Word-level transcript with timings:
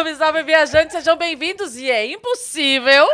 Salve, 0.00 0.14
salve, 0.14 0.42
viajantes, 0.44 0.92
sejam 0.96 1.14
bem-vindos. 1.14 1.76
E 1.76 1.90
é 1.90 2.06
impossível 2.06 3.06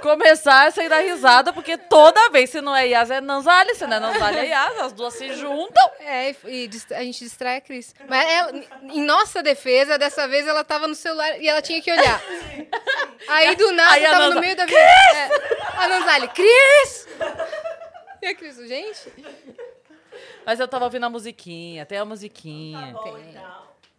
começar 0.00 0.72
sem 0.72 0.88
dar 0.88 1.00
risada, 1.00 1.52
porque 1.52 1.76
toda 1.76 2.30
vez, 2.30 2.48
se 2.48 2.62
não 2.62 2.74
é 2.74 2.86
Yas, 2.88 3.10
é 3.10 3.20
Nanzali, 3.20 3.74
se 3.74 3.86
não 3.86 3.98
é 3.98 4.00
Nanzali, 4.00 4.38
é 4.38 4.46
Yas, 4.46 4.78
as 4.80 4.92
duas 4.94 5.12
se 5.12 5.34
juntam. 5.34 5.90
É, 6.00 6.34
e 6.46 6.70
a 6.94 7.02
gente 7.02 7.18
distrai 7.18 7.58
a 7.58 7.60
Cris. 7.60 7.94
Mas 8.08 8.26
ela- 8.30 8.52
em 8.84 9.02
nossa 9.04 9.42
defesa, 9.42 9.98
dessa 9.98 10.26
vez 10.26 10.46
ela 10.46 10.64
tava 10.64 10.88
no 10.88 10.94
celular 10.94 11.38
e 11.38 11.46
ela 11.46 11.60
tinha 11.60 11.82
que 11.82 11.92
olhar. 11.92 12.18
Aí 13.28 13.54
do 13.56 13.72
nada, 13.72 13.92
Aí 13.92 14.02
tava 14.04 14.18
Nanza- 14.20 14.34
no 14.36 14.40
meio 14.40 14.56
da 14.56 14.64
vida. 14.64 14.78
É, 14.80 15.28
a 15.76 15.86
Nanzali, 15.88 16.28
Cris! 16.28 17.06
E 18.22 18.26
a 18.26 18.34
Cris, 18.34 18.56
gente, 18.66 19.12
Mas 20.46 20.58
eu 20.58 20.66
tava 20.66 20.86
ouvindo 20.86 21.04
a 21.04 21.10
musiquinha, 21.10 21.84
tem 21.84 21.98
a 21.98 22.06
musiquinha. 22.06 22.96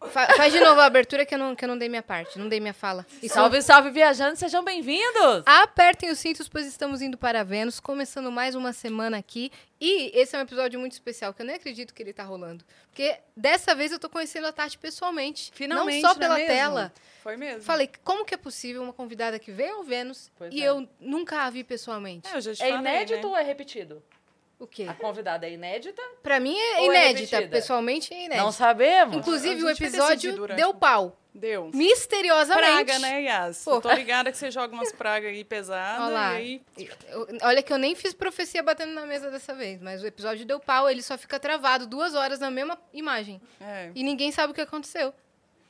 Fa- 0.10 0.28
faz 0.36 0.52
de 0.54 0.60
novo 0.60 0.80
a 0.82 0.86
abertura 0.86 1.26
que 1.26 1.34
eu, 1.36 1.40
não, 1.40 1.56
que 1.56 1.64
eu 1.64 1.70
não 1.70 1.78
dei 1.78 1.88
minha 1.90 2.02
parte, 2.04 2.38
não 2.40 2.48
dei 2.50 2.60
minha 2.60 2.74
fala. 2.74 3.06
E 3.22 3.30
Salve, 3.30 3.62
salve, 3.62 3.90
viajantes, 3.92 4.40
sejam 4.40 4.64
bem-vindos. 4.64 5.44
Apertem 5.46 6.10
os 6.10 6.20
cintos, 6.20 6.48
pois 6.50 6.66
estamos 6.66 7.02
indo 7.02 7.18
para 7.18 7.44
Vênus, 7.44 7.80
começando 7.80 8.32
mais 8.32 8.56
uma 8.56 8.74
semana 8.74 9.18
aqui. 9.18 9.52
E 9.80 10.12
esse 10.18 10.36
é 10.36 10.40
um 10.40 10.44
episódio 10.44 10.80
muito 10.80 10.92
especial, 10.94 11.34
que 11.34 11.42
eu 11.42 11.46
nem 11.46 11.56
acredito 11.56 11.94
que 11.94 12.04
ele 12.04 12.14
tá 12.14 12.24
rolando. 12.24 12.64
Porque 12.90 13.18
dessa 13.36 13.74
vez 13.74 13.92
eu 13.92 13.98
tô 13.98 14.10
conhecendo 14.10 14.46
a 14.48 14.52
Tati 14.52 14.78
pessoalmente. 14.78 15.52
Finalmente, 15.56 16.02
não 16.04 16.14
só 16.14 16.20
não 16.20 16.34
é 16.34 16.36
pela 16.38 16.48
tela. 16.48 16.94
Foi 17.24 17.36
mesmo. 17.38 17.62
Falei, 17.64 17.90
como 18.04 18.26
que 18.26 18.34
é 18.34 18.38
possível 18.38 18.82
uma 18.84 18.94
convidada 18.94 19.38
que 19.40 19.52
veio 19.52 19.76
ao 19.78 19.84
Vênus 19.84 20.32
Pois 20.38 20.54
e 20.54 20.62
é. 20.62 20.66
eu 20.70 20.88
nunca 21.00 21.42
a 21.44 21.50
vi 21.50 21.64
pessoalmente? 21.64 22.28
É, 22.32 22.36
eu 22.38 22.42
já 22.42 22.54
te 22.54 22.62
É 22.64 22.70
falei, 22.72 22.80
inédito 22.80 23.22
né? 23.22 23.28
ou 23.28 23.38
é 23.38 23.42
repetido? 23.44 24.04
O 24.62 24.68
quê? 24.68 24.86
A 24.88 24.94
convidada 24.94 25.48
é 25.48 25.54
inédita? 25.54 26.00
Pra 26.22 26.40
mim 26.40 26.56
é 26.56 26.82
é 26.82 26.86
inédita. 26.86 27.38
repetida? 27.38 27.58
pessoalmente 27.58 28.14
é 28.14 28.26
inédita. 28.26 28.44
Não 28.44 28.52
sabemos. 28.52 29.18
Inclusive, 29.18 29.64
o 29.64 29.70
episódio 29.72 30.36
durante 30.36 30.58
deu 30.58 30.72
pau. 30.72 31.18
Deu. 31.34 31.72
Misteriosamente. 31.74 32.86
Praga, 32.86 33.00
né, 33.00 33.24
Yas? 33.24 33.64
Pô. 33.64 33.72
Eu 33.72 33.82
tô 33.82 33.92
ligada 33.92 34.32
que 34.32 34.38
você 34.38 34.52
joga 34.52 34.72
umas 34.76 34.92
pragas 34.92 35.32
aí 35.32 35.44
pesadas 35.44 36.06
Olha 36.06 36.14
lá. 36.14 36.40
e 36.40 36.62
aí... 36.78 36.90
Olha 37.42 37.64
que 37.64 37.74
eu 37.74 37.80
nem 37.80 37.96
fiz 37.96 38.14
profecia 38.14 38.62
batendo 38.62 38.94
na 38.94 39.04
mesa 39.08 39.32
dessa 39.32 39.56
vez, 39.56 39.82
mas 39.82 40.04
o 40.04 40.06
episódio 40.06 40.46
deu 40.46 40.60
pau, 40.60 40.88
ele 40.88 41.02
só 41.02 41.18
fica 41.18 41.40
travado 41.40 41.88
duas 41.88 42.14
horas 42.14 42.40
na 42.40 42.52
mesma 42.52 42.78
imagem. 42.94 43.42
É. 43.60 43.90
E 43.96 44.04
ninguém 44.04 44.32
sabe 44.32 44.52
o 44.52 44.54
que 44.54 44.62
aconteceu. 44.62 45.12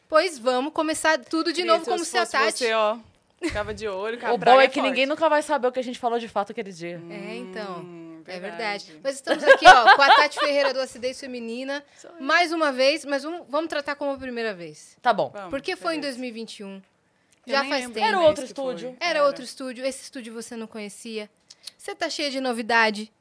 Pois 0.10 0.38
vamos 0.38 0.74
começar 0.74 1.18
tudo 1.18 1.54
de 1.54 1.62
Queria, 1.62 1.72
novo, 1.72 1.86
se 1.86 1.92
como 1.92 2.04
se 2.04 2.18
a 2.18 2.26
Tati. 2.26 2.58
Você, 2.58 2.74
ó, 2.74 2.98
ficava 3.42 3.74
de 3.74 3.88
olho, 3.88 4.18
que 4.20 4.26
O 4.26 4.38
bom 4.38 4.60
é 4.60 4.68
que 4.68 4.74
forte. 4.74 4.90
ninguém 4.90 5.06
nunca 5.06 5.30
vai 5.30 5.42
saber 5.42 5.68
o 5.68 5.72
que 5.72 5.80
a 5.80 5.84
gente 5.84 5.98
falou 5.98 6.20
de 6.20 6.28
fato 6.28 6.52
aquele 6.52 6.74
dia. 6.74 7.02
É, 7.10 7.36
então. 7.38 8.01
Hum, 8.22 8.32
É 8.32 8.40
verdade. 8.40 9.00
Mas 9.04 9.16
estamos 9.16 9.44
aqui, 9.44 9.66
ó, 9.68 9.96
com 9.96 10.02
a 10.02 10.16
Tati 10.16 10.40
Ferreira 10.40 10.74
do 10.74 10.80
Acidez 10.80 11.20
Feminina. 11.20 11.84
Mais 12.20 12.52
uma 12.52 12.72
vez, 12.72 13.04
mas 13.06 13.24
vamos, 13.24 13.46
vamos 13.50 13.70
tratar 13.70 13.96
como 13.96 14.12
a 14.12 14.18
primeira 14.18 14.54
vez. 14.54 14.98
Tá 15.02 15.14
bom. 15.14 15.30
Vamos, 15.34 15.50
Porque 15.50 15.76
foi 15.76 15.96
em 15.96 16.00
beleza. 16.02 16.18
2021. 16.20 16.76
Eu 17.48 17.54
Já 17.54 17.60
faz 17.66 17.70
lembro 17.82 17.94
tempo. 17.96 18.06
Era 18.06 18.20
outro 18.20 18.46
estúdio. 18.46 18.96
foi. 19.00 19.08
Era 19.10 19.26
outro 19.26 19.44
estúdio. 19.44 19.86
Esse 19.86 20.04
estúdio 20.04 20.34
você 20.34 20.56
não 20.56 20.68
conhecia. 20.68 21.30
Você 21.78 21.96
tá 21.96 22.10
cheia 22.10 22.30
de 22.30 22.40
novidade. 22.40 23.12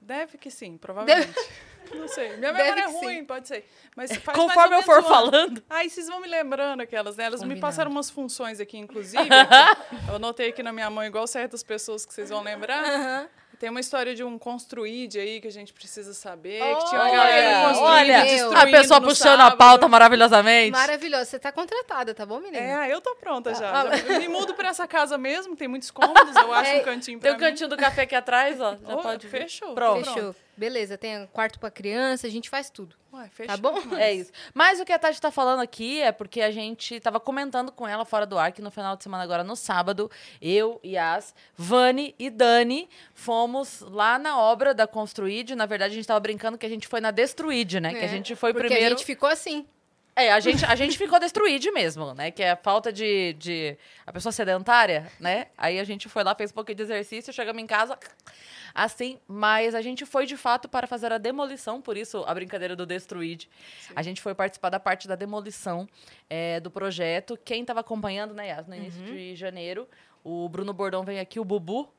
Deve 0.00 0.38
que 0.38 0.50
sim, 0.50 0.76
provavelmente. 0.78 1.32
Não 1.94 2.08
sei. 2.08 2.36
Minha 2.36 2.52
Deve 2.52 2.64
memória 2.64 2.80
é 2.80 2.84
que 2.86 2.92
sim. 2.94 3.04
ruim, 3.04 3.24
pode 3.24 3.46
ser. 3.46 3.64
Mas 3.94 4.10
Conforme 4.18 4.74
eu 4.74 4.82
for 4.82 4.98
um 4.98 5.02
falando. 5.04 5.62
Aí 5.70 5.88
vocês 5.88 6.08
vão 6.08 6.20
me 6.20 6.26
lembrando 6.26 6.80
aquelas, 6.80 7.16
né? 7.16 7.24
Elas 7.26 7.40
me 7.40 7.44
Combinado. 7.44 7.60
passaram 7.60 7.90
umas 7.92 8.10
funções 8.10 8.58
aqui, 8.58 8.76
inclusive. 8.76 9.22
eu 10.08 10.16
anotei 10.16 10.48
aqui 10.48 10.64
na 10.64 10.72
minha 10.72 10.90
mão, 10.90 11.04
igual 11.04 11.24
certas 11.28 11.62
pessoas 11.62 12.04
que 12.04 12.12
vocês 12.12 12.28
vão 12.30 12.42
lembrar. 12.42 13.28
Tem 13.58 13.70
uma 13.70 13.80
história 13.80 14.14
de 14.14 14.22
um 14.22 14.38
construíde 14.38 15.18
aí 15.18 15.40
que 15.40 15.48
a 15.48 15.52
gente 15.52 15.72
precisa 15.72 16.12
saber. 16.12 16.60
que 16.60 16.84
tinha 16.90 17.00
uma 17.00 17.10
Olha, 17.10 17.16
galera 17.16 17.68
construindo, 17.68 17.90
olha, 17.90 18.24
Meu. 18.24 18.52
a 18.58 18.66
pessoa 18.66 19.00
puxando 19.00 19.40
a 19.40 19.44
sábado. 19.44 19.56
pauta 19.58 19.88
maravilhosamente. 19.88 20.72
Maravilhosa. 20.72 21.24
Você 21.24 21.38
tá 21.38 21.50
contratada, 21.50 22.12
tá 22.14 22.26
bom, 22.26 22.38
menina? 22.38 22.86
É, 22.86 22.92
eu 22.92 23.00
tô 23.00 23.14
pronta 23.16 23.54
já. 23.54 23.70
Ah, 23.82 23.96
já 23.96 24.18
me 24.18 24.28
mudo 24.28 24.52
pra 24.54 24.68
essa 24.68 24.86
casa 24.86 25.16
mesmo, 25.16 25.56
tem 25.56 25.68
muitos 25.68 25.90
cômodos, 25.90 26.36
eu 26.36 26.52
acho 26.54 26.70
É, 26.70 26.80
um 26.80 26.84
cantinho 26.84 27.18
pra 27.18 27.30
Tem 27.30 27.36
o 27.36 27.40
cantinho 27.40 27.68
do 27.68 27.76
café 27.76 28.02
aqui 28.02 28.14
atrás, 28.14 28.60
ó. 28.60 28.76
Já 28.86 28.94
Ô, 28.94 28.98
pode 29.02 29.26
fechou. 29.26 29.74
Pronto. 29.74 30.04
Fechou. 30.04 30.34
Beleza, 30.56 30.96
tem 30.96 31.26
quarto 31.32 31.58
pra 31.60 31.70
criança, 31.70 32.26
a 32.26 32.30
gente 32.30 32.48
faz 32.48 32.70
tudo. 32.70 32.96
Ué, 33.12 33.28
fechou. 33.28 33.54
Tá 33.54 33.60
bom? 33.60 33.80
demais. 33.80 34.00
É 34.00 34.12
isso. 34.14 34.32
Mas 34.54 34.80
o 34.80 34.84
que 34.84 34.92
a 34.92 34.98
Tati 34.98 35.20
tá 35.20 35.30
falando 35.30 35.60
aqui 35.60 36.00
é 36.00 36.12
porque 36.12 36.40
a 36.40 36.50
gente 36.50 36.98
tava 37.00 37.18
comentando 37.20 37.70
com 37.72 37.86
ela 37.86 38.04
fora 38.04 38.26
do 38.26 38.38
ar 38.38 38.52
que 38.52 38.60
no 38.62 38.70
final 38.70 38.96
de 38.96 39.02
semana, 39.02 39.22
agora 39.24 39.42
no 39.44 39.56
sábado, 39.56 40.10
eu, 40.40 40.80
Yas, 40.84 41.34
Vani 41.54 42.14
e 42.18 42.28
Dani 42.30 42.88
fomos 43.14 43.80
lá 43.80 44.18
na 44.18 44.38
obra 44.38 44.72
da 44.74 44.86
Construid. 44.86 45.54
Na 45.54 45.66
verdade, 45.66 45.92
a 45.92 45.96
gente 45.96 46.06
tava 46.06 46.20
brincando 46.20 46.56
que 46.58 46.66
a 46.66 46.68
gente 46.68 46.86
foi 46.88 47.00
na 47.00 47.10
Destruid, 47.10 47.80
né? 47.80 47.90
que 47.90 48.00
a 48.00 48.04
É, 48.04 48.08
gente 48.08 48.34
foi 48.36 48.52
Porque 48.52 48.68
primeiro. 48.68 48.94
a 48.94 48.96
gente 48.96 49.06
ficou 49.06 49.28
assim. 49.28 49.66
É, 50.18 50.32
a 50.32 50.40
gente, 50.40 50.64
a 50.64 50.74
gente 50.74 50.96
ficou 50.96 51.20
destruído 51.20 51.70
mesmo, 51.74 52.14
né? 52.14 52.30
Que 52.30 52.42
é 52.42 52.52
a 52.52 52.56
falta 52.56 52.90
de, 52.90 53.34
de. 53.34 53.76
A 54.06 54.10
pessoa 54.10 54.32
sedentária, 54.32 55.12
né? 55.20 55.48
Aí 55.58 55.78
a 55.78 55.84
gente 55.84 56.08
foi 56.08 56.24
lá, 56.24 56.34
fez 56.34 56.50
um 56.50 56.54
pouquinho 56.54 56.76
de 56.76 56.84
exercício, 56.84 57.34
chegamos 57.34 57.62
em 57.62 57.66
casa. 57.66 57.98
Assim, 58.74 59.18
mas 59.28 59.74
a 59.74 59.82
gente 59.82 60.06
foi 60.06 60.24
de 60.24 60.36
fato 60.36 60.70
para 60.70 60.86
fazer 60.86 61.12
a 61.12 61.18
demolição, 61.18 61.82
por 61.82 61.98
isso 61.98 62.24
a 62.26 62.32
brincadeira 62.32 62.74
do 62.74 62.86
Destruid. 62.86 63.48
A 63.94 64.02
gente 64.02 64.22
foi 64.22 64.34
participar 64.34 64.70
da 64.70 64.80
parte 64.80 65.06
da 65.06 65.16
demolição 65.16 65.86
é, 66.30 66.60
do 66.60 66.70
projeto. 66.70 67.38
Quem 67.44 67.60
estava 67.60 67.80
acompanhando, 67.80 68.32
né, 68.32 68.48
Yas, 68.48 68.66
no 68.66 68.74
início 68.74 69.02
de 69.02 69.36
janeiro, 69.36 69.86
o 70.24 70.48
Bruno 70.48 70.72
Bordão 70.72 71.04
veio 71.04 71.20
aqui, 71.20 71.38
o 71.38 71.44
Bubu, 71.44 71.92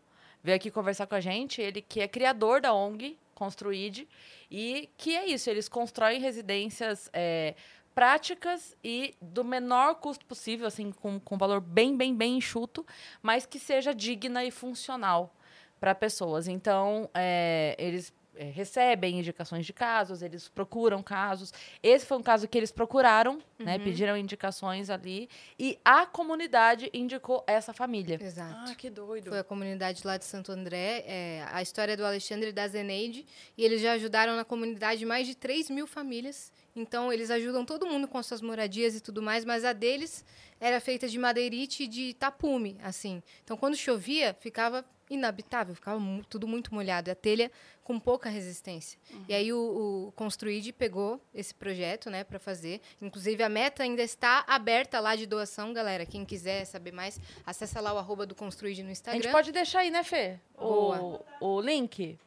veio 0.43 0.55
aqui 0.55 0.71
conversar 0.71 1.05
com 1.05 1.15
a 1.15 1.19
gente. 1.19 1.61
Ele 1.61 1.83
que 1.83 2.01
é 2.01 2.07
criador 2.07 2.61
da 2.61 2.73
ONG 2.73 3.15
Construid. 3.37 4.07
E 4.49 4.89
que 4.97 5.15
é 5.15 5.27
isso, 5.27 5.49
eles 5.49 5.69
constroem 5.69 6.19
residências 6.19 7.09
é, 7.13 7.53
práticas 7.97 8.77
e 8.83 9.15
do 9.19 9.43
menor 9.43 9.95
custo 9.95 10.23
possível, 10.23 10.67
assim, 10.67 10.91
com, 10.91 11.19
com 11.19 11.35
valor 11.35 11.59
bem, 11.59 11.97
bem, 11.97 12.15
bem 12.15 12.37
enxuto, 12.37 12.85
mas 13.23 13.47
que 13.47 13.57
seja 13.57 13.91
digna 13.91 14.45
e 14.45 14.51
funcional 14.51 15.33
para 15.79 15.95
pessoas. 15.95 16.47
Então, 16.47 17.09
é, 17.11 17.75
eles 17.79 18.13
é, 18.37 18.45
recebem 18.45 19.19
indicações 19.19 19.65
de 19.65 19.73
casos, 19.73 20.21
eles 20.21 20.47
procuram 20.47 21.01
casos. 21.01 21.53
Esse 21.81 22.05
foi 22.05 22.17
um 22.17 22.23
caso 22.23 22.47
que 22.47 22.57
eles 22.57 22.71
procuraram, 22.71 23.39
né? 23.57 23.79
Pediram 23.79 24.15
indicações 24.15 24.89
ali. 24.89 25.29
E 25.57 25.77
a 25.83 26.05
comunidade 26.05 26.89
indicou 26.93 27.43
essa 27.47 27.73
família. 27.73 28.17
Exato. 28.21 28.71
Ah, 28.71 28.75
que 28.75 28.89
doido. 28.89 29.29
Foi 29.29 29.39
a 29.39 29.43
comunidade 29.43 30.01
lá 30.05 30.17
de 30.17 30.25
Santo 30.25 30.51
André, 30.51 31.03
é, 31.07 31.45
a 31.51 31.61
história 31.61 31.97
do 31.97 32.05
Alexandre 32.05 32.49
e 32.49 32.51
da 32.53 32.67
Zeneide, 32.67 33.25
e 33.57 33.63
eles 33.63 33.81
já 33.81 33.93
ajudaram 33.93 34.35
na 34.35 34.45
comunidade 34.45 35.05
mais 35.05 35.27
de 35.27 35.35
3 35.35 35.69
mil 35.69 35.87
famílias. 35.87 36.51
Então, 36.75 37.11
eles 37.11 37.31
ajudam 37.31 37.65
todo 37.65 37.87
mundo 37.87 38.07
com 38.07 38.21
suas 38.21 38.41
moradias 38.41 38.95
e 38.95 39.01
tudo 39.01 39.21
mais, 39.21 39.43
mas 39.43 39.65
a 39.65 39.73
deles 39.73 40.23
era 40.59 40.79
feita 40.79 41.07
de 41.07 41.17
madeirite 41.17 41.83
e 41.83 41.87
de 41.87 42.13
tapume, 42.13 42.77
assim. 42.83 43.21
Então, 43.43 43.57
quando 43.57 43.75
chovia, 43.75 44.35
ficava 44.39 44.85
inabitável, 45.09 45.73
ficava 45.75 45.99
mu- 45.99 46.23
tudo 46.25 46.47
muito 46.47 46.73
molhado. 46.73 47.09
E 47.09 47.11
a 47.11 47.15
telha 47.15 47.51
com 47.83 47.99
pouca 47.99 48.29
resistência. 48.29 48.99
E 49.29 49.33
aí, 49.33 49.53
o, 49.53 50.07
o 50.07 50.11
Construid 50.15 50.71
pegou 50.73 51.21
esse 51.33 51.55
projeto, 51.55 52.09
né, 52.09 52.23
para 52.23 52.37
fazer. 52.39 52.81
Inclusive, 53.01 53.41
a 53.43 53.47
meta 53.49 53.83
ainda 53.83 54.03
está 54.03 54.43
aberta 54.47 54.99
lá 54.99 55.15
de 55.15 55.25
doação, 55.25 55.71
galera. 55.71 56.05
Quem 56.05 56.25
quiser 56.25 56.65
saber 56.65 56.91
mais, 56.91 57.19
acessa 57.45 57.79
lá 57.79 57.93
o 57.93 57.97
arroba 57.97 58.25
do 58.25 58.35
Construid 58.35 58.83
no 58.83 58.89
A 58.89 58.91
Instagram. 58.91 59.21
gente 59.21 59.31
pode 59.31 59.51
deixar 59.51 59.79
aí, 59.79 59.89
né, 59.91 60.03
Fê? 60.03 60.37
O, 60.55 60.59
Boa. 60.59 61.25
o 61.39 61.61
link. 61.61 62.17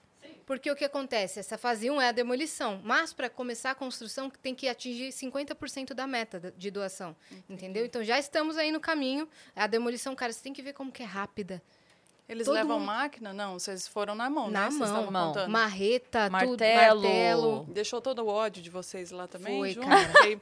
Porque 0.47 0.69
o 0.69 0.75
que 0.75 0.85
acontece? 0.85 1.39
Essa 1.39 1.57
fase 1.57 1.89
1 1.89 2.01
é 2.01 2.09
a 2.09 2.13
demolição, 2.13 2.81
mas 2.83 3.13
para 3.13 3.31
começar 3.31 3.71
a 3.71 3.75
construção 3.75 4.29
tem 4.29 4.53
que 4.53 4.67
atingir 4.67 5.13
50% 5.13 5.95
da 5.95 6.09
meta 6.09 6.41
da- 6.41 6.51
de 6.51 6.71
doação, 6.73 7.15
entendeu? 7.49 7.85
Então 7.87 8.03
já 8.03 8.19
estamos 8.19 8.57
aí 8.57 8.73
no 8.73 8.81
caminho. 8.81 9.29
A 9.55 9.69
demolição, 9.69 10.13
cara, 10.17 10.33
você 10.33 10.43
tem 10.43 10.53
que 10.53 10.61
ver 10.61 10.73
como 10.73 10.91
que 10.91 11.05
é 11.05 11.07
rápida. 11.07 11.63
Eles 12.31 12.45
todo 12.47 12.55
levam 12.55 12.79
mundo- 12.79 12.87
máquina? 12.87 13.33
Não, 13.33 13.59
vocês 13.59 13.89
foram 13.89 14.15
na 14.15 14.31
mão, 14.31 14.51
Na 14.51 14.65
né? 14.65 14.71
Vocês 14.71 14.91
mão. 14.91 15.11
Mão. 15.11 15.27
contando. 15.29 15.51
Marreta, 15.51 16.31
Martelo. 16.31 16.57
tudo, 16.57 16.65
martelo. 17.05 17.67
Deixou 17.71 18.01
todo 18.01 18.21
o 18.25 18.29
ódio 18.29 18.63
de 18.63 18.71
vocês 18.71 19.11
lá 19.11 19.27
também, 19.27 19.59
Foi, 19.59 19.73
junto? 19.73 19.89
cara. 19.89 20.09
Porque 20.09 20.41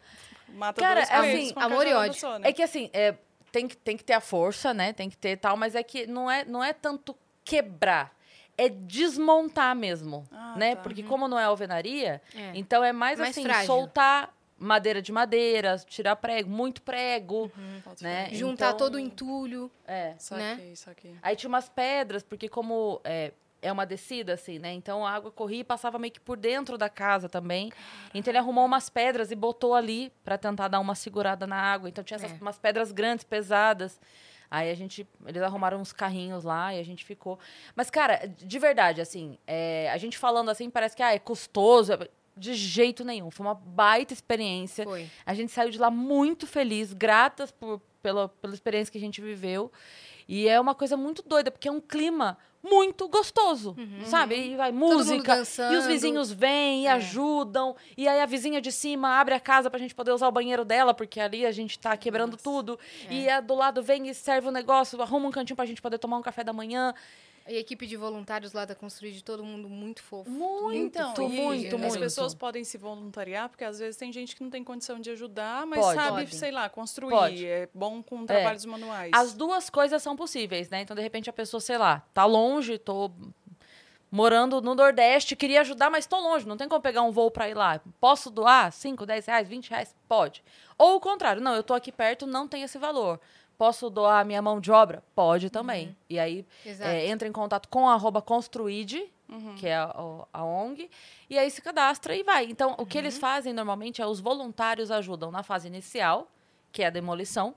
mata 0.50 0.80
Cara, 0.80 1.00
dois 1.00 1.10
assim, 1.10 1.52
amor 1.56 1.86
e 1.86 1.94
ódio. 1.94 2.20
só, 2.20 2.38
né? 2.38 2.48
É 2.48 2.52
que 2.52 2.62
assim, 2.62 2.90
é, 2.92 3.14
tem, 3.50 3.66
que, 3.66 3.76
tem 3.76 3.96
que 3.96 4.04
ter 4.04 4.12
a 4.12 4.20
força, 4.20 4.74
né? 4.74 4.92
Tem 4.92 5.08
que 5.08 5.16
ter 5.16 5.36
tal, 5.38 5.56
mas 5.56 5.74
é 5.74 5.82
que 5.82 6.06
não 6.06 6.30
é, 6.30 6.44
não 6.44 6.62
é 6.62 6.72
tanto 6.72 7.16
quebrar. 7.44 8.12
É 8.60 8.68
desmontar 8.68 9.74
mesmo, 9.76 10.24
Ah, 10.32 10.54
né? 10.56 10.74
tá. 10.74 10.82
Porque 10.82 11.02
como 11.04 11.28
não 11.28 11.38
é 11.38 11.44
alvenaria, 11.44 12.20
É. 12.34 12.50
então 12.54 12.82
é 12.84 12.92
mais, 12.92 13.18
Mais 13.18 13.30
assim, 13.30 13.44
frágil. 13.44 13.66
soltar 13.66 14.34
madeira 14.58 15.00
de 15.00 15.12
madeira, 15.12 15.78
tirar 15.86 16.16
prego, 16.16 16.50
muito 16.50 16.82
prego, 16.82 17.50
Pode 17.84 18.02
né? 18.02 18.28
Juntar 18.32 18.68
Então, 18.68 18.76
todo 18.78 18.94
o 18.96 18.98
entulho. 18.98 19.70
É. 19.86 20.14
Saquei, 20.18 20.74
saquei. 20.76 21.14
Aí 21.22 21.36
tinha 21.36 21.48
umas 21.48 21.68
pedras, 21.68 22.22
porque 22.22 22.48
como 22.48 23.00
é, 23.04 23.32
é 23.62 23.70
uma 23.70 23.86
descida, 23.86 24.32
assim, 24.34 24.58
né? 24.58 24.72
Então 24.72 25.06
a 25.06 25.12
água 25.12 25.30
corria 25.30 25.60
e 25.60 25.64
passava 25.64 25.98
meio 25.98 26.12
que 26.12 26.20
por 26.20 26.36
dentro 26.36 26.76
da 26.76 26.88
casa 26.88 27.28
também. 27.28 27.72
Então 28.12 28.30
ele 28.30 28.38
arrumou 28.38 28.64
umas 28.66 28.88
pedras 28.90 29.30
e 29.30 29.36
botou 29.36 29.74
ali 29.74 30.12
pra 30.24 30.36
tentar 30.36 30.68
dar 30.68 30.80
uma 30.80 30.94
segurada 30.94 31.46
na 31.46 31.56
água. 31.56 31.88
Então 31.88 32.02
tinha 32.02 32.16
essas, 32.16 32.32
É. 32.32 32.34
umas 32.40 32.58
pedras 32.58 32.90
grandes, 32.92 33.24
pesadas. 33.24 34.00
Aí 34.50 34.70
a 34.70 34.74
gente. 34.74 35.06
Eles 35.26 35.42
arrumaram 35.42 35.78
uns 35.78 35.92
carrinhos 35.92 36.42
lá 36.42 36.74
e 36.74 36.80
a 36.80 36.82
gente 36.82 37.04
ficou. 37.04 37.38
Mas, 37.76 37.90
cara, 37.90 38.26
de 38.26 38.58
verdade, 38.58 38.98
assim, 39.00 39.36
é, 39.46 39.90
a 39.92 39.98
gente 39.98 40.16
falando 40.16 40.48
assim, 40.50 40.70
parece 40.70 40.96
que 40.96 41.02
ah, 41.02 41.12
é 41.14 41.18
custoso. 41.18 41.92
De 42.38 42.54
jeito 42.54 43.04
nenhum. 43.04 43.30
Foi 43.30 43.44
uma 43.46 43.54
baita 43.54 44.12
experiência. 44.12 44.84
Foi. 44.84 45.06
A 45.26 45.34
gente 45.34 45.52
saiu 45.52 45.70
de 45.70 45.78
lá 45.78 45.90
muito 45.90 46.46
feliz, 46.46 46.92
gratas 46.92 47.50
por, 47.50 47.80
pela, 48.02 48.28
pela 48.28 48.54
experiência 48.54 48.90
que 48.92 48.98
a 48.98 49.00
gente 49.00 49.20
viveu. 49.20 49.70
E 50.26 50.46
é 50.46 50.60
uma 50.60 50.74
coisa 50.74 50.96
muito 50.96 51.22
doida, 51.26 51.50
porque 51.50 51.68
é 51.68 51.72
um 51.72 51.80
clima 51.80 52.36
muito 52.62 53.08
gostoso, 53.08 53.74
sabe? 54.04 54.34
E 54.34 54.56
vai 54.56 54.70
música, 54.72 55.36
e 55.72 55.76
os 55.76 55.86
vizinhos 55.86 56.30
vêm 56.30 56.82
e 56.82 56.86
É. 56.86 56.90
ajudam, 56.92 57.74
e 57.96 58.06
aí 58.06 58.20
a 58.20 58.26
vizinha 58.26 58.60
de 58.60 58.70
cima 58.72 59.18
abre 59.20 59.32
a 59.34 59.40
casa 59.40 59.70
pra 59.70 59.78
gente 59.78 59.94
poder 59.94 60.10
usar 60.12 60.28
o 60.28 60.32
banheiro 60.32 60.64
dela, 60.64 60.92
porque 60.92 61.18
ali 61.20 61.46
a 61.46 61.52
gente 61.52 61.78
tá 61.78 61.96
quebrando 61.96 62.32
Nossa. 62.32 62.42
tudo. 62.44 62.78
É. 63.08 63.14
E 63.14 63.28
a 63.30 63.40
do 63.40 63.54
lado 63.54 63.82
vem 63.82 64.08
e 64.10 64.14
serve 64.14 64.48
um 64.48 64.50
negócio, 64.50 65.00
arruma 65.00 65.28
um 65.28 65.30
cantinho 65.30 65.56
pra 65.56 65.64
gente 65.64 65.80
poder 65.80 65.98
tomar 65.98 66.18
um 66.18 66.22
café 66.22 66.44
da 66.44 66.52
manhã. 66.52 66.92
E 67.48 67.56
a 67.56 67.60
equipe 67.60 67.86
de 67.86 67.96
voluntários 67.96 68.52
lá 68.52 68.64
da 68.64 68.74
Construir, 68.74 69.22
todo 69.22 69.42
mundo 69.42 69.68
muito 69.68 70.02
fofo. 70.02 70.30
Muito, 70.30 70.76
Então, 70.76 71.14
muito, 71.16 71.32
e 71.32 71.40
muito, 71.40 71.74
as 71.76 71.80
muito. 71.82 71.98
pessoas 71.98 72.34
podem 72.34 72.62
se 72.62 72.76
voluntariar, 72.76 73.48
porque 73.48 73.64
às 73.64 73.78
vezes 73.78 73.96
tem 73.96 74.12
gente 74.12 74.36
que 74.36 74.42
não 74.42 74.50
tem 74.50 74.62
condição 74.62 75.00
de 75.00 75.10
ajudar, 75.10 75.66
mas 75.66 75.80
Pode. 75.80 75.98
sabe, 76.00 76.18
Pode. 76.24 76.36
sei 76.36 76.50
lá, 76.50 76.68
construir. 76.68 77.10
Pode. 77.10 77.46
É 77.46 77.68
bom 77.72 78.02
com 78.02 78.26
trabalhos 78.26 78.64
manuais. 78.66 79.10
As 79.14 79.32
duas 79.32 79.70
coisas 79.70 80.02
são 80.02 80.14
possíveis, 80.14 80.68
né? 80.68 80.82
Então, 80.82 80.94
de 80.94 81.00
repente, 81.02 81.30
a 81.30 81.32
pessoa, 81.32 81.60
sei 81.60 81.78
lá, 81.78 82.02
tá 82.12 82.26
longe, 82.26 82.76
tô 82.76 83.10
morando 84.10 84.60
no 84.60 84.74
Nordeste, 84.74 85.36
queria 85.36 85.60
ajudar, 85.62 85.90
mas 85.90 86.06
tô 86.06 86.18
longe, 86.18 86.46
não 86.46 86.56
tem 86.56 86.68
como 86.68 86.80
pegar 86.80 87.02
um 87.02 87.10
voo 87.10 87.30
pra 87.30 87.48
ir 87.48 87.54
lá. 87.54 87.80
Posso 88.00 88.30
doar 88.30 88.72
5, 88.72 89.04
10 89.06 89.26
reais, 89.26 89.48
20 89.48 89.70
reais? 89.70 89.94
Pode. 90.08 90.42
Ou 90.76 90.96
o 90.96 91.00
contrário, 91.00 91.42
não, 91.42 91.54
eu 91.54 91.62
tô 91.62 91.74
aqui 91.74 91.92
perto, 91.92 92.26
não 92.26 92.46
tem 92.48 92.62
esse 92.62 92.78
valor. 92.78 93.20
Posso 93.58 93.90
doar 93.90 94.20
a 94.20 94.24
minha 94.24 94.40
mão 94.40 94.60
de 94.60 94.70
obra? 94.70 95.02
Pode 95.16 95.50
também. 95.50 95.96
E 96.08 96.18
aí, 96.18 96.46
é, 96.64 97.06
entra 97.08 97.26
em 97.26 97.32
contato 97.32 97.68
com 97.68 97.88
a 97.88 97.94
arroba 97.94 98.22
Construide, 98.22 99.04
Uhum. 99.28 99.56
que 99.56 99.66
é 99.66 99.76
a, 99.76 99.92
a 100.32 100.42
ONG, 100.42 100.88
e 101.28 101.38
aí 101.38 101.50
se 101.50 101.60
cadastra 101.60 102.16
e 102.16 102.22
vai. 102.22 102.46
Então, 102.46 102.74
o 102.78 102.86
que 102.86 102.96
eles 102.96 103.18
fazem 103.18 103.52
normalmente 103.52 104.00
é 104.00 104.06
os 104.06 104.20
voluntários 104.20 104.90
ajudam 104.90 105.30
na 105.30 105.42
fase 105.42 105.68
inicial, 105.68 106.30
que 106.72 106.82
é 106.82 106.86
a 106.86 106.90
demolição, 106.90 107.54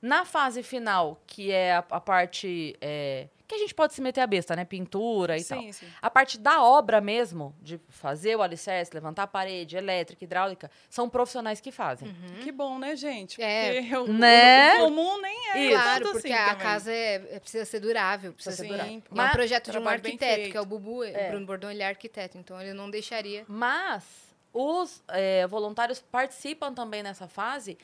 na 0.00 0.24
fase 0.24 0.62
final, 0.62 1.20
que 1.26 1.50
é 1.52 1.74
a, 1.74 1.84
a 1.90 2.00
parte 2.00 2.74
é, 2.80 3.28
que 3.46 3.54
a 3.54 3.58
gente 3.58 3.74
pode 3.74 3.94
se 3.94 4.00
meter 4.00 4.20
a 4.20 4.26
besta, 4.26 4.56
né? 4.56 4.64
Pintura 4.64 5.38
e 5.38 5.44
tal. 5.44 5.60
Sim, 5.60 5.72
sim. 5.72 5.86
A 6.02 6.10
parte 6.10 6.38
da 6.38 6.62
obra 6.62 7.00
mesmo, 7.00 7.54
de 7.62 7.80
fazer 7.88 8.36
o 8.36 8.42
alicerce, 8.42 8.90
levantar 8.92 9.22
a 9.22 9.26
parede, 9.26 9.76
elétrica, 9.76 10.24
hidráulica, 10.24 10.70
são 10.90 11.08
profissionais 11.08 11.60
que 11.60 11.70
fazem. 11.70 12.14
Que 12.42 12.50
bom, 12.50 12.78
né, 12.78 12.96
gente? 12.96 13.40
É. 13.40 13.80
Porque 13.82 13.96
o, 13.98 14.12
Né? 14.12 14.74
o 14.76 14.84
comum 14.86 15.20
nem 15.22 15.50
é. 15.52 15.58
Isso. 15.66 15.82
Claro, 15.82 16.04
tanto 16.04 16.12
porque 16.14 16.32
assim 16.32 16.42
a 16.42 16.46
também. 16.50 16.62
casa 16.62 16.92
é, 16.92 17.14
é- 17.36 17.40
precisa 17.40 17.64
ser 17.64 17.80
durável, 17.80 18.32
precisa 18.32 18.56
Precisa 18.56 18.56
ser 18.56 18.62
Sim, 18.84 18.98
durável. 18.98 19.02
É 19.10 19.14
Mas- 19.14 19.30
um 19.30 19.32
projeto 19.32 19.70
de 19.70 19.78
um 19.78 19.88
arquiteto, 19.88 20.50
que 20.50 20.56
é 20.56 20.60
o 20.60 20.66
Bubu, 20.66 21.04
É. 21.04 21.26
o 21.26 21.30
Bruno 21.30 21.46
Bordon, 21.46 21.70
ele 21.70 21.82
é 21.82 21.86
arquiteto, 21.88 22.36
então 22.38 22.60
ele 22.60 22.72
não 22.72 22.90
deixaria. 22.90 23.44
Mas 23.46 24.04
os 24.52 25.02
é, 25.08 25.46
voluntários 25.46 26.00
participam 26.00 26.72
também 26.72 27.02
nessa 27.02 27.28
fase 27.28 27.76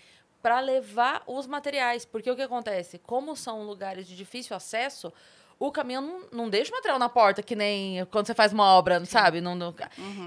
para 0.42 0.58
levar 0.58 1.22
os 1.26 1.46
materiais. 1.46 2.04
Porque 2.04 2.30
o 2.30 2.34
que 2.34 2.42
acontece? 2.42 2.98
Como 2.98 3.36
são 3.36 3.62
lugares 3.62 4.06
de 4.08 4.16
difícil 4.16 4.56
acesso, 4.56 5.12
o 5.58 5.70
caminhão 5.72 6.02
não, 6.02 6.20
não 6.32 6.48
deixa 6.50 6.70
o 6.72 6.74
material 6.74 6.98
na 6.98 7.08
porta, 7.08 7.42
que 7.42 7.54
nem 7.56 8.04
quando 8.06 8.26
você 8.26 8.34
faz 8.34 8.52
uma 8.52 8.64
obra, 8.74 9.04
sabe? 9.04 9.40
Não, 9.40 9.54
não- 9.54 9.74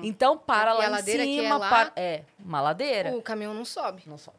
Então, 0.04 0.38
para 0.38 0.74
lá 0.74 0.88
em 0.88 1.04
que 1.25 1.42
cima. 1.42 1.56
é 1.56 1.57
lá- 1.57 1.69
para- 1.69 1.92
é, 1.95 2.24
uma 2.39 2.62
ladeira. 2.62 3.16
O 3.16 3.22
caminhão 3.22 3.54
não 3.54 3.66
sobe. 3.66 4.04
Não 4.06 4.18
sobe. 4.18 4.38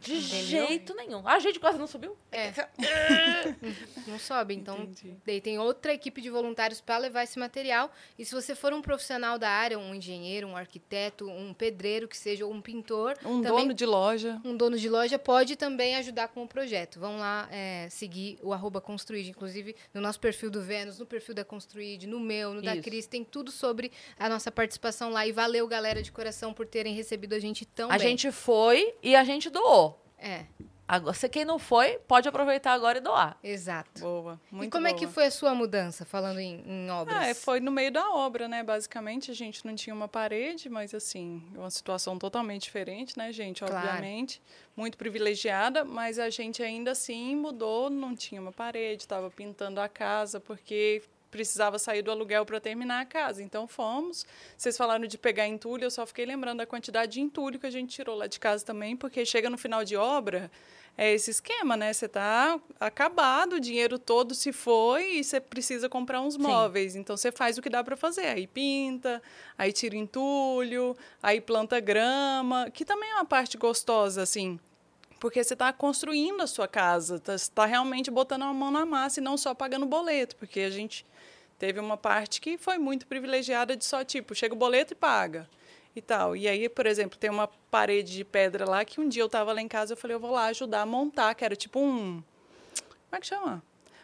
De 0.00 0.14
Entendeu? 0.14 0.66
jeito 0.66 0.94
nenhum. 0.94 1.26
A 1.26 1.38
gente 1.38 1.58
quase 1.60 1.78
não 1.78 1.86
subiu. 1.86 2.16
É. 2.32 2.52
Não 4.06 4.18
sobe. 4.18 4.54
Então, 4.54 4.76
Entendi. 4.82 5.16
daí 5.26 5.40
tem 5.40 5.58
outra 5.58 5.92
equipe 5.92 6.20
de 6.20 6.28
voluntários 6.30 6.80
para 6.80 6.98
levar 6.98 7.22
esse 7.22 7.38
material. 7.38 7.90
E 8.18 8.24
se 8.24 8.34
você 8.34 8.54
for 8.54 8.72
um 8.72 8.82
profissional 8.82 9.38
da 9.38 9.48
área, 9.48 9.78
um 9.78 9.94
engenheiro, 9.94 10.46
um 10.48 10.56
arquiteto, 10.56 11.28
um 11.28 11.54
pedreiro, 11.54 12.06
que 12.08 12.16
seja, 12.16 12.44
ou 12.44 12.52
um 12.52 12.60
pintor, 12.60 13.16
Um 13.24 13.40
também 13.42 13.62
dono 13.62 13.74
de 13.74 13.86
loja. 13.86 14.40
um 14.44 14.56
dono 14.56 14.76
de 14.78 14.88
loja 14.88 15.18
pode 15.18 15.56
também 15.56 15.96
ajudar 15.96 16.28
com 16.28 16.42
o 16.42 16.48
projeto. 16.48 16.98
Vão 17.00 17.18
lá 17.18 17.48
é, 17.50 17.88
seguir 17.90 18.38
o 18.42 18.52
arroba 18.52 18.80
Construid, 18.80 19.28
inclusive 19.30 19.74
no 19.92 20.00
nosso 20.00 20.20
perfil 20.20 20.50
do 20.50 20.60
Vênus, 20.62 20.98
no 20.98 21.06
perfil 21.06 21.34
da 21.34 21.44
Construid, 21.44 22.06
no 22.06 22.20
meu, 22.20 22.52
no 22.54 22.62
da 22.62 22.74
Isso. 22.74 22.82
Cris, 22.84 23.06
tem 23.06 23.24
tudo 23.24 23.50
sobre 23.50 23.90
a 24.18 24.28
nossa 24.28 24.50
participação 24.50 25.10
lá. 25.10 25.26
E 25.26 25.32
valeu, 25.32 25.66
galera, 25.66 26.02
de 26.02 26.12
coração, 26.12 26.52
por 26.52 26.66
terem 26.66 26.94
recebido 26.94 27.34
a 27.34 27.38
gente 27.38 27.64
tão 27.64 27.90
a 27.90 27.98
bem. 27.98 28.08
gente 28.08 28.30
foi 28.30 28.94
e 29.02 29.14
a 29.16 29.24
gente 29.24 29.48
doou. 29.50 29.63
É, 30.18 30.46
Agora, 30.86 31.14
se 31.14 31.28
quem 31.30 31.46
não 31.46 31.58
foi, 31.58 31.98
pode 32.06 32.28
aproveitar 32.28 32.72
agora 32.72 32.98
e 32.98 33.00
doar. 33.00 33.38
exato. 33.42 34.02
Boa. 34.02 34.38
Muito 34.50 34.68
e 34.68 34.70
como 34.70 34.86
é 34.86 34.92
que 34.92 35.06
boa. 35.06 35.12
foi 35.12 35.26
a 35.26 35.30
sua 35.30 35.54
mudança, 35.54 36.04
falando 36.04 36.38
em, 36.38 36.62
em 36.66 36.90
obras? 36.90 37.16
Ah, 37.16 37.26
é, 37.26 37.32
foi 37.32 37.58
no 37.58 37.70
meio 37.70 37.90
da 37.90 38.10
obra, 38.10 38.46
né? 38.46 38.62
Basicamente, 38.62 39.30
a 39.30 39.34
gente 39.34 39.64
não 39.64 39.74
tinha 39.74 39.94
uma 39.94 40.08
parede, 40.08 40.68
mas 40.68 40.94
assim, 40.94 41.42
uma 41.54 41.70
situação 41.70 42.18
totalmente 42.18 42.64
diferente, 42.64 43.16
né, 43.16 43.32
gente? 43.32 43.64
Claro. 43.64 43.76
Obviamente. 43.76 44.42
Muito 44.76 44.98
privilegiada, 44.98 45.84
mas 45.84 46.18
a 46.18 46.28
gente 46.28 46.62
ainda 46.62 46.90
assim 46.90 47.34
mudou, 47.34 47.88
não 47.88 48.14
tinha 48.14 48.40
uma 48.40 48.52
parede, 48.52 49.04
estava 49.04 49.30
pintando 49.30 49.80
a 49.80 49.88
casa, 49.88 50.38
porque 50.38 51.02
precisava 51.34 51.80
sair 51.80 52.00
do 52.00 52.12
aluguel 52.12 52.46
para 52.46 52.60
terminar 52.60 53.00
a 53.00 53.04
casa. 53.04 53.42
Então 53.42 53.66
fomos. 53.66 54.24
Vocês 54.56 54.76
falaram 54.76 55.04
de 55.04 55.18
pegar 55.18 55.48
entulho, 55.48 55.82
eu 55.82 55.90
só 55.90 56.06
fiquei 56.06 56.24
lembrando 56.24 56.58
da 56.58 56.66
quantidade 56.66 57.14
de 57.14 57.20
entulho 57.20 57.58
que 57.58 57.66
a 57.66 57.70
gente 57.70 57.92
tirou 57.92 58.16
lá 58.16 58.28
de 58.28 58.38
casa 58.38 58.64
também, 58.64 58.96
porque 58.96 59.26
chega 59.26 59.50
no 59.50 59.58
final 59.58 59.84
de 59.84 59.96
obra, 59.96 60.48
é 60.96 61.12
esse 61.12 61.32
esquema, 61.32 61.76
né? 61.76 61.92
Você 61.92 62.06
tá 62.06 62.60
acabado, 62.78 63.54
o 63.54 63.60
dinheiro 63.60 63.98
todo 63.98 64.32
se 64.32 64.52
foi 64.52 65.14
e 65.16 65.24
você 65.24 65.40
precisa 65.40 65.88
comprar 65.88 66.20
uns 66.20 66.34
Sim. 66.34 66.42
móveis. 66.42 66.94
Então 66.94 67.16
você 67.16 67.32
faz 67.32 67.58
o 67.58 67.62
que 67.62 67.68
dá 67.68 67.82
para 67.82 67.96
fazer. 67.96 68.26
Aí 68.26 68.46
pinta, 68.46 69.20
aí 69.58 69.72
tira 69.72 69.96
entulho, 69.96 70.96
aí 71.20 71.40
planta 71.40 71.80
grama, 71.80 72.70
que 72.70 72.84
também 72.84 73.10
é 73.10 73.14
uma 73.16 73.24
parte 73.24 73.58
gostosa, 73.58 74.22
assim. 74.22 74.60
Porque 75.18 75.42
você 75.42 75.54
está 75.54 75.72
construindo 75.72 76.42
a 76.42 76.46
sua 76.46 76.68
casa, 76.68 77.16
está 77.16 77.34
tá 77.52 77.66
realmente 77.66 78.08
botando 78.08 78.42
a 78.42 78.52
mão 78.52 78.70
na 78.70 78.86
massa 78.86 79.18
e 79.18 79.22
não 79.22 79.36
só 79.36 79.52
pagando 79.52 79.84
boleto, 79.84 80.36
porque 80.36 80.60
a 80.60 80.70
gente 80.70 81.04
teve 81.64 81.80
uma 81.80 81.96
parte 81.96 82.42
que 82.42 82.58
foi 82.58 82.76
muito 82.76 83.06
privilegiada 83.06 83.74
de 83.74 83.86
só 83.86 84.04
tipo, 84.04 84.34
chega 84.34 84.54
o 84.54 84.58
boleto 84.58 84.92
e 84.92 84.96
paga 84.96 85.48
e 85.96 86.02
tal. 86.02 86.36
E 86.36 86.46
aí, 86.46 86.68
por 86.68 86.84
exemplo, 86.84 87.18
tem 87.18 87.30
uma 87.30 87.48
parede 87.70 88.12
de 88.12 88.22
pedra 88.22 88.68
lá 88.68 88.84
que 88.84 89.00
um 89.00 89.08
dia 89.08 89.22
eu 89.22 89.26
estava 89.26 89.50
lá 89.50 89.62
em 89.62 89.68
casa, 89.68 89.94
eu 89.94 89.96
falei, 89.96 90.14
eu 90.14 90.20
vou 90.20 90.30
lá 90.30 90.46
ajudar 90.46 90.82
a 90.82 90.86
montar, 90.86 91.34
que 91.34 91.42
era 91.42 91.56
tipo 91.56 91.80
um 91.80 92.22
como 93.14 93.16
é 93.16 93.20
que 93.20 93.26
chama? 93.26 93.62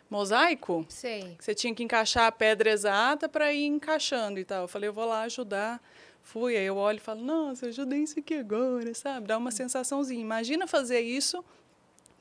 Mosaico? 0.09 0.87
Sei. 0.88 1.37
Você 1.38 1.55
tinha 1.55 1.75
que 1.75 1.83
encaixar 1.83 2.26
a 2.26 2.33
pedra 2.33 2.71
exata 2.71 3.29
para 3.29 3.52
ir 3.52 3.67
encaixando 3.67 4.38
e 4.38 4.45
tal. 4.45 4.62
Eu 4.62 4.69
falei, 4.69 4.88
eu 4.88 4.93
vou 4.93 5.05
lá 5.05 5.23
ajudar. 5.23 5.83
Fui, 6.23 6.57
aí 6.57 6.64
eu 6.64 6.76
olho 6.76 6.99
e 6.99 7.00
falo, 7.00 7.21
nossa, 7.21 7.67
eu 7.67 7.71
ajudei 7.71 8.05
isso 8.05 8.21
aqui 8.21 8.35
agora, 8.35 8.95
sabe? 8.95 9.26
Dá 9.26 9.37
uma 9.37 9.50
sensaçãozinha. 9.50 10.21
Imagina 10.21 10.67
fazer 10.67 11.00
isso 11.00 11.45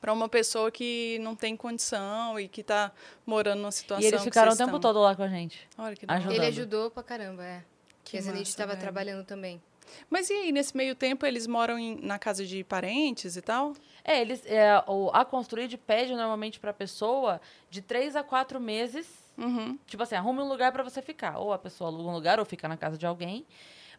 para 0.00 0.12
uma 0.12 0.28
pessoa 0.28 0.70
que 0.70 1.18
não 1.20 1.34
tem 1.36 1.56
condição 1.56 2.38
e 2.40 2.48
que 2.48 2.60
está 2.62 2.90
morando 3.26 3.60
numa 3.60 3.72
situação 3.72 4.02
E 4.04 4.06
eles 4.08 4.20
que 4.20 4.24
ficaram 4.24 4.52
o 4.52 4.56
tempo 4.56 4.68
estão. 4.76 4.80
todo 4.80 5.00
lá 5.00 5.14
com 5.14 5.22
a 5.22 5.28
gente. 5.28 5.68
Olha 5.76 5.94
que 5.96 6.06
da 6.06 6.14
Ajudando. 6.14 6.36
Ele 6.36 6.46
ajudou 6.46 6.90
pra 6.90 7.02
caramba, 7.02 7.44
é. 7.44 7.62
Que 8.04 8.18
a 8.18 8.22
massa, 8.22 8.38
estava 8.42 8.76
trabalhando 8.76 9.24
também. 9.24 9.60
Mas 10.08 10.30
e 10.30 10.32
aí, 10.32 10.52
nesse 10.52 10.76
meio 10.76 10.94
tempo, 10.94 11.26
eles 11.26 11.46
moram 11.46 11.78
em- 11.78 11.98
na 12.00 12.18
casa 12.18 12.46
de 12.46 12.62
parentes 12.64 13.36
e 13.36 13.42
tal? 13.42 13.74
É, 14.04 14.20
eles, 14.20 14.42
é, 14.46 14.82
o, 14.86 15.10
a 15.12 15.24
Construid 15.24 15.76
pede 15.78 16.14
normalmente 16.14 16.58
pra 16.60 16.72
pessoa 16.72 17.40
de 17.68 17.82
três 17.82 18.14
a 18.16 18.22
quatro 18.22 18.60
meses. 18.60 19.06
Uhum. 19.36 19.78
Tipo 19.86 20.02
assim, 20.02 20.14
arrume 20.14 20.40
um 20.40 20.48
lugar 20.48 20.70
pra 20.72 20.82
você 20.82 21.02
ficar. 21.02 21.38
Ou 21.38 21.52
a 21.52 21.58
pessoa 21.58 21.90
aluga 21.90 22.08
um 22.08 22.12
lugar 22.12 22.38
ou 22.38 22.44
fica 22.44 22.68
na 22.68 22.76
casa 22.76 22.96
de 22.96 23.04
alguém. 23.06 23.44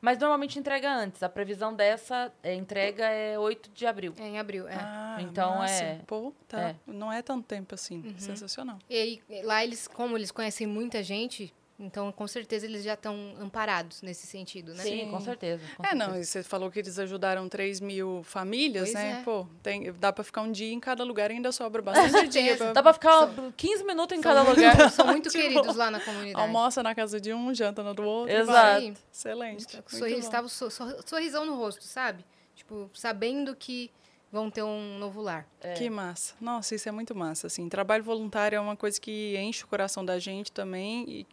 Mas 0.01 0.17
normalmente 0.17 0.58
entrega 0.58 0.91
antes. 0.91 1.22
A 1.22 1.29
previsão 1.29 1.74
dessa 1.75 2.34
é, 2.41 2.55
entrega 2.55 3.05
é 3.05 3.38
8 3.38 3.70
de 3.72 3.86
abril. 3.86 4.13
É, 4.17 4.24
em 4.27 4.39
abril, 4.39 4.67
é. 4.67 4.74
Ah, 4.75 5.17
Então, 5.22 5.58
massa. 5.60 5.84
é- 5.84 6.00
Pô, 6.08 6.34
tá. 6.48 6.70
é. 6.70 6.75
Não 6.88 7.13
é 7.13 7.22
tanto 7.22 7.46
tempo 7.46 7.75
assim. 7.75 8.03
Sensacional. 8.17 8.79
E 8.89 8.96
aí, 9.29 9.43
lá 9.43 9.63
eles, 9.63 9.88
como 9.88 10.17
eles 10.17 10.31
conhecem 10.31 10.65
muita 10.65 11.03
gente, 11.03 11.53
então 11.81 12.11
com 12.11 12.27
certeza 12.27 12.65
eles 12.65 12.83
já 12.83 12.93
estão 12.93 13.33
amparados 13.39 14.01
nesse 14.01 14.27
sentido, 14.27 14.73
né? 14.73 14.83
Sim, 14.83 15.09
com 15.09 15.19
certeza. 15.19 15.61
com 15.75 15.83
É, 15.85 15.93
não, 15.95 16.05
certeza. 16.07 16.21
e 16.21 16.25
você 16.25 16.43
falou 16.43 16.69
que 16.71 16.79
eles 16.79 16.97
ajudaram 17.00 17.50
3 17.50 17.79
mil 17.79 18.21
famílias, 18.23 18.91
Pois 18.91 18.93
né? 18.93 19.17
é. 19.19 19.23
Pô, 19.23 19.45
tem, 19.63 19.91
dá 19.93 20.13
pra 20.13 20.23
ficar 20.23 20.41
um 20.41 20.51
dia 20.51 20.71
em 20.71 20.79
cada 20.79 21.03
lugar 21.03 21.31
e 21.31 21.33
ainda 21.35 21.51
sobra 21.51 21.81
bastante 21.81 22.27
dia. 22.29 22.41
certeza. 22.43 22.63
pra- 22.65 22.73
Dá 22.73 22.83
pra 22.83 22.93
ficar 22.93 23.29
15 23.57 23.83
minutos 23.83 24.17
em 24.17 24.21
cada 24.21 24.43
lugar. 24.43 24.89
São 24.91 25.07
muito 25.07 25.27
Tipo, 25.31 25.43
queridos 25.43 25.75
lá 25.75 25.89
na 25.91 26.00
comunidade. 26.00 26.39
Almoça 26.39 26.81
na 26.83 26.93
casa 26.95 27.19
de 27.19 27.33
um, 27.33 27.53
janta 27.53 27.81
na 27.83 27.93
do 27.93 28.03
outro. 28.03 28.33
Exato. 28.35 28.51
vai. 28.53 28.93
Excelente. 29.11 29.73
Muito 29.75 29.95
sorri- 29.97 30.19
estava 30.19 30.47
so- 30.47 30.69
sor- 30.69 30.95
sorrisão 31.05 31.45
no 31.45 31.55
rosto, 31.55 31.83
sabe? 31.83 32.23
Tipo, 32.55 32.89
sabendo 32.93 33.55
que 33.55 33.89
vão 34.31 34.50
ter 34.50 34.63
um 34.63 34.97
novo 34.97 35.21
lar. 35.21 35.45
É. 35.59 35.73
Que 35.73 35.89
massa. 35.89 36.33
Nossa, 36.39 36.73
isso 36.73 36.88
é 36.88 36.91
muito 36.91 37.13
massa. 37.13 37.47
Assim, 37.47 37.67
trabalho 37.67 38.03
voluntário 38.03 38.55
é 38.55 38.59
uma 38.59 38.77
coisa 38.77 39.00
que 39.00 39.35
enche 39.38 39.63
o 39.63 39.67
coração 39.67 40.05
da 40.05 40.17
gente 40.17 40.51
também. 40.51 41.05
E 41.07 41.27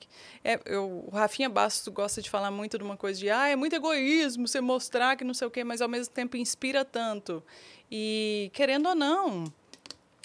é, 0.44 0.60
eu, 0.66 1.04
o 1.06 1.10
Rafinha 1.10 1.48
Bastos 1.48 1.86
gosta 1.88 2.20
de 2.20 2.28
falar 2.28 2.50
muito 2.50 2.76
de 2.76 2.82
uma 2.82 2.96
coisa 2.96 3.18
de 3.20 3.30
ah, 3.30 3.48
é 3.48 3.54
muito 3.54 3.76
egoísmo 3.76 4.48
você 4.48 4.60
mostrar 4.60 5.16
que 5.16 5.24
não 5.24 5.34
sei 5.34 5.46
o 5.46 5.50
quê, 5.50 5.62
mas 5.62 5.80
ao 5.80 5.88
mesmo 5.88 6.12
tempo 6.12 6.36
inspira 6.36 6.84
tanto. 6.84 7.42
E 7.90 8.50
querendo 8.52 8.88
ou 8.88 8.94
não, 8.94 9.44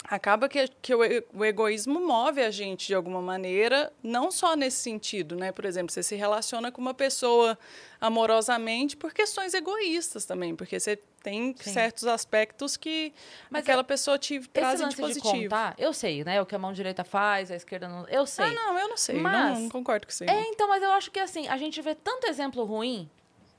acaba 0.04 0.50
que, 0.50 0.68
que 0.82 0.94
o, 0.94 1.00
o 1.34 1.46
egoísmo 1.46 2.00
move 2.06 2.42
a 2.42 2.52
gente 2.52 2.88
de 2.88 2.96
alguma 2.96 3.22
maneira, 3.22 3.92
não 4.04 4.32
só 4.32 4.56
nesse 4.56 4.78
sentido, 4.78 5.36
né? 5.36 5.52
Por 5.52 5.66
exemplo, 5.66 5.92
você 5.94 6.04
se 6.04 6.16
relaciona 6.16 6.72
com 6.72 6.82
uma 6.82 6.94
pessoa 6.94 7.58
amorosamente 8.02 8.96
por 8.98 9.14
questões 9.14 9.54
egoístas 9.54 10.26
também, 10.26 10.56
porque 10.56 10.80
você 10.80 10.98
tem 11.24 11.56
Sim. 11.58 11.72
certos 11.72 12.06
aspectos 12.06 12.76
que 12.76 13.14
Mas 13.50 13.64
aquela 13.64 13.84
pessoa 13.84 14.20
te 14.20 14.40
lance 14.56 14.84
de 14.84 14.90
de, 14.90 14.96
positivo. 14.98 15.44
contar, 15.44 15.74
eu 15.78 15.94
sei, 15.94 16.24
né? 16.24 16.42
O 16.42 16.46
que 16.46 16.54
a 16.54 16.60
mão 16.60 16.74
direita 16.74 17.04
faz, 17.06 17.50
a 17.50 17.56
esquerda 17.56 17.88
não. 17.88 18.06
Eu 18.10 18.26
sei. 18.26 18.46
ah, 18.46 18.54
não, 18.54 18.78
eu 18.78 18.90
não 18.90 18.98
sei, 18.98 19.16
Mas- 19.16 19.54
não, 19.54 19.62
não 19.62 19.70
concordo 19.70 20.06
com 20.06 20.12
você. 20.12 20.26
É, 20.30 20.42
então, 20.50 20.68
mas 20.68 20.84
eu 20.84 20.92
acho 20.92 21.10
que 21.10 21.20
assim, 21.20 21.48
a 21.48 21.58
gente 21.58 21.82
vê 21.82 21.96
tanto 21.96 22.28
exemplo 22.28 22.64
ruim 22.66 23.10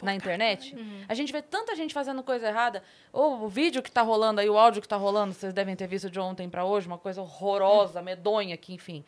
na 0.05 0.15
internet, 0.15 0.75
Uhum. 0.77 1.05
a 1.09 1.15
gente 1.15 1.33
vê 1.33 1.41
tanta 1.43 1.75
gente 1.75 1.93
fazendo 1.95 2.23
coisa 2.23 2.47
errada. 2.49 2.83
Ou 3.13 3.45
o 3.45 3.49
vídeo 3.49 3.83
que 3.83 3.91
tá 3.91 4.03
rolando 4.03 4.41
aí, 4.41 4.49
o 4.49 4.59
áudio 4.59 4.81
que 4.83 4.89
tá 4.89 4.97
rolando, 4.97 5.33
vocês 5.35 5.53
devem 5.53 5.75
ter 5.75 5.87
visto 5.87 6.09
de 6.11 6.21
ontem 6.21 6.49
pra 6.49 6.65
hoje, 6.65 6.87
uma 6.87 6.99
coisa 6.99 7.21
horrorosa, 7.23 8.01
medonha, 8.03 8.57
que 8.57 8.73
enfim. 8.75 9.05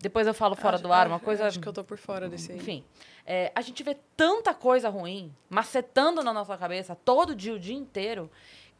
Depois 0.00 0.26
eu 0.26 0.34
falo 0.34 0.54
fora 0.54 0.74
Acho- 0.74 0.82
do 0.82 0.92
ar, 0.92 1.06
uma 1.06 1.18
coisa. 1.20 1.46
Acho 1.46 1.58
que 1.60 1.66
eu 1.68 1.72
tô 1.72 1.82
por 1.82 1.96
fora 1.96 2.28
desse 2.28 2.52
aí. 2.52 2.58
Enfim, 2.58 2.84
é, 3.24 3.50
a 3.54 3.60
gente 3.62 3.82
vê 3.82 3.96
tanta 4.16 4.52
coisa 4.52 4.88
ruim 4.88 5.34
macetando 5.48 6.22
na 6.22 6.32
nossa 6.32 6.56
cabeça 6.58 6.94
todo 6.94 7.34
dia, 7.34 7.54
o 7.54 7.58
dia 7.58 7.74
inteiro, 7.76 8.30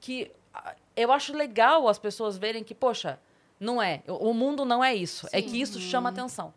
que 0.00 0.30
ah, 0.52 0.74
eu 0.96 1.10
acho 1.12 1.34
legal 1.34 1.88
as 1.88 1.98
pessoas 1.98 2.36
verem 2.36 2.62
que, 2.62 2.74
poxa, 2.74 3.18
não 3.58 3.80
é. 3.80 4.02
O 4.06 4.34
mundo 4.34 4.64
não 4.64 4.84
é 4.84 4.94
isso. 4.94 5.26
É 5.32 5.40
Sim. 5.40 5.48
que 5.48 5.60
isso 5.60 5.80
chama 5.80 6.10
atenção. 6.10 6.52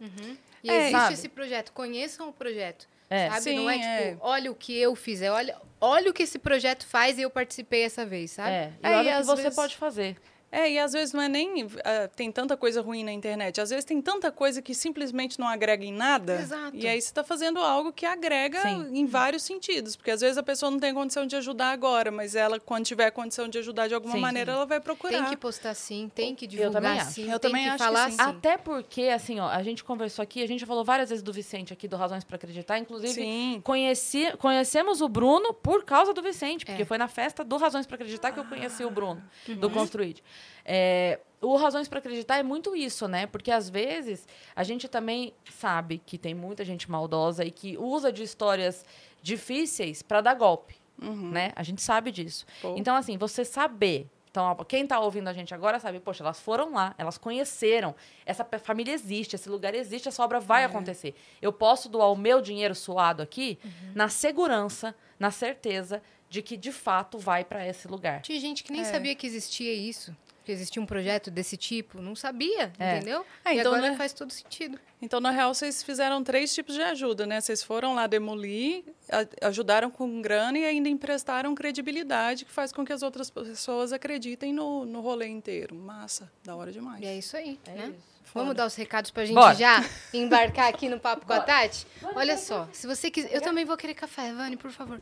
E 0.63 0.69
É, 0.69 0.75
existe 0.79 0.91
sabe? 0.91 1.13
esse 1.13 1.29
projeto, 1.29 1.71
conheçam 1.71 2.27
o 2.27 2.33
projeto. 2.33 2.87
É. 3.09 3.29
Sabe? 3.29 3.41
Sim, 3.41 3.55
não 3.55 3.69
é 3.69 3.77
é. 3.77 4.09
tipo, 4.11 4.25
olha 4.25 4.51
o 4.51 4.55
que 4.55 4.77
eu 4.77 4.95
fiz, 4.95 5.21
é 5.21 5.31
olha, 5.31 5.55
olha 5.79 6.09
o 6.09 6.13
que 6.13 6.23
esse 6.23 6.37
projeto 6.37 6.85
faz 6.85 7.17
e 7.17 7.21
eu 7.21 7.29
participei 7.29 7.83
essa 7.83 8.05
vez, 8.05 8.31
sabe? 8.31 8.49
É, 8.51 8.73
e 8.83 8.87
É, 8.87 8.89
e 8.91 8.95
olha 8.95 9.17
o 9.17 9.19
que 9.21 9.25
você 9.27 9.41
vezes- 9.43 9.55
pode 9.55 9.75
fazer. 9.77 10.17
É, 10.49 10.71
e 10.71 10.79
às 10.79 10.93
vezes 10.93 11.13
não 11.13 11.21
é 11.21 11.27
nem. 11.27 11.67
ah, 11.83 12.07
tem 12.15 12.31
tanta 12.31 12.55
coisa 12.55 12.81
ruim 12.81 13.03
na 13.03 13.11
internet. 13.11 13.59
Às 13.59 13.69
vezes 13.69 13.83
tem 13.83 14.01
tanta 14.01 14.31
coisa 14.31 14.61
que 14.61 14.73
simplesmente 14.73 15.37
não 15.39 15.45
agrega 15.47 15.83
em 15.83 15.91
nada. 15.91 16.35
Exato. 16.39 16.75
E 16.77 16.87
aí 16.87 17.01
você 17.01 17.07
está 17.09 17.21
fazendo 17.23 17.59
algo 17.59 17.91
que 17.91 18.05
agrega 18.05 18.61
Sim. 18.61 18.87
em 18.93 19.05
vários 19.05 19.43
sentidos. 19.43 19.95
Porque 19.97 20.09
às 20.09 20.21
vezes 20.21 20.37
a 20.37 20.43
pessoa 20.43 20.71
não 20.71 20.79
tem 20.79 20.93
condição 20.93 21.25
de 21.25 21.35
ajudar 21.35 21.71
agora, 21.71 22.11
mas 22.11 22.33
ela, 22.33 22.59
quando 22.61 22.85
tiver 22.85 23.11
condição 23.11 23.49
de 23.49 23.57
ajudar 23.57 23.87
de 23.89 23.93
alguma 23.95 24.13
Sim. 24.15 24.21
maneira, 24.21 24.53
ela 24.53 24.65
vai 24.65 24.79
procurar. 24.79 25.17
Tem 25.19 25.25
que 25.25 25.35
postar 25.37 25.73
sim, 25.73 26.09
tem 26.15 26.33
que 26.33 26.45
Eu 26.45 26.71
também 26.71 26.91
divulgar 26.93 26.97
acho. 27.01 27.11
sim, 27.11 27.29
Eu 27.31 27.39
tem 27.39 27.49
também 27.51 27.63
que 27.65 27.69
acho 27.71 27.77
que 27.77 27.83
falar 27.83 28.11
sim. 28.11 28.17
sim. 28.17 28.23
Até 28.23 28.57
porque, 28.57 29.01
assim, 29.03 29.39
ó, 29.41 29.49
a 29.49 29.61
gente 29.63 29.83
conversou 29.83 30.23
aqui, 30.23 30.41
a 30.41 30.47
gente 30.47 30.61
já 30.61 30.65
falou 30.67 30.85
várias 30.85 31.09
vezes 31.09 31.21
do 31.21 31.33
Vicente 31.33 31.73
aqui, 31.73 31.89
do 31.89 31.97
Razões 31.97 32.23
para 32.23 32.37
Acreditar. 32.37 32.77
Inclusive, 32.79 33.13
Sim. 33.13 33.61
conheci, 33.63 34.31
conhecemos 34.37 35.01
o 35.01 35.09
Bruno 35.09 35.53
por 35.53 35.83
causa 35.83 36.13
do 36.13 36.21
Vicente, 36.21 36.65
porque 36.65 36.83
É. 36.83 36.85
foi 36.85 36.97
na 36.97 37.09
festa 37.09 37.43
do 37.43 37.57
Razões 37.57 37.85
para 37.85 37.95
Acreditar 37.95 38.31
que 38.31 38.39
eu 38.39 38.45
conheci 38.45 38.85
o 38.85 38.89
Bruno, 38.89 39.21
Uhum. 39.47 39.55
do 39.57 39.69
Construid. 39.69 40.23
É, 40.65 41.19
o 41.41 41.55
Razões 41.55 41.87
para 41.87 41.99
Acreditar 41.99 42.37
é 42.37 42.43
muito 42.43 42.75
isso, 42.75 43.07
né? 43.07 43.27
Porque 43.27 43.51
às 43.51 43.69
vezes 43.69 44.27
a 44.55 44.63
gente 44.63 44.87
também 44.87 45.33
sabe 45.51 46.01
que 46.05 46.17
tem 46.17 46.33
muita 46.33 46.65
gente 46.65 46.89
maldosa 46.89 47.45
e 47.45 47.51
que 47.51 47.77
usa 47.77 48.11
de 48.11 48.23
histórias 48.23 48.83
difíceis 49.21 50.01
para 50.01 50.21
dar 50.21 50.33
golpe, 50.33 50.75
né? 50.99 51.51
A 51.55 51.63
gente 51.63 51.81
sabe 51.81 52.11
disso. 52.11 52.45
Pô. 52.61 52.73
Então, 52.77 52.95
assim, 52.95 53.17
você 53.17 53.43
saber. 53.45 54.07
Então, 54.29 54.55
quem 54.67 54.85
tá 54.85 54.99
ouvindo 54.99 55.27
a 55.29 55.33
gente 55.33 55.53
agora 55.55 55.79
sabe, 55.79 55.99
poxa, 55.99 56.23
elas 56.23 56.39
foram 56.39 56.71
lá, 56.73 56.93
elas 56.97 57.17
conheceram, 57.17 57.95
essa 58.23 58.45
família 58.63 58.93
existe, 58.93 59.35
esse 59.35 59.49
lugar 59.49 59.73
existe, 59.73 60.07
essa 60.07 60.23
obra 60.23 60.39
vai 60.39 60.63
acontecer. 60.63 61.15
Eu 61.41 61.51
posso 61.51 61.89
doar 61.89 62.11
o 62.11 62.15
meu 62.15 62.39
dinheiro 62.39 62.75
suado 62.75 63.23
aqui 63.23 63.57
na 63.95 64.09
segurança, 64.09 64.93
na 65.19 65.31
certeza 65.31 66.03
de 66.29 66.43
que 66.43 66.55
de 66.55 66.71
fato 66.71 67.17
vai 67.17 67.43
para 67.43 67.65
esse 67.67 67.87
lugar. 67.87 68.21
Tinha 68.21 68.39
gente 68.39 68.63
que 68.63 68.71
nem 68.71 68.81
É. 68.81 68.83
sabia 68.83 69.15
que 69.15 69.25
existia 69.25 69.73
isso, 69.73 70.15
que 70.47 70.51
existia 70.53 70.81
um 70.81 70.85
projeto 70.85 71.29
desse 71.29 71.57
tipo, 71.57 72.01
não 72.01 72.15
sabia, 72.15 72.71
É. 72.79 72.95
entendeu? 72.95 73.25
É, 73.43 73.53
e 73.53 73.59
então, 73.59 73.73
agora 73.73 73.91
né? 73.91 73.97
faz 73.97 74.13
todo 74.13 74.31
sentido. 74.31 74.79
Então, 75.01 75.19
na 75.19 75.29
real, 75.29 75.53
vocês 75.53 75.83
fizeram 75.83 76.23
três 76.23 76.53
tipos 76.55 76.73
de 76.73 76.81
ajuda, 76.81 77.25
né? 77.27 77.41
Vocês 77.41 77.61
foram 77.61 77.93
lá 77.93 78.07
demolir, 78.07 78.85
a- 79.11 79.47
ajudaram 79.47 79.91
com 79.91 80.21
grana 80.21 80.57
e 80.57 80.63
ainda 80.65 80.87
emprestaram 80.87 81.53
credibilidade, 81.53 82.45
que 82.45 82.51
faz 82.51 82.71
com 82.71 82.85
que 82.85 82.93
as 82.93 83.03
outras 83.03 83.29
pessoas 83.29 83.91
acreditem 83.91 84.53
no, 84.53 84.85
no 84.85 85.01
rolê 85.01 85.27
inteiro. 85.27 85.75
Massa, 85.75 86.31
da 86.45 86.55
hora 86.55 86.71
demais. 86.71 87.01
E 87.01 87.05
é 87.05 87.17
isso 87.17 87.35
aí, 87.35 87.59
É 87.67 87.71
né? 87.71 87.85
isso. 87.89 88.17
Vamos 88.33 88.55
dar 88.55 88.65
os 88.67 88.75
recados 88.75 89.11
pra 89.11 89.25
gente 89.25 89.35
Bora. 89.35 89.53
já 89.55 89.83
embarcar 90.13 90.67
aqui 90.69 90.87
no 90.87 90.99
papo 90.99 91.25
com 91.25 91.33
a 91.33 91.41
Tati? 91.41 91.85
Olha 92.15 92.37
só, 92.37 92.69
se 92.71 92.87
você 92.87 93.11
quiser. 93.11 93.33
Eu 93.33 93.41
também 93.41 93.65
vou 93.65 93.75
querer 93.75 93.95
café, 93.95 94.31
Vani, 94.33 94.55
por 94.55 94.71
favor. 94.71 95.01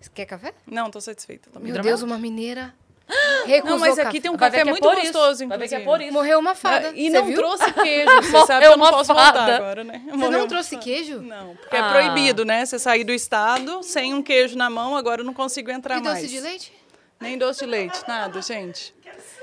Você 0.00 0.10
quer 0.12 0.26
café? 0.26 0.52
Não, 0.66 0.90
tô 0.90 1.00
satisfeita 1.00 1.48
também. 1.50 1.72
Meu 1.72 1.80
Deus, 1.80 2.02
uma 2.02 2.18
mineira 2.18 2.74
recusou 3.46 3.70
Não, 3.76 3.78
mas 3.80 3.96
café. 3.96 4.08
aqui 4.08 4.20
tem 4.20 4.30
um 4.30 4.36
Vai 4.36 4.50
café 4.50 4.62
que 4.62 4.68
é 4.68 4.70
muito 4.72 4.88
isso. 4.92 5.00
gostoso, 5.12 5.48
Vai 5.48 5.58
ver 5.58 5.68
que 5.68 5.74
é 5.74 5.78
inclusive. 5.80 5.84
por 5.84 6.00
isso. 6.00 6.12
Morreu 6.12 6.38
uma 6.38 6.54
fada. 6.54 6.92
E 6.94 7.10
Você 7.10 7.18
não 7.18 7.26
viu? 7.26 7.36
trouxe 7.36 7.72
queijo. 7.74 8.10
Você 8.22 8.46
sabe 8.46 8.66
que 8.66 8.72
eu 8.72 8.76
não 8.76 8.90
posso 8.90 9.14
fada. 9.14 9.38
voltar 9.40 9.54
agora, 9.56 9.84
né? 9.84 10.02
Você 10.06 10.16
Morreu 10.16 10.30
não 10.32 10.38
uma 10.40 10.48
trouxe 10.48 10.70
fada. 10.70 10.82
queijo? 10.82 11.20
Não, 11.20 11.56
porque 11.56 11.76
Ah. 11.76 11.78
é 11.86 11.88
proibido, 11.90 12.44
né? 12.44 12.64
Você 12.64 12.78
sair 12.78 13.04
do 13.04 13.12
estado 13.12 13.82
sem 13.82 14.14
um 14.14 14.22
queijo 14.22 14.56
na 14.56 14.70
mão, 14.70 14.96
agora 14.96 15.20
eu 15.20 15.24
não 15.24 15.34
consigo 15.34 15.70
entrar 15.70 15.98
E 15.98 16.02
mais. 16.02 16.20
doce 16.22 16.28
de 16.28 16.40
leite? 16.40 16.72
Nem 17.20 17.38
doce 17.38 17.60
de 17.60 17.66
leite, 17.70 18.00
nada, 18.08 18.40
gente. 18.42 18.94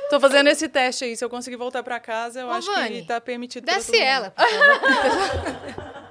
Tô 0.10 0.20
fazendo 0.20 0.48
esse 0.48 0.68
teste 0.68 1.06
aí. 1.06 1.16
Se 1.16 1.24
eu 1.24 1.30
conseguir 1.30 1.56
voltar 1.56 1.84
pra 1.84 2.00
casa, 2.00 2.40
eu 2.42 2.48
Ô, 2.48 2.52
acho 2.52 2.66
Vani, 2.74 3.02
que 3.02 3.08
tá 3.08 3.22
permitido. 3.22 3.64
Desce 3.66 3.98
ela. 3.98 4.34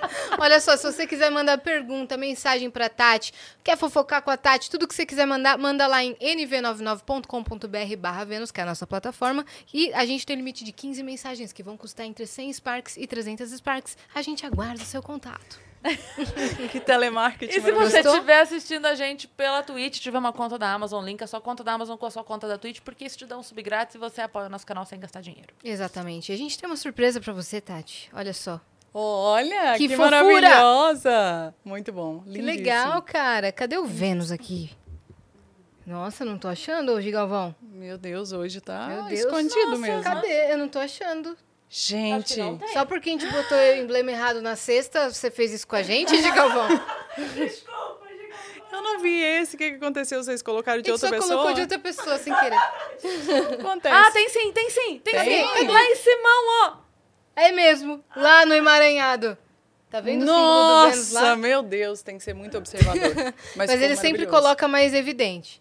Olha 0.38 0.60
só, 0.60 0.76
se 0.76 0.84
você 0.84 1.06
quiser 1.06 1.30
mandar 1.30 1.58
pergunta, 1.58 2.16
mensagem 2.16 2.70
pra 2.70 2.88
Tati, 2.88 3.32
quer 3.62 3.76
fofocar 3.76 4.22
com 4.22 4.30
a 4.30 4.36
Tati, 4.36 4.70
tudo 4.70 4.86
que 4.86 4.94
você 4.94 5.06
quiser 5.06 5.26
mandar, 5.26 5.58
manda 5.58 5.86
lá 5.86 6.02
em 6.02 6.14
nv99.com.br 6.16 7.96
barra 7.98 8.24
Vênus, 8.24 8.50
que 8.50 8.60
é 8.60 8.62
a 8.62 8.66
nossa 8.66 8.86
plataforma. 8.86 9.44
E 9.72 9.92
a 9.92 10.04
gente 10.04 10.26
tem 10.26 10.36
limite 10.36 10.64
de 10.64 10.72
15 10.72 11.02
mensagens, 11.02 11.52
que 11.52 11.62
vão 11.62 11.76
custar 11.76 12.06
entre 12.06 12.26
100 12.26 12.52
Sparks 12.54 12.96
e 12.96 13.06
300 13.06 13.50
Sparks. 13.50 13.96
A 14.14 14.22
gente 14.22 14.44
aguarda 14.46 14.82
o 14.82 14.86
seu 14.86 15.02
contato. 15.02 15.66
Que 16.70 16.80
telemarketing 16.80 17.58
E 17.58 17.60
se 17.60 17.72
você 17.72 18.00
estiver 18.00 18.40
assistindo 18.40 18.86
a 18.86 18.94
gente 18.94 19.28
pela 19.28 19.62
Twitch, 19.62 20.00
tiver 20.00 20.18
uma 20.18 20.32
conta 20.32 20.58
da 20.58 20.72
Amazon, 20.72 21.04
link 21.04 21.22
a 21.22 21.26
sua 21.26 21.40
conta 21.40 21.62
da 21.62 21.72
Amazon 21.72 21.96
com 21.96 22.06
a 22.06 22.10
sua 22.10 22.24
conta 22.24 22.48
da 22.48 22.58
Twitch, 22.58 22.80
porque 22.80 23.04
isso 23.04 23.18
te 23.18 23.26
dá 23.26 23.38
um 23.38 23.42
sub 23.42 23.62
grátis 23.62 23.94
e 23.94 23.98
você 23.98 24.20
apoia 24.20 24.46
o 24.46 24.48
nosso 24.48 24.66
canal 24.66 24.84
sem 24.84 24.98
gastar 24.98 25.20
dinheiro. 25.20 25.54
Exatamente. 25.62 26.32
A 26.32 26.36
gente 26.36 26.58
tem 26.58 26.68
uma 26.68 26.76
surpresa 26.76 27.20
pra 27.20 27.32
você, 27.32 27.60
Tati. 27.60 28.10
Olha 28.12 28.32
só. 28.32 28.60
Olha, 28.94 29.72
Que 29.76 29.88
que, 29.88 29.96
fofura! 29.96 30.22
maravilhosa. 30.22 31.54
Muito 31.64 31.92
bom. 31.92 32.20
Que 32.20 32.30
lindíssimo. 32.30 32.46
legal, 32.46 33.02
cara. 33.02 33.52
Cadê 33.52 33.76
o 33.76 33.84
Vênus 33.84 34.30
aqui? 34.32 34.70
Nossa, 35.86 36.24
não 36.24 36.38
tô 36.38 36.48
achando 36.48 36.92
hoje, 36.92 37.10
Galvão. 37.10 37.54
Meu 37.62 37.96
Deus, 37.98 38.32
hoje 38.32 38.60
tá 38.60 38.86
Meu 38.88 39.04
Deus. 39.04 39.20
escondido 39.20 39.66
Nossa, 39.72 39.78
mesmo. 39.82 40.02
Cadê? 40.02 40.52
Eu 40.52 40.58
não 40.58 40.68
tô 40.68 40.78
achando. 40.78 41.36
Gente. 41.68 42.36
Só 42.72 42.84
porque 42.84 43.10
a 43.10 43.12
gente 43.12 43.26
botou 43.26 43.58
o 43.58 43.74
emblema 43.76 44.10
errado 44.10 44.40
na 44.40 44.56
sexta, 44.56 45.10
você 45.12 45.30
fez 45.30 45.52
isso 45.52 45.66
com 45.66 45.76
a 45.76 45.82
gente, 45.82 46.10
de 46.16 46.30
Galvão? 46.30 46.68
eu 48.72 48.82
não 48.82 48.98
vi 49.00 49.20
esse. 49.20 49.56
O 49.56 49.58
que, 49.58 49.64
aconteceu? 49.64 50.22
Vocês 50.22 50.42
colocaram 50.42 50.78
A 50.78 50.82
de 50.82 50.88
gente 50.90 50.92
outra 50.94 51.08
só 51.08 51.14
pessoa? 51.14 51.34
colocou 51.36 51.54
de 51.54 51.60
outra 51.62 51.78
pessoa 51.78 52.18
sem 52.18 52.32
querer. 52.34 52.58
Acontece. 53.60 53.94
Ah, 53.94 54.10
tem 54.12 54.28
sim, 54.28 54.52
tem 54.52 54.70
sim, 54.70 54.98
tem, 55.00 55.14
Tem? 55.14 55.46
sim. 55.56 55.66
Lá 55.68 55.82
em 55.84 55.94
Simão, 55.96 56.44
ó. 56.64 56.85
É 57.36 57.52
mesmo, 57.52 58.02
lá 58.16 58.46
no 58.46 58.54
emaranhado. 58.54 59.36
Tá 59.90 60.00
vendo 60.00 60.22
o 60.22 60.26
símbolo 60.26 60.40
do 60.42 60.90
Vênus 60.90 61.12
Nossa, 61.12 61.26
lá? 61.26 61.36
meu 61.36 61.62
Deus, 61.62 62.02
tem 62.02 62.18
que 62.18 62.24
ser 62.24 62.34
muito 62.34 62.58
observador. 62.58 63.14
Mas, 63.54 63.70
Mas 63.70 63.82
ele 63.82 63.94
sempre 63.94 64.26
coloca 64.26 64.66
mais 64.66 64.92
evidente. 64.94 65.60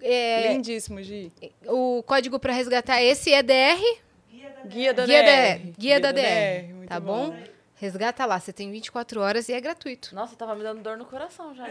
É, 0.00 0.52
Lindíssimo, 0.52 1.00
Gi. 1.02 1.32
o 1.66 2.02
código 2.02 2.38
para 2.38 2.52
resgatar 2.52 3.00
esse 3.02 3.32
é 3.32 3.42
DR, 3.42 3.80
Guia 4.66 4.92
da 4.92 5.06
Guia, 5.06 5.22
DR. 5.22 5.26
da, 5.64 5.70
Guia 5.78 6.00
da 6.00 6.12
DR, 6.12 6.74
muito 6.74 6.88
tá 6.88 6.98
bom? 7.00 7.34
Resgata 7.76 8.24
lá, 8.26 8.38
você 8.40 8.52
tem 8.52 8.70
24 8.70 9.20
horas 9.20 9.48
e 9.48 9.52
é 9.52 9.60
gratuito. 9.60 10.14
Nossa, 10.14 10.34
tava 10.36 10.54
me 10.54 10.62
dando 10.62 10.82
dor 10.82 10.96
no 10.96 11.04
coração 11.04 11.54
já. 11.54 11.66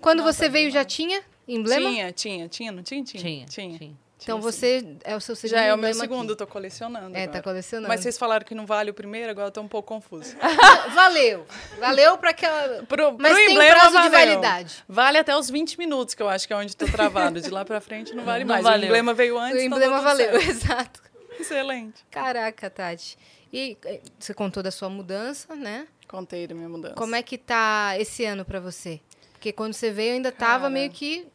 Quando 0.00 0.22
você 0.22 0.48
veio 0.48 0.70
já 0.70 0.84
tinha 0.84 1.22
emblema? 1.46 1.88
Tinha, 1.90 2.12
tinha, 2.12 2.48
tinha, 2.48 2.72
não 2.72 2.82
tinha? 2.82 3.02
Tinha, 3.04 3.22
Tinha, 3.22 3.46
tinha. 3.46 3.78
tinha. 3.78 4.03
Então 4.24 4.40
Tinha, 4.40 4.52
sim. 4.52 4.58
você 4.58 4.96
é 5.04 5.14
o 5.14 5.20
seu 5.20 5.36
segundo 5.36 5.50
Já 5.56 5.62
é 5.64 5.72
o 5.72 5.76
meu 5.76 5.90
emblema 5.90 6.00
segundo, 6.00 6.30
aqui. 6.32 6.38
tô 6.38 6.46
colecionando. 6.46 7.14
É, 7.16 7.24
tá 7.26 7.38
agora. 7.38 7.42
colecionando. 7.42 7.88
Mas 7.88 8.00
vocês 8.00 8.18
falaram 8.18 8.44
que 8.44 8.54
não 8.54 8.66
vale 8.66 8.90
o 8.90 8.94
primeiro, 8.94 9.30
agora 9.30 9.48
eu 9.48 9.52
tô 9.52 9.60
um 9.60 9.68
pouco 9.68 9.86
confuso. 9.94 10.34
Valeu. 10.94 11.46
Valeu 11.78 12.18
pra 12.18 12.30
aquela. 12.30 12.82
Pro, 12.84 13.16
Mas 13.18 13.32
pro 13.32 13.36
tem 13.36 13.52
emblema, 13.52 13.70
prazo 13.76 13.90
de 14.02 14.08
valeu. 14.08 14.10
validade. 14.40 14.84
Vale 14.88 15.18
até 15.18 15.36
os 15.36 15.48
20 15.50 15.78
minutos, 15.78 16.14
que 16.14 16.22
eu 16.22 16.28
acho 16.28 16.46
que 16.46 16.52
é 16.52 16.56
onde 16.56 16.74
tô 16.76 16.86
travado. 16.86 17.40
De 17.40 17.50
lá 17.50 17.64
pra 17.64 17.80
frente 17.80 18.14
não 18.14 18.24
vale 18.24 18.44
Não 18.44 18.54
mais. 18.54 18.64
valeu. 18.64 18.82
O 18.82 18.86
emblema 18.86 19.12
veio 19.14 19.38
antes, 19.38 19.58
o 19.58 19.60
então 19.60 19.76
emblema 19.78 19.96
tá 19.98 20.02
valeu, 20.02 20.36
exato. 20.40 21.02
Excelente. 21.38 22.04
Caraca, 22.10 22.70
Tati. 22.70 23.18
E 23.52 23.76
eh, 23.84 24.00
você 24.18 24.32
contou 24.32 24.62
da 24.62 24.70
sua 24.70 24.88
mudança, 24.88 25.54
né? 25.54 25.86
Contei 26.08 26.46
da 26.46 26.54
minha 26.54 26.68
mudança. 26.68 26.94
Como 26.94 27.14
é 27.14 27.22
que 27.22 27.36
tá 27.36 27.94
esse 27.98 28.24
ano 28.24 28.44
pra 28.44 28.58
você? 28.58 29.00
Porque 29.32 29.52
quando 29.52 29.74
você 29.74 29.90
veio 29.90 30.14
ainda 30.14 30.32
tava 30.32 30.60
Cara. 30.62 30.70
meio 30.70 30.90
que 30.90 31.26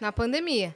na 0.00 0.12
pandemia. 0.12 0.74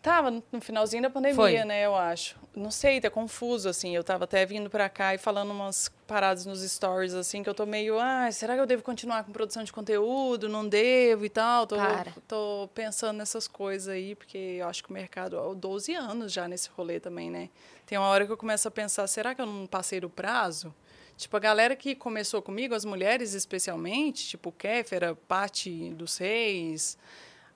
Tava 0.00 0.30
no 0.30 0.60
finalzinho 0.60 1.02
da 1.02 1.10
pandemia, 1.10 1.34
Foi. 1.36 1.64
né, 1.64 1.84
eu 1.84 1.94
acho. 1.94 2.36
Não 2.54 2.70
sei, 2.70 3.00
tá 3.00 3.10
confuso, 3.10 3.68
assim. 3.68 3.94
Eu 3.94 4.04
tava 4.04 4.24
até 4.24 4.46
vindo 4.46 4.70
pra 4.70 4.88
cá 4.88 5.14
e 5.14 5.18
falando 5.18 5.50
umas 5.50 5.90
paradas 6.06 6.46
nos 6.46 6.60
stories, 6.60 7.14
assim, 7.14 7.42
que 7.42 7.48
eu 7.48 7.54
tô 7.54 7.66
meio, 7.66 7.98
ah, 7.98 8.30
será 8.30 8.54
que 8.54 8.60
eu 8.60 8.66
devo 8.66 8.82
continuar 8.82 9.24
com 9.24 9.32
produção 9.32 9.62
de 9.64 9.72
conteúdo? 9.72 10.48
Não 10.48 10.66
devo 10.68 11.24
e 11.24 11.28
tal. 11.28 11.66
Tô, 11.66 11.76
Para. 11.76 12.12
tô 12.26 12.68
pensando 12.74 13.16
nessas 13.16 13.48
coisas 13.48 13.88
aí, 13.88 14.14
porque 14.14 14.38
eu 14.38 14.68
acho 14.68 14.82
que 14.84 14.90
o 14.90 14.92
mercado, 14.92 15.38
há 15.38 15.52
12 15.54 15.94
anos 15.94 16.32
já 16.32 16.46
nesse 16.48 16.68
rolê 16.70 17.00
também, 17.00 17.30
né? 17.30 17.48
Tem 17.84 17.98
uma 17.98 18.08
hora 18.08 18.24
que 18.24 18.32
eu 18.32 18.36
começo 18.36 18.68
a 18.68 18.70
pensar, 18.70 19.06
será 19.08 19.34
que 19.34 19.40
eu 19.40 19.46
não 19.46 19.66
passei 19.66 20.00
do 20.00 20.08
prazo? 20.08 20.74
Tipo, 21.16 21.36
a 21.36 21.40
galera 21.40 21.74
que 21.74 21.96
começou 21.96 22.40
comigo, 22.40 22.74
as 22.74 22.84
mulheres 22.84 23.34
especialmente, 23.34 24.28
tipo 24.28 24.52
Kéfera, 24.52 25.16
Pati 25.26 25.90
dos 25.90 26.18
Reis, 26.18 26.96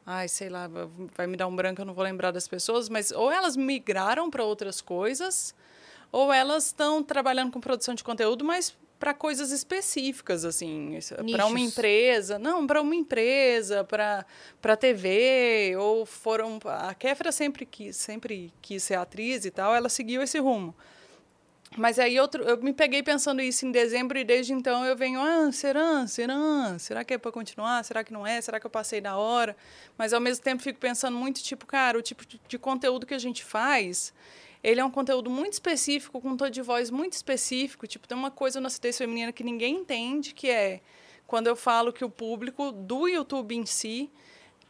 ai, 0.04 0.28
sei 0.28 0.48
lá, 0.48 0.68
vai 1.16 1.26
me 1.26 1.36
dar 1.36 1.46
um 1.46 1.54
branco, 1.54 1.80
eu 1.80 1.84
não 1.86 1.94
vou 1.94 2.04
lembrar 2.04 2.30
das 2.30 2.48
pessoas, 2.48 2.88
mas 2.88 3.10
ou 3.10 3.30
elas 3.30 3.56
migraram 3.56 4.30
para 4.30 4.44
outras 4.44 4.80
coisas, 4.80 5.54
ou 6.10 6.32
elas 6.32 6.66
estão 6.66 7.02
trabalhando 7.02 7.52
com 7.52 7.60
produção 7.60 7.94
de 7.94 8.04
conteúdo, 8.04 8.44
mas 8.44 8.76
para 8.98 9.12
coisas 9.12 9.50
específicas, 9.50 10.44
assim, 10.44 10.96
para 11.32 11.46
uma 11.46 11.58
empresa, 11.58 12.38
não, 12.38 12.64
para 12.66 12.80
uma 12.80 12.94
empresa, 12.94 13.82
para 13.82 14.76
TV, 14.76 15.74
ou 15.76 16.06
foram 16.06 16.60
a 16.64 16.94
Kéfera 16.94 17.32
sempre 17.32 17.66
quis, 17.66 17.96
sempre 17.96 18.52
quis 18.62 18.80
ser 18.82 18.94
atriz 18.94 19.44
e 19.44 19.50
tal, 19.50 19.74
ela 19.74 19.88
seguiu 19.88 20.22
esse 20.22 20.38
rumo. 20.38 20.72
Mas 21.76 21.98
aí 21.98 22.14
eu, 22.14 22.28
tro- 22.28 22.42
eu 22.42 22.56
me 22.62 22.72
peguei 22.72 23.02
pensando 23.02 23.40
isso 23.40 23.64
em 23.66 23.72
dezembro 23.72 24.18
e 24.18 24.24
desde 24.24 24.52
então 24.52 24.84
eu 24.84 24.94
venho, 24.94 25.20
ah, 25.20 25.50
será, 25.50 26.06
será? 26.06 26.76
Será 26.78 27.02
que 27.04 27.14
é 27.14 27.18
para 27.18 27.32
continuar? 27.32 27.82
Será 27.84 28.04
que 28.04 28.12
não 28.12 28.26
é? 28.26 28.40
Será 28.40 28.60
que 28.60 28.66
eu 28.66 28.70
passei 28.70 29.00
da 29.00 29.16
hora? 29.16 29.56
Mas 29.96 30.12
ao 30.12 30.20
mesmo 30.20 30.44
tempo 30.44 30.62
fico 30.62 30.78
pensando 30.78 31.16
muito, 31.16 31.42
tipo, 31.42 31.64
cara, 31.64 31.98
o 31.98 32.02
tipo 32.02 32.24
de, 32.46 32.58
conteúdo 32.58 33.06
que 33.06 33.14
a 33.14 33.18
gente 33.18 33.42
faz, 33.42 34.12
ele 34.62 34.80
é 34.80 34.84
um 34.84 34.90
conteúdo 34.90 35.30
muito 35.30 35.54
específico, 35.54 36.20
com 36.20 36.28
um 36.30 36.36
tom 36.36 36.50
de 36.50 36.60
voz 36.60 36.90
muito 36.90 37.14
específico. 37.14 37.86
Tipo, 37.86 38.06
tem 38.06 38.16
uma 38.18 38.30
coisa 38.30 38.60
na 38.60 38.66
acidez 38.66 38.98
feminina 38.98 39.32
que 39.32 39.42
ninguém 39.42 39.76
entende, 39.76 40.34
que 40.34 40.50
é 40.50 40.80
quando 41.26 41.46
eu 41.46 41.56
falo 41.56 41.92
que 41.92 42.04
o 42.04 42.10
público 42.10 42.70
do 42.70 43.08
YouTube 43.08 43.54
em 43.56 43.64
si 43.64 44.10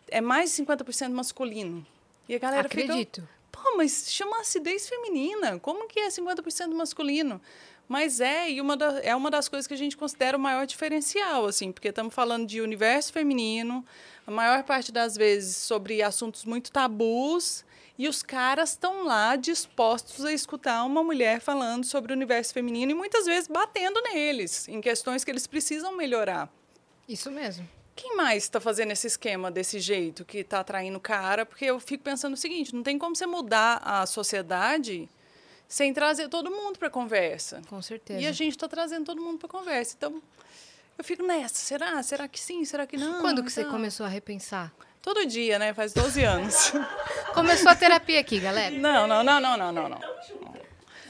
é 0.08 0.20
mais 0.20 0.54
de 0.54 0.62
50% 0.64 1.10
masculino. 1.10 1.84
E 2.28 2.36
a 2.36 2.38
galera 2.38 2.68
fica, 2.68 2.84
Acredito. 2.84 3.28
Mas 3.76 4.06
chama 4.08 4.40
acidez 4.40 4.88
feminina. 4.88 5.58
Como 5.58 5.88
que 5.88 6.00
é 6.00 6.08
50% 6.08 6.72
masculino? 6.74 7.40
Mas 7.88 8.20
é, 8.20 8.50
e 8.50 8.60
uma 8.60 8.76
da, 8.76 9.00
é 9.00 9.14
uma 9.14 9.30
das 9.30 9.48
coisas 9.48 9.66
que 9.66 9.74
a 9.74 9.76
gente 9.76 9.96
considera 9.96 10.36
o 10.36 10.40
maior 10.40 10.66
diferencial, 10.66 11.46
assim, 11.46 11.72
porque 11.72 11.88
estamos 11.88 12.14
falando 12.14 12.46
de 12.46 12.60
universo 12.60 13.12
feminino, 13.12 13.84
a 14.26 14.30
maior 14.30 14.62
parte 14.62 14.90
das 14.90 15.16
vezes 15.16 15.56
sobre 15.56 16.02
assuntos 16.02 16.44
muito 16.44 16.72
tabus, 16.72 17.64
e 17.98 18.08
os 18.08 18.22
caras 18.22 18.70
estão 18.70 19.04
lá 19.04 19.36
dispostos 19.36 20.24
a 20.24 20.32
escutar 20.32 20.84
uma 20.84 21.02
mulher 21.04 21.40
falando 21.40 21.84
sobre 21.84 22.12
o 22.12 22.16
universo 22.16 22.54
feminino 22.54 22.92
e 22.92 22.94
muitas 22.94 23.26
vezes 23.26 23.46
batendo 23.46 24.00
neles, 24.02 24.66
em 24.68 24.80
questões 24.80 25.22
que 25.22 25.30
eles 25.30 25.46
precisam 25.46 25.94
melhorar. 25.94 26.50
Isso 27.08 27.30
mesmo. 27.30 27.68
Quem 27.94 28.16
mais 28.16 28.44
está 28.44 28.60
fazendo 28.60 28.90
esse 28.92 29.06
esquema 29.06 29.50
desse 29.50 29.78
jeito, 29.78 30.24
que 30.24 30.38
está 30.38 30.60
atraindo 30.60 30.98
cara? 30.98 31.44
Porque 31.44 31.64
eu 31.66 31.78
fico 31.78 32.02
pensando 32.04 32.34
o 32.34 32.36
seguinte: 32.36 32.74
não 32.74 32.82
tem 32.82 32.98
como 32.98 33.14
você 33.14 33.26
mudar 33.26 33.82
a 33.84 34.06
sociedade 34.06 35.08
sem 35.68 35.92
trazer 35.92 36.28
todo 36.28 36.50
mundo 36.50 36.78
para 36.78 36.88
a 36.88 36.90
conversa. 36.90 37.62
Com 37.68 37.80
certeza. 37.82 38.20
E 38.20 38.26
a 38.26 38.32
gente 38.32 38.52
está 38.52 38.68
trazendo 38.68 39.06
todo 39.06 39.20
mundo 39.20 39.38
para 39.38 39.46
a 39.46 39.50
conversa. 39.50 39.94
Então, 39.96 40.22
eu 40.96 41.04
fico 41.04 41.22
nessa: 41.22 41.54
será? 41.54 42.02
Será 42.02 42.28
que 42.28 42.40
sim? 42.40 42.64
Será 42.64 42.86
que 42.86 42.96
não? 42.96 43.20
Quando 43.20 43.42
que 43.42 43.50
você 43.50 43.60
Então, 43.60 43.72
começou 43.72 44.06
a 44.06 44.08
repensar? 44.08 44.72
Todo 45.02 45.26
dia, 45.26 45.58
né? 45.58 45.74
Faz 45.74 45.92
12 45.92 46.22
anos. 46.22 46.72
Começou 47.34 47.70
a 47.70 47.74
terapia 47.74 48.20
aqui, 48.20 48.38
galera. 48.38 48.76
Não, 48.76 49.06
não, 49.06 49.24
não, 49.24 49.40
não, 49.40 49.56
não, 49.56 49.72
não, 49.72 49.88
não. 49.88 50.00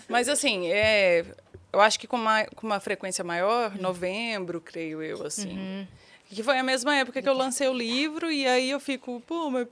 Mas 0.09 0.31
assim, 0.31 0.67
é, 0.69 1.27
eu 1.71 1.81
acho 1.81 2.01
que 2.01 2.07
com 2.07 2.17
uma, 2.17 2.45
com 2.47 2.67
uma 2.67 2.81
frequência 2.81 3.23
maior, 3.23 3.77
novembro, 3.79 4.63
creio 4.63 5.03
eu, 5.03 5.27
assim. 5.27 5.87
Que 6.35 6.43
foi 6.43 6.59
a 6.59 6.63
mesma 6.63 6.97
época 6.97 7.21
que 7.21 7.29
eu 7.29 7.35
lancei 7.35 7.69
o 7.69 7.75
livro, 7.75 8.33
e 8.33 8.47
aí 8.47 8.71
eu 8.71 8.81
fico, 8.81 9.21
pô, 9.27 9.51
mas. 9.51 9.69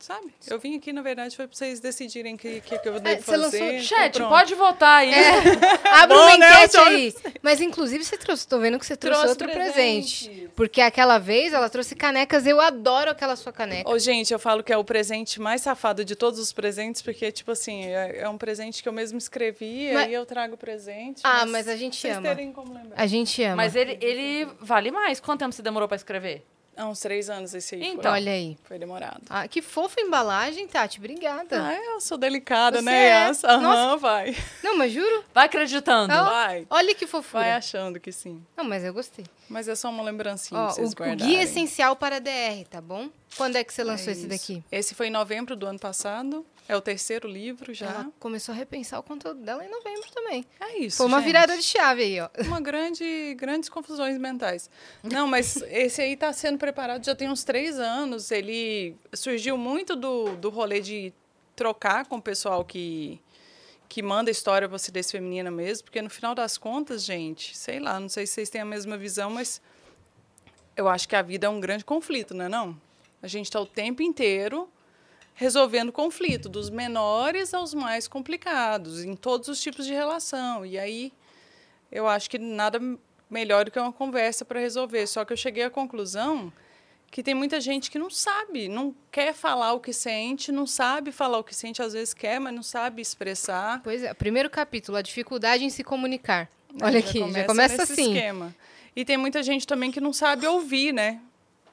Sabe? 0.00 0.32
Eu 0.48 0.58
vim 0.58 0.76
aqui, 0.76 0.94
na 0.94 1.02
verdade, 1.02 1.36
foi 1.36 1.46
para 1.46 1.54
vocês 1.54 1.78
decidirem 1.78 2.34
o 2.34 2.38
que, 2.38 2.62
que, 2.62 2.78
que 2.78 2.88
eu 2.88 2.98
devo 2.98 3.22
você 3.22 3.36
lançou- 3.36 3.60
fazer. 3.60 3.82
Chat, 3.82 4.16
então 4.16 4.28
pode 4.30 4.54
votar 4.54 5.00
aí. 5.00 5.12
Abre 5.92 6.16
Bom, 6.16 6.22
uma 6.22 6.38
né, 6.38 6.48
enquete 6.54 6.72
Jorge? 6.76 6.94
aí. 6.94 7.14
Mas, 7.42 7.60
inclusive, 7.60 8.02
você 8.02 8.16
trouxe, 8.16 8.48
tô 8.48 8.58
vendo 8.58 8.78
que 8.78 8.86
você 8.86 8.96
trouxe, 8.96 9.20
Trouxe 9.20 9.42
outro 9.42 9.48
presente. 9.52 10.24
presentes. 10.28 10.50
Porque 10.56 10.80
aquela 10.80 11.18
vez 11.18 11.52
ela 11.52 11.68
trouxe 11.68 11.94
canecas, 11.94 12.46
eu 12.46 12.58
adoro 12.60 13.10
aquela 13.10 13.36
sua 13.36 13.52
caneca. 13.52 13.90
Ô, 13.90 13.98
gente, 13.98 14.32
eu 14.32 14.38
falo 14.38 14.62
que 14.64 14.72
é 14.72 14.76
o 14.76 14.82
presente 14.84 15.38
mais 15.38 15.60
safado 15.60 16.02
de 16.02 16.16
todos 16.16 16.40
os 16.40 16.50
presentes, 16.50 17.02
porque, 17.02 17.30
tipo 17.30 17.50
assim, 17.52 17.84
é, 17.84 18.20
é 18.20 18.28
um 18.28 18.38
presente 18.38 18.82
que 18.82 18.88
eu 18.88 18.92
mesmo 18.94 19.18
escrevi, 19.18 19.90
Mas- 19.92 20.06
aí 20.06 20.14
eu 20.14 20.24
trago 20.24 20.54
o 20.54 20.58
presente. 20.58 21.20
Ah, 21.24 21.44
mas 21.44 21.68
a 21.68 21.76
gente 21.76 21.96
vocês 21.98 22.16
ama. 22.16 22.26
terem 22.28 22.52
como 22.52 22.72
lembrar. 22.72 22.94
A 22.98 23.06
gente 23.06 23.42
ama. 23.42 23.56
Mas 23.56 23.76
ele, 23.76 23.98
ele 24.00 24.48
vale 24.60 24.90
mais. 24.90 25.20
Quanto 25.20 25.40
tempo 25.40 25.52
você 25.52 25.60
demorou 25.62 25.86
pra 25.86 25.96
escrever? 25.96 26.42
Há 26.80 26.86
uns 26.86 27.00
três 27.00 27.28
anos 27.28 27.52
esse 27.54 27.74
aí 27.74 27.84
Então. 27.84 28.02
foi. 28.02 28.10
Olha 28.12 28.32
aí. 28.32 28.56
Foi 28.64 28.78
demorado. 28.78 29.20
Ah, 29.28 29.46
que 29.46 29.60
fofa 29.60 30.00
embalagem, 30.00 30.66
Tati. 30.66 30.98
Obrigada. 30.98 31.62
Ah, 31.66 31.74
eu 31.74 32.00
sou 32.00 32.16
delicada, 32.16 32.78
Você 32.78 32.84
né, 32.84 33.08
é. 33.08 33.30
Aham, 33.44 33.96
vai. 33.98 34.34
Não, 34.62 34.78
mas 34.78 34.92
juro. 34.92 35.24
Vai 35.34 35.46
acreditando. 35.46 36.12
Ah, 36.12 36.22
Vai. 36.22 36.66
Olha 36.70 36.94
que 36.94 37.06
fofura. 37.06 37.42
Vai 37.44 37.52
achando 37.52 38.00
que 38.00 38.10
sim. 38.10 38.42
Não, 38.56 38.64
mas 38.64 38.82
eu 38.84 38.94
gostei. 38.94 39.26
Mas 39.48 39.68
é 39.68 39.74
só 39.74 39.90
uma 39.90 40.02
lembrancinha 40.02 40.58
Ó, 40.60 40.64
pra 40.66 40.74
vocês 40.74 40.90
o, 40.90 40.92
o 40.92 40.96
guardarem. 40.96 41.26
guia 41.34 41.42
essencial 41.42 41.94
para 41.96 42.18
DR, 42.20 42.64
tá 42.70 42.80
bom? 42.80 43.08
Quando 43.36 43.56
é 43.56 43.64
que 43.64 43.72
você 43.74 43.82
É 43.82 43.84
lançou 43.84 44.12
esse 44.12 44.20
isso. 44.22 44.28
daqui? 44.28 44.64
Esse 44.72 44.94
foi 44.94 45.08
em 45.08 45.10
novembro 45.10 45.54
do 45.56 45.66
ano 45.66 45.78
passado. 45.78 46.46
É 46.70 46.76
o 46.76 46.80
terceiro 46.80 47.26
livro 47.26 47.74
já. 47.74 47.86
Ela 47.86 48.12
começou 48.20 48.52
a 48.52 48.56
repensar 48.56 49.00
o 49.00 49.02
conteúdo 49.02 49.42
dela 49.42 49.64
em 49.64 49.68
novembro 49.68 50.08
também. 50.14 50.46
É 50.60 50.78
isso, 50.78 50.98
Foi 50.98 51.06
uma 51.06 51.18
gente. 51.18 51.26
virada 51.26 51.56
de 51.56 51.64
chave 51.64 52.00
aí, 52.00 52.20
ó. 52.20 52.28
Uma 52.46 52.60
grande, 52.60 53.34
grandes 53.36 53.68
confusões 53.68 54.16
mentais. 54.16 54.70
Não, 55.02 55.26
mas 55.26 55.56
esse 55.62 56.00
aí 56.00 56.12
está 56.12 56.32
sendo 56.32 56.58
preparado 56.58 57.04
já 57.04 57.12
tem 57.12 57.28
uns 57.28 57.42
três 57.42 57.76
anos. 57.80 58.30
Ele 58.30 58.94
surgiu 59.12 59.58
muito 59.58 59.96
do, 59.96 60.36
do 60.36 60.48
rolê 60.48 60.80
de 60.80 61.12
trocar 61.56 62.06
com 62.06 62.18
o 62.18 62.22
pessoal 62.22 62.64
que, 62.64 63.20
que 63.88 64.00
manda 64.00 64.30
história 64.30 64.68
para 64.68 64.76
acidez 64.76 65.10
feminina 65.10 65.50
mesmo, 65.50 65.86
porque 65.86 66.00
no 66.00 66.08
final 66.08 66.36
das 66.36 66.56
contas, 66.56 67.02
gente, 67.02 67.58
sei 67.58 67.80
lá, 67.80 67.98
não 67.98 68.08
sei 68.08 68.28
se 68.28 68.34
vocês 68.34 68.48
têm 68.48 68.60
a 68.60 68.64
mesma 68.64 68.96
visão, 68.96 69.28
mas 69.28 69.60
eu 70.76 70.88
acho 70.88 71.08
que 71.08 71.16
a 71.16 71.22
vida 71.22 71.48
é 71.48 71.50
um 71.50 71.58
grande 71.58 71.84
conflito, 71.84 72.32
não 72.32 72.44
é 72.44 72.48
não? 72.48 72.80
A 73.20 73.26
gente 73.26 73.46
está 73.46 73.60
o 73.60 73.66
tempo 73.66 74.02
inteiro 74.02 74.70
resolvendo 75.40 75.90
conflito, 75.90 76.50
dos 76.50 76.68
menores 76.68 77.54
aos 77.54 77.72
mais 77.72 78.06
complicados, 78.06 79.02
em 79.02 79.16
todos 79.16 79.48
os 79.48 79.58
tipos 79.58 79.86
de 79.86 79.94
relação. 79.94 80.66
E 80.66 80.78
aí 80.78 81.10
eu 81.90 82.06
acho 82.06 82.28
que 82.28 82.38
nada 82.38 82.78
melhor 83.30 83.64
do 83.64 83.70
que 83.70 83.78
uma 83.78 83.90
conversa 83.90 84.44
para 84.44 84.60
resolver. 84.60 85.06
Só 85.06 85.24
que 85.24 85.32
eu 85.32 85.36
cheguei 85.38 85.64
à 85.64 85.70
conclusão 85.70 86.52
que 87.10 87.22
tem 87.22 87.32
muita 87.34 87.58
gente 87.58 87.90
que 87.90 87.98
não 87.98 88.10
sabe, 88.10 88.68
não 88.68 88.94
quer 89.10 89.32
falar 89.32 89.72
o 89.72 89.80
que 89.80 89.94
sente, 89.94 90.52
não 90.52 90.66
sabe 90.66 91.10
falar 91.10 91.38
o 91.38 91.42
que 91.42 91.54
sente, 91.54 91.80
às 91.80 91.94
vezes 91.94 92.12
quer, 92.12 92.38
mas 92.38 92.54
não 92.54 92.62
sabe 92.62 93.00
expressar. 93.00 93.80
Pois 93.82 94.02
é, 94.02 94.12
primeiro 94.12 94.50
capítulo, 94.50 94.98
a 94.98 95.02
dificuldade 95.02 95.64
em 95.64 95.70
se 95.70 95.82
comunicar. 95.82 96.50
Olha 96.82 97.00
Já 97.00 97.08
aqui, 97.08 97.32
já 97.32 97.44
começa 97.44 97.82
assim. 97.84 98.14
Esquema. 98.14 98.54
E 98.94 99.06
tem 99.06 99.16
muita 99.16 99.42
gente 99.42 99.66
também 99.66 99.90
que 99.90 100.02
não 100.02 100.12
sabe 100.12 100.46
ouvir, 100.46 100.92
né? 100.92 101.18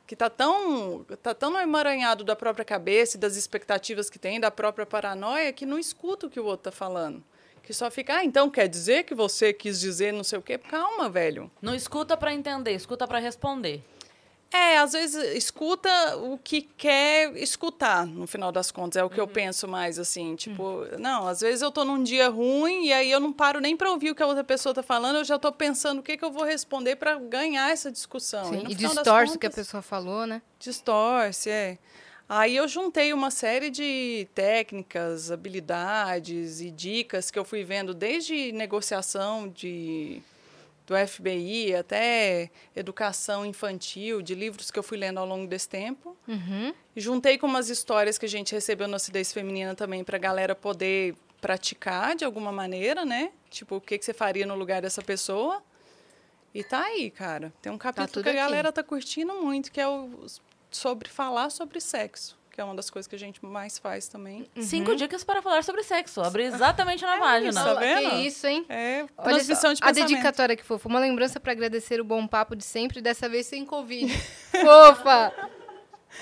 Que 0.07 0.15
tá 0.15 0.29
tão, 0.29 1.05
tá 1.21 1.33
tão 1.33 1.59
emaranhado 1.59 2.23
da 2.23 2.33
própria 2.33 2.63
cabeça 2.63 3.17
e 3.17 3.19
das 3.19 3.35
expectativas 3.35 4.09
que 4.09 4.17
tem, 4.17 4.39
da 4.39 4.49
própria 4.49 4.85
paranoia, 4.85 5.51
que 5.51 5.65
não 5.65 5.77
escuta 5.77 6.25
o 6.25 6.29
que 6.29 6.39
o 6.39 6.45
outro 6.45 6.71
tá 6.71 6.71
falando. 6.71 7.21
Que 7.61 7.73
só 7.73 7.91
fica, 7.91 8.15
ah, 8.15 8.23
então 8.23 8.49
quer 8.49 8.69
dizer 8.69 9.03
que 9.03 9.13
você 9.13 9.51
quis 9.51 9.81
dizer 9.81 10.13
não 10.13 10.23
sei 10.23 10.39
o 10.39 10.41
quê? 10.41 10.57
Calma, 10.57 11.09
velho. 11.09 11.51
Não 11.61 11.75
escuta 11.75 12.15
pra 12.15 12.33
entender, 12.33 12.71
escuta 12.71 13.05
pra 13.05 13.19
responder. 13.19 13.83
É, 14.51 14.77
às 14.77 14.93
vezes 14.93 15.35
escuta 15.35 15.89
o 16.17 16.37
que 16.37 16.61
quer 16.61 17.35
escutar, 17.37 18.05
no 18.05 18.25
final 18.25 18.51
das 18.51 18.71
contas. 18.71 19.01
É 19.01 19.03
o 19.03 19.09
que 19.09 19.19
eu 19.19 19.27
penso 19.27 19.67
mais, 19.67 19.99
assim. 19.99 20.35
Tipo, 20.35 20.85
não, 20.97 21.27
às 21.27 21.41
vezes 21.41 21.61
eu 21.61 21.71
tô 21.71 21.83
num 21.83 22.01
dia 22.01 22.29
ruim 22.29 22.85
e 22.85 22.93
aí 22.93 23.11
eu 23.11 23.19
não 23.19 23.33
paro 23.33 23.59
nem 23.59 23.75
para 23.75 23.91
ouvir 23.91 24.11
o 24.11 24.15
que 24.15 24.23
a 24.23 24.27
outra 24.27 24.43
pessoa 24.43 24.73
tá 24.73 24.81
falando, 24.81 25.17
eu 25.17 25.25
já 25.25 25.37
tô 25.37 25.51
pensando 25.51 25.99
o 25.99 26.03
que, 26.03 26.15
que 26.15 26.23
eu 26.23 26.31
vou 26.31 26.45
responder 26.45 26.95
para 26.95 27.15
ganhar 27.15 27.71
essa 27.71 27.91
discussão. 27.91 28.45
Sim, 28.45 28.63
e 28.69 28.75
das 28.75 28.93
distorce 28.93 29.35
o 29.35 29.39
que 29.39 29.47
a 29.47 29.51
pessoa 29.51 29.81
falou, 29.81 30.25
né? 30.25 30.41
Distorce, 30.59 31.49
é. 31.49 31.77
Aí 32.29 32.55
eu 32.55 32.67
juntei 32.67 33.13
uma 33.13 33.31
série 33.31 33.69
de 33.69 34.27
técnicas, 34.35 35.31
habilidades 35.31 36.59
e 36.59 36.69
dicas 36.69 37.31
que 37.31 37.39
eu 37.39 37.45
fui 37.45 37.63
vendo 37.63 37.93
desde 37.93 38.51
negociação 38.51 39.47
de 39.47 40.21
do 40.87 40.95
FBI 40.95 41.75
até 41.75 42.49
educação 42.73 43.45
infantil, 43.45 44.21
de 44.21 44.33
livros 44.33 44.71
que 44.71 44.79
eu 44.79 44.83
fui 44.83 44.97
lendo 44.97 45.19
ao 45.19 45.25
longo 45.25 45.45
desse 45.45 45.67
tempo. 45.67 46.15
Uhum. 46.25 46.73
Juntei 46.95 47.37
com 47.37 47.45
umas 47.45 47.69
histórias 47.69 48.17
que 48.17 48.25
a 48.25 48.29
gente 48.29 48.55
recebeu 48.55 48.87
na 48.87 48.95
acidez 48.95 49.33
feminina 49.33 49.75
também 49.75 50.01
para 50.01 50.15
a 50.15 50.19
galera 50.19 50.55
poder 50.55 51.13
praticar 51.41 52.15
de 52.15 52.23
alguma 52.23 52.53
maneira, 52.53 53.03
né? 53.03 53.31
Tipo, 53.49 53.75
o 53.75 53.81
que, 53.81 53.97
que 53.97 54.05
você 54.05 54.13
faria 54.13 54.45
no 54.45 54.55
lugar 54.55 54.81
dessa 54.81 55.01
pessoa. 55.01 55.61
E 56.53 56.63
tá 56.63 56.85
aí, 56.85 57.11
cara. 57.11 57.53
Tem 57.61 57.71
um 57.71 57.77
capítulo 57.77 58.07
tudo 58.07 58.23
que 58.23 58.29
a 58.29 58.31
aqui. 58.31 58.41
galera 58.41 58.71
tá 58.71 58.81
curtindo 58.81 59.33
muito, 59.33 59.71
que 59.71 59.81
é 59.81 59.87
o 59.87 60.25
sobre 60.71 61.09
falar 61.09 61.49
sobre 61.49 61.81
sexo. 61.81 62.36
Que 62.57 62.61
é 62.61 62.63
uma 62.63 62.73
das 62.73 62.89
coisas 62.89 63.05
que 63.07 63.13
a 63.15 63.19
gente 63.19 63.45
mais 63.45 63.77
faz 63.77 64.07
também. 64.07 64.49
Cinco 64.59 64.95
dicas 64.95 65.23
para 65.23 65.43
falar 65.43 65.63
sobre 65.63 65.83
sexo. 65.83 66.21
Abre 66.21 66.41
exatamente 66.49 67.03
na 67.05 67.19
página. 67.19 67.51
isso, 67.51 67.63
tá 67.63 67.73
vendo? 67.75 68.09
Que 68.09 68.15
isso, 68.25 68.47
hein? 68.47 68.65
É, 68.67 69.05
Olha 69.15 69.43
só, 69.55 69.73
de 69.73 69.83
a 69.83 69.91
dedicatória 69.91 70.55
que 70.55 70.63
fofa. 70.63 70.89
Uma 70.89 70.97
lembrança 70.99 71.39
pra 71.39 71.51
agradecer 71.51 72.01
o 72.01 72.03
bom 72.03 72.25
papo 72.25 72.55
de 72.55 72.63
sempre, 72.63 72.99
dessa 72.99 73.29
vez 73.29 73.45
sem 73.45 73.63
Covid. 73.63 74.11
fofa! 74.49 75.31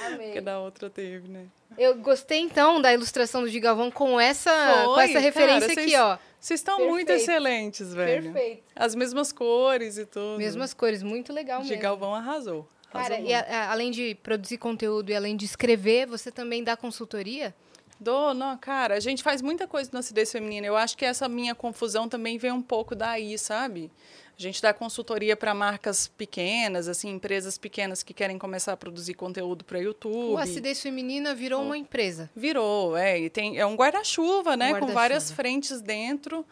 Amei. 0.08 0.34
Que 0.34 0.42
da 0.42 0.60
outra 0.60 0.90
teve, 0.90 1.30
né? 1.30 1.46
Eu 1.78 1.96
gostei, 1.96 2.40
então, 2.42 2.82
da 2.82 2.94
ilustração 2.94 3.42
do 3.42 3.48
Gigalvão 3.48 3.90
com 3.90 4.20
essa, 4.20 4.52
com 4.84 5.00
essa 5.00 5.14
cara, 5.14 5.20
referência 5.22 5.70
vocês- 5.74 5.88
aqui, 5.88 5.96
ó. 5.96 6.18
Vocês 6.38 6.60
estão 6.60 6.78
muito 6.80 7.08
Perfeito. 7.08 7.32
excelentes, 7.32 7.94
velho. 7.94 8.24
Perfeito. 8.34 8.64
As 8.76 8.94
mesmas 8.94 9.32
cores 9.32 9.98
e 9.98 10.06
tudo. 10.06 10.38
Mesmas 10.38 10.74
cores, 10.74 11.02
muito 11.02 11.32
legal 11.32 11.60
mesmo. 11.62 11.74
Gigalvão 11.74 12.14
arrasou. 12.14 12.68
Cara, 13.04 13.20
e 13.20 13.34
a- 13.34 13.42
a- 13.42 13.72
além 13.72 13.92
de 13.92 14.16
produzir 14.16 14.58
conteúdo 14.58 15.10
e 15.12 15.16
além 15.16 15.36
de 15.36 15.46
escrever, 15.46 16.08
você 16.08 16.32
também 16.32 16.64
dá 16.64 16.76
consultoria? 16.78 17.54
Dou, 18.00 18.34
não, 18.34 18.58
cara, 18.58 18.96
a 18.96 19.00
gente 19.00 19.24
faz 19.24 19.42
muita 19.42 19.68
coisa 19.68 19.90
na 19.94 20.00
acidez 20.00 20.30
feminina. 20.32 20.68
Eu 20.68 20.76
acho 20.76 20.98
que 20.98 21.06
essa 21.06 21.30
minha 21.30 21.56
confusão 21.56 22.10
também 22.10 22.38
vem 22.38 22.52
um 22.52 22.62
pouco 22.62 22.94
daí, 22.94 23.38
sabe? 23.38 23.90
A 24.38 24.42
gente 24.42 24.62
dá 24.62 24.74
consultoria 24.74 25.34
para 25.38 25.54
marcas 25.54 26.10
pequenas, 26.10 26.90
assim, 26.90 27.10
empresas 27.10 27.58
pequenas 27.58 28.04
que 28.04 28.14
querem 28.14 28.38
começar 28.38 28.74
a 28.74 28.78
produzir 28.78 29.14
conteúdo 29.14 29.64
para 29.64 29.80
YouTube. 29.80 30.34
O 30.34 30.38
Acidez 30.38 30.82
Feminina 30.82 31.34
virou 31.34 31.64
uma 31.64 31.78
empresa. 31.78 32.30
Virou, 32.36 32.98
é. 32.98 33.18
E 33.18 33.30
tem, 33.30 33.58
é 33.58 33.66
um 33.66 33.76
guarda-chuva, 33.76 34.58
né? 34.58 34.66
Com 34.68 34.72
guarda-chuva. 34.74 34.94
várias 34.94 35.32
frentes 35.32 35.80
dentro. 35.82 36.46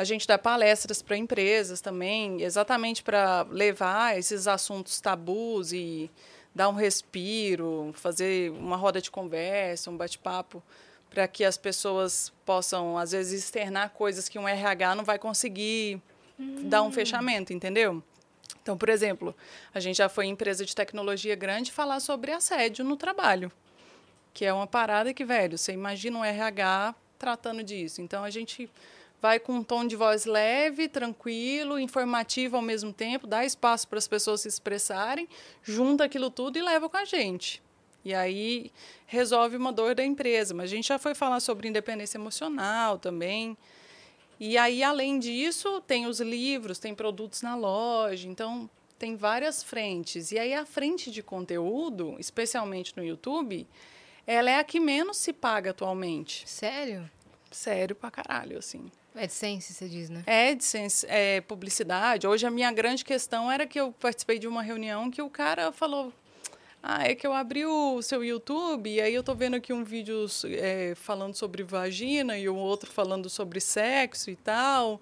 A 0.00 0.04
gente 0.04 0.26
dá 0.26 0.38
palestras 0.38 1.02
para 1.02 1.14
empresas 1.14 1.82
também, 1.82 2.40
exatamente 2.40 3.02
para 3.02 3.46
levar 3.50 4.18
esses 4.18 4.48
assuntos 4.48 4.98
tabus 4.98 5.74
e 5.74 6.10
dar 6.54 6.70
um 6.70 6.74
respiro, 6.74 7.92
fazer 7.92 8.50
uma 8.52 8.78
roda 8.78 9.02
de 9.02 9.10
conversa, 9.10 9.90
um 9.90 9.96
bate-papo, 9.98 10.62
para 11.10 11.28
que 11.28 11.44
as 11.44 11.58
pessoas 11.58 12.32
possam, 12.46 12.96
às 12.96 13.12
vezes, 13.12 13.44
externar 13.44 13.90
coisas 13.90 14.26
que 14.26 14.38
um 14.38 14.48
RH 14.48 14.94
não 14.94 15.04
vai 15.04 15.18
conseguir 15.18 16.00
dar 16.38 16.80
um 16.80 16.90
fechamento, 16.90 17.52
entendeu? 17.52 18.02
Então, 18.62 18.78
por 18.78 18.88
exemplo, 18.88 19.36
a 19.74 19.80
gente 19.80 19.98
já 19.98 20.08
foi 20.08 20.24
em 20.24 20.30
empresa 20.30 20.64
de 20.64 20.74
tecnologia 20.74 21.36
grande 21.36 21.70
falar 21.70 22.00
sobre 22.00 22.32
assédio 22.32 22.86
no 22.86 22.96
trabalho 22.96 23.52
que 24.32 24.44
é 24.44 24.52
uma 24.52 24.66
parada 24.66 25.12
que, 25.12 25.24
velho, 25.24 25.58
você 25.58 25.72
imagina 25.72 26.18
um 26.18 26.24
RH 26.24 26.94
tratando 27.18 27.62
disso. 27.62 28.00
Então, 28.00 28.24
a 28.24 28.30
gente 28.30 28.70
vai 29.20 29.38
com 29.38 29.54
um 29.54 29.62
tom 29.62 29.86
de 29.86 29.96
voz 29.96 30.24
leve, 30.24 30.88
tranquilo, 30.88 31.78
informativo 31.78 32.56
ao 32.56 32.62
mesmo 32.62 32.92
tempo, 32.92 33.26
dá 33.26 33.44
espaço 33.44 33.86
para 33.88 33.98
as 33.98 34.08
pessoas 34.08 34.40
se 34.40 34.48
expressarem, 34.48 35.28
junta 35.62 36.04
aquilo 36.04 36.30
tudo 36.30 36.58
e 36.58 36.62
leva 36.62 36.88
com 36.88 36.96
a 36.96 37.04
gente. 37.04 37.62
E 38.04 38.14
aí 38.14 38.70
resolve 39.06 39.56
uma 39.56 39.72
dor 39.72 39.94
da 39.94 40.04
empresa. 40.04 40.54
Mas 40.54 40.70
a 40.70 40.74
gente 40.74 40.88
já 40.88 40.98
foi 40.98 41.14
falar 41.14 41.40
sobre 41.40 41.68
independência 41.68 42.16
emocional 42.16 42.98
também. 42.98 43.56
E 44.38 44.56
aí, 44.56 44.82
além 44.82 45.18
disso, 45.18 45.82
tem 45.82 46.06
os 46.06 46.20
livros, 46.20 46.78
tem 46.78 46.94
produtos 46.94 47.42
na 47.42 47.54
loja. 47.54 48.26
Então, 48.26 48.70
tem 48.98 49.16
várias 49.16 49.62
frentes. 49.62 50.32
E 50.32 50.38
aí, 50.38 50.54
a 50.54 50.64
frente 50.64 51.10
de 51.10 51.22
conteúdo, 51.22 52.16
especialmente 52.18 52.96
no 52.96 53.04
YouTube, 53.04 53.66
ela 54.26 54.50
é 54.50 54.58
a 54.58 54.64
que 54.64 54.80
menos 54.80 55.18
se 55.18 55.32
paga 55.32 55.70
atualmente. 55.72 56.48
Sério? 56.48 57.10
Sério 57.50 57.96
pra 57.96 58.10
caralho, 58.10 58.58
assim. 58.58 58.90
AdSense, 59.14 59.74
você 59.74 59.88
diz, 59.88 60.08
né? 60.08 60.22
AdSense, 60.26 61.04
é, 61.08 61.40
publicidade. 61.40 62.26
Hoje, 62.26 62.46
a 62.46 62.50
minha 62.50 62.70
grande 62.70 63.04
questão 63.04 63.50
era 63.50 63.66
que 63.66 63.80
eu 63.80 63.92
participei 63.92 64.38
de 64.38 64.46
uma 64.46 64.62
reunião 64.62 65.10
que 65.10 65.20
o 65.20 65.28
cara 65.28 65.72
falou... 65.72 66.12
Ah, 66.82 67.06
é 67.06 67.14
que 67.14 67.26
eu 67.26 67.34
abri 67.34 67.66
o 67.66 68.00
seu 68.00 68.24
YouTube 68.24 68.88
e 68.88 69.02
aí 69.02 69.12
eu 69.12 69.22
tô 69.22 69.34
vendo 69.34 69.54
aqui 69.54 69.70
um 69.70 69.84
vídeo 69.84 70.24
é, 70.46 70.94
falando 70.94 71.34
sobre 71.34 71.62
vagina 71.62 72.38
e 72.38 72.48
o 72.48 72.56
outro 72.56 72.90
falando 72.90 73.28
sobre 73.28 73.60
sexo 73.60 74.30
e 74.30 74.36
tal. 74.36 74.98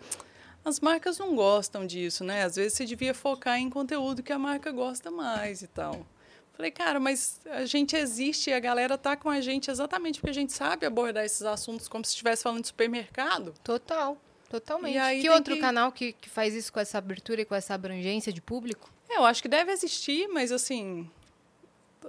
As 0.65 0.81
marcas 0.81 1.19
não 1.19 1.37
gostam 1.37 1.87
disso, 1.87 2.25
né? 2.25 2.43
Às 2.43 2.57
vezes 2.57 2.73
você 2.73 2.85
devia 2.85 3.15
focar 3.15 3.61
em 3.61 3.71
conteúdo 3.71 4.25
que 4.25 4.33
a 4.33 4.39
marca 4.41 4.73
gosta 4.73 5.09
mais 5.09 5.63
e 5.63 5.69
tal. 5.69 6.05
Falei, 6.59 6.73
cara, 6.73 6.99
mas 6.99 7.41
a 7.47 7.65
gente 7.67 7.95
existe 7.95 8.51
e 8.51 8.53
a 8.53 8.59
galera 8.59 8.99
tá 8.99 9.17
com 9.17 9.31
a 9.31 9.41
gente 9.41 9.71
exatamente 9.71 10.19
porque 10.19 10.31
a 10.31 10.35
gente 10.35 10.53
sabe 10.53 10.85
abordar 10.85 11.25
esses 11.25 11.43
assuntos 11.43 11.87
como 11.87 12.05
se 12.05 12.11
estivesse 12.11 12.43
falando 12.43 12.63
de 12.63 12.67
supermercado. 12.67 13.55
Total. 13.63 14.19
Totalmente. 14.51 14.97
E 14.97 14.99
aí 14.99 15.21
que 15.23 15.31
outro 15.31 15.55
que- 15.55 15.61
canal 15.61 15.93
que, 15.93 16.15
que 16.15 16.29
faz 16.29 16.55
isso 16.55 16.73
com 16.73 16.81
essa 16.81 16.99
abertura 16.99 17.43
e 17.43 17.45
com 17.45 17.55
essa 17.55 17.75
abrangência 17.75 18.33
de 18.33 18.41
público? 18.43 18.91
É, 19.09 19.19
Eu 19.19 19.25
acho 19.25 19.41
que 19.41 19.49
deve 19.49 19.71
existir, 19.71 20.27
mas 20.27 20.51
assim. 20.51 21.09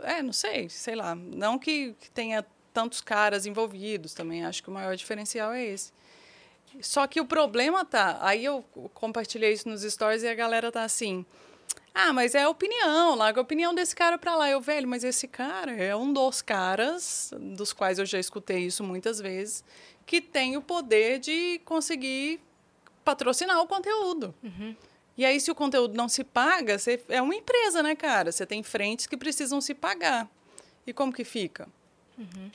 É, 0.01 0.23
não 0.23 0.33
sei, 0.33 0.67
sei 0.67 0.95
lá. 0.95 1.13
Não 1.13 1.59
que, 1.59 1.93
que 1.99 2.09
tenha 2.09 2.43
tantos 2.73 3.01
caras 3.01 3.45
envolvidos 3.45 4.15
também. 4.15 4.43
Acho 4.45 4.63
que 4.63 4.69
o 4.69 4.73
maior 4.73 4.95
diferencial 4.95 5.51
é 5.53 5.63
esse. 5.63 5.91
Só 6.81 7.05
que 7.05 7.21
o 7.21 7.25
problema 7.25 7.85
tá. 7.85 8.17
Aí 8.21 8.45
eu 8.45 8.63
compartilhei 8.95 9.53
isso 9.53 9.69
nos 9.69 9.83
stories 9.83 10.23
e 10.23 10.27
a 10.27 10.33
galera 10.33 10.71
tá 10.71 10.81
assim. 10.83 11.23
Ah, 11.93 12.13
mas 12.13 12.35
é 12.35 12.43
a 12.43 12.49
opinião, 12.49 13.15
larga 13.15 13.39
a 13.39 13.43
opinião 13.43 13.73
desse 13.73 13.95
cara 13.95 14.17
pra 14.17 14.35
lá. 14.35 14.49
Eu, 14.49 14.61
velho, 14.61 14.87
mas 14.87 15.03
esse 15.03 15.27
cara 15.27 15.71
é 15.71 15.95
um 15.95 16.13
dos 16.13 16.41
caras, 16.41 17.31
dos 17.37 17.73
quais 17.73 17.99
eu 17.99 18.05
já 18.05 18.19
escutei 18.19 18.59
isso 18.59 18.83
muitas 18.83 19.19
vezes, 19.19 19.63
que 20.05 20.21
tem 20.21 20.55
o 20.55 20.61
poder 20.61 21.19
de 21.19 21.59
conseguir 21.65 22.39
patrocinar 23.03 23.59
o 23.59 23.67
conteúdo. 23.67 24.33
E 25.17 25.25
aí, 25.25 25.39
se 25.39 25.51
o 25.51 25.55
conteúdo 25.55 25.95
não 25.95 26.07
se 26.07 26.23
paga, 26.23 26.79
você 26.79 27.03
é 27.09 27.21
uma 27.21 27.35
empresa, 27.35 27.83
né, 27.83 27.93
cara? 27.95 28.31
Você 28.31 28.45
tem 28.45 28.63
frentes 28.63 29.05
que 29.05 29.17
precisam 29.17 29.59
se 29.59 29.73
pagar. 29.73 30.29
E 30.87 30.93
como 30.93 31.11
que 31.11 31.23
fica? 31.25 31.67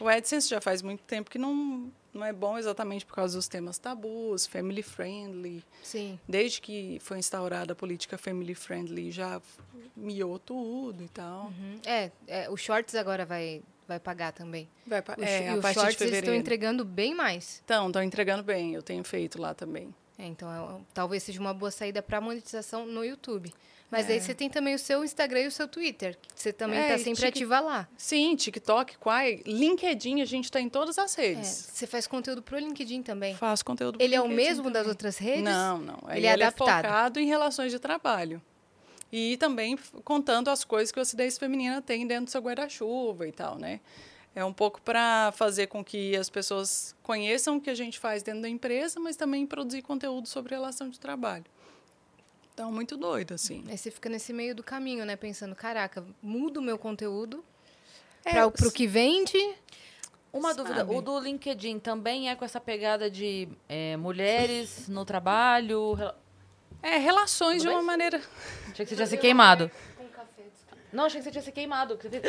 O 0.01 0.09
AdSense 0.09 0.49
já 0.49 0.61
faz 0.61 0.81
muito 0.81 1.03
tempo 1.03 1.31
que 1.31 1.38
não, 1.38 1.92
não 2.14 2.24
é 2.24 2.33
bom 2.33 2.57
exatamente 2.57 3.05
por 3.05 3.14
causa 3.14 3.37
dos 3.37 3.48
temas 3.48 3.77
tabus, 3.77 4.46
family 4.46 4.83
friendly. 4.83 5.62
Sim. 5.83 6.18
Desde 6.29 6.61
que 6.61 6.98
foi 7.00 7.18
instaurada 7.18 7.72
a 7.72 7.77
política 7.77 8.16
family 8.16 8.55
friendly, 8.55 9.11
já 9.11 9.42
miou 9.96 10.38
tudo 10.38 11.03
e 11.03 11.09
tal. 11.09 11.46
Uhum. 11.46 11.81
É, 11.85 12.11
é, 12.27 12.48
o 12.48 12.57
Shorts 12.57 12.94
agora 12.94 13.27
vai, 13.27 13.62
vai 13.87 13.98
pagar 14.00 14.33
também. 14.33 14.68
Vai 14.87 15.03
pa- 15.03 15.16
O, 15.18 15.22
é, 15.24 15.44
e 15.44 15.48
a 15.48 15.55
os 15.57 15.72
Shorts 15.72 16.00
eles 16.00 16.14
estão 16.18 16.35
entregando 16.35 16.85
bem 16.85 17.14
mais. 17.14 17.61
Então, 17.64 17.88
estão 17.88 18.03
entregando 18.03 18.42
bem. 18.42 18.74
Eu 18.74 18.83
tenho 18.83 19.03
feito 19.05 19.40
lá 19.40 19.53
também. 19.55 19.94
É, 20.16 20.27
então, 20.27 20.48
é, 20.53 20.81
talvez 20.94 21.22
seja 21.24 21.40
uma 21.40 21.53
boa 21.53 21.70
saída 21.72 22.00
para 22.00 22.20
monetização 22.20 22.87
no 22.87 23.05
YouTube. 23.05 23.53
Mas 23.96 24.11
É. 24.11 24.14
aí 24.14 24.20
você 24.20 24.35
tem 24.35 24.50
também 24.50 24.74
o 24.74 24.78
seu 24.78 25.04
Instagram 25.04 25.42
e 25.42 25.46
o 25.46 25.50
seu 25.52 25.68
Twitter. 25.68 26.16
que 26.20 26.28
Você 26.35 26.52
também 26.52 26.78
É, 26.80 26.83
está 26.83 26.96
e 26.96 27.04
sempre 27.04 27.26
ativa 27.28 27.61
lá. 27.61 27.88
Sim, 27.96 28.35
TikTok, 28.35 28.98
Quai, 28.98 29.40
LinkedIn, 29.46 30.20
a 30.20 30.24
gente 30.24 30.46
está 30.46 30.61
em 30.61 30.68
todas 30.68 30.98
as 30.98 31.16
É, 31.16 31.22
redes. 31.28 31.48
você 31.72 31.87
faz 31.87 32.07
conteúdo 32.09 32.42
pro 32.42 32.59
LinkedIn 32.59 33.02
também. 33.02 33.37
Faço 33.37 33.64
conteúdo 33.64 33.96
pro 33.98 34.04
Ele 34.04 34.14
é 34.16 34.20
o 34.20 34.24
LinkedIn 34.26 34.42
mesmo 34.48 34.64
das 34.64 34.72
também. 34.83 34.88
outras 34.90 35.16
redes? 35.18 35.44
Não, 35.44 35.78
não. 35.78 35.98
Aí 36.07 36.18
Ele 36.18 36.26
é 36.26 36.33
adaptado. 36.33 36.83
focado 36.85 37.20
em 37.20 37.26
relações 37.26 37.70
de 37.70 37.78
trabalho. 37.78 38.42
E 39.12 39.37
também 39.37 39.78
contando 40.02 40.48
as 40.50 40.64
coisas 40.64 40.90
que 40.90 40.98
a 40.98 41.02
acidez 41.02 41.38
feminina 41.38 41.80
tem 41.80 42.04
dentro 42.04 42.24
do 42.24 42.30
seu 42.33 42.40
guarda-chuva 42.40 43.28
e 43.28 43.33
tal, 43.33 43.57
né? 43.59 43.78
É 44.35 44.44
um 44.44 44.52
pouco 44.52 44.83
para 44.83 45.30
fazer 45.37 45.68
com 45.68 45.85
que 45.85 46.16
as 46.16 46.28
pessoas 46.28 46.96
conheçam 47.04 47.57
o 47.59 47.61
que 47.61 47.70
a 47.70 47.74
gente 47.74 48.00
faz 48.00 48.24
dentro 48.24 48.42
da 48.42 48.48
empresa, 48.48 48.98
mas 48.98 49.14
também 49.14 49.46
produzir 49.46 49.83
conteúdo 49.83 50.26
sobre 50.26 50.52
relação 50.57 50.88
de 50.88 50.98
trabalho. 50.98 51.44
Então, 52.55 52.71
muito 52.71 52.97
doido, 52.97 53.35
assim. 53.35 53.64
Aí 53.69 53.77
você 53.77 53.90
fica 53.90 54.09
nesse 54.09 54.33
meio 54.33 54.55
do 54.55 54.62
caminho, 54.62 55.05
né? 55.05 55.17
Pensando, 55.17 55.55
caraca, 55.57 56.05
mudo 56.23 56.59
o 56.59 56.62
meu 56.62 56.79
conteúdo 56.79 57.45
É, 58.25 58.31
para 58.31 58.51
pro 58.51 58.71
que 58.71 58.87
vende. 58.87 59.37
Uma 60.33 60.55
Sabe? 60.55 60.69
dúvida, 60.69 60.87
o 60.93 61.01
do 61.03 61.19
LinkedIn 61.19 61.79
também 61.81 62.29
é 62.31 62.35
com 62.37 62.45
essa 62.45 62.61
pegada 62.61 63.11
de 63.11 63.49
é, 63.69 63.97
mulheres 63.97 64.88
no 64.88 65.05
trabalho? 65.05 65.95
Rela- 65.95 66.19
É, 66.83 66.97
relações 66.99 67.59
Tudo 67.62 67.69
de 67.71 67.75
uma 67.75 67.79
bem? 67.79 67.87
maneira. 67.87 68.19
Achei 68.71 68.85
que 68.85 68.87
você 68.90 68.95
tinha 68.97 69.07
se 69.07 69.19
queimado. 69.19 69.71
Não, 70.93 71.05
achei 71.07 71.19
que 71.21 71.25
você 71.25 71.31
tinha 71.33 71.43
se 71.43 71.51
queimado. 71.53 71.97
que 71.99 72.09
você 72.09 72.21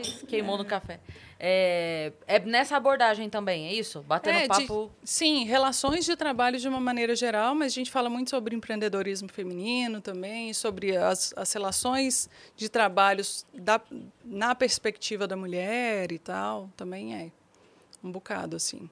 isso, 0.00 0.26
queimou 0.26 0.56
no 0.58 0.64
café. 0.64 1.00
É, 1.38 2.12
é 2.26 2.38
nessa 2.40 2.76
abordagem 2.76 3.28
também, 3.30 3.66
é 3.68 3.72
isso? 3.74 4.02
Batendo 4.02 4.36
É, 4.38 4.42
de- 4.42 4.48
papo. 4.48 4.90
sim, 5.02 5.44
relações 5.44 6.04
de 6.04 6.14
trabalho 6.16 6.58
de 6.58 6.68
uma 6.68 6.80
maneira 6.80 7.14
geral, 7.16 7.54
mas 7.54 7.72
a 7.72 7.74
gente 7.74 7.90
fala 7.90 8.08
muito 8.10 8.30
sobre 8.30 8.54
empreendedorismo 8.54 9.28
feminino 9.28 10.00
também, 10.00 10.52
sobre 10.52 10.96
as, 10.96 11.32
as 11.36 11.52
relações 11.52 12.28
de 12.56 12.68
trabalhos 12.68 13.46
da, 13.54 13.80
na 14.24 14.54
perspectiva 14.54 15.26
da 15.26 15.36
mulher 15.36 16.12
e 16.12 16.18
tal. 16.18 16.70
Também 16.76 17.14
é 17.14 17.30
um 18.02 18.10
bocado, 18.10 18.56
assim. 18.56 18.88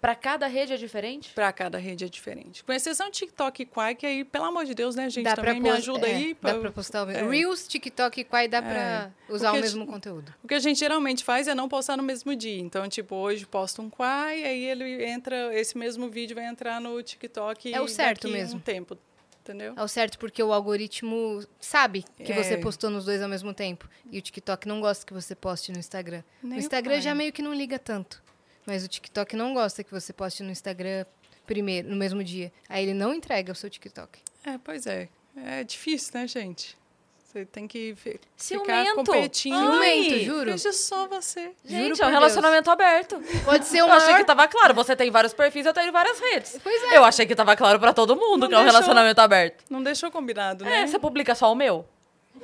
Pra 0.00 0.14
cada 0.14 0.46
rede 0.46 0.72
é 0.72 0.76
diferente? 0.76 1.30
Para 1.32 1.52
cada 1.52 1.78
rede 1.78 2.04
é 2.04 2.08
diferente. 2.08 2.64
Com 2.64 2.72
exceção 2.72 3.06
de 3.10 3.18
TikTok 3.18 3.62
e 3.62 3.66
Quai, 3.66 3.94
que 3.94 4.04
aí, 4.04 4.24
pelo 4.24 4.44
amor 4.44 4.64
de 4.64 4.74
Deus, 4.74 4.94
né, 4.96 5.08
gente? 5.08 5.24
dá 5.24 5.36
também 5.36 5.60
me 5.60 5.70
ajuda 5.70 6.08
é, 6.08 6.14
aí. 6.14 6.36
Dá 6.40 6.54
pra 6.58 6.72
postar 6.72 7.06
o 7.06 7.10
é. 7.10 7.22
Reels, 7.28 7.66
TikTok, 7.68 8.24
Quai, 8.24 8.48
dá 8.48 8.60
pra 8.60 9.10
usar 9.28 9.50
o 9.50 9.52
Porque, 9.52 9.62
mesmo 9.62 9.86
conteúdo. 9.86 10.34
O 10.42 10.48
que 10.48 10.54
a 10.54 10.58
gente 10.58 10.78
geralmente 10.78 11.22
faz 11.24 11.46
é 11.46 11.54
não 11.54 11.68
postar 11.68 11.96
no 11.96 12.02
mesmo 12.02 12.34
dia. 12.34 12.60
Então, 12.60 12.88
tipo, 12.88 13.14
hoje 13.14 13.46
posto 13.46 13.80
um 13.82 13.88
Quai, 13.90 14.44
aí 14.44 14.64
ele 14.64 15.04
entra, 15.04 15.54
esse 15.54 15.78
mesmo 15.78 16.08
vídeo 16.08 16.34
vai 16.34 16.46
entrar 16.46 16.80
no 16.80 17.02
TikTok 17.02 17.72
É 17.72 17.80
o 17.80 17.88
certo 17.88 18.28
mesmo. 18.28 18.58
um 18.58 18.60
tempo. 18.60 18.98
Entendeu? 19.42 19.72
ao 19.76 19.88
certo, 19.88 20.20
porque 20.20 20.40
o 20.40 20.52
algoritmo 20.52 21.44
sabe 21.58 22.04
que 22.24 22.32
É. 22.32 22.36
você 22.40 22.56
postou 22.56 22.88
nos 22.88 23.04
dois 23.04 23.20
ao 23.20 23.28
mesmo 23.28 23.52
tempo. 23.52 23.88
E 24.08 24.18
o 24.18 24.22
TikTok 24.22 24.68
não 24.68 24.80
gosta 24.80 25.04
que 25.04 25.12
você 25.12 25.34
poste 25.34 25.72
no 25.72 25.78
Instagram. 25.80 26.22
Nem 26.40 26.52
o 26.52 26.56
o 26.56 26.58
Instagram 26.60 27.00
já 27.00 27.12
meio 27.12 27.32
que 27.32 27.42
não 27.42 27.52
liga 27.52 27.76
tanto. 27.76 28.22
Mas 28.66 28.84
o 28.84 28.88
TikTok 28.88 29.34
não 29.36 29.54
gosta 29.54 29.82
que 29.82 29.90
você 29.90 30.12
poste 30.12 30.42
no 30.42 30.50
Instagram 30.50 31.04
primeiro, 31.46 31.88
no 31.88 31.96
mesmo 31.96 32.22
dia. 32.22 32.52
Aí 32.68 32.84
ele 32.84 32.94
não 32.94 33.12
entrega 33.14 33.52
o 33.52 33.54
seu 33.54 33.68
TikTok. 33.68 34.18
É, 34.44 34.58
pois 34.62 34.86
é. 34.86 35.08
É 35.36 35.64
difícil, 35.64 36.12
né, 36.14 36.26
gente? 36.28 36.76
Você 37.24 37.46
tem 37.46 37.66
que 37.66 37.94
fi- 37.96 38.10
ficar 38.12 38.20
Ciumento. 38.36 38.94
competindo. 38.96 39.56
Ciumento, 39.56 40.18
juro. 40.20 40.50
Veja 40.52 40.70
só 40.72 41.08
você. 41.08 41.52
Gente, 41.64 41.96
Juro 41.96 42.02
é 42.04 42.06
um 42.06 42.10
relacionamento 42.10 42.70
aberto. 42.70 43.18
Pode 43.42 43.64
ser 43.64 43.78
Eu 43.78 43.86
o 43.86 43.90
achei 43.92 44.16
que 44.16 44.24
tava 44.24 44.46
claro. 44.46 44.74
Você 44.74 44.94
tem 44.94 45.10
vários 45.10 45.32
perfis, 45.32 45.64
eu 45.64 45.72
tenho 45.72 45.90
várias 45.90 46.20
redes. 46.20 46.58
Pois 46.62 46.82
é. 46.92 46.98
Eu 46.98 47.04
achei 47.04 47.24
que 47.24 47.34
tava 47.34 47.56
claro 47.56 47.80
pra 47.80 47.94
todo 47.94 48.14
mundo 48.14 48.42
Não 48.42 48.48
que 48.48 48.54
é 48.54 48.58
um 48.58 48.62
deixou. 48.62 48.80
relacionamento 48.80 49.20
aberto. 49.22 49.64
Não 49.70 49.82
deixou 49.82 50.10
combinado, 50.10 50.64
É, 50.66 50.68
né? 50.82 50.86
você 50.86 50.98
publica 50.98 51.34
só 51.34 51.50
o 51.50 51.54
meu? 51.54 51.88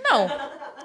Não. 0.02 0.26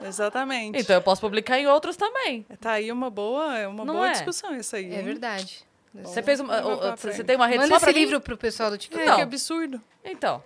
Exatamente. 0.01 0.79
Então 0.79 0.95
eu 0.95 1.01
posso 1.01 1.21
publicar 1.21 1.59
em 1.59 1.67
outros 1.67 1.95
também. 1.95 2.43
Tá 2.59 2.73
aí 2.73 2.91
uma 2.91 3.09
boa, 3.09 3.57
é 3.57 3.67
uma 3.67 3.85
Não 3.85 3.93
boa 3.95 4.07
é? 4.09 4.11
discussão 4.11 4.53
essa 4.53 4.77
aí. 4.77 4.93
É 4.93 4.97
hein? 4.99 5.03
verdade. 5.03 5.65
Você 5.95 6.23
fez 6.23 6.39
uma, 6.39 6.59
você 6.61 6.97
frente. 6.97 7.23
tem 7.23 7.35
uma 7.35 7.45
rede 7.45 7.59
Manda 7.59 7.79
só 7.79 7.85
mim? 7.85 7.93
livro 7.93 8.19
pro 8.19 8.35
pessoal 8.35 8.69
do 8.69 8.75
É, 8.75 8.77
TikTok. 8.79 9.03
Então. 9.03 9.15
que 9.17 9.21
absurdo. 9.21 9.81
Então. 10.03 10.43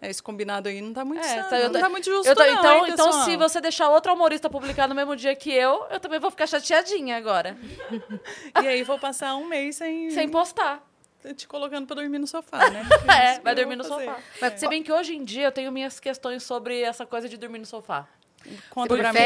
É, 0.00 0.10
esse 0.10 0.20
combinado 0.22 0.68
aí 0.68 0.80
não 0.80 0.92
tá 0.92 1.04
muito 1.04 1.20
É, 1.20 1.28
certo. 1.28 1.50
tá, 1.50 1.58
eu 1.58 1.64
não 1.66 1.72
tô- 1.74 1.78
tá 1.80 1.88
muito 1.88 2.04
justo, 2.06 2.26
eu 2.28 2.34
tô- 2.34 2.42
não, 2.44 2.54
então, 2.58 2.86
hein, 2.86 2.92
então, 2.92 3.12
se 3.24 3.36
você 3.36 3.60
deixar 3.60 3.88
outra 3.88 4.12
humorista 4.12 4.50
publicar 4.50 4.88
no 4.88 4.94
mesmo 4.96 5.14
dia 5.14 5.36
que 5.36 5.52
eu, 5.52 5.86
eu 5.90 6.00
também 6.00 6.18
vou 6.18 6.28
ficar 6.30 6.46
chateadinha 6.48 7.16
agora. 7.16 7.56
E 8.62 8.66
aí 8.66 8.82
vou 8.82 8.98
passar 8.98 9.36
um 9.36 9.46
mês 9.46 9.76
sem, 9.76 10.10
Sem 10.10 10.28
postar. 10.28 10.82
te 11.36 11.46
colocando 11.46 11.86
pra 11.86 11.94
dormir 11.94 12.18
no 12.18 12.26
sofá, 12.26 12.68
né? 12.68 12.82
É, 13.22 13.32
Isso 13.34 13.42
vai 13.42 13.54
dormir 13.54 13.76
no 13.76 13.84
fazer. 13.84 14.06
sofá. 14.06 14.18
É. 14.46 14.56
Se 14.56 14.66
bem 14.66 14.82
que 14.82 14.90
hoje 14.90 15.14
em 15.14 15.22
dia 15.24 15.44
eu 15.44 15.52
tenho 15.52 15.70
minhas 15.70 16.00
questões 16.00 16.42
sobre 16.42 16.80
essa 16.80 17.06
coisa 17.06 17.28
de 17.28 17.36
dormir 17.36 17.58
no 17.60 17.66
sofá. 17.66 18.08
Conta 18.70 18.96
pra 18.96 19.12
mim. 19.12 19.18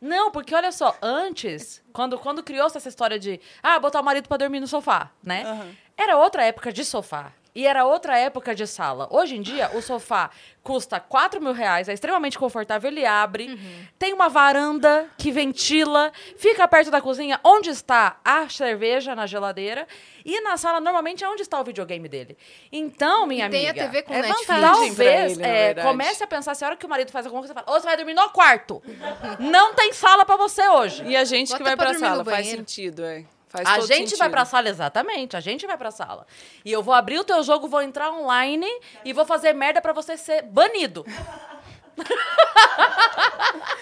não, 0.00 0.30
porque 0.30 0.54
olha 0.54 0.72
só, 0.72 0.96
antes, 1.02 1.82
quando, 1.92 2.18
quando 2.18 2.42
criou-se 2.42 2.76
essa 2.76 2.88
história 2.88 3.18
de, 3.18 3.40
ah, 3.62 3.78
botar 3.78 4.00
o 4.00 4.04
marido 4.04 4.28
pra 4.28 4.36
dormir 4.36 4.60
no 4.60 4.66
sofá, 4.66 5.10
né? 5.22 5.42
Aham. 5.44 5.70
Era 5.96 6.16
outra 6.16 6.44
época 6.44 6.72
de 6.72 6.84
sofá. 6.84 7.32
E 7.54 7.66
era 7.66 7.84
outra 7.84 8.16
época 8.16 8.54
de 8.54 8.66
sala. 8.66 9.08
Hoje 9.10 9.36
em 9.36 9.42
dia, 9.42 9.70
o 9.74 9.82
sofá 9.82 10.30
custa 10.62 11.00
4 11.00 11.40
mil 11.40 11.52
reais, 11.52 11.88
é 11.88 11.92
extremamente 11.92 12.38
confortável, 12.38 12.90
ele 12.90 13.04
abre, 13.04 13.58
tem 13.98 14.12
uma 14.12 14.28
varanda 14.28 15.08
que 15.16 15.32
ventila, 15.32 16.12
fica 16.36 16.68
perto 16.68 16.90
da 16.90 17.00
cozinha, 17.00 17.40
onde 17.42 17.70
está 17.70 18.18
a 18.24 18.48
cerveja 18.48 19.14
na 19.14 19.26
geladeira, 19.26 19.88
e 20.24 20.40
na 20.42 20.56
sala, 20.56 20.80
normalmente, 20.80 21.24
é 21.24 21.28
onde 21.28 21.42
está 21.42 21.58
o 21.58 21.64
videogame 21.64 22.08
dele. 22.08 22.36
Então, 22.70 23.26
minha 23.26 23.46
E 23.46 23.50
tem 23.50 23.66
a 23.66 23.70
amiga... 23.70 23.86
TV 23.86 24.02
com 24.02 24.14
é 24.14 24.22
Netflix. 24.22 24.60
Talvez 24.60 25.38
ele, 25.38 25.46
é, 25.46 25.74
comece 25.74 26.22
a 26.22 26.26
pensar, 26.26 26.54
se 26.54 26.62
a 26.62 26.68
hora 26.68 26.76
que 26.76 26.84
o 26.84 26.88
marido 26.88 27.10
faz 27.10 27.24
alguma 27.24 27.40
coisa, 27.42 27.54
você 27.54 27.60
fala, 27.60 27.74
ou 27.74 27.80
você 27.80 27.86
vai 27.86 27.96
dormir 27.96 28.14
no 28.14 28.28
quarto. 28.30 28.82
Não 29.40 29.74
tem 29.74 29.92
sala 29.92 30.26
pra 30.26 30.36
você 30.36 30.68
hoje. 30.68 31.04
E 31.04 31.16
a 31.16 31.24
gente 31.24 31.48
Bota 31.48 31.58
que 31.58 31.64
vai 31.64 31.76
pra 31.76 31.86
pra 31.90 31.98
sala, 31.98 32.24
faz 32.24 32.46
sentido, 32.46 33.02
é. 33.04 33.24
Faz 33.50 33.66
A 33.68 33.74
todo 33.74 33.86
gente 33.88 33.98
sentido. 34.10 34.18
vai 34.20 34.30
pra 34.30 34.44
sala, 34.44 34.68
exatamente. 34.68 35.36
A 35.36 35.40
gente 35.40 35.66
vai 35.66 35.76
pra 35.76 35.90
sala. 35.90 36.24
E 36.64 36.70
eu 36.72 36.82
vou 36.82 36.94
abrir 36.94 37.18
o 37.18 37.24
teu 37.24 37.42
jogo, 37.42 37.66
vou 37.68 37.82
entrar 37.82 38.10
online 38.12 38.66
e 39.04 39.12
vou 39.12 39.26
fazer 39.26 39.52
merda 39.52 39.82
pra 39.82 39.92
você 39.92 40.16
ser 40.16 40.42
banido. 40.42 41.04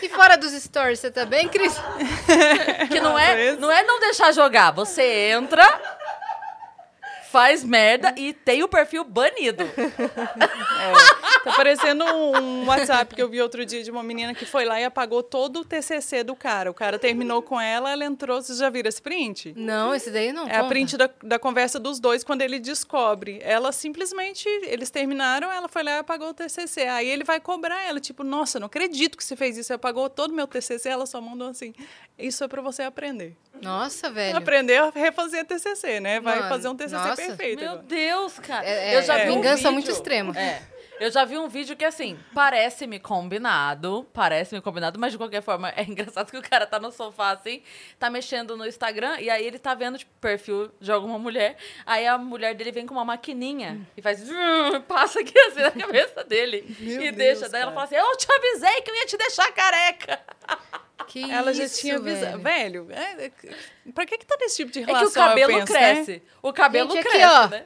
E 0.02 0.08
fora 0.08 0.36
dos 0.36 0.52
stories, 0.52 0.98
você 1.00 1.10
tá 1.10 1.24
bem, 1.26 1.48
Cris? 1.48 1.76
Que 2.90 3.00
não 3.00 3.18
é, 3.18 3.52
não 3.56 3.70
é 3.70 3.82
não 3.82 4.00
deixar 4.00 4.32
jogar. 4.32 4.70
Você 4.72 5.02
entra, 5.30 5.64
faz 7.30 7.62
merda 7.62 8.14
e 8.16 8.32
tem 8.32 8.62
o 8.62 8.68
perfil 8.68 9.04
banido. 9.04 9.64
Tá 11.44 11.52
parecendo 11.52 12.04
um 12.04 12.66
WhatsApp 12.66 13.14
que 13.14 13.22
eu 13.22 13.28
vi 13.28 13.40
outro 13.40 13.64
dia 13.64 13.82
de 13.82 13.90
uma 13.90 14.02
menina 14.02 14.34
que 14.34 14.44
foi 14.44 14.64
lá 14.64 14.80
e 14.80 14.84
apagou 14.84 15.22
todo 15.22 15.60
o 15.60 15.64
TCC 15.64 16.24
do 16.24 16.34
cara. 16.34 16.68
O 16.70 16.74
cara 16.74 16.98
terminou 16.98 17.40
com 17.40 17.60
ela, 17.60 17.92
ela 17.92 18.04
entrou. 18.04 18.42
Vocês 18.42 18.58
já 18.58 18.68
viram 18.68 18.88
esse 18.88 19.00
print? 19.00 19.54
Não, 19.56 19.94
esse 19.94 20.10
daí 20.10 20.32
não. 20.32 20.48
É 20.48 20.56
a 20.56 20.58
conta. 20.58 20.68
print 20.68 20.96
da, 20.96 21.08
da 21.22 21.38
conversa 21.38 21.78
dos 21.78 22.00
dois 22.00 22.24
quando 22.24 22.42
ele 22.42 22.58
descobre. 22.58 23.38
Ela 23.42 23.70
simplesmente, 23.70 24.48
eles 24.64 24.90
terminaram, 24.90 25.50
ela 25.50 25.68
foi 25.68 25.84
lá 25.84 25.92
e 25.92 25.98
apagou 25.98 26.30
o 26.30 26.34
TCC. 26.34 26.82
Aí 26.82 27.08
ele 27.08 27.22
vai 27.24 27.38
cobrar 27.40 27.82
ela, 27.84 28.00
tipo, 28.00 28.24
nossa, 28.24 28.58
não 28.58 28.66
acredito 28.66 29.16
que 29.16 29.24
você 29.24 29.36
fez 29.36 29.56
isso. 29.56 29.68
Você 29.68 29.74
apagou 29.74 30.10
todo 30.10 30.32
o 30.32 30.34
meu 30.34 30.46
TCC. 30.46 30.88
Ela 30.88 31.06
só 31.06 31.20
mandou 31.20 31.48
assim: 31.48 31.72
Isso 32.18 32.42
é 32.42 32.48
pra 32.48 32.60
você 32.60 32.82
aprender. 32.82 33.36
Nossa, 33.62 34.10
velho. 34.10 34.36
Aprender 34.36 34.76
a 34.76 34.90
refazer 34.90 35.44
TCC, 35.44 36.00
né? 36.00 36.20
Vai 36.20 36.38
Mano, 36.38 36.48
fazer 36.48 36.68
um 36.68 36.76
TCC 36.76 36.96
nossa. 36.96 37.17
Perfeito. 37.26 37.60
Meu 37.60 37.70
agora. 37.72 37.86
Deus, 37.86 38.38
cara. 38.38 38.66
É- 38.66 38.96
eu 38.96 39.02
já 39.02 39.18
é 39.18 39.24
vi 39.26 39.30
um 39.30 39.34
vingança 39.36 39.56
vídeo- 39.56 39.72
muito 39.72 39.90
extrema. 39.90 40.38
É. 40.38 40.62
Eu 41.00 41.12
já 41.12 41.24
vi 41.24 41.38
um 41.38 41.46
vídeo 41.48 41.76
que, 41.76 41.84
assim, 41.84 42.18
parece-me 42.34 42.98
combinado, 42.98 44.04
parece-me 44.12 44.60
combinado, 44.60 44.98
mas 44.98 45.12
de 45.12 45.18
qualquer 45.18 45.40
forma 45.42 45.72
é 45.76 45.82
engraçado 45.88 46.28
que 46.28 46.36
o 46.36 46.42
cara 46.42 46.66
tá 46.66 46.80
no 46.80 46.90
sofá, 46.90 47.30
assim, 47.30 47.62
tá 48.00 48.10
mexendo 48.10 48.56
no 48.56 48.66
Instagram, 48.66 49.16
e 49.20 49.30
aí 49.30 49.46
ele 49.46 49.60
tá 49.60 49.74
vendo, 49.74 49.96
tipo, 49.96 50.10
perfil 50.20 50.72
de 50.80 50.90
alguma 50.90 51.16
mulher, 51.16 51.56
aí 51.86 52.04
a 52.04 52.18
mulher 52.18 52.52
dele 52.56 52.72
vem 52.72 52.84
com 52.84 52.94
uma 52.94 53.04
maquininha 53.04 53.80
e 53.96 54.02
faz, 54.02 54.24
passa 54.88 55.20
aqui 55.20 55.38
assim 55.38 55.60
na 55.62 55.70
cabeça 55.70 56.24
dele 56.24 56.64
Meu 56.80 57.00
e 57.00 57.12
Deus, 57.12 57.16
deixa. 57.38 57.48
Daí 57.48 57.62
ela 57.62 57.70
cara. 57.72 57.86
fala 57.88 58.02
assim, 58.02 58.10
eu 58.10 58.16
te 58.16 58.26
avisei 58.32 58.80
que 58.82 58.90
eu 58.90 58.94
ia 58.96 59.06
te 59.06 59.16
deixar 59.16 59.52
careca. 59.52 60.18
Que 61.08 61.30
Ela 61.30 61.52
já 61.54 61.64
isso, 61.64 61.80
tinha 61.80 61.96
avisado. 61.96 62.38
velho. 62.38 62.84
Velho, 62.84 62.92
é, 62.92 63.24
é, 63.26 63.92
pra 63.94 64.04
que 64.06 64.16
que 64.18 64.26
tá 64.26 64.36
nesse 64.40 64.56
tipo 64.56 64.70
de 64.70 64.80
É 64.80 64.84
que 64.84 64.92
relação? 64.92 65.08
o 65.10 65.26
cabelo 65.28 65.52
penso, 65.54 65.72
né? 65.72 65.94
cresce. 65.94 66.22
O 66.42 66.52
cabelo 66.52 66.90
Gente, 66.90 66.98
aqui, 67.00 67.08
cresce, 67.08 67.26
ó. 67.26 67.48
né? 67.48 67.64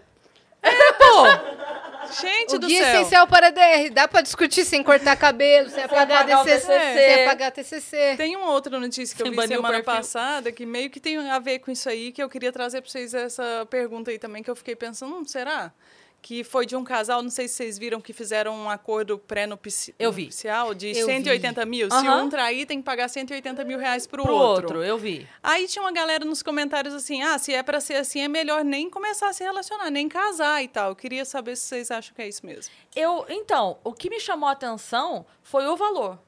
Gente 2.20 2.56
O 2.56 2.58
do 2.58 2.66
guia 2.66 2.82
céu. 2.84 3.00
essencial 3.00 3.26
para 3.26 3.50
DR. 3.50 3.90
Dá 3.92 4.06
pra 4.06 4.20
discutir 4.20 4.64
sem 4.64 4.82
cortar 4.82 5.16
cabelo, 5.16 5.68
sem 5.70 5.82
apagar 5.84 6.22
apagar 6.22 6.44
TCC, 6.44 6.66
TCC. 6.66 6.94
sem 6.94 7.24
apagar 7.24 7.52
TCC. 7.52 8.14
Tem 8.16 8.36
uma 8.36 8.50
outra 8.52 8.78
notícia 8.78 9.16
que 9.16 9.22
Sem 9.22 9.32
eu 9.32 9.40
vi 9.40 9.48
semana 9.48 9.82
passada 9.82 10.52
que 10.52 10.66
meio 10.66 10.90
que 10.90 11.00
tem 11.00 11.16
a 11.30 11.38
ver 11.38 11.60
com 11.60 11.70
isso 11.70 11.88
aí, 11.88 12.12
que 12.12 12.22
eu 12.22 12.28
queria 12.28 12.52
trazer 12.52 12.80
para 12.80 12.90
vocês 12.90 13.14
essa 13.14 13.66
pergunta 13.70 14.10
aí 14.10 14.18
também, 14.18 14.42
que 14.42 14.50
eu 14.50 14.56
fiquei 14.56 14.76
pensando, 14.76 15.14
hum, 15.16 15.24
será? 15.24 15.72
Que 16.22 16.44
foi 16.44 16.64
de 16.64 16.76
um 16.76 16.84
casal, 16.84 17.20
não 17.20 17.30
sei 17.30 17.48
se 17.48 17.54
vocês 17.56 17.76
viram, 17.76 18.00
que 18.00 18.12
fizeram 18.12 18.54
um 18.54 18.70
acordo 18.70 19.18
pré-nupcial 19.18 20.12
vi. 20.12 20.26
de 20.76 20.86
Eu 20.96 21.06
vi. 21.06 21.12
180 21.12 21.66
mil. 21.66 21.90
Se 21.90 21.96
Aham. 21.96 22.22
um 22.24 22.28
trair, 22.28 22.64
tem 22.64 22.78
que 22.78 22.84
pagar 22.84 23.08
180 23.08 23.64
mil 23.64 23.76
reais 23.78 24.06
pro, 24.06 24.22
Pro 24.22 24.32
outro. 24.32 24.62
outro, 24.68 24.84
eu 24.84 24.96
vi. 24.96 25.28
Aí 25.42 25.66
tinha 25.66 25.82
uma 25.82 25.90
galera 25.90 26.24
nos 26.24 26.40
comentários 26.40 26.94
assim, 26.94 27.22
ah, 27.22 27.36
se 27.38 27.52
é 27.52 27.60
para 27.62 27.80
ser 27.80 27.94
assim, 27.96 28.20
é 28.20 28.28
melhor 28.28 28.64
nem 28.64 28.88
começar 28.88 29.28
a 29.30 29.32
se 29.32 29.42
relacionar, 29.42 29.90
nem 29.90 30.08
casar 30.08 30.62
e 30.62 30.68
tal. 30.68 30.90
Eu 30.90 30.96
queria 30.96 31.24
saber 31.24 31.56
se 31.56 31.64
vocês 31.66 31.90
acham 31.90 32.14
que 32.14 32.22
é 32.22 32.28
isso 32.28 32.46
mesmo. 32.46 32.72
Eu, 32.94 33.26
então, 33.28 33.78
o 33.82 33.92
que 33.92 34.08
me 34.08 34.20
chamou 34.20 34.48
a 34.48 34.52
atenção 34.52 35.26
foi 35.42 35.66
o 35.66 35.76
valor. 35.76 36.18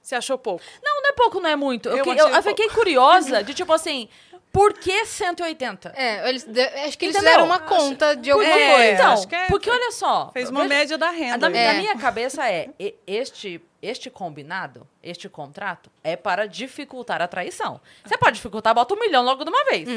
Você 0.00 0.14
achou 0.16 0.36
pouco? 0.36 0.64
Não, 0.82 1.00
não 1.02 1.10
é 1.10 1.12
pouco, 1.12 1.40
não 1.40 1.48
é 1.50 1.54
muito. 1.56 1.88
Eu, 1.88 1.98
Eu 1.98 2.04
que- 2.04 2.10
eu- 2.10 2.28
eu 2.28 2.42
fiquei 2.42 2.68
curiosa 2.70 3.42
de 3.42 3.54
tipo 3.54 3.72
assim, 3.72 4.08
por 4.52 4.74
que 4.74 5.04
180? 5.06 5.92
É, 5.96 6.28
eles, 6.28 6.44
de- 6.44 6.60
acho 6.60 6.98
que 6.98 7.06
eles 7.06 7.16
Entendeu? 7.16 7.32
fizeram 7.32 7.44
uma 7.46 7.58
conta 7.60 8.14
de 8.14 8.30
alguma 8.30 8.48
É, 8.48 8.70
coisa. 8.74 8.92
Então, 8.92 9.12
acho 9.14 9.26
que 9.28 9.34
é- 9.34 9.46
porque 9.46 9.70
olha 9.70 9.90
só. 9.92 10.30
Fez 10.32 10.50
uma 10.50 10.62
veja- 10.62 10.74
média 10.74 10.98
da 10.98 11.10
renda. 11.10 11.48
na. 11.48 11.56
É. 11.58 11.74
minha 11.78 11.96
cabeça 11.96 12.46
é, 12.48 12.68
este, 13.06 13.60
este 13.80 14.10
combinado, 14.10 14.86
este 15.02 15.28
contrato, 15.28 15.90
é 16.04 16.14
para 16.16 16.46
dificultar 16.46 17.22
a 17.22 17.26
traição. 17.26 17.80
Você 18.04 18.16
pode 18.18 18.36
dificultar, 18.36 18.74
bota 18.74 18.94
um 18.94 18.98
milhão 19.00 19.24
logo 19.24 19.42
de 19.44 19.50
uma 19.50 19.64
vez. 19.64 19.88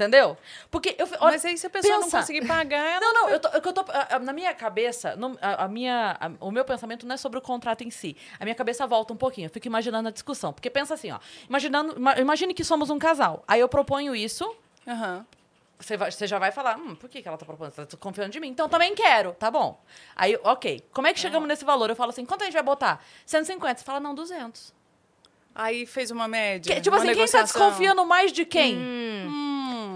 Entendeu? 0.00 0.34
Porque 0.70 0.96
eu. 0.98 1.06
olha, 1.20 1.32
Mas 1.32 1.44
aí 1.44 1.58
se 1.58 1.66
a 1.66 1.70
pessoa 1.70 1.94
não 1.96 2.04
pensa. 2.04 2.20
conseguir 2.20 2.46
pagar, 2.46 2.78
ela 2.86 3.00
Não, 3.00 3.12
não, 3.12 3.28
eu 3.28 3.38
tô, 3.38 3.48
eu 3.48 3.72
tô- 3.72 3.84
a- 3.92 4.16
a- 4.16 4.18
na 4.18 4.32
minha 4.32 4.54
cabeça, 4.54 5.14
no- 5.14 5.36
a, 5.42 5.64
a 5.64 5.68
minha, 5.68 6.16
o 6.40 6.50
meu 6.50 6.64
pensamento 6.64 7.06
não 7.06 7.14
é 7.14 7.18
sobre 7.18 7.38
o 7.38 7.42
contrato 7.42 7.84
em 7.84 7.90
si. 7.90 8.16
A 8.38 8.44
minha 8.46 8.54
cabeça 8.54 8.86
volta 8.86 9.12
um 9.12 9.16
pouquinho, 9.16 9.44
eu 9.46 9.50
fico 9.50 9.66
imaginando 9.66 10.08
a 10.08 10.10
discussão. 10.10 10.54
Porque 10.54 10.70
pensa 10.70 10.94
assim, 10.94 11.10
ó, 11.10 11.18
imaginando, 11.46 11.96
ima- 11.98 12.18
imagine 12.18 12.54
que 12.54 12.64
somos 12.64 12.88
um 12.88 12.98
casal. 12.98 13.44
Aí 13.46 13.60
eu 13.60 13.68
proponho 13.68 14.16
isso, 14.16 14.50
Aham. 14.88 15.26
você, 15.78 15.98
vai- 15.98 16.10
você 16.10 16.26
já 16.26 16.38
vai 16.38 16.50
falar, 16.50 16.78
hum, 16.78 16.94
por 16.94 17.10
que, 17.10 17.20
que 17.20 17.28
ela 17.28 17.36
tá 17.36 17.44
propondo? 17.44 17.70
Você 17.70 17.84
tá 17.84 17.96
confiando 17.98 18.30
de 18.30 18.40
mim? 18.40 18.48
Então 18.48 18.70
também 18.70 18.94
quero, 18.94 19.32
tá 19.34 19.50
bom. 19.50 19.78
Aí, 20.16 20.38
ok, 20.42 20.82
como 20.94 21.08
é 21.08 21.12
que 21.12 21.20
chegamos 21.20 21.46
nesse 21.46 21.64
valor? 21.64 21.90
Eu 21.90 21.96
falo 21.96 22.08
assim, 22.08 22.24
quanto 22.24 22.40
a 22.40 22.44
gente 22.46 22.54
vai 22.54 22.62
botar? 22.62 23.04
150. 23.26 23.80
Você 23.80 23.84
fala, 23.84 24.00
não, 24.00 24.14
200. 24.14 24.72
Aí 25.54 25.84
fez 25.84 26.10
uma 26.12 26.28
média. 26.28 26.72
Que- 26.74 26.80
tipo 26.80 26.94
assim, 26.94 27.06
quem 27.06 27.14
tá 27.14 27.20
negociação. 27.20 27.66
desconfiando 27.66 28.06
mais 28.06 28.32
de 28.32 28.44
quem? 28.46 28.76
Hum, 28.78 29.28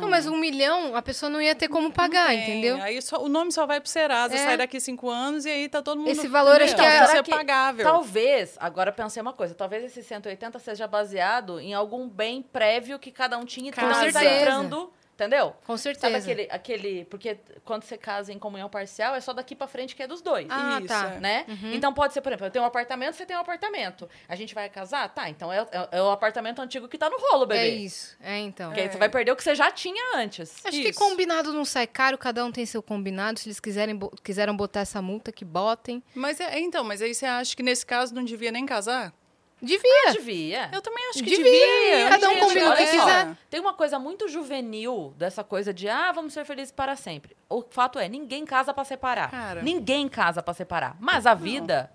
Não, 0.05 0.11
mas 0.11 0.27
um 0.27 0.37
milhão, 0.37 0.95
a 0.95 1.03
pessoa 1.03 1.29
não 1.31 1.41
ia 1.41 1.55
ter 1.55 1.69
como 1.69 1.91
pagar, 1.93 2.29
tem. 2.29 2.41
entendeu? 2.43 2.81
Aí 2.83 3.01
só- 3.03 3.23
o 3.23 3.29
nome 3.29 3.51
só 3.53 3.67
vai 3.67 3.81
pro 3.81 3.89
Serasa, 3.91 4.35
É. 4.35 4.39
sai 4.39 4.57
daqui 4.57 4.79
cinco 4.81 5.09
anos 5.11 5.45
e 5.45 5.51
aí 5.51 5.69
tá 5.69 5.83
todo 5.83 5.99
mundo. 5.99 6.09
Esse 6.11 6.29
valor 6.29 6.61
acho 6.63 6.75
que 6.75 6.81
é- 6.83 7.19
é 7.19 7.23
que- 7.23 7.31
pagável. 7.31 7.85
Talvez, 7.85 8.57
agora 8.61 8.93
pensei 8.93 9.21
uma 9.21 9.33
coisa, 9.33 9.55
talvez 9.55 9.85
esse 9.85 10.03
180 10.03 10.59
seja 10.59 10.87
baseado 10.87 11.59
em 11.61 11.75
algum 11.75 12.09
bem 12.09 12.43
prévio 12.43 12.99
que 12.99 13.11
cada 13.11 13.37
um 13.39 13.45
tinha 13.45 13.71
e 13.71 13.73
tá 13.73 14.25
entrando 14.25 14.93
Entendeu? 15.15 15.55
Com 15.65 15.77
certeza. 15.77 16.09
Sabe 16.11 16.17
aquele, 16.17 16.49
aquele. 16.51 17.05
Porque 17.05 17.39
quando 17.65 17.85
você 17.85 17.97
casa 17.97 18.33
em 18.33 18.39
comunhão 18.39 18.69
parcial, 18.69 19.15
é 19.15 19.21
só 19.21 19.33
daqui 19.33 19.55
pra 19.55 19.69
frente 19.69 19.95
que 19.95 20.03
é 20.03 20.09
dos 20.09 20.21
dois. 20.21 20.49
Ah, 20.51 20.79
Isso, 20.81 20.89
tá. 20.89 21.13
é. 21.15 21.21
Né? 21.21 21.47
Então 21.73 21.95
pode 21.95 22.13
ser, 22.13 22.21
por 22.21 22.31
exemplo, 22.31 22.47
eu 22.47 22.51
tenho 22.51 22.65
um 22.65 22.67
apartamento, 22.67 23.15
você 23.15 23.25
tem 23.25 23.37
um 23.37 23.41
apartamento. 23.41 24.09
A 24.29 24.35
gente 24.35 24.55
vai 24.57 24.69
casar? 24.69 25.09
Tá, 25.15 25.31
então 25.31 25.53
é, 25.53 25.61
é- 25.71 25.89
é 25.99 26.03
o 26.03 26.11
apartamento 26.11 26.61
antigo 26.61 26.89
que 26.89 26.99
tá 26.99 27.09
no 27.09 27.17
rolo, 27.17 27.47
bebê. 27.47 27.61
É 27.61 27.69
isso. 27.69 28.17
É, 28.21 28.39
então. 28.41 28.71
Porque 28.71 28.81
aí 28.81 28.91
você 28.91 28.99
vai 28.99 29.09
perder 29.09 29.31
o 29.31 29.37
que 29.37 29.45
você 29.45 29.55
já 29.55 29.71
tinha 29.71 30.17
antes. 30.17 30.65
Acho 30.65 30.77
que 30.83 30.89
Isso. 30.89 30.99
combinado 30.99 31.53
não 31.53 31.65
sai 31.65 31.87
caro, 31.87 32.19
cada 32.19 32.45
um 32.45 32.51
tem 32.51 32.67
seu 32.67 32.83
combinado. 32.83 33.39
Se 33.39 33.47
eles 33.49 33.61
quiserem, 33.61 33.95
bo- 33.95 34.11
quiseram 34.23 34.57
botar 34.57 34.81
essa 34.81 35.01
multa, 35.01 35.31
que 35.31 35.45
botem. 35.45 36.03
Mas 36.13 36.41
é, 36.41 36.59
então, 36.59 36.83
mas 36.83 37.01
aí 37.01 37.15
você 37.15 37.25
acha 37.25 37.55
que 37.55 37.63
nesse 37.63 37.87
caso 37.87 38.13
não 38.13 38.25
devia 38.25 38.51
nem 38.51 38.67
casar? 38.67 39.13
Devia. 39.61 40.13
Devia. 40.13 40.71
Eu 40.73 40.83
também 40.83 41.09
acho 41.09 41.19
que 41.21 41.31
Devia, 41.31 41.45
devia. 41.45 42.09
cada 42.11 42.29
um 42.29 42.41
combina 42.41 42.71
o 42.71 42.77
que 42.77 42.87
quiser. 42.87 43.37
Tem 43.49 43.61
uma 43.61 43.73
coisa 43.73 43.99
muito 43.99 44.29
juvenil 44.29 45.15
dessa 45.17 45.43
coisa 45.43 45.73
de, 45.73 45.89
ah, 45.89 46.13
vamos 46.13 46.33
ser 46.33 46.45
felizes 46.45 46.73
para 46.73 46.97
sempre. 46.97 47.37
O 47.49 47.63
fato 47.71 47.99
é, 47.99 48.09
ninguém 48.09 48.45
casa 48.45 48.75
pra 48.75 48.85
separar. 48.85 49.31
Cara. 49.31 49.63
Ninguém 49.63 50.09
casa 50.09 50.43
pra 50.43 50.53
separar. 50.53 50.97
Mas 51.01 51.27
a 51.27 51.35
vida 51.35 51.91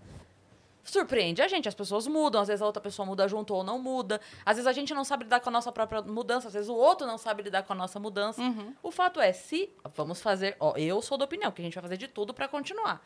surpreende 0.84 1.42
a 1.42 1.48
gente. 1.48 1.68
As 1.68 1.76
pessoas 1.76 2.08
mudam, 2.08 2.42
às 2.42 2.48
vezes 2.48 2.62
a 2.62 2.66
outra 2.66 2.82
pessoa 2.82 3.06
muda 3.06 3.28
junto 3.28 3.54
ou 3.54 3.64
não 3.64 3.80
muda. 3.80 4.20
Às 4.46 4.58
vezes 4.58 4.68
a 4.68 4.74
gente 4.74 4.94
não 4.94 5.04
sabe 5.04 5.24
lidar 5.24 5.40
com 5.40 5.50
a 5.50 5.52
nossa 5.52 5.72
própria 5.72 6.02
mudança, 6.02 6.48
às 6.48 6.54
vezes 6.54 6.70
o 6.70 6.76
outro 6.76 7.06
não 7.06 7.18
sabe 7.18 7.44
lidar 7.44 7.64
com 7.64 7.74
a 7.74 7.76
nossa 7.76 8.00
mudança. 8.00 8.42
Uhum. 8.42 8.74
O 8.82 8.92
fato 8.92 9.20
é, 9.20 9.32
se 9.32 9.70
vamos 9.96 10.22
fazer, 10.22 10.56
ó, 10.60 10.76
eu 10.76 11.02
sou 11.02 11.18
da 11.18 11.26
opinião 11.26 11.52
que 11.52 11.62
a 11.62 11.66
gente 11.66 11.76
vai 11.76 11.84
fazer 11.84 11.98
de 11.98 12.08
tudo 12.08 12.34
pra 12.34 12.48
continuar. 12.48 13.02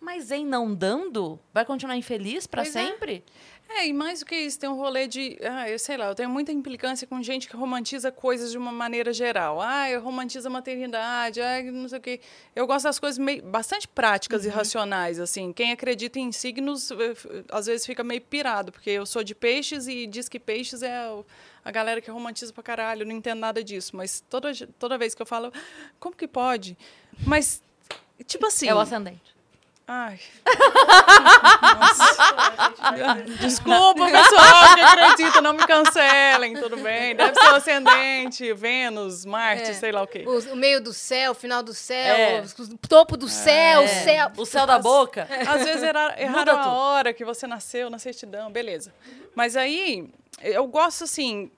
Mas 0.00 0.30
em 0.30 0.46
não 0.46 0.74
dando, 0.74 1.38
vai 1.52 1.64
continuar 1.64 1.96
infeliz 1.96 2.46
Pois 2.46 2.68
é. 2.68 2.86
sempre? 2.86 3.22
É, 3.72 3.86
e 3.86 3.92
mais 3.92 4.18
do 4.18 4.26
que 4.26 4.34
isso, 4.34 4.58
tem 4.58 4.68
um 4.68 4.74
rolê 4.74 5.06
de. 5.06 5.38
Ah, 5.42 5.70
eu 5.70 5.78
sei 5.78 5.96
lá, 5.96 6.06
eu 6.06 6.14
tenho 6.14 6.28
muita 6.28 6.50
implicância 6.50 7.06
com 7.06 7.22
gente 7.22 7.46
que 7.46 7.54
romantiza 7.54 8.10
coisas 8.10 8.50
de 8.50 8.58
uma 8.58 8.72
maneira 8.72 9.12
geral. 9.12 9.60
Ah, 9.60 9.88
eu 9.88 10.02
romantizo 10.02 10.48
a 10.48 10.50
maternidade, 10.50 11.40
ah, 11.40 11.62
não 11.62 11.88
sei 11.88 11.98
o 11.98 12.00
quê. 12.00 12.20
Eu 12.56 12.66
gosto 12.66 12.84
das 12.84 12.98
coisas 12.98 13.16
meio, 13.16 13.42
bastante 13.44 13.86
práticas 13.86 14.44
e 14.44 14.48
racionais, 14.48 15.20
assim. 15.20 15.52
Quem 15.52 15.70
acredita 15.70 16.18
em 16.18 16.32
signos, 16.32 16.90
eh, 16.90 17.14
às 17.48 17.66
vezes 17.66 17.86
fica 17.86 18.02
meio 18.02 18.20
pirado, 18.22 18.72
porque 18.72 18.90
eu 18.90 19.06
sou 19.06 19.22
de 19.22 19.36
peixes 19.36 19.86
e 19.86 20.04
diz 20.04 20.28
que 20.28 20.40
peixes 20.40 20.82
é 20.82 21.08
a 21.64 21.70
galera 21.70 22.00
que 22.00 22.10
romantiza 22.10 22.52
pra 22.52 22.64
caralho, 22.64 23.02
eu 23.02 23.06
não 23.06 23.14
entendo 23.14 23.38
nada 23.38 23.62
disso. 23.62 23.94
Mas 23.94 24.20
toda, 24.28 24.50
toda 24.80 24.98
vez 24.98 25.14
que 25.14 25.22
eu 25.22 25.26
falo, 25.26 25.52
como 26.00 26.16
que 26.16 26.26
pode? 26.26 26.76
Mas, 27.24 27.62
tipo 28.26 28.46
assim. 28.46 28.66
É 28.66 28.74
o 28.74 28.80
ascendente. 28.80 29.29
Ai. 29.92 30.20
Nossa. 31.80 33.24
Desculpa, 33.40 34.04
pessoal 34.08 34.74
que 34.76 34.80
acredita, 34.82 35.40
não 35.40 35.52
me 35.54 35.66
cancelem, 35.66 36.54
tudo 36.54 36.76
bem. 36.76 37.16
Deve 37.16 37.34
ser 37.34 37.50
o 37.50 37.54
ascendente, 37.56 38.52
Vênus, 38.52 39.24
Marte, 39.24 39.70
É. 39.70 39.74
sei 39.74 39.90
lá 39.90 40.02
o 40.02 40.06
quê. 40.06 40.22
O, 40.24 40.52
o 40.52 40.56
meio 40.56 40.80
do 40.80 40.92
céu, 40.92 41.32
o 41.32 41.34
final 41.34 41.60
do 41.60 41.74
céu, 41.74 42.14
É. 42.14 42.40
o 42.40 42.78
topo 42.88 43.16
do 43.16 43.28
céu, 43.28 43.80
o 43.80 43.84
É. 43.84 43.88
céu. 43.88 44.30
O 44.36 44.46
céu 44.46 44.64
da 44.64 44.78
boca. 44.78 45.26
Às 45.48 45.64
vezes 45.64 45.82
era, 45.82 46.14
erraram 46.22 46.56
a 46.56 46.72
hora 46.72 47.12
que 47.12 47.24
você 47.24 47.48
nasceu 47.48 47.90
na 47.90 47.98
certidão, 47.98 48.48
beleza. 48.48 48.94
Mas 49.34 49.56
aí, 49.56 50.08
eu 50.40 50.68
gosto 50.68 51.02
assim. 51.02 51.50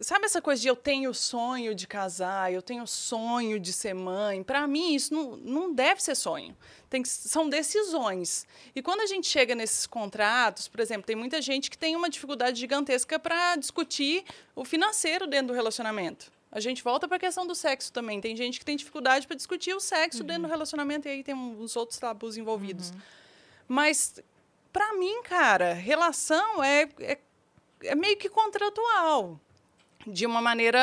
Sabe 0.00 0.26
essa 0.26 0.42
coisa 0.42 0.60
de 0.60 0.68
eu 0.68 0.76
tenho 0.76 1.12
sonho 1.14 1.74
de 1.74 1.86
casar, 1.86 2.52
eu 2.52 2.60
tenho 2.62 2.86
sonho 2.86 3.58
de 3.58 3.72
ser 3.72 3.94
mãe? 3.94 4.42
Para 4.42 4.66
mim, 4.66 4.94
isso 4.94 5.14
não, 5.14 5.36
não 5.36 5.74
deve 5.74 6.02
ser 6.02 6.14
sonho. 6.14 6.56
Tem 6.90 7.02
que- 7.02 7.08
são 7.08 7.48
decisões. 7.48 8.46
E 8.74 8.82
quando 8.82 9.00
a 9.00 9.06
gente 9.06 9.26
chega 9.26 9.54
nesses 9.54 9.86
contratos, 9.86 10.68
por 10.68 10.80
exemplo, 10.80 11.06
tem 11.06 11.16
muita 11.16 11.40
gente 11.40 11.70
que 11.70 11.78
tem 11.78 11.96
uma 11.96 12.10
dificuldade 12.10 12.58
gigantesca 12.60 13.18
para 13.18 13.56
discutir 13.56 14.24
o 14.54 14.64
financeiro 14.64 15.26
dentro 15.26 15.48
do 15.48 15.52
relacionamento. 15.54 16.30
A 16.52 16.60
gente 16.60 16.82
volta 16.82 17.06
para 17.08 17.16
a 17.16 17.20
questão 17.20 17.46
do 17.46 17.54
sexo 17.54 17.92
também. 17.92 18.20
Tem 18.20 18.36
gente 18.36 18.58
que 18.58 18.64
tem 18.64 18.76
dificuldade 18.76 19.26
para 19.26 19.36
discutir 19.36 19.74
o 19.74 19.80
sexo 19.80 20.22
dentro 20.24 20.42
do 20.44 20.48
relacionamento 20.48 21.06
e 21.08 21.10
aí 21.10 21.22
tem 21.24 21.34
uns 21.34 21.74
outros 21.76 21.98
tabus 21.98 22.36
envolvidos. 22.36 22.92
Mas, 23.68 24.14
para 24.72 24.94
mim, 24.94 25.22
cara, 25.22 25.72
relação 25.74 26.62
é, 26.62 26.88
é, 27.00 27.18
é 27.82 27.94
meio 27.94 28.16
que 28.16 28.28
contratual. 28.28 29.40
De 30.06 30.24
uma 30.24 30.40
maneira. 30.40 30.78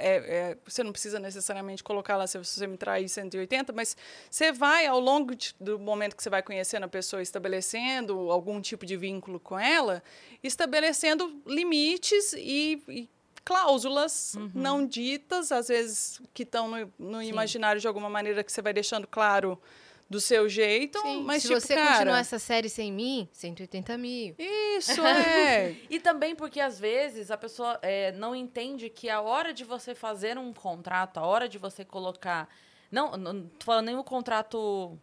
é, 0.00 0.16
é, 0.16 0.58
você 0.66 0.82
não 0.82 0.90
precisa 0.92 1.18
necessariamente 1.20 1.82
colocar 1.84 2.16
lá 2.16 2.26
se 2.26 2.36
você 2.38 2.66
me 2.66 2.76
trair 2.76 3.08
180, 3.08 3.72
mas 3.72 3.96
você 4.30 4.50
vai, 4.52 4.86
ao 4.86 4.98
longo 4.98 5.34
de- 5.34 5.54
do 5.60 5.78
momento 5.78 6.16
que 6.16 6.22
você 6.22 6.28
vai 6.30 6.42
conhecendo 6.42 6.84
a 6.84 6.88
pessoa, 6.88 7.22
estabelecendo 7.22 8.30
algum 8.30 8.60
tipo 8.60 8.84
de 8.84 8.96
vínculo 8.96 9.38
com 9.38 9.58
ela, 9.58 10.02
estabelecendo 10.42 11.40
limites 11.46 12.32
e, 12.34 12.82
e 12.88 13.08
cláusulas 13.44 14.34
não 14.54 14.86
ditas, 14.86 15.52
às 15.52 15.68
vezes 15.68 16.20
que 16.32 16.42
estão 16.42 16.68
no, 16.68 16.92
no 16.98 17.22
imaginário 17.22 17.80
de 17.80 17.86
alguma 17.86 18.08
maneira 18.10 18.42
que 18.42 18.50
você 18.52 18.60
vai 18.62 18.72
deixando 18.72 19.06
claro 19.06 19.60
do 20.08 20.20
seu 20.20 20.48
jeito, 20.48 20.98
Sim, 21.00 21.22
mas 21.22 21.42
se 21.42 21.48
tipo, 21.48 21.60
você 21.60 21.74
cara, 21.74 21.92
continuar 21.92 22.18
essa 22.18 22.38
série 22.38 22.68
sem 22.68 22.92
mim, 22.92 23.28
180 23.32 23.96
mil. 23.98 24.34
isso 24.38 25.00
é. 25.04 25.76
E 25.88 25.98
também 25.98 26.34
porque, 26.36 26.60
às 26.60 26.78
vezes, 26.78 27.30
a 27.30 27.36
pessoa 27.36 27.78
é, 27.82 28.12
não 28.12 28.34
entende 28.34 28.90
que 28.90 29.08
a 29.08 29.20
hora 29.20 29.52
de 29.52 29.64
você 29.64 29.94
fazer 29.94 30.38
um 30.38 30.52
contrato, 30.52 31.18
a 31.18 31.26
hora 31.26 31.48
de 31.48 31.58
você 31.58 31.84
colocar. 31.84 32.48
Não, 32.90 33.16
não 33.16 33.46
tô 33.48 33.64
falando 33.64 33.86
nem 33.86 33.96
o 33.96 34.04
contrato 34.04 34.96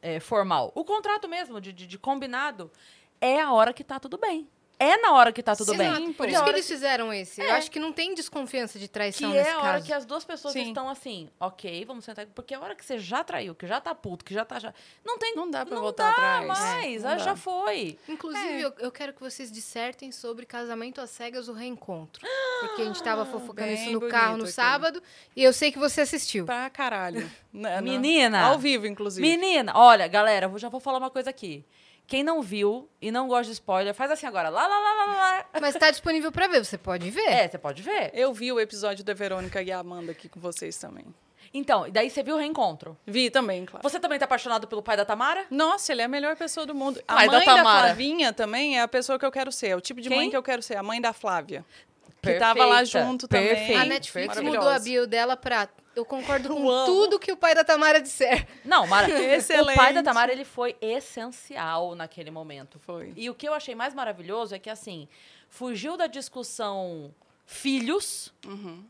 é, 0.00 0.20
formal. 0.20 0.70
O 0.74 0.84
contrato 0.84 1.28
mesmo, 1.28 1.60
de, 1.60 1.72
de, 1.72 1.86
de 1.86 1.98
combinado, 1.98 2.70
é 3.20 3.40
a 3.40 3.52
hora 3.52 3.72
que 3.72 3.82
tá 3.82 3.98
tudo 3.98 4.16
bem. 4.16 4.48
É 4.78 4.96
na 4.96 5.12
hora 5.12 5.32
que 5.32 5.42
tá 5.42 5.54
tudo 5.54 5.72
Exato, 5.72 6.00
bem. 6.00 6.12
Por 6.12 6.28
isso 6.28 6.42
que 6.42 6.50
eles 6.50 6.66
fizeram 6.66 7.12
esse. 7.12 7.40
Eu 7.40 7.48
É. 7.48 7.52
acho 7.52 7.70
que 7.70 7.78
não 7.78 7.92
tem 7.92 8.14
desconfiança 8.14 8.78
de 8.78 8.86
que 8.86 8.92
traição 8.92 9.30
é 9.32 9.36
nesse 9.38 9.50
a 9.50 9.58
hora 9.58 9.72
caso. 9.74 9.86
que 9.86 9.92
as 9.92 10.04
duas 10.04 10.24
pessoas 10.24 10.52
Sim. 10.52 10.68
estão 10.68 10.88
assim, 10.88 11.28
ok, 11.38 11.84
vamos 11.84 12.04
sentar. 12.04 12.26
Porque 12.34 12.54
a 12.54 12.60
hora 12.60 12.74
que 12.74 12.84
você 12.84 12.98
já 12.98 13.22
traiu, 13.22 13.54
que 13.54 13.66
já 13.66 13.80
tá 13.80 13.94
puto, 13.94 14.24
que 14.24 14.34
já 14.34 14.44
tá. 14.44 14.58
Já, 14.58 14.74
não 15.04 15.16
tem. 15.18 15.34
Não 15.36 15.48
dá 15.50 15.64
pra 15.64 15.74
não 15.76 15.82
voltar 15.82 16.04
dá 16.04 16.10
atrás. 16.10 16.46
mais, 16.46 17.04
É, 17.04 17.06
ah, 17.06 17.10
não 17.12 17.18
já 17.18 17.24
dá. 17.32 17.36
foi. 17.36 17.98
Inclusive, 18.08 18.48
É. 18.62 18.64
eu, 18.64 18.72
eu 18.78 18.90
quero 18.90 19.12
que 19.12 19.20
vocês 19.20 19.50
dissertem 19.50 20.10
sobre 20.10 20.44
casamento 20.44 21.00
às 21.00 21.10
cegas, 21.10 21.48
o 21.48 21.52
reencontro. 21.52 22.26
Porque 22.60 22.82
a 22.82 22.84
gente 22.86 23.02
tava 23.02 23.24
fofocando 23.26 23.68
Bem 23.68 23.74
isso 23.82 23.92
no 23.92 24.08
carro 24.08 24.36
no 24.38 24.44
aqui. 24.44 24.52
sábado 24.52 25.02
e 25.36 25.42
eu 25.44 25.52
sei 25.52 25.70
que 25.70 25.78
você 25.78 26.00
assistiu. 26.00 26.44
Pra 26.46 26.68
caralho. 26.68 27.30
Na- 27.52 27.76
na- 27.76 27.82
Menina! 27.82 28.42
Ao 28.42 28.58
vivo, 28.58 28.86
inclusive. 28.86 29.26
Menina, 29.26 29.72
olha, 29.76 30.06
galera, 30.08 30.46
eu 30.46 30.58
já 30.58 30.68
vou 30.68 30.80
falar 30.80 30.98
uma 30.98 31.10
coisa 31.10 31.30
aqui. 31.30 31.64
Quem 32.06 32.22
não 32.22 32.42
viu 32.42 32.88
e 33.00 33.10
não 33.10 33.26
gosta 33.28 33.46
de 33.46 33.52
spoiler, 33.52 33.94
faz 33.94 34.10
assim 34.10 34.26
agora. 34.26 34.48
Lá, 34.50 34.66
lá, 34.66 34.78
lá, 34.78 34.94
lá, 34.94 35.04
lá. 35.06 35.46
Mas 35.60 35.74
tá 35.74 35.90
disponível 35.90 36.30
pra 36.30 36.46
ver, 36.46 36.64
você 36.64 36.76
pode 36.76 37.10
ver. 37.10 37.28
É, 37.28 37.48
você 37.48 37.58
pode 37.58 37.82
ver. 37.82 38.10
Eu 38.12 38.32
vi 38.32 38.52
o 38.52 38.60
episódio 38.60 39.02
da 39.02 39.14
Verônica 39.14 39.62
e 39.62 39.72
a 39.72 39.78
Amanda 39.78 40.12
aqui 40.12 40.28
com 40.28 40.38
vocês 40.38 40.76
também. 40.76 41.06
Então, 41.52 41.86
e 41.86 41.92
daí 41.92 42.10
você 42.10 42.22
viu 42.22 42.34
o 42.34 42.38
reencontro. 42.38 42.96
Vi 43.06 43.30
também, 43.30 43.64
claro. 43.64 43.82
Você 43.88 44.00
também 44.00 44.18
tá 44.18 44.24
apaixonado 44.24 44.66
pelo 44.66 44.82
pai 44.82 44.96
da 44.96 45.04
Tamara? 45.04 45.46
Nossa, 45.48 45.92
ele 45.92 46.02
é 46.02 46.04
a 46.04 46.08
melhor 46.08 46.36
pessoa 46.36 46.66
do 46.66 46.74
mundo. 46.74 47.00
A 47.06 47.14
Pai 47.14 47.26
da 47.26 47.36
mãe 47.36 47.46
da, 47.46 47.54
Tamara. 47.54 47.86
Flavinha 47.86 48.32
também 48.32 48.76
é 48.76 48.82
a 48.82 48.88
pessoa 48.88 49.18
que 49.18 49.24
eu 49.24 49.30
quero 49.30 49.52
ser. 49.52 49.68
É 49.68 49.76
o 49.76 49.80
tipo 49.80 50.00
de 50.00 50.08
mãe 50.10 50.18
Quem? 50.18 50.30
que 50.30 50.36
eu 50.36 50.42
quero 50.42 50.62
ser. 50.62 50.76
A 50.76 50.82
mãe 50.82 51.00
da 51.00 51.12
Flávia. 51.12 51.64
Que 52.20 52.34
tava 52.34 52.64
lá 52.64 52.78
Perfeita, 52.78 53.06
junto 53.06 53.28
também. 53.28 53.48
perfeita. 53.48 53.82
A 53.82 53.84
Netflix 53.84 54.40
mudou 54.40 54.68
a 54.68 54.78
bio 54.78 55.06
dela 55.06 55.36
pra. 55.36 55.68
Eu 55.96 56.04
concordo 56.04 56.48
com 56.54 56.70
Eu 56.70 56.84
tudo 56.86 57.18
que 57.18 57.30
o 57.32 57.36
pai 57.36 57.54
da 57.54 57.64
Tamara 57.64 58.00
disser. 58.00 58.46
Não, 58.64 58.86
Mara. 58.86 59.08
Excelente. 59.34 59.74
O 59.76 59.78
pai 59.78 59.92
da 59.92 60.02
Tamara, 60.02 60.32
ele 60.32 60.44
foi 60.44 60.76
essencial 60.80 61.94
naquele 61.94 62.30
momento. 62.30 62.78
Foi. 62.78 63.12
E 63.16 63.28
o 63.30 63.34
que 63.34 63.46
eu 63.48 63.54
achei 63.54 63.74
mais 63.74 63.94
maravilhoso 63.94 64.54
é 64.54 64.58
que, 64.58 64.70
assim, 64.70 65.08
fugiu 65.48 65.96
da 65.96 66.06
discussão 66.06 67.14
filhos, 67.46 68.32
Uhum. 68.46 68.84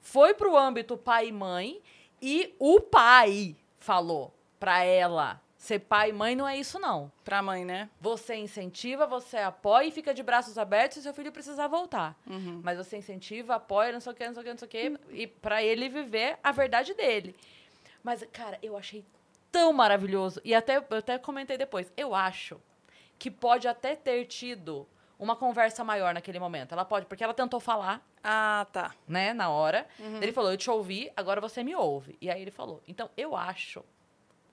foi 0.00 0.34
pro 0.34 0.56
âmbito 0.56 0.96
pai 0.96 1.28
e 1.28 1.32
mãe, 1.32 1.80
e 2.20 2.54
o 2.58 2.80
pai 2.80 3.56
falou 3.78 4.32
pra 4.60 4.82
ela: 4.84 5.40
ser 5.58 5.80
pai 5.80 6.10
e 6.10 6.12
mãe 6.12 6.36
não 6.36 6.46
é 6.46 6.56
isso, 6.56 6.78
não. 6.78 7.10
Pra 7.24 7.42
mãe, 7.42 7.64
né? 7.64 7.90
Você 8.00 8.36
incentiva, 8.36 9.06
você 9.06 9.38
apoia 9.38 9.88
e 9.88 9.90
fica 9.90 10.14
de 10.14 10.22
braços 10.22 10.56
abertos 10.56 10.96
se 10.98 11.02
seu 11.02 11.12
filho 11.12 11.32
precisar 11.32 11.66
voltar. 11.66 12.16
Uhum. 12.26 12.60
Mas 12.62 12.78
você 12.78 12.96
incentiva, 12.96 13.56
apoia, 13.56 13.92
não 13.92 14.00
sei 14.00 14.12
o 14.12 14.14
que, 14.14 14.24
não 14.26 14.34
sei 14.34 14.40
o 14.40 14.44
que, 14.44 14.50
não 14.50 14.58
sei 14.58 14.66
o 14.66 14.70
que, 14.70 14.98
e 15.10 15.26
pra 15.26 15.62
ele 15.62 15.88
viver 15.88 16.38
a 16.42 16.52
verdade 16.52 16.94
dele. 16.94 17.34
Mas, 18.04 18.24
cara, 18.32 18.56
eu 18.62 18.76
achei 18.76 19.04
tão 19.50 19.72
maravilhoso. 19.72 20.40
E 20.44 20.54
até, 20.54 20.76
eu 20.76 20.84
até 20.96 21.18
comentei 21.18 21.58
depois. 21.58 21.92
Eu 21.96 22.14
acho 22.14 22.60
que 23.18 23.28
pode 23.30 23.66
até 23.66 23.96
ter 23.96 24.24
tido 24.26 24.86
uma 25.18 25.34
conversa 25.34 25.82
maior 25.82 26.14
naquele 26.14 26.38
momento. 26.38 26.70
Ela 26.72 26.84
pode, 26.84 27.06
porque 27.06 27.24
ela 27.24 27.34
tentou 27.34 27.58
falar, 27.58 28.00
Ah, 28.22 28.64
tá. 28.72 28.94
né, 29.08 29.32
na 29.32 29.50
hora. 29.50 29.88
Ele 30.22 30.30
falou, 30.30 30.52
eu 30.52 30.56
te 30.56 30.70
ouvi, 30.70 31.10
agora 31.16 31.40
você 31.40 31.64
me 31.64 31.74
ouve. 31.74 32.16
E 32.20 32.30
aí 32.30 32.40
ele 32.40 32.52
falou, 32.52 32.80
então 32.86 33.10
eu 33.16 33.34
acho, 33.34 33.84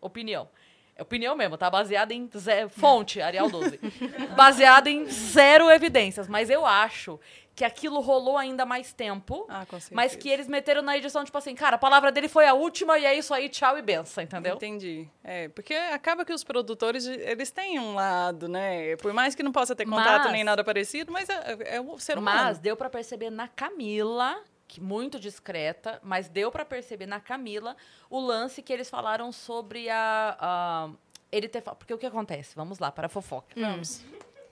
opinião, 0.02 0.50
é 0.96 1.02
opinião 1.02 1.36
mesmo, 1.36 1.58
tá? 1.58 1.70
Baseada 1.70 2.14
em 2.14 2.30
ze- 2.38 2.70
fonte, 2.70 3.22
Arial 3.22 3.50
12. 3.50 3.80
Baseada 4.36 4.90
em 4.90 5.06
zero 5.06 5.70
evidências, 5.70 6.28
mas 6.28 6.50
eu 6.50 6.66
acho 6.66 7.20
que 7.56 7.64
aquilo 7.64 8.02
rolou 8.02 8.38
ainda 8.38 8.66
mais 8.66 8.92
tempo. 8.92 9.46
Ah, 9.48 9.66
com 9.66 9.80
certeza. 9.80 9.92
Mas 9.96 10.14
que 10.14 10.28
eles 10.30 10.46
meteram 10.46 10.82
na 10.82 10.98
edição, 10.98 11.24
tipo 11.24 11.38
assim, 11.38 11.56
cara, 11.56 11.78
a 11.78 11.80
palavra 11.80 12.12
dele 12.12 12.28
foi 12.28 12.46
a 12.46 12.54
última 12.54 13.00
e 13.00 13.06
é 13.06 13.18
isso 13.18 13.34
aí, 13.34 13.48
tchau 13.48 13.78
e 13.78 13.82
benção, 13.82 14.22
entendeu? 14.24 14.56
Entendi. 14.56 15.08
É, 15.24 15.48
porque 15.48 15.74
acaba 15.74 16.26
que 16.26 16.34
os 16.34 16.44
produtores, 16.44 17.06
eles 17.08 17.52
têm 17.52 17.80
um 17.80 17.94
lado, 17.96 18.50
né? 18.50 18.98
Por 18.98 19.14
mais 19.14 19.36
que 19.36 19.42
não 19.44 19.54
possa 19.54 19.74
ter 19.74 19.86
contato 19.86 20.24
Mas- 20.24 20.32
nem 20.34 20.44
nada 20.44 20.66
parecido, 20.66 21.14
mas 21.14 21.30
é, 21.30 21.76
é 21.78 21.82
o 21.82 21.98
ser 21.98 22.18
humano. 22.18 22.44
Mas 22.44 22.60
deu 22.60 22.76
pra 22.76 22.90
perceber 22.90 23.30
na 23.30 23.48
Camila 23.48 24.38
que 24.68 24.82
muito 24.82 25.20
discreta, 25.20 26.00
mas 26.04 26.28
deu 26.28 26.52
pra 26.52 26.66
perceber 26.66 27.06
na 27.06 27.20
Camila 27.20 27.76
o 28.10 28.20
lance 28.20 28.62
que 28.62 28.72
eles 28.74 28.90
falaram 28.90 29.32
sobre 29.32 29.90
a. 29.90 30.38
a- 30.40 30.90
ele 31.32 31.48
ter. 31.50 31.62
Porque 31.62 31.94
o 31.94 31.98
que 31.98 32.06
acontece? 32.06 32.56
Vamos 32.56 32.80
lá, 32.80 32.92
para 32.92 33.08
a 33.08 33.10
fofoca. 33.10 33.60
Vamos. 33.60 34.02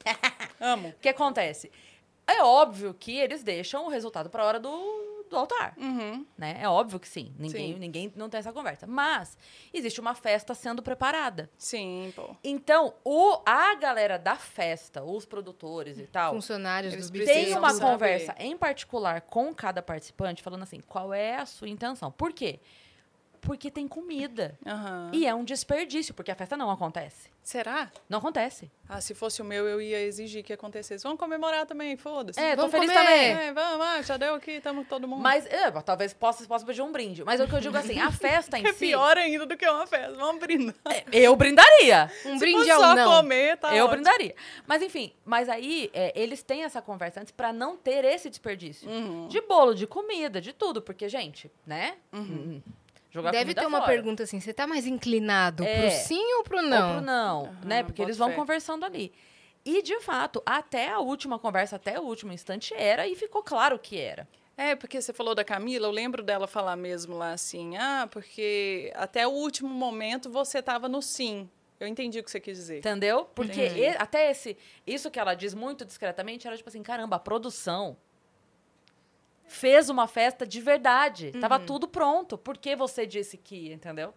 Amo. 0.60 0.90
O 0.90 0.94
que 1.00 1.10
acontece? 1.10 1.72
É 2.28 2.42
óbvio 2.44 2.94
que 2.94 3.18
eles 3.18 3.44
deixam 3.44 3.86
o 3.86 3.90
resultado 3.90 4.30
para 4.30 4.44
a 4.44 4.46
hora 4.46 4.60
do, 4.60 4.70
do 5.34 5.40
altar. 5.40 5.74
Uhum. 5.78 6.26
Né? 6.38 6.58
É 6.62 6.70
óbvio 6.70 7.00
que 7.00 7.08
sim. 7.08 7.34
Ninguém, 7.38 7.74
Sim. 7.74 7.80
ninguém 7.80 8.14
não 8.16 8.30
tem 8.30 8.40
essa 8.40 8.54
conversa. 8.54 8.88
Mas 8.88 9.38
existe 9.74 10.00
uma 10.00 10.16
festa 10.16 10.54
sendo 10.54 10.82
preparada. 10.82 11.50
Sim, 11.58 12.14
pô. 12.16 12.36
Então, 12.44 12.94
o, 13.04 13.42
a 13.46 13.76
galera 13.76 14.18
da 14.18 14.36
festa, 14.36 15.04
os 15.04 15.26
produtores 15.26 15.98
e 16.00 16.08
tal, 16.08 16.34
Funcionários 16.34 16.94
Eles 16.94 17.10
do 17.10 17.14
precisam 17.18 17.44
tem 17.44 17.58
uma 17.58 17.74
saber. 17.74 17.92
conversa 17.92 18.36
em 18.40 18.56
particular 18.56 19.22
com 19.22 19.54
cada 19.54 19.82
participante, 19.82 20.42
falando 20.42 20.64
assim, 20.64 20.80
qual 20.80 21.14
é 21.14 21.36
a 21.36 21.46
sua 21.46 21.68
intenção? 21.68 22.12
Por 22.12 22.32
quê? 22.32 22.44
Porque 22.54 22.60
tem 23.74 23.88
comida. 23.88 24.58
Aham. 24.66 25.12
E 25.14 25.26
é 25.26 25.34
um 25.36 25.44
desperdício, 25.44 26.14
porque 26.14 26.32
a 26.32 26.36
festa 26.36 26.56
não 26.56 26.70
acontece. 26.72 27.30
Será? 27.44 27.92
Não 28.08 28.20
acontece. 28.20 28.72
Ah, 28.88 29.02
se 29.02 29.14
fosse 29.14 29.42
o 29.42 29.46
meu, 29.46 29.68
eu 29.68 29.82
ia 29.82 30.00
exigir 30.02 30.44
que 30.44 30.54
acontecesse. 30.54 31.04
Vamos 31.04 31.20
comemorar 31.20 31.66
também, 31.66 31.98
foda-se. 31.98 32.40
É, 32.40 32.56
tô 32.56 32.62
Vamos 32.68 32.72
feliz 32.72 32.90
comer. 32.90 33.06
também. 33.06 33.48
É, 33.48 33.54
vamos, 33.54 33.86
ah, 33.86 34.02
já 34.02 34.16
deu 34.16 34.36
aqui, 34.36 34.52
estamos 34.52 34.88
todo 34.88 35.08
mundo. 35.08 35.22
Mas, 35.22 35.46
é, 35.48 35.70
talvez 35.82 36.14
possa, 36.14 36.46
possa 36.48 36.66
pedir 36.66 36.82
um 36.82 36.92
brinde. 36.92 37.24
Mas 37.26 37.42
o 37.42 37.48
que 37.48 37.54
eu 37.54 37.60
digo 37.60 37.76
assim, 37.76 38.00
a 38.00 38.12
festa 38.14 38.58
em 38.58 38.66
é 38.66 38.72
si... 38.72 38.80
pior 38.80 39.18
ainda 39.18 39.46
do 39.46 39.58
que 39.58 39.68
uma 39.68 39.86
festa. 39.86 40.16
Vamos 40.16 40.40
brindar. 40.40 40.76
Eu 41.12 41.36
brindaria. 41.36 42.10
Um 42.26 42.40
Se 42.40 42.40
brinde 42.40 42.72
ao 42.72 42.80
só 42.80 42.96
não. 42.96 43.12
comer, 43.18 43.58
tá 43.58 43.76
eu 43.76 43.86
ótimo. 43.86 44.02
brindaria. 44.02 44.36
Mas 44.66 44.82
enfim, 44.82 45.14
mas 45.26 45.50
aí 45.50 45.92
é, 45.94 46.14
eles 46.16 46.44
têm 46.44 46.64
essa 46.64 46.82
conversa 46.82 47.20
antes 47.20 47.32
pra 47.32 47.52
não 47.52 47.76
ter 47.76 48.06
esse 48.06 48.30
desperdício. 48.30 48.90
Uhum. 48.90 49.28
De 49.28 49.42
bolo, 49.42 49.76
de 49.76 49.86
comida, 49.86 50.40
de 50.40 50.54
tudo. 50.54 50.82
Porque, 50.82 51.10
gente, 51.10 51.52
né? 51.66 51.96
Hum, 52.14 52.62
Jogar 53.14 53.32
Deve 53.32 53.44
comida 53.46 53.62
ter 53.62 53.68
uma 53.68 53.80
fora. 53.82 53.92
pergunta 53.92 54.24
assim: 54.24 54.40
você 54.40 54.52
tá 54.54 54.66
mais 54.66 54.88
inclinado 54.88 55.64
É. 55.64 55.82
pro 55.82 55.92
sim 55.92 56.34
ou 56.38 56.44
pro 56.44 56.58
Ou 56.58 56.64
não? 56.64 56.92
pro 56.94 57.02
não, 57.06 57.56
né? 57.64 57.84
Porque 57.84 58.02
eles 58.02 58.18
vão 58.18 58.30
fé. 58.30 58.36
conversando 58.36 58.84
ali. 58.86 59.14
E, 59.64 59.82
de 59.82 60.00
fato, 60.02 60.42
até 60.46 60.90
a 60.90 61.00
última 61.00 61.38
conversa, 61.40 61.76
até 61.78 62.00
o 62.00 62.04
último 62.04 62.34
instante 62.34 62.74
era, 62.74 63.08
e 63.08 63.16
ficou 63.16 63.44
claro 63.44 63.78
que 63.80 63.98
era. 64.00 64.28
É, 64.58 64.76
porque 64.76 65.02
você 65.02 65.14
falou 65.14 65.34
da 65.34 65.44
Camila, 65.44 65.88
eu 65.88 65.92
lembro 65.92 66.22
dela 66.22 66.48
falar 66.48 66.76
mesmo 66.76 67.16
lá 67.16 67.32
assim, 67.34 67.76
ah, 67.78 68.08
porque 68.12 68.92
até 68.96 69.26
o 69.26 69.32
último 69.32 69.70
momento 69.70 70.30
você 70.30 70.62
tava 70.62 70.90
no 70.90 71.02
sim. 71.02 71.50
Eu 71.80 71.88
entendi 71.88 72.20
o 72.20 72.24
que 72.24 72.30
você 72.32 72.40
quis 72.40 72.58
dizer. 72.58 72.78
Entendeu? 72.80 73.26
Porque 73.34 73.60
e- 73.62 73.88
até 73.98 74.30
esse. 74.32 74.58
Isso 74.86 75.10
que 75.12 75.20
ela 75.20 75.34
diz 75.34 75.54
muito 75.54 75.84
discretamente 75.86 76.46
era 76.48 76.56
tipo 76.58 76.70
assim: 76.70 76.84
caramba, 76.84 77.16
a 77.16 77.20
produção 77.20 77.98
fez 79.48 79.90
uma 79.90 80.08
festa 80.08 80.46
de 80.46 80.60
verdade. 80.62 81.32
Tava 81.40 81.60
Uhum. 81.60 81.66
tudo 81.66 81.88
pronto. 81.88 82.38
Por 82.38 82.58
que 82.58 82.76
você 82.76 83.06
disse 83.06 83.38
que 83.38 83.72
entendeu? 83.72 84.14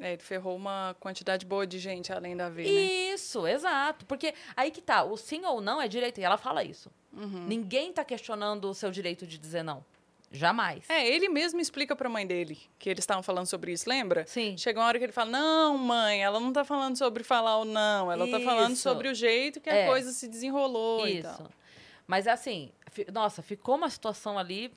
É, 0.00 0.12
ele 0.12 0.22
ferrou 0.22 0.54
uma 0.54 0.94
quantidade 1.00 1.44
boa 1.44 1.66
de 1.66 1.78
gente 1.80 2.12
além 2.12 2.36
da 2.36 2.48
V, 2.48 2.62
né? 2.62 2.68
Isso, 2.70 3.46
exato. 3.46 4.06
Porque 4.06 4.32
aí 4.56 4.70
que 4.70 4.80
tá, 4.80 5.02
o 5.02 5.16
sim 5.16 5.44
ou 5.44 5.60
não 5.60 5.82
é 5.82 5.88
direito. 5.88 6.20
E 6.20 6.24
ela 6.24 6.36
fala 6.38 6.62
isso. 6.62 6.88
Uhum. 7.12 7.46
Ninguém 7.48 7.92
tá 7.92 8.04
questionando 8.04 8.66
o 8.70 8.74
seu 8.74 8.90
direito 8.92 9.26
de 9.26 9.36
dizer 9.36 9.64
não. 9.64 9.84
Jamais. 10.30 10.84
É, 10.90 11.08
ele 11.08 11.28
mesmo 11.28 11.58
explica 11.58 11.96
pra 11.96 12.06
mãe 12.08 12.26
dele 12.26 12.58
que 12.78 12.90
eles 12.90 13.02
estavam 13.02 13.22
falando 13.22 13.46
sobre 13.46 13.72
isso, 13.72 13.88
lembra? 13.88 14.26
Sim. 14.26 14.56
Chega 14.58 14.78
uma 14.78 14.86
hora 14.86 14.98
que 14.98 15.04
ele 15.06 15.12
fala: 15.12 15.30
Não, 15.30 15.78
mãe, 15.78 16.22
ela 16.22 16.38
não 16.38 16.52
tá 16.52 16.64
falando 16.64 16.96
sobre 16.98 17.24
falar 17.24 17.56
ou 17.56 17.64
não, 17.64 18.12
ela 18.12 18.28
tá 18.30 18.38
falando 18.38 18.74
Isso. 18.74 18.82
sobre 18.82 19.08
o 19.08 19.14
jeito 19.14 19.58
que 19.58 19.70
É. 19.70 19.84
a 19.84 19.88
coisa 19.88 20.12
se 20.12 20.28
desenrolou 20.28 21.08
e 21.08 21.22
tal. 21.22 21.32
Isso. 21.32 21.46
Mas 22.06 22.26
assim, 22.28 22.70
nossa, 23.12 23.42
ficou 23.42 23.76
uma 23.76 23.90
situação 23.90 24.38
ali. 24.38 24.72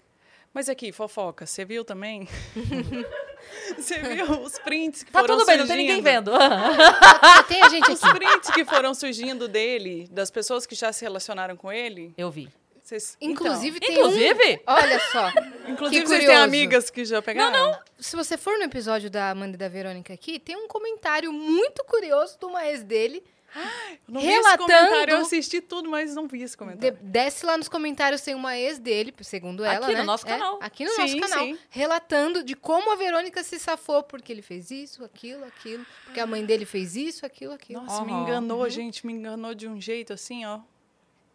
Mas 0.54 0.68
aqui, 0.68 0.92
fofoca, 0.92 1.46
você 1.46 1.64
viu 1.64 1.86
também? 1.86 2.28
você 3.78 4.00
viu 4.00 4.42
os 4.42 4.60
prints 4.60 5.04
que 5.04 5.12
Tá 5.12 5.22
foram 5.22 5.38
tudo 5.38 5.46
bem, 5.48 5.58
não 5.58 5.66
tem 5.68 5.78
ninguém 5.78 6.04
surgindo? 6.04 6.32
vendo. 6.32 7.46
Tem 7.48 7.62
a 7.64 7.70
gente 7.70 7.92
Os 7.92 8.04
aqui. 8.04 8.14
prints 8.14 8.52
que 8.52 8.66
foram 8.66 8.94
surgindo 8.94 9.48
dele, 9.48 10.08
das 10.12 10.30
pessoas 10.30 10.66
que 10.66 10.76
já 10.76 10.92
se 10.92 11.04
relacionaram 11.04 11.56
com 11.56 11.72
ele. 11.72 12.14
Eu 12.18 12.30
vi. 12.30 12.50
Vocês, 12.84 13.16
Inclusive, 13.22 13.80
tem 13.80 13.94
Inclusive, 13.94 14.56
um... 14.68 14.74
Olha 14.74 15.00
só. 15.12 15.30
então, 15.30 15.70
inclusive 15.70 16.02
que 16.02 16.08
vocês 16.10 16.26
têm 16.26 16.36
amigas 16.36 16.90
que 16.90 17.06
já 17.06 17.22
pegaram? 17.22 17.52
Não, 17.52 17.72
não. 17.72 17.80
Se 17.98 18.18
você 18.18 18.38
for 18.38 18.58
no 18.58 18.64
episódio 18.66 19.10
da 19.10 19.30
Amanda 19.30 19.56
e 19.56 19.58
da 19.58 19.70
Verônica 19.70 20.14
aqui, 20.14 20.38
tem 20.40 20.58
um 20.58 20.68
comentário 20.68 21.32
muito 21.32 21.84
curioso 21.86 22.38
de 22.38 22.46
uma 22.46 22.66
ex 22.68 22.84
dele. 22.84 23.24
Não 24.08 24.20
vi 24.22 24.28
esse 24.28 24.36
Relatando- 24.38 24.68
comentário, 24.68 25.12
eu 25.14 25.18
assisti 25.22 25.62
tudo, 25.62 25.90
mas 25.90 26.14
não 26.16 26.28
vi 26.28 26.42
esse 26.42 26.54
De- 26.54 26.58
comentário. 26.58 26.98
desce 27.02 27.46
lá 27.46 27.58
nos 27.58 27.68
comentários, 27.70 28.22
tem 28.22 28.34
uma 28.36 28.58
ex 28.58 28.80
dele, 28.80 29.14
segundo 29.22 29.64
ela, 29.64 29.86
Aqui 29.86 29.92
no 29.94 30.00
né? 30.00 30.04
nosso 30.04 30.26
É, 30.26 30.30
canal. 30.30 30.60
aqui 30.62 30.86
no 30.86 30.92
Sim, 30.92 31.02
nosso 31.02 31.18
canal. 31.20 31.46
sim. 31.46 31.58
Relatando 31.70 32.44
de 32.44 32.56
como 32.56 32.92
a 32.92 32.96
Verônica 32.96 33.42
se 33.44 33.58
safou, 33.60 34.04
porque 34.04 34.32
ele 34.32 34.42
fez 34.42 34.72
isso, 34.72 35.04
aquilo, 35.04 35.44
aquilo. 35.46 35.86
Porque 36.06 36.20
a 36.20 36.26
mãe 36.28 36.46
dele 36.46 36.66
fez 36.66 36.96
isso, 36.96 37.26
aquilo, 37.26 37.54
aquilo. 37.54 37.82
Nossa, 37.82 38.04
me 38.04 38.12
Aham. 38.12 38.24
enganou, 38.24 38.70
gente, 38.70 39.06
me 39.06 39.14
enganou 39.14 39.54
de 39.54 39.68
um 39.68 39.80
jeito 39.80 40.12
assim, 40.14 40.46
ó. 40.46 40.60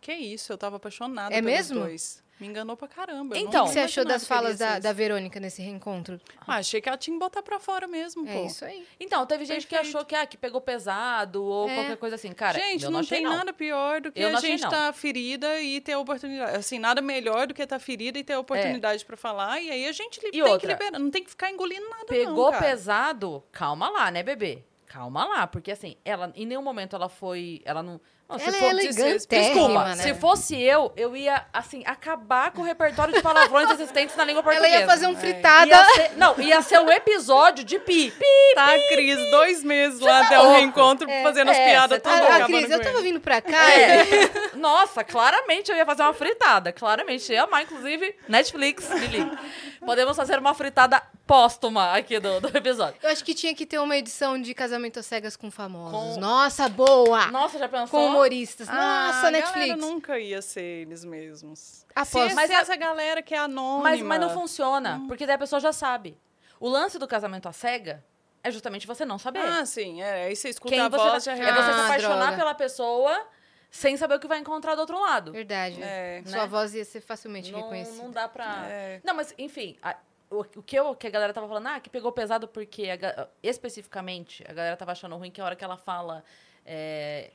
Que 0.00 0.12
isso, 0.12 0.52
eu 0.52 0.58
tava 0.58 0.76
apaixonada 0.76 1.34
É 1.34 1.40
pelos 1.42 1.50
mesmo? 1.50 1.80
dois. 1.80 2.22
Me 2.38 2.46
enganou 2.46 2.76
pra 2.76 2.86
caramba. 2.86 3.36
Então, 3.38 3.64
o 3.64 3.68
que 3.68 3.72
você 3.72 3.80
achou 3.80 4.04
das 4.04 4.22
que 4.22 4.28
falas 4.28 4.58
da, 4.58 4.78
da 4.78 4.92
Verônica 4.92 5.40
nesse 5.40 5.62
reencontro? 5.62 6.20
Ah, 6.46 6.56
achei 6.56 6.80
que 6.82 6.88
ela 6.88 6.98
tinha 6.98 7.14
que 7.14 7.18
botar 7.18 7.42
pra 7.42 7.58
fora 7.58 7.88
mesmo, 7.88 8.28
É 8.28 8.32
pô. 8.34 8.44
isso 8.46 8.62
aí. 8.62 8.86
Então, 9.00 9.24
teve 9.24 9.46
gente 9.46 9.66
que 9.66 9.74
Perfeito. 9.74 9.96
achou 9.96 10.04
que, 10.06 10.14
ah, 10.14 10.26
que 10.26 10.36
pegou 10.36 10.60
pesado 10.60 11.42
ou 11.42 11.66
É. 11.68 11.74
qualquer 11.74 11.96
coisa 11.96 12.16
assim. 12.16 12.30
Cara, 12.32 12.58
gente, 12.58 12.84
eu 12.84 12.90
não, 12.90 12.98
não, 12.98 13.00
achei, 13.00 13.18
tem 13.18 13.26
não. 13.26 13.34
nada 13.36 13.52
pior 13.54 14.02
do 14.02 14.12
que 14.12 14.20
Eu 14.20 14.36
a 14.36 14.40
gente 14.40 14.62
estar 14.64 14.92
ferida 14.92 15.60
e 15.62 15.80
ter 15.80 15.92
a 15.92 15.98
oportunidade. 15.98 16.56
Assim, 16.58 16.78
nada 16.78 17.00
melhor 17.00 17.46
do 17.46 17.54
que 17.54 17.62
estar 17.62 17.78
ferida 17.78 18.18
e 18.18 18.24
ter 18.24 18.34
a 18.34 18.40
oportunidade 18.40 19.02
pra 19.06 19.16
falar. 19.16 19.58
E 19.62 19.70
aí 19.70 19.86
a 19.88 19.92
gente 19.92 20.16
li- 20.16 20.30
tem 20.30 20.32
que 20.32 20.42
outra? 20.42 20.72
liberar. 20.72 20.98
Não 20.98 21.10
tem 21.10 21.24
que 21.24 21.30
ficar 21.30 21.50
engolindo 21.50 21.88
nada, 21.88 22.04
Pegou 22.06 22.44
não, 22.46 22.50
cara. 22.52 22.64
pesado, 22.66 23.42
calma 23.50 23.88
lá, 23.88 24.10
né, 24.10 24.22
bebê? 24.22 24.62
Calma 24.84 25.24
lá, 25.24 25.46
porque 25.46 25.70
assim, 25.72 25.96
ela 26.04 26.30
em 26.36 26.44
nenhum 26.46 26.62
momento 26.62 26.94
ela 26.94 27.08
foi, 27.08 27.60
ela 27.64 27.82
não, 27.82 28.00
não, 28.28 28.36
Ela 28.38 28.48
é 28.48 28.52
for- 28.60 28.70
elegantérrima, 28.70 29.18
Desculpa, 29.54 29.84
né? 29.84 29.96
se 30.02 30.14
fosse 30.14 30.60
eu, 30.60 30.92
eu 30.96 31.16
ia 31.16 31.44
assim 31.52 31.82
acabar 31.86 32.50
com 32.50 32.62
o 32.62 32.64
repertório 32.64 33.14
de 33.14 33.22
palavrões 33.22 33.70
existentes 33.72 34.16
na 34.16 34.24
língua 34.24 34.40
Ela 34.42 34.50
portuguesa. 34.52 34.80
ia 34.80 34.86
fazer 34.86 35.06
um 35.06 35.12
É. 35.12 35.16
fritada. 35.16 35.66
Ia 35.66 35.84
ser- 35.94 36.12
não, 36.16 36.40
ia 36.40 36.62
ser 36.62 36.80
um 36.80 36.90
episódio 36.90 37.64
de 37.64 37.78
pi. 37.78 38.10
pi. 38.10 38.24
Tá, 38.54 38.68
Cris, 38.88 39.30
dois 39.30 39.62
meses 39.62 40.00
lá 40.00 40.20
tá 40.20 40.26
até 40.26 40.40
o 40.40 40.50
reencontro 40.52 41.08
fazendo 41.22 41.50
as 41.50 41.56
é, 41.56 41.64
piadas 41.70 41.96
você 41.98 42.00
tá 42.00 42.18
tudo. 42.20 42.32
Ah, 42.42 42.46
Cris, 42.46 42.70
eu 42.70 42.82
tava 42.82 43.00
vindo 43.00 43.20
pra 43.20 43.40
cá. 43.42 43.70
É. 43.70 44.56
Nossa, 44.56 45.04
claramente 45.04 45.70
eu 45.70 45.76
ia 45.76 45.86
fazer 45.86 46.02
uma 46.02 46.14
fritada. 46.14 46.72
Claramente. 46.72 47.30
Eu 47.30 47.36
ia 47.36 47.42
amar, 47.44 47.62
inclusive, 47.62 48.14
Netflix, 48.28 48.88
me 48.90 49.06
liga. 49.06 49.38
Podemos 49.84 50.16
fazer 50.16 50.38
uma 50.38 50.54
fritada 50.54 51.00
póstuma 51.26 51.92
aqui 51.92 52.18
do, 52.18 52.40
do 52.40 52.56
episódio. 52.56 52.94
Eu 53.02 53.10
acho 53.10 53.24
que 53.24 53.34
tinha 53.34 53.54
que 53.54 53.66
ter 53.66 53.78
uma 53.78 53.96
edição 53.96 54.40
de 54.40 54.54
Casamento 54.54 54.98
às 55.00 55.06
Cegas 55.06 55.36
com 55.36 55.50
famosos. 55.50 56.14
Com- 56.14 56.20
Nossa, 56.20 56.68
boa! 56.68 57.26
Nossa, 57.26 57.58
já 57.58 57.68
pensou? 57.68 57.88
Com 57.88 58.15
humoristas. 58.16 58.68
Ah, 58.68 58.72
Nossa, 59.12 59.18
a 59.28 59.30
galera 59.30 59.52
Netflix. 59.52 59.80
nunca 59.80 60.18
ia 60.18 60.42
ser 60.42 60.62
eles 60.82 61.04
mesmos. 61.04 61.84
Aposto. 61.94 62.28
Se 62.28 62.34
Mas 62.34 62.34
mas 62.34 62.50
a- 62.50 62.60
essa 62.60 62.76
galera 62.76 63.22
que 63.22 63.34
é 63.34 63.38
anônima. 63.38 63.82
Mas, 63.90 64.00
mas 64.02 64.20
não 64.20 64.30
funciona, 64.30 65.02
porque 65.08 65.26
daí 65.26 65.36
a 65.36 65.38
pessoa 65.38 65.60
já 65.60 65.72
sabe. 65.72 66.16
O 66.60 66.68
lance 66.68 66.98
do 66.98 67.06
casamento 67.06 67.48
à 67.48 67.52
cega 67.52 68.04
é 68.42 68.50
justamente 68.50 68.86
você 68.86 69.04
não 69.04 69.18
saber. 69.18 69.40
Ah, 69.40 69.64
sim. 69.66 70.00
É, 70.02 70.24
aí 70.26 70.36
você 70.36 70.48
escuta 70.48 70.74
Quem 70.74 70.80
a 70.80 70.88
você 70.88 70.96
voz, 70.96 71.24
vai- 71.24 71.36
já 71.36 71.44
É 71.44 71.52
você 71.52 71.72
se 71.72 71.80
Ah, 71.80 71.84
apaixonar 71.84 72.16
droga. 72.26 72.36
pela 72.36 72.54
pessoa 72.54 73.26
sem 73.70 73.96
saber 73.96 74.14
o 74.14 74.20
que 74.20 74.26
vai 74.28 74.38
encontrar 74.38 74.74
do 74.74 74.80
outro 74.80 74.98
lado. 75.00 75.32
Verdade. 75.32 75.82
É. 75.82 76.22
Sua 76.24 76.42
Né? 76.42 76.46
voz 76.46 76.74
ia 76.74 76.84
ser 76.84 77.00
facilmente 77.00 77.50
Não, 77.52 77.60
reconhecida. 77.60 78.02
não 78.02 78.10
dá 78.10 78.26
pra. 78.28 78.66
É. 78.68 79.00
Não, 79.04 79.14
mas 79.14 79.34
enfim, 79.36 79.76
a- 79.82 79.96
o, 80.30 80.42
que, 80.44 80.76
eu, 80.78 80.94
que 80.94 81.06
a 81.06 81.10
galera 81.10 81.32
tava 81.32 81.46
falando, 81.48 81.66
ah, 81.66 81.78
que 81.80 81.90
pegou 81.90 82.10
pesado 82.12 82.48
porque, 82.48 82.88
a 82.90 83.28
especificamente, 83.42 84.44
a 84.48 84.52
galera 84.52 84.76
tava 84.76 84.92
achando 84.92 85.16
ruim 85.16 85.30
que 85.30 85.40
a 85.40 85.44
hora 85.44 85.56
que 85.56 85.64
ela 85.64 85.76
fala 85.76 86.24
é, 86.64 87.30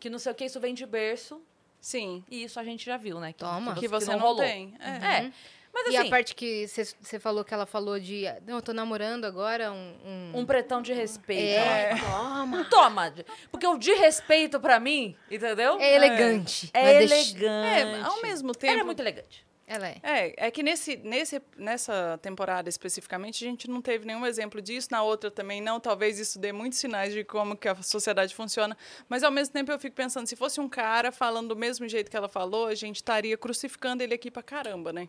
que 0.00 0.10
não 0.10 0.18
sei 0.18 0.32
o 0.32 0.34
que, 0.34 0.44
isso 0.46 0.58
vem 0.58 0.74
de 0.74 0.84
berço, 0.86 1.40
Sim. 1.80 2.24
e 2.30 2.42
isso 2.42 2.58
a 2.58 2.64
gente 2.64 2.84
já 2.84 2.96
viu, 2.96 3.20
né? 3.20 3.32
Que, 3.32 3.38
Toma. 3.40 3.74
Que 3.74 3.86
você 3.86 4.10
não, 4.10 4.18
não, 4.18 4.26
rolou. 4.26 4.42
tem. 4.42 4.74
É. 4.80 5.26
É. 5.26 5.32
Mas 5.72 5.86
E 5.92 5.96
assim, 5.96 6.08
a 6.08 6.10
parte 6.10 6.34
que 6.34 6.66
você 6.66 7.20
falou 7.20 7.44
que 7.44 7.54
ela 7.54 7.64
falou 7.64 8.00
de. 8.00 8.24
Não, 8.44 8.56
eu 8.56 8.62
tô 8.62 8.72
namorando 8.72 9.24
agora 9.24 9.70
um. 9.70 9.94
um... 10.04 10.40
um 10.40 10.44
pretão 10.44 10.82
de 10.82 10.92
respeito. 10.92 11.60
É, 11.60 11.94
fala, 11.96 12.34
toma. 12.40 12.64
Toma. 12.64 13.14
Porque 13.52 13.64
o 13.68 13.78
de 13.78 13.92
respeito 13.92 14.58
pra 14.58 14.80
mim, 14.80 15.14
entendeu? 15.30 15.78
É 15.78 15.94
elegante. 15.94 16.68
É 16.74 16.98
deixar- 16.98 17.14
elegante. 17.14 18.00
É, 18.00 18.02
ao 18.02 18.20
mesmo 18.20 18.52
tempo. 18.52 18.72
Ela 18.72 18.80
é 18.80 18.84
muito 18.84 18.98
elegante. 18.98 19.46
Ela 19.72 19.86
é. 19.88 20.00
É, 20.02 20.46
é 20.48 20.50
que 20.50 20.64
nesse, 20.64 20.96
nesse, 20.96 21.40
nessa 21.56 22.18
temporada 22.20 22.68
especificamente 22.68 23.44
a 23.44 23.48
gente 23.48 23.70
não 23.70 23.80
teve 23.80 24.04
nenhum 24.04 24.26
exemplo 24.26 24.60
disso, 24.60 24.88
na 24.90 25.00
outra 25.00 25.30
também 25.30 25.60
não. 25.60 25.78
Talvez 25.78 26.18
isso 26.18 26.40
dê 26.40 26.50
muitos 26.50 26.80
sinais 26.80 27.12
de 27.14 27.22
como 27.22 27.56
que 27.56 27.68
a 27.68 27.76
sociedade 27.80 28.34
funciona. 28.34 28.76
Mas 29.08 29.22
ao 29.22 29.30
mesmo 29.30 29.52
tempo 29.54 29.70
eu 29.70 29.78
fico 29.78 29.94
pensando, 29.94 30.26
se 30.26 30.34
fosse 30.34 30.60
um 30.60 30.68
cara 30.68 31.12
falando 31.12 31.50
do 31.50 31.56
mesmo 31.56 31.86
jeito 31.88 32.10
que 32.10 32.16
ela 32.16 32.28
falou, 32.28 32.66
a 32.66 32.74
gente 32.74 32.96
estaria 32.96 33.38
crucificando 33.38 34.02
ele 34.02 34.12
aqui 34.12 34.28
pra 34.28 34.42
caramba, 34.42 34.92
né? 34.92 35.08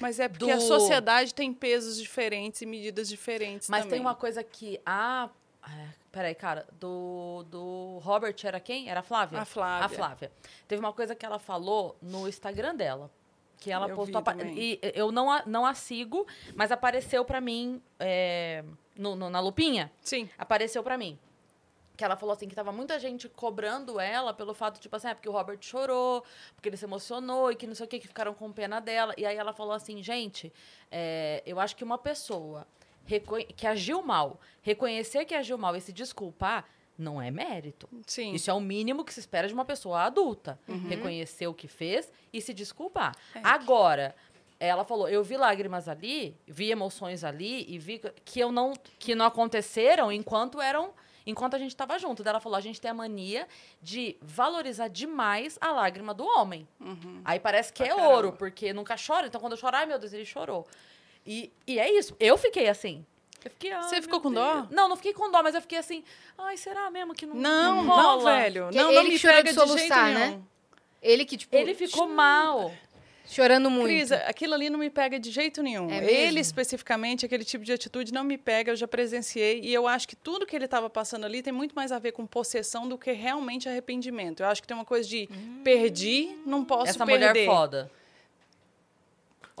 Mas 0.00 0.18
é 0.18 0.28
porque 0.28 0.50
a 0.50 0.56
Do- 0.56 0.62
sociedade 0.62 1.32
tem 1.32 1.52
pesos 1.54 1.96
diferentes 1.96 2.60
e 2.62 2.66
medidas 2.66 3.08
diferentes 3.08 3.68
Mas 3.68 3.82
também. 3.84 3.98
tem 3.98 4.00
uma 4.00 4.16
coisa 4.16 4.42
que 4.42 4.80
a. 4.84 5.30
é, 5.64 5.88
Peraí, 6.10 6.34
cara, 6.34 6.66
do, 6.80 7.44
do 7.48 7.98
Robert 8.02 8.34
era 8.42 8.58
quem? 8.58 8.88
Era 8.90 8.98
a 8.98 9.02
Flávia? 9.04 9.38
A 9.40 9.44
Flávia. 9.44 9.86
A 9.86 9.88
Flávia. 9.88 10.32
Teve 10.66 10.80
uma 10.80 10.92
coisa 10.92 11.14
que 11.14 11.24
ela 11.24 11.38
falou 11.38 11.96
no 12.02 12.26
Instagram 12.28 12.74
dela. 12.74 13.08
Que 13.60 13.70
ela 13.70 13.86
Eu 13.88 13.94
postou. 13.94 14.20
E 14.58 14.80
eu 14.94 15.12
não 15.12 15.30
a, 15.30 15.42
não 15.46 15.64
a 15.66 15.74
sigo, 15.74 16.26
mas 16.56 16.72
apareceu 16.72 17.24
pra 17.24 17.40
mim 17.40 17.80
é, 18.00 18.64
no- 18.96 19.14
no- 19.14 19.28
na 19.30 19.38
lupinha. 19.38 19.92
Sim. 20.00 20.28
Apareceu 20.38 20.82
pra 20.82 20.96
mim. 20.96 21.18
Que 21.96 22.02
ela 22.02 22.16
falou 22.16 22.32
assim, 22.32 22.48
que 22.48 22.54
tava 22.54 22.72
muita 22.72 22.98
gente 22.98 23.28
cobrando 23.28 24.00
ela 24.00 24.32
pelo 24.32 24.54
fato, 24.54 24.80
tipo 24.80 24.96
assim, 24.96 25.08
é 25.08 25.14
porque 25.14 25.28
o 25.28 25.32
Robert 25.32 25.58
chorou, 25.60 26.24
porque 26.54 26.70
ele 26.70 26.76
se 26.78 26.86
emocionou 26.86 27.52
e 27.52 27.54
que 27.54 27.66
não 27.66 27.74
sei 27.74 27.84
o 27.84 27.88
que, 27.88 27.98
que 27.98 28.08
ficaram 28.08 28.32
com 28.32 28.50
pena 28.50 28.80
dela. 28.80 29.12
E 29.18 29.26
aí 29.26 29.36
ela 29.36 29.52
falou 29.52 29.74
assim, 29.74 30.02
gente, 30.02 30.50
é, 30.90 31.42
eu 31.44 31.60
acho 31.60 31.76
que 31.76 31.84
uma 31.84 31.98
pessoa 31.98 32.66
que 33.56 33.66
agiu 33.66 34.02
mal, 34.02 34.40
reconhecer 34.62 35.24
que 35.26 35.34
agiu 35.34 35.58
mal 35.58 35.76
e 35.76 35.80
se 35.82 35.92
desculpar, 35.92 36.64
não 37.00 37.20
é 37.20 37.30
mérito. 37.30 37.88
Sim. 38.06 38.32
Isso 38.34 38.50
é 38.50 38.54
o 38.54 38.60
mínimo 38.60 39.04
que 39.04 39.12
se 39.14 39.20
espera 39.20 39.48
de 39.48 39.54
uma 39.54 39.64
pessoa 39.64 40.02
adulta. 40.02 40.58
Uhum. 40.68 40.88
Reconhecer 40.88 41.46
o 41.46 41.54
que 41.54 41.66
fez 41.68 42.12
e 42.32 42.40
se 42.40 42.52
desculpar. 42.54 43.16
É. 43.34 43.40
Agora, 43.42 44.14
ela 44.58 44.84
falou, 44.84 45.08
eu 45.08 45.24
vi 45.24 45.36
lágrimas 45.36 45.88
ali, 45.88 46.36
vi 46.46 46.70
emoções 46.70 47.24
ali 47.24 47.64
e 47.68 47.78
vi 47.78 48.00
que 48.24 48.38
eu 48.40 48.52
não 48.52 48.74
que 48.98 49.14
não 49.14 49.24
aconteceram 49.26 50.12
enquanto 50.12 50.60
eram 50.60 50.92
enquanto 51.26 51.54
a 51.54 51.58
gente 51.58 51.70
estava 51.70 51.98
junto. 51.98 52.22
Daí 52.22 52.30
ela 52.32 52.40
falou, 52.40 52.56
a 52.56 52.60
gente 52.60 52.80
tem 52.80 52.90
a 52.90 52.94
mania 52.94 53.46
de 53.80 54.16
valorizar 54.20 54.88
demais 54.88 55.56
a 55.60 55.70
lágrima 55.70 56.12
do 56.12 56.24
homem. 56.24 56.66
Aí 57.24 57.38
parece 57.38 57.72
que 57.72 57.82
Pra 57.82 57.92
é 57.92 57.96
caramba. 57.96 58.14
ouro, 58.14 58.32
porque 58.32 58.72
nunca 58.72 58.96
chora. 58.96 59.26
Então 59.26 59.40
quando 59.40 59.52
eu 59.52 59.58
chorar, 59.58 59.78
ai 59.80 59.86
meu 59.86 59.98
Deus, 59.98 60.12
ele 60.12 60.24
chorou. 60.24 60.66
E, 61.24 61.52
e 61.66 61.78
é 61.78 61.90
isso. 61.92 62.16
Eu 62.18 62.36
fiquei 62.36 62.68
assim. 62.68 63.04
Eu 63.44 63.50
fiquei, 63.50 63.72
ai, 63.72 63.82
Você 63.82 64.02
ficou 64.02 64.20
com 64.20 64.30
Deus. 64.32 64.44
dó? 64.44 64.66
Não, 64.70 64.88
não 64.88 64.96
fiquei 64.96 65.12
com 65.12 65.30
dó, 65.30 65.42
mas 65.42 65.54
eu 65.54 65.60
fiquei 65.62 65.78
assim, 65.78 66.02
ai, 66.38 66.56
será 66.56 66.90
mesmo 66.90 67.14
que 67.14 67.24
não 67.26 67.34
Não, 67.34 67.76
não 67.76 67.84
não, 67.84 67.94
rola? 68.18 68.34
velho. 68.36 68.68
Que 68.70 68.76
Não, 68.76 68.86
ele 68.88 68.94
não 68.96 69.04
que 69.04 69.10
me 69.10 69.18
chorou 69.18 69.36
pega 69.36 69.48
de 69.52 69.58
de 69.58 69.60
jeito 69.64 69.76
soluçar, 69.78 70.12
né? 70.12 70.26
nenhum. 70.28 70.42
Ele 71.02 71.24
que, 71.24 71.36
tipo, 71.36 71.56
Ele 71.56 71.74
ficou 71.74 72.06
mal. 72.06 72.70
chorando 73.26 73.70
muito. 73.70 73.86
Cris, 73.86 74.12
aquilo 74.12 74.52
ali 74.52 74.68
não 74.68 74.78
me 74.78 74.90
pega 74.90 75.18
de 75.18 75.30
jeito 75.30 75.62
nenhum. 75.62 75.88
É 75.90 76.04
ele, 76.04 76.40
especificamente, 76.40 77.24
aquele 77.24 77.44
tipo 77.44 77.64
de 77.64 77.72
atitude 77.72 78.12
não 78.12 78.22
me 78.24 78.36
pega, 78.36 78.72
eu 78.72 78.76
já 78.76 78.86
presenciei. 78.86 79.60
E 79.62 79.72
eu 79.72 79.86
acho 79.88 80.06
que 80.06 80.14
tudo 80.16 80.44
que 80.44 80.54
ele 80.54 80.66
estava 80.66 80.90
passando 80.90 81.24
ali 81.24 81.42
tem 81.42 81.52
muito 81.52 81.74
mais 81.74 81.90
a 81.92 81.98
ver 81.98 82.12
com 82.12 82.26
possessão 82.26 82.86
do 82.86 82.98
que 82.98 83.12
realmente 83.12 83.66
arrependimento. 83.68 84.40
Eu 84.42 84.46
acho 84.48 84.60
que 84.60 84.68
tem 84.68 84.76
uma 84.76 84.84
coisa 84.84 85.08
de 85.08 85.26
perdi, 85.64 86.36
não 86.44 86.62
posso 86.64 86.90
Essa 86.90 87.06
perder. 87.06 87.28
mulher 87.30 87.46
foda. 87.46 87.90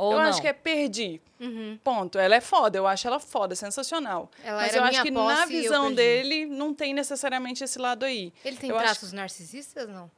Ou 0.00 0.12
eu 0.12 0.18
não. 0.18 0.26
acho 0.28 0.40
que 0.40 0.48
é 0.48 0.52
perdi. 0.52 1.20
Uhum. 1.38 1.78
Ponto. 1.82 2.18
Ela 2.18 2.36
é 2.36 2.40
foda, 2.40 2.76
eu 2.78 2.86
acho 2.86 3.06
ela 3.06 3.18
foda, 3.18 3.54
sensacional. 3.54 4.30
Ela 4.44 4.62
Mas 4.62 4.74
eu 4.74 4.82
acho 4.84 5.02
que 5.02 5.10
na 5.10 5.46
visão 5.46 5.92
dele 5.92 6.46
não 6.46 6.74
tem 6.74 6.92
necessariamente 6.92 7.64
esse 7.64 7.78
lado 7.78 8.04
aí. 8.04 8.32
Ele 8.44 8.56
tem 8.56 8.70
Eu 8.70 8.76
acho- 8.76 8.84
traços 8.84 9.12
narcisistas, 9.12 9.88
não? 9.88 10.10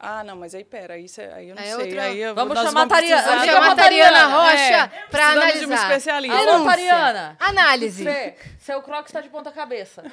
Ah, 0.00 0.22
não, 0.22 0.36
mas 0.36 0.54
aí 0.54 0.62
pera, 0.64 0.94
aí, 0.94 1.08
cê- 1.08 1.22
aí 1.34 1.48
eu 1.48 1.56
não 1.56 1.62
Aí 1.62 1.68
é 1.70 1.74
sei. 1.74 1.84
outra- 1.84 2.02
Aí 2.04 2.20
eu- 2.20 2.34
Vamos 2.34 2.56
chamar 2.58 2.82
a 2.82 2.86
Tariana. 2.86 3.22
Vamos 3.22 3.44
chamar 3.44 3.54
Chama 3.62 3.72
a 3.72 3.76
Tariana. 3.76 4.26
Rocha 4.26 4.56
É, 4.56 4.86
pra 4.86 4.98
precisamos 5.08 5.34
de 5.34 5.42
analisar. 5.42 5.66
uma 5.66 5.74
especialista. 5.74 6.38
Alô. 6.38 6.64
Tariana. 6.64 7.36
Análise. 7.40 8.04
Fê, 8.04 8.34
seu 8.60 8.80
croque 8.82 9.08
está 9.08 9.20
de 9.20 9.28
ponta 9.28 9.50
cabeça. 9.50 10.04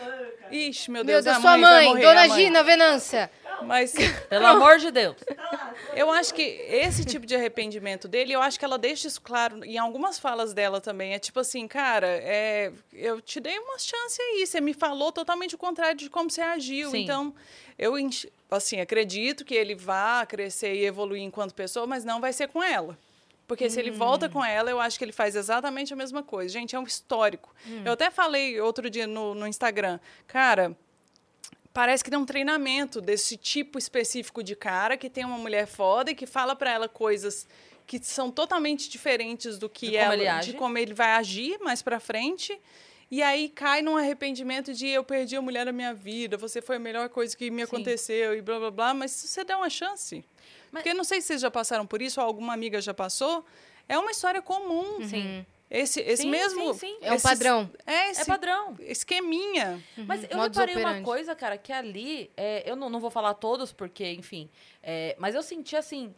Ixi, 0.51 0.89
meu 0.89 1.05
Meu 1.05 1.13
Deus, 1.21 1.25
Deus, 1.25 1.38
a 1.38 1.39
sua 1.41 1.57
mãe 1.57 1.86
morrer, 1.88 2.01
Dona 2.01 2.27
mãe. 2.27 2.39
Gina 2.45 2.63
Venância. 2.63 3.29
Mas 3.61 3.93
Pelo 4.27 4.45
amor 4.47 4.79
de 4.79 4.91
Deus. 4.91 5.15
eu 5.95 6.11
acho 6.11 6.33
que 6.33 6.41
esse 6.41 7.05
tipo 7.05 7.25
de 7.25 7.36
arrependimento 7.36 8.07
dele, 8.07 8.33
eu 8.33 8.41
acho 8.41 8.59
que 8.59 8.65
ela 8.65 8.77
deixa 8.77 9.07
isso 9.07 9.21
claro 9.21 9.63
em 9.63 9.77
algumas 9.77 10.19
falas 10.19 10.51
dela 10.53 10.81
também. 10.81 11.13
É 11.13 11.19
tipo 11.19 11.39
assim, 11.39 11.67
cara, 11.67 12.07
é, 12.07 12.71
eu 12.91 13.21
te 13.21 13.39
dei 13.39 13.57
uma 13.59 13.77
chance 13.79 14.21
aí, 14.21 14.45
você 14.45 14.59
me 14.59 14.73
falou 14.73 15.11
totalmente 15.11 15.55
o 15.55 15.57
contrário 15.57 15.95
de 15.95 16.09
como 16.09 16.29
você 16.29 16.41
agiu. 16.41 16.89
Sim. 16.91 17.03
Então, 17.03 17.33
eu 17.79 17.97
enx- 17.97 18.27
assim, 18.50 18.80
acredito 18.80 19.43
que 19.43 19.54
ele 19.56 19.76
vá 19.76 20.26
crescer 20.26 20.74
e 20.76 20.86
evoluir 20.86 21.22
enquanto 21.24 21.54
pessoa, 21.54 21.86
mas 21.88 22.04
não 22.06 22.22
vai 22.22 22.32
ser 22.34 22.48
com 22.48 22.64
ela. 22.64 22.98
Porque 23.48 23.70
se 23.70 23.80
ele 23.80 23.91
volta 23.91 24.28
com 24.28 24.43
ela, 24.43 24.72
eu 24.72 24.80
acho 24.80 24.98
que 24.98 25.06
ele 25.06 25.12
faz 25.12 25.36
exatamente 25.36 25.93
a 25.93 25.96
mesma 25.96 26.24
coisa. 26.24 26.52
Gente, 26.52 26.76
é 26.76 26.80
um 26.80 26.84
histórico. 26.84 27.54
Eu 27.86 27.93
até 27.93 28.10
falei 28.10 28.60
outro 28.60 28.89
dia 28.89 29.06
no, 29.06 29.36
no 29.36 29.46
Instagram, 29.48 30.00
cara, 30.26 30.76
parece 31.72 32.04
que 32.04 32.10
tem 32.10 32.18
um 32.18 32.26
treinamento 32.26 33.00
desse 33.00 33.38
tipo 33.38 33.78
específico 33.78 34.41
de 34.41 34.56
cara 34.56 34.98
que 34.98 35.10
tem 35.10 35.24
uma 35.26 35.38
mulher 35.38 35.68
foda 35.68 36.10
e 36.10 36.16
que 36.16 36.26
fala 36.26 36.56
pra 36.56 36.72
ela 36.72 36.89
coisas 36.89 37.48
que 37.86 38.00
são 38.00 38.32
totalmente 38.32 38.89
diferentes 38.89 39.60
do 39.60 39.70
que 39.70 39.91
De 39.91 39.98
como 40.00 40.14
ela, 40.14 40.38
age. 40.38 40.52
de 40.52 40.58
como 40.58 40.78
ele 40.80 40.93
vai 40.96 41.12
agir 41.12 41.60
mais 41.60 41.84
pra 41.84 42.00
frente. 42.00 42.60
E 43.12 43.22
aí 43.22 43.49
cai 43.49 43.82
num 43.82 43.95
arrependimento 43.97 44.74
de 44.74 44.88
eu 44.88 45.03
perdi 45.03 45.36
a 45.36 45.41
mulher 45.41 45.66
da 45.66 45.72
minha 45.72 45.93
vida, 45.93 46.38
você 46.38 46.62
foi 46.62 46.78
a 46.78 46.80
melhor 46.80 47.08
coisa 47.10 47.36
que 47.38 47.49
me 47.51 47.58
Sim. 47.58 47.64
aconteceu 47.64 48.36
e 48.36 48.41
blá 48.41 48.60
blá 48.60 48.72
blá, 48.72 48.93
mas 48.93 49.12
se 49.12 49.28
você 49.28 49.43
der 49.43 49.56
uma 49.56 49.70
chance. 49.70 50.26
Mas- 50.72 50.82
Porque 50.84 50.93
não 50.93 51.03
sei 51.03 51.22
se 51.22 51.28
vocês 51.28 51.41
já 51.41 51.51
passaram 51.51 51.86
por 51.86 52.01
isso 52.01 52.20
ou 52.20 52.26
alguma 52.26 52.53
amiga 52.53 52.82
já 52.82 52.93
passou, 52.93 53.45
é 53.88 53.97
uma 53.97 54.10
história 54.12 54.41
comum. 54.41 55.08
Sim. 55.08 55.45
Esse, 55.70 55.99
esse 56.01 56.24
Sim, 56.24 56.30
mesmo. 56.30 56.74
sim, 56.76 56.80
sim. 56.88 56.97
É 57.01 57.12
um 57.12 57.16
esses- 57.16 57.24
padrão. 57.30 57.70
É 57.86 58.12
esse 58.12 58.22
É 58.22 58.26
padrão. 58.26 58.76
esqueminha. 58.82 59.84
Mas 59.97 60.24
eu 60.30 60.38
Modus 60.38 60.58
reparei 60.58 60.76
uma 60.84 61.01
coisa, 61.01 61.36
cara, 61.36 61.58
que 61.58 61.72
ali, 61.74 62.30
é, 62.38 62.64
eu 62.70 62.76
não, 62.76 62.89
não 62.89 62.99
vou 62.99 63.10
falar 63.10 63.34
todos, 63.36 63.72
porque, 63.72 64.12
enfim, 64.12 64.49
é, 64.84 65.16
mas 65.20 65.34
eu 65.36 65.41
senti, 65.41 65.76
assim, 65.76 66.14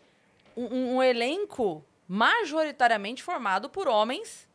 um- 0.56 0.96
um 0.98 1.04
elenco 1.04 1.84
majoritariamente 2.08 3.24
formado 3.24 3.70
por 3.70 3.88
homens 3.88 4.47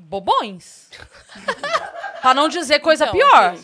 bobões. 0.00 0.88
pra 2.20 2.34
não 2.34 2.48
dizer 2.48 2.80
coisa 2.80 3.04
Então, 3.04 3.14
pior. 3.14 3.54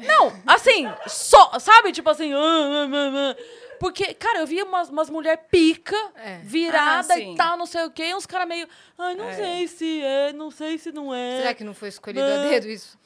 Não, 0.00 0.32
assim, 0.46 0.86
só, 1.06 1.58
sabe? 1.58 1.90
Tipo 1.92 2.10
assim, 2.10 2.32
ah, 2.34 2.36
ah, 2.38 3.32
ah. 3.32 3.36
porque, 3.80 4.12
cara, 4.12 4.40
eu 4.40 4.46
via 4.46 4.64
umas, 4.64 4.90
umas 4.90 5.08
mulheres 5.08 5.40
pica, 5.50 5.96
É. 6.16 6.38
virada 6.42 7.14
Ah, 7.14 7.18
e 7.18 7.34
tal, 7.34 7.56
não 7.56 7.64
sei 7.64 7.84
o 7.84 7.90
quê, 7.90 8.04
e 8.08 8.14
uns 8.14 8.26
caras 8.26 8.46
meio, 8.46 8.68
ai, 8.98 9.14
não 9.14 9.26
É. 9.28 9.32
sei 9.34 9.68
se 9.68 10.02
é, 10.02 10.32
não 10.34 10.50
sei 10.50 10.76
se 10.76 10.92
não 10.92 11.14
é. 11.14 11.38
Será 11.38 11.54
que 11.54 11.64
não 11.64 11.72
foi 11.72 11.88
escolhido 11.88 12.24
a 12.26 12.42
dedo 12.48 12.68
isso? 12.68 12.98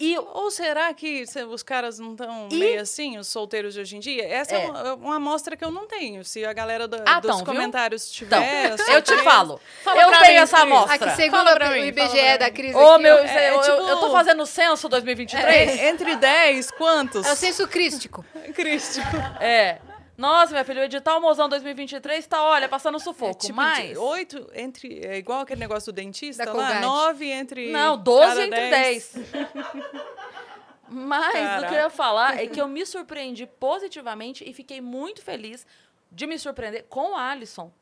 E 0.00 0.16
Ou 0.18 0.50
será 0.50 0.92
que 0.94 1.26
se- 1.26 1.44
os 1.44 1.62
caras 1.62 1.98
não 1.98 2.12
estão 2.12 2.48
E- 2.50 2.54
meio 2.56 2.80
assim, 2.80 3.18
os 3.18 3.28
solteiros 3.28 3.74
de 3.74 3.80
hoje 3.80 3.96
em 3.96 4.00
dia? 4.00 4.26
Essa 4.26 4.56
é, 4.56 4.64
É. 4.64 4.68
uma, 4.70 4.94
uma 4.94 5.16
amostra 5.16 5.56
que 5.56 5.64
eu 5.64 5.70
não 5.70 5.86
tenho. 5.86 6.24
Se 6.24 6.44
a 6.44 6.52
galera 6.52 6.88
da- 6.88 7.04
Ah, 7.06 7.20
dos 7.20 7.28
tão, 7.30 7.36
viu? 7.38 7.46
comentários 7.46 8.10
Então, 8.22 8.40
tiver. 8.42 8.76
eu 8.96 9.02
te 9.02 9.16
falo. 9.18 9.60
Fala 9.84 10.00
eu 10.02 10.10
tenho 10.10 10.22
mim, 10.32 10.34
essa 10.38 10.58
amostra. 10.58 10.94
Aqui, 10.94 11.16
segundo 11.16 11.36
Fala 11.44 11.54
pra 11.54 11.68
o 11.68 11.72
mim, 11.72 11.80
IBGE 11.86 12.08
fala 12.08 12.22
pra 12.24 12.36
da 12.38 12.44
mim. 12.46 12.52
Cris 12.52 12.74
Ô, 12.74 12.92
aqui, 12.92 13.02
meu, 13.02 13.18
é, 13.18 13.50
eu, 13.50 13.54
eu- 13.54 13.60
tipo- 13.60 13.88
eu 13.90 13.96
tô 13.98 14.10
fazendo 14.10 14.42
o 14.42 14.46
censo 14.46 14.88
2023. 14.88 15.78
É, 15.80 15.88
entre 15.90 16.16
10, 16.16 16.70
quantos? 16.70 17.26
é 17.26 17.32
o 17.32 17.36
senso 17.36 17.68
crístico. 17.68 18.24
Crístico. 18.54 19.06
É. 19.40 19.78
Nossa, 20.20 20.52
minha 20.52 20.64
filha, 20.66 20.82
o 20.82 20.84
edital 20.84 21.18
Mozão 21.18 21.48
2023 21.48 22.26
tá, 22.26 22.44
olha, 22.44 22.68
passando 22.68 23.00
sufoco. 23.00 23.38
É 23.38 23.46
tipo 23.46 23.56
mas. 23.56 23.96
oito 23.96 24.50
entre. 24.54 25.02
É 25.02 25.16
igual 25.16 25.40
aquele 25.40 25.60
negócio 25.60 25.90
do 25.90 25.96
dentista 25.96 26.44
Da 26.44 26.52
lá? 26.52 26.58
Colgate. 26.58 26.82
Nove 26.82 27.30
entre. 27.30 27.72
Não, 27.72 27.96
12 27.96 28.26
cada 28.26 28.44
entre 28.44 28.70
10. 28.70 29.14
Mas 30.92 31.28
o 31.28 31.30
que 31.30 31.38
eu 31.38 31.42
Caraca. 31.42 31.74
ia 31.74 31.90
falar 31.90 32.38
é 32.38 32.46
que 32.48 32.60
eu 32.60 32.68
me 32.68 32.84
surpreendi 32.84 33.46
positivamente 33.46 34.46
e 34.46 34.52
fiquei 34.52 34.80
muito 34.80 35.22
feliz 35.22 35.64
de 36.10 36.26
me 36.26 36.36
surpreender 36.38 36.84
com 36.88 37.12
o 37.12 37.16
Alisson. 37.16 37.72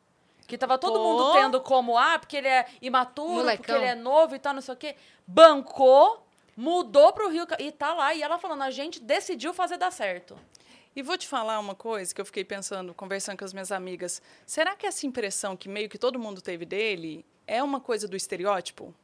Que 0.47 0.57
tava 0.59 0.79
todo 0.79 0.93
Pô. 0.93 1.03
mundo 1.03 1.33
tendo 1.33 1.61
como, 1.61 1.97
ah, 1.99 2.19
porque 2.19 2.37
ele 2.37 2.49
é 2.49 2.67
imaturo, 2.83 3.47
porque 3.47 3.73
Molecão. 3.73 3.77
ele 3.77 3.87
é 3.87 3.95
novo 3.95 4.37
e 4.37 4.39
tal, 4.39 4.55
não 4.55 4.61
sei 4.61 4.75
o 4.75 4.77
quê. 4.77 4.95
Bancou, 5.27 6.25
mudou 6.57 7.13
pro 7.13 7.31
Rio 7.31 7.47
e 7.59 7.73
tá 7.73 7.95
lá. 7.95 8.15
E 8.15 8.23
ela 8.23 8.39
falando, 8.39 8.63
a 8.63 8.71
gente 8.71 9.01
decidiu 9.01 9.53
fazer 9.53 9.79
dar 9.79 9.91
certo. 9.91 10.39
E 10.95 11.03
vou 11.03 11.17
te 11.17 11.29
falar 11.29 11.59
uma 11.61 11.75
coisa 11.75 12.15
que 12.15 12.21
eu 12.21 12.25
fiquei 12.25 12.45
pensando, 12.45 12.95
conversando 12.95 13.39
com 13.39 13.45
as 13.45 13.53
minhas 13.53 13.71
amigas. 13.71 14.21
Será 14.47 14.75
que 14.75 14.87
essa 14.87 15.07
impressão 15.07 15.57
que 15.57 15.69
meio 15.69 15.89
que 15.89 15.99
todo 15.99 16.19
mundo 16.19 16.41
teve 16.41 16.65
dele 16.65 17.25
é 17.47 17.63
uma 17.63 17.81
coisa 17.81 18.09
do 18.09 18.17
estereótipo? 18.17 18.95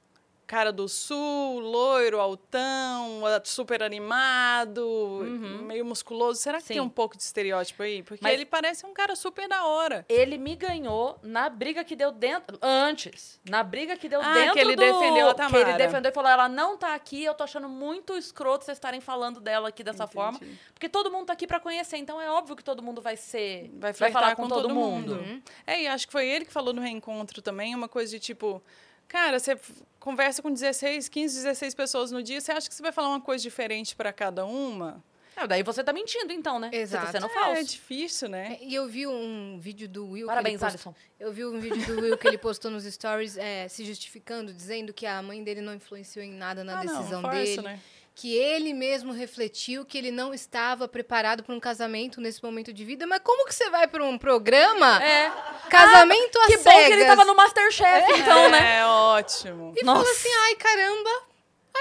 Cara 0.46 0.70
do 0.70 0.86
sul, 0.88 1.58
loiro, 1.58 2.20
altão, 2.20 3.20
super 3.44 3.82
animado, 3.82 5.20
meio 5.62 5.84
musculoso. 5.84 6.38
Será 6.40 6.58
que 6.58 6.64
Uhum. 6.64 6.66
Sim. 6.68 6.74
tem 6.74 6.82
um 6.82 6.88
pouco 6.88 7.16
de 7.16 7.22
estereótipo 7.22 7.82
aí? 7.82 8.02
Porque 8.02 8.22
Mas- 8.22 8.34
ele 8.34 8.44
parece 8.44 8.84
um 8.84 8.92
cara 8.92 9.16
super 9.16 9.48
da 9.48 9.64
hora. 9.64 10.04
Ele 10.08 10.36
me 10.36 10.54
ganhou 10.54 11.18
na 11.22 11.48
briga 11.48 11.82
que 11.82 11.96
deu 11.96 12.12
dentro. 12.12 12.58
Antes. 12.60 13.40
Na 13.48 13.62
briga 13.62 13.96
que 13.96 14.08
deu 14.08 14.20
Ah, 14.20 14.34
dentro 14.34 14.52
que 14.52 14.58
ele 14.58 14.76
do... 14.76 14.80
defendeu 14.80 15.28
a 15.30 15.34
Que 15.34 15.40
ele 15.42 15.50
Tamara. 15.50 15.72
defendeu 15.78 16.10
e 16.10 16.14
falou: 16.14 16.30
ela 16.30 16.48
não 16.48 16.76
tá 16.76 16.94
aqui, 16.94 17.24
eu 17.24 17.34
tô 17.34 17.44
achando 17.44 17.68
muito 17.68 18.16
escroto 18.16 18.64
vocês 18.64 18.76
estarem 18.76 19.00
falando 19.00 19.40
dela 19.40 19.68
aqui 19.70 19.82
dessa 19.82 20.04
Entendi. 20.04 20.14
forma. 20.14 20.40
Porque 20.72 20.88
todo 20.88 21.10
mundo 21.10 21.26
tá 21.26 21.32
aqui 21.32 21.46
pra 21.46 21.58
conhecer, 21.58 21.96
então 21.96 22.20
é 22.20 22.30
óbvio 22.30 22.54
que 22.54 22.62
todo 22.64 22.82
mundo 22.82 23.00
vai 23.00 23.16
ser. 23.16 23.70
Vai 23.78 23.92
flertar 23.92 24.22
falar 24.22 24.36
com, 24.36 24.42
com, 24.42 24.48
todo, 24.48 24.68
mundo. 24.74 25.42
É, 25.66 25.82
e 25.82 25.86
acho 25.88 26.06
que 26.06 26.12
foi 26.12 26.26
ele 26.28 26.44
que 26.44 26.52
falou 26.52 26.74
no 26.74 26.82
reencontro 26.82 27.40
também, 27.40 27.74
uma 27.74 27.88
coisa 27.88 28.10
de 28.12 28.20
tipo, 28.20 28.62
cara, 29.14 29.38
você 29.38 29.56
conversa 30.00 30.42
com 30.42 30.52
16, 30.52 31.08
15, 31.08 31.36
16 31.36 31.72
pessoas 31.74 32.10
no 32.10 32.20
dia, 32.20 32.40
você 32.40 32.50
acha 32.50 32.68
que 32.68 32.74
você 32.74 32.82
vai 32.82 32.90
falar 32.90 33.08
uma 33.10 33.20
coisa 33.20 33.40
diferente 33.40 33.94
para 33.94 34.12
cada 34.12 34.44
uma? 34.44 35.00
É, 35.36 35.46
daí 35.46 35.62
você 35.62 35.82
tá 35.84 35.92
mentindo, 35.92 36.32
então, 36.32 36.58
né? 36.58 36.70
Exato. 36.72 37.06
Você 37.06 37.12
tá 37.12 37.20
sendo 37.20 37.30
É, 37.30 37.34
falso. 37.34 37.60
é 37.60 37.62
difícil, 37.64 38.28
né? 38.28 38.58
E 38.60 38.74
eu 38.74 38.88
vi 38.88 39.06
um 39.06 39.58
vídeo 39.60 39.88
do 39.88 40.08
Will. 40.10 40.26
que 40.26 40.32
Parabéns, 40.32 40.60
ele 40.62 40.70
postou- 40.72 40.92
Alisson. 40.92 41.06
Eu 41.18 41.32
vi 41.32 41.44
um 41.44 41.58
vídeo 41.60 41.86
do 41.86 42.00
Will 42.02 42.16
que 42.18 42.26
ele 42.28 42.38
postou 42.38 42.70
nos 42.70 42.84
stories 42.84 43.36
é, 43.36 43.66
se 43.68 43.84
justificando, 43.84 44.52
dizendo 44.52 44.92
que 44.92 45.06
a 45.06 45.20
mãe 45.22 45.42
dele 45.42 45.60
não 45.60 45.74
influenciou 45.74 46.24
em 46.24 46.32
nada 46.32 46.62
na 46.64 46.80
Ah, 46.80 46.84
não, 46.84 46.96
decisão 46.98 47.22
farsa, 47.22 47.38
dele. 47.42 47.62
né? 47.62 47.80
Que 48.14 48.32
ele 48.36 48.72
mesmo 48.72 49.12
refletiu 49.12 49.84
que 49.84 49.98
ele 49.98 50.12
não 50.12 50.32
estava 50.32 50.86
preparado 50.86 51.42
para 51.42 51.54
um 51.54 51.58
casamento 51.58 52.20
nesse 52.20 52.42
momento 52.42 52.72
de 52.72 52.84
vida. 52.84 53.06
Mas 53.06 53.20
como 53.24 53.44
que 53.44 53.54
você 53.54 53.68
vai 53.70 53.88
para 53.88 54.04
um 54.04 54.16
programa? 54.16 55.02
É. 55.02 55.32
Casamento 55.68 56.38
Que 56.46 56.54
às 56.54 56.62
bom 56.62 56.70
que 56.70 56.78
ele 56.78 56.86
cegas? 57.02 57.06
tava 57.08 57.24
no 57.24 57.34
Masterchef, 57.34 58.12
então, 58.20 58.50
né? 58.50 58.78
É 58.78 58.86
ótimo. 58.86 59.72
E 59.76 59.84
falou 59.84 60.00
Nossa. 60.00 60.12
assim, 60.12 60.28
ai, 60.46 60.54
caramba, 60.54 61.10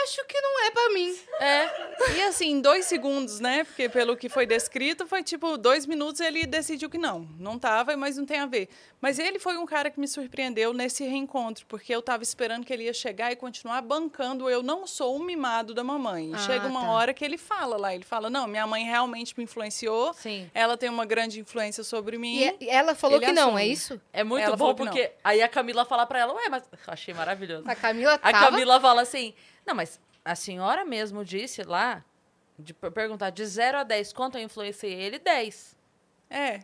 acho 0.04 0.26
que 0.26 0.39
não 0.41 0.66
é 0.66 0.72
pra 0.72 0.89
mim. 0.89 1.16
É. 1.39 2.18
E 2.18 2.22
assim, 2.24 2.52
em 2.52 2.62
dois 2.62 2.86
segundos, 2.86 3.39
né? 3.39 3.64
Porque 3.64 3.88
pelo 3.88 4.18
que 4.18 4.28
foi 4.30 4.46
descrito, 4.46 5.06
foi 5.06 5.24
tipo 5.24 5.58
dois 5.58 5.86
minutos 5.86 6.20
ele 6.20 6.46
decidiu 6.46 6.89
que 6.89 6.98
não. 6.98 7.28
Não 7.39 7.60
tava, 7.60 7.96
mas 7.96 8.18
não 8.18 8.26
tem 8.26 8.39
a 8.39 8.46
ver. 8.46 8.70
Mas 9.00 9.20
ele 9.20 9.38
foi 9.38 9.58
um 9.58 9.66
cara 9.66 9.89
que 9.89 10.00
me 10.00 10.08
surpreendeu 10.08 10.74
nesse 10.74 11.04
reencontro, 11.04 11.66
porque 11.68 11.94
eu 11.94 12.02
tava 12.02 12.24
esperando 12.24 12.66
que 12.66 12.72
ele 12.72 12.84
ia 12.84 12.94
chegar 12.94 13.32
e 13.32 13.36
continuar 13.36 13.82
bancando. 13.82 14.50
Eu 14.50 14.64
não 14.64 14.88
sou 14.88 15.16
um 15.16 15.24
mimado 15.24 15.74
da 15.74 15.84
mamãe. 15.84 16.32
Ah, 16.34 16.38
chega 16.38 16.68
uma 16.68 16.82
tá. 16.82 16.91
hora 16.91 17.14
que 17.14 17.24
ele 17.24 17.38
fala 17.38 17.78
lá, 17.78 17.94
ele 17.94 18.06
fala: 18.06 18.30
não, 18.30 18.48
minha 18.48 18.66
mãe 18.66 18.86
realmente 18.86 19.34
me 19.38 19.44
influenciou. 19.44 20.14
Sim. 20.14 20.50
Ela 20.54 20.78
tem 20.78 20.89
uma 20.89 21.06
grande 21.06 21.39
influência 21.39 21.84
sobre 21.84 22.18
mim. 22.18 22.56
E 22.60 22.70
ela 22.70 22.96
falou 22.96 23.18
Ele 23.18 23.26
que 23.26 23.32
não, 23.32 23.50
assume. 23.50 23.62
é 23.62 23.66
isso? 23.68 24.02
É 24.12 24.24
muito 24.24 24.46
Ela 24.46 24.56
bom 24.56 24.74
porque 24.74 25.12
aí 25.24 25.41
a 25.41 25.50
Camila 25.50 25.86
fala 25.86 26.06
pra 26.06 26.20
ela, 26.20 26.34
ué, 26.34 26.50
mas 26.50 26.64
achei 26.88 27.14
maravilhoso. 27.14 27.64
A 27.70 27.76
Camila 27.76 28.14
A 28.16 28.18
tava... 28.32 28.52
Camila 28.52 28.80
fala 28.80 29.02
assim: 29.02 29.34
Não, 29.66 29.74
mas 29.76 29.99
a 30.26 30.36
senhora 30.36 30.84
mesmo 30.86 31.24
disse 31.24 31.64
lá, 31.64 32.03
de 32.57 32.74
per- 32.74 32.91
perguntar 32.91 33.30
de 33.30 33.45
0 33.45 33.80
a 33.80 33.84
10 33.84 34.14
quanto 34.14 34.38
eu 34.38 34.43
influenciei 34.43 34.93
ele, 34.93 35.20
10. 35.20 35.76
É. 36.30 36.61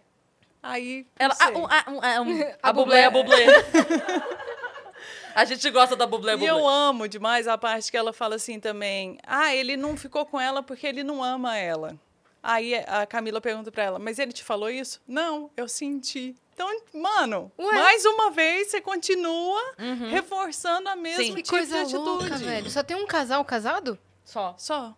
Aí. 0.61 1.07
Ela, 1.17 1.35
ah, 1.39 1.49
um, 1.51 1.65
ah, 2.01 2.21
um, 2.21 2.41
A 2.61 2.69
a 2.69 2.73
bublé, 2.73 3.05
a 3.05 3.09
bublé. 3.11 3.45
a 5.35 5.45
gente 5.45 5.69
gosta 5.69 5.95
da 5.95 6.05
bublé, 6.05 6.33
E 6.33 6.37
bublé. 6.37 6.51
eu 6.51 6.67
amo 6.67 7.07
demais 7.07 7.47
a 7.47 7.57
parte 7.57 7.89
que 7.91 7.97
ela 7.97 8.11
fala 8.11 8.35
assim 8.35 8.59
também. 8.59 9.17
Ah, 9.25 9.53
ele 9.55 9.77
não 9.77 9.95
ficou 9.95 10.25
com 10.25 10.39
ela 10.39 10.61
porque 10.61 10.85
ele 10.85 11.03
não 11.03 11.23
ama 11.23 11.57
ela. 11.57 11.95
Aí 12.41 12.73
a 12.87 13.05
Camila 13.05 13.41
pergunta 13.41 13.71
pra 13.71 13.83
ela, 13.83 13.99
mas 13.99 14.17
ele 14.17 14.31
te 14.31 14.43
falou 14.43 14.69
isso? 14.69 15.01
Não, 15.07 15.49
eu 15.57 15.67
senti. 15.67 16.35
Então, 16.61 16.81
mano, 16.93 17.49
Ué? 17.57 17.71
mais 17.73 18.03
uma 18.05 18.31
vez 18.31 18.67
você 18.67 18.81
continua 18.81 19.61
Uhum. 19.79 20.09
reforçando 20.09 20.89
a 20.89 20.95
mesma 20.97 21.23
Sim. 21.23 21.33
Que 21.35 21.41
tipo 21.43 21.49
coisa 21.55 21.75
de 21.85 21.95
atitude. 21.95 22.03
louca, 22.03 22.35
velho. 22.35 22.69
Só 22.69 22.83
tem 22.83 22.97
um 22.97 23.07
casal 23.07 23.45
casado? 23.45 23.97
Só. 24.25 24.55
Só. 24.57 24.93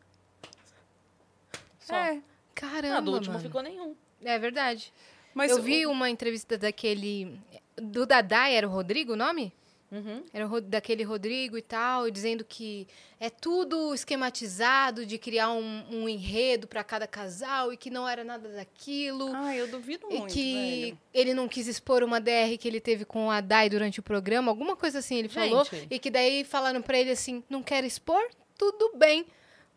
Só. 1.79 1.95
É. 1.95 2.19
Caramba, 2.55 2.95
Não, 2.95 3.03
do 3.03 3.11
último 3.13 3.33
mano. 3.33 3.45
ficou 3.45 3.61
nenhum. 3.61 3.95
É 4.23 4.39
verdade. 4.39 4.91
Mas 5.35 5.51
eu 5.51 5.61
vi 5.61 5.85
o- 5.85 5.91
uma 5.91 6.09
entrevista 6.09 6.57
daquele... 6.57 7.39
Do 7.77 8.07
Dadai, 8.07 8.55
era 8.55 8.67
o 8.67 8.71
Rodrigo 8.71 9.13
o 9.13 9.15
nome? 9.15 9.53
Uhum. 9.91 10.23
Era 10.33 10.47
daquele 10.61 11.03
Rodrigo 11.03 11.57
e 11.57 11.61
tal, 11.61 12.07
e 12.07 12.11
dizendo 12.11 12.45
que 12.45 12.87
é 13.19 13.29
tudo 13.29 13.93
esquematizado 13.93 15.05
de 15.05 15.17
criar 15.17 15.51
um, 15.51 15.83
um 15.91 16.07
enredo 16.07 16.65
para 16.65 16.81
cada 16.81 17.05
casal 17.05 17.73
e 17.73 17.77
que 17.77 17.89
não 17.89 18.07
era 18.07 18.23
nada 18.23 18.47
daquilo. 18.49 19.31
Ah, 19.35 19.53
eu 19.53 19.67
duvido 19.67 20.07
e 20.09 20.17
muito, 20.17 20.33
que 20.33 20.83
velho. 20.85 20.97
ele 21.13 21.33
não 21.33 21.45
quis 21.49 21.67
expor 21.67 22.03
uma 22.03 22.21
DR 22.21 22.57
que 22.57 22.69
ele 22.69 22.79
teve 22.79 23.03
com 23.03 23.29
a 23.29 23.41
Dai 23.41 23.69
durante 23.69 23.99
o 23.99 24.03
programa, 24.03 24.49
alguma 24.49 24.77
coisa 24.77 24.99
assim 24.99 25.17
ele 25.17 25.29
falou. 25.29 25.65
Gente. 25.65 25.87
E 25.89 25.99
que 25.99 26.09
daí 26.09 26.45
falaram 26.45 26.81
pra 26.81 26.97
ele 26.97 27.11
assim: 27.11 27.43
não 27.49 27.61
quer 27.61 27.83
expor? 27.83 28.23
Tudo 28.57 28.93
bem. 28.95 29.25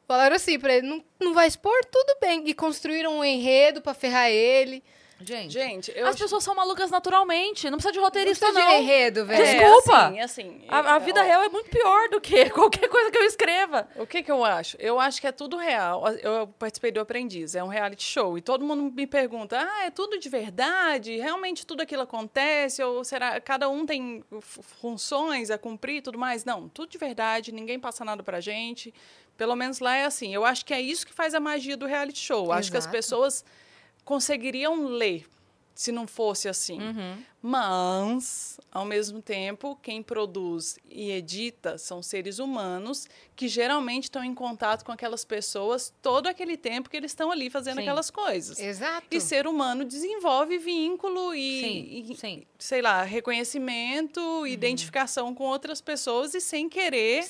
Falaram 0.06 0.36
assim 0.36 0.60
pra 0.60 0.76
ele: 0.76 0.86
não, 0.86 1.04
não 1.20 1.34
vai 1.34 1.48
expor? 1.48 1.84
Tudo 1.90 2.16
bem. 2.20 2.48
E 2.48 2.54
construíram 2.54 3.18
um 3.18 3.24
enredo 3.24 3.82
pra 3.82 3.94
ferrar 3.94 4.30
ele. 4.30 4.80
Gente, 5.20 5.52
Gente, 5.52 5.92
eu 5.94 6.06
as 6.08 6.16
pessoas 6.16 6.42
são 6.42 6.54
malucas 6.54 6.90
naturalmente. 6.90 7.70
Não 7.70 7.78
precisa 7.78 7.92
de 7.92 7.98
Não 7.98 8.04
roteirista, 8.04 8.46
precisa 8.46 8.64
não. 8.68 8.76
de 8.76 8.82
enredo, 8.82 9.24
velho. 9.24 9.42
É, 9.44 9.54
Desculpa. 9.54 10.06
assim, 10.06 10.20
assim, 10.20 10.64
A, 10.68 10.96
a 10.96 10.98
vida 10.98 11.22
real 11.22 11.42
é 11.44 11.48
muito 11.48 11.70
pior 11.70 12.08
do 12.08 12.20
que 12.20 12.50
qualquer 12.50 12.88
coisa 12.88 13.10
que 13.10 13.18
eu 13.18 13.24
escreva. 13.24 13.88
O 13.96 14.06
que 14.06 14.22
que 14.22 14.30
eu 14.30 14.44
acho? 14.44 14.76
Eu 14.80 14.98
acho 14.98 15.20
que 15.20 15.26
é 15.26 15.32
tudo 15.32 15.56
real. 15.56 16.02
Eu 16.20 16.48
participei 16.58 16.90
do 16.90 17.00
Aprendiz, 17.00 17.54
é 17.54 17.62
um 17.62 17.68
reality 17.68 18.02
show. 18.02 18.36
E 18.36 18.42
todo 18.42 18.64
mundo 18.64 18.92
me 18.94 19.06
pergunta, 19.06 19.56
ah, 19.58 19.84
é 19.84 19.90
tudo 19.90 20.18
de 20.18 20.28
verdade? 20.28 21.16
Realmente 21.16 21.64
tudo 21.64 21.80
aquilo 21.82 22.02
acontece? 22.02 22.82
Ou 22.82 23.04
será 23.04 23.40
cada 23.40 23.68
um 23.68 23.86
tem 23.86 24.22
funções 24.80 25.50
a 25.50 25.56
cumprir 25.56 25.96
e 25.98 26.02
tudo 26.02 26.18
mais? 26.18 26.44
Não, 26.44 26.68
tudo 26.68 26.88
de 26.90 26.98
verdade, 26.98 27.52
ninguém 27.52 27.78
passa 27.78 28.04
nada 28.04 28.22
pra 28.22 28.40
gente. 28.40 28.92
Pelo 29.36 29.56
menos 29.56 29.78
lá 29.80 29.96
é 29.96 30.04
assim. 30.04 30.34
Eu 30.34 30.44
acho 30.44 30.64
que 30.64 30.74
é 30.74 30.80
isso 30.80 31.06
que 31.06 31.12
faz 31.12 31.34
a 31.34 31.40
magia 31.40 31.76
do 31.76 31.86
reality 31.86 32.18
show. 32.18 32.52
Acho 32.52 32.70
que 32.70 32.76
as 32.76 32.84
Exato. 32.84 32.96
pessoas 32.96 33.44
conseguiriam 34.04 34.86
ler 34.86 35.26
se 35.74 35.90
não 35.90 36.06
fosse 36.06 36.48
assim. 36.48 36.80
Uhum. 36.80 37.16
Mas, 37.42 38.58
ao 38.72 38.84
mesmo 38.86 39.20
tempo, 39.20 39.76
quem 39.82 40.02
produz 40.02 40.78
e 40.88 41.10
edita 41.10 41.76
são 41.76 42.02
seres 42.02 42.38
humanos 42.38 43.06
que 43.36 43.48
geralmente 43.48 44.04
estão 44.04 44.24
em 44.24 44.34
contato 44.34 44.84
com 44.84 44.92
aquelas 44.92 45.24
pessoas 45.24 45.92
todo 46.00 46.26
aquele 46.26 46.56
tempo 46.56 46.88
que 46.88 46.96
eles 46.96 47.10
estão 47.10 47.30
ali 47.30 47.50
fazendo 47.50 47.76
Sim. 47.76 47.82
aquelas 47.82 48.08
coisas. 48.08 48.58
Exato. 48.58 49.08
E 49.10 49.20
ser 49.20 49.46
humano 49.46 49.84
desenvolve 49.84 50.56
vínculo 50.58 51.34
e, 51.34 51.60
Sim, 51.60 52.12
e, 52.12 52.16
sim. 52.16 52.46
sei 52.58 52.80
lá, 52.80 53.02
reconhecimento, 53.02 54.46
identificação 54.46 55.34
com 55.34 55.44
outras 55.44 55.80
pessoas 55.80 56.34
e 56.34 56.40
sem 56.40 56.68
querer 56.68 57.24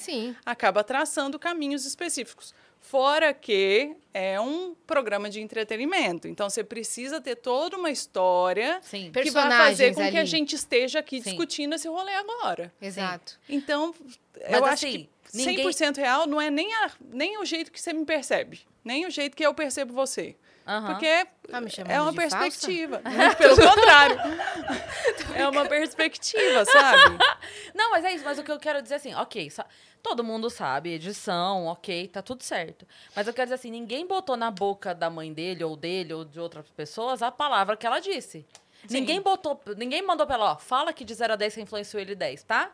acaba 0.44 0.84
traçando 0.84 1.38
caminhos 1.38 1.84
específicos. 1.86 2.54
Fora 2.86 3.32
que 3.32 3.96
é 4.12 4.38
um 4.38 4.74
programa 4.86 5.30
de 5.30 5.40
entretenimento. 5.40 6.28
Então 6.28 6.50
você 6.50 6.62
precisa 6.62 7.18
ter 7.18 7.34
toda 7.34 7.78
uma 7.78 7.90
história 7.90 8.78
Sim. 8.82 9.10
Que 9.10 9.30
vai 9.30 9.50
fazer 9.50 9.94
com 9.94 10.02
que 10.10 10.16
a 10.16 10.20
ali. 10.20 10.26
gente 10.26 10.54
esteja 10.54 10.98
aqui 10.98 11.16
Sim. 11.22 11.30
discutindo 11.30 11.74
esse 11.74 11.88
rolê 11.88 12.12
agora. 12.14 12.70
Exato. 12.80 13.40
Então, 13.48 13.94
Mas 14.38 14.52
eu 14.52 14.64
acho 14.66 14.86
assim, 14.86 15.08
que 15.30 15.36
ninguém- 15.38 15.66
100% 15.66 15.96
real 15.96 16.26
não 16.26 16.38
é 16.38 16.50
nem, 16.50 16.72
a- 16.74 16.90
nem 17.10 17.38
o 17.38 17.44
jeito 17.46 17.72
que 17.72 17.80
você 17.80 17.94
me 17.94 18.04
percebe, 18.04 18.60
nem 18.84 19.06
o 19.06 19.10
jeito 19.10 19.34
que 19.34 19.44
eu 19.44 19.54
percebo 19.54 19.94
você. 19.94 20.36
Aham. 20.66 20.86
Porque 20.92 21.06
é, 21.06 21.24
Tá 21.24 21.60
é 21.88 22.00
uma 22.00 22.12
perspectiva. 22.12 23.00
Muito 23.04 23.36
pelo 23.38 23.56
contrário. 23.56 24.16
é 25.34 25.48
uma 25.48 25.64
perspectiva, 25.66 26.64
sabe? 26.66 27.16
Não, 27.74 27.90
mas 27.90 28.04
é 28.04 28.12
isso. 28.14 28.24
Mas 28.24 28.38
o 28.38 28.42
que 28.42 28.52
eu 28.52 28.58
quero 28.58 28.80
dizer 28.82 28.96
assim, 28.96 29.14
ok, 29.14 29.48
sa- 29.50 29.66
todo 30.04 30.22
mundo 30.22 30.50
sabe, 30.50 30.90
edição, 30.92 31.64
ok, 31.66 32.06
tá 32.08 32.20
tudo 32.20 32.42
certo. 32.42 32.86
Mas 33.16 33.26
eu 33.26 33.32
quero 33.32 33.46
dizer 33.46 33.54
assim, 33.54 33.70
ninguém 33.70 34.06
botou 34.06 34.36
na 34.36 34.50
boca 34.50 34.94
da 34.94 35.08
mãe 35.08 35.32
dele, 35.32 35.64
ou 35.64 35.74
dele, 35.76 36.12
ou 36.12 36.24
de 36.26 36.38
outras 36.38 36.68
pessoas, 36.70 37.22
a 37.22 37.32
palavra 37.32 37.74
que 37.76 37.86
ela 37.86 37.98
disse. 38.00 38.46
Sim. 38.86 39.00
Ninguém 39.00 39.20
botou, 39.22 39.58
ninguém 39.78 40.02
mandou 40.06 40.26
pra 40.26 40.36
ela, 40.36 40.52
ó, 40.52 40.56
fala 40.58 40.92
que 40.92 41.04
de 41.06 41.14
0 41.14 41.32
a 41.32 41.36
10 41.36 41.54
você 41.54 41.60
influenciou 41.62 42.00
ele 42.02 42.14
10, 42.14 42.42
tá? 42.42 42.70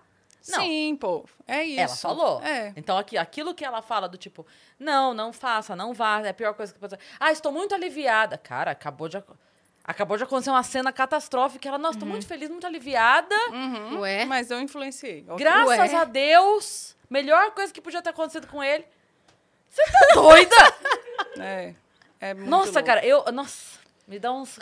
Não. 0.48 0.60
Sim, 0.60 0.96
pô. 0.96 1.24
É 1.46 1.62
isso. 1.62 1.80
Ela 1.80 1.96
falou. 1.96 2.42
É. 2.42 2.72
Então, 2.74 2.98
aqui, 2.98 3.16
aquilo 3.16 3.54
que 3.54 3.64
ela 3.64 3.80
fala 3.80 4.08
do 4.08 4.16
tipo, 4.16 4.44
não, 4.78 5.14
não 5.14 5.32
faça, 5.32 5.76
não 5.76 5.94
vá, 5.94 6.20
é 6.22 6.30
a 6.30 6.34
pior 6.34 6.52
coisa 6.54 6.72
que 6.72 6.80
pode 6.80 6.94
ser. 6.96 7.00
Ah, 7.20 7.30
estou 7.30 7.52
muito 7.52 7.74
aliviada. 7.74 8.36
Cara, 8.38 8.70
acabou 8.72 9.06
de, 9.08 9.18
ac- 9.18 9.28
acabou 9.84 10.16
de 10.16 10.24
acontecer 10.24 10.50
uma 10.50 10.62
cena 10.62 10.92
catastrófica. 10.92 11.68
Ela, 11.68 11.78
nossa, 11.78 11.96
estou 11.98 12.08
muito 12.08 12.26
feliz, 12.26 12.48
muito 12.48 12.66
aliviada. 12.66 13.34
Uhum, 13.50 14.00
Ué? 14.00 14.24
Mas 14.24 14.50
eu 14.50 14.60
influenciei. 14.60 15.24
Graças 15.36 15.92
Ué. 15.92 15.94
a 15.96 16.04
Deus, 16.04 16.96
melhor 17.10 17.50
coisa 17.50 17.72
que 17.72 17.80
podia 17.80 18.00
ter 18.00 18.10
acontecido 18.10 18.46
com 18.46 18.62
ele. 18.62 18.84
Você 19.68 19.82
tá 19.84 20.14
doida? 20.14 20.56
É. 21.38 21.74
É 22.20 22.34
nossa, 22.34 22.72
louco. 22.72 22.84
cara, 22.86 23.04
eu. 23.06 23.24
Nossa, 23.32 23.78
me 24.08 24.18
dá 24.18 24.32
uns. 24.32 24.58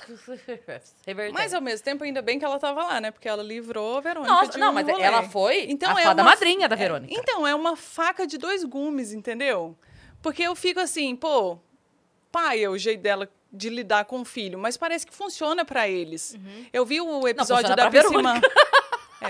Mas 1.33 1.55
ao 1.55 1.61
mesmo 1.61 1.85
tempo, 1.85 2.05
ainda 2.05 2.21
bem 2.23 2.39
que 2.39 2.45
ela 2.45 2.59
tava 2.59 2.85
lá, 2.85 3.01
né? 3.01 3.11
Porque 3.11 3.29
ela 3.29 3.43
livrou 3.43 3.97
a 3.99 4.01
Verônica 4.01 4.33
Nossa, 4.33 4.59
não, 4.59 4.71
um 4.71 4.75
mas 4.75 4.87
rolê. 4.87 5.03
ela 5.03 5.23
foi 5.25 5.65
Então 5.69 5.97
a 5.97 6.01
é 6.01 6.05
fada 6.05 6.23
uma- 6.23 6.31
madrinha 6.31 6.69
da 6.69 6.77
é, 6.77 6.79
Verônica. 6.79 7.13
então, 7.15 7.47
é 7.47 7.55
uma 7.55 7.75
faca 7.77 8.27
de 8.27 8.37
dois 8.39 8.63
gumes, 8.65 9.13
entendeu? 9.13 9.77
Porque 10.23 10.43
eu 10.43 10.55
fico 10.55 10.79
assim, 10.81 11.17
pô, 11.17 11.59
pai 12.31 12.63
é 12.63 12.69
o 12.69 12.77
jeito 12.77 13.01
dela 13.01 13.29
de 13.53 13.71
lidar 13.71 14.05
com 14.05 14.21
o 14.21 14.25
filho, 14.25 14.59
mas 14.59 14.77
parece 14.77 15.07
que 15.07 15.15
funciona 15.15 15.65
pra 15.65 15.89
eles. 15.89 16.37
Eu 16.73 16.85
vi 16.85 17.01
o 17.01 17.27
episódio 17.27 17.69
funciona 17.69 17.77
da 17.77 17.91
pra 17.91 18.03
Piscimã. 18.03 18.41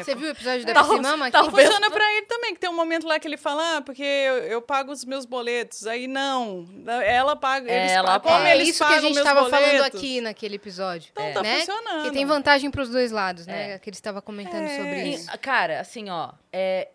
É, 0.01 0.05
Você 0.05 0.15
viu 0.15 0.29
o 0.29 0.31
episódio 0.31 0.65
da 0.67 0.75
Talvez- 0.75 0.99
Piscimama? 1.01 1.31
talvez- 1.31 1.69
Funciona 1.69 1.91
pra 1.91 2.13
ele 2.17 2.27
também, 2.27 2.55
que 2.55 2.61
tem 2.61 2.71
um 2.71 2.75
momento 2.75 3.07
lá 3.07 3.19
que 3.19 3.27
ele 3.29 3.37
fala, 3.37 3.77
ah, 3.77 3.83
porque 3.83 4.03
eu, 4.03 4.35
eu 4.45 4.63
pago 4.63 4.93
os 4.93 5.05
meus 5.05 5.25
boletos. 5.25 5.87
Aí 5.87 6.07
não, 6.07 6.67
ela 7.05 7.35
paga, 7.37 7.71
eles 7.71 7.93
Ela 7.93 8.07
pagam. 8.07 8.21
Como 8.23 8.37
paga. 8.37 8.49
É 8.49 8.55
eles 8.57 8.69
isso 8.69 8.87
que 8.87 8.93
a 8.93 9.01
gente 9.01 9.17
estava 9.19 9.49
falando 9.51 9.83
aqui 9.83 10.21
naquele 10.21 10.57
episódio. 10.57 11.11
Então 11.13 11.25
É. 11.25 11.33
tá 11.33 11.43
né? 11.43 11.59
funcionando. 11.59 12.05
Que 12.05 12.11
tem 12.13 12.25
vantagem 12.27 12.71
para 12.71 12.83
os 12.83 12.89
dois 12.91 13.11
lados, 13.13 13.47
né? 13.47 13.73
É. 13.73 13.79
Que 13.79 13.91
ele 13.91 13.97
estava 13.97 14.21
comentando 14.23 14.63
É. 14.65 14.77
sobre 14.77 15.05
E, 15.05 15.15
isso. 15.15 15.39
Cara, 15.39 15.81
assim, 15.81 16.09
ó, 16.11 16.31
é, 16.53 16.89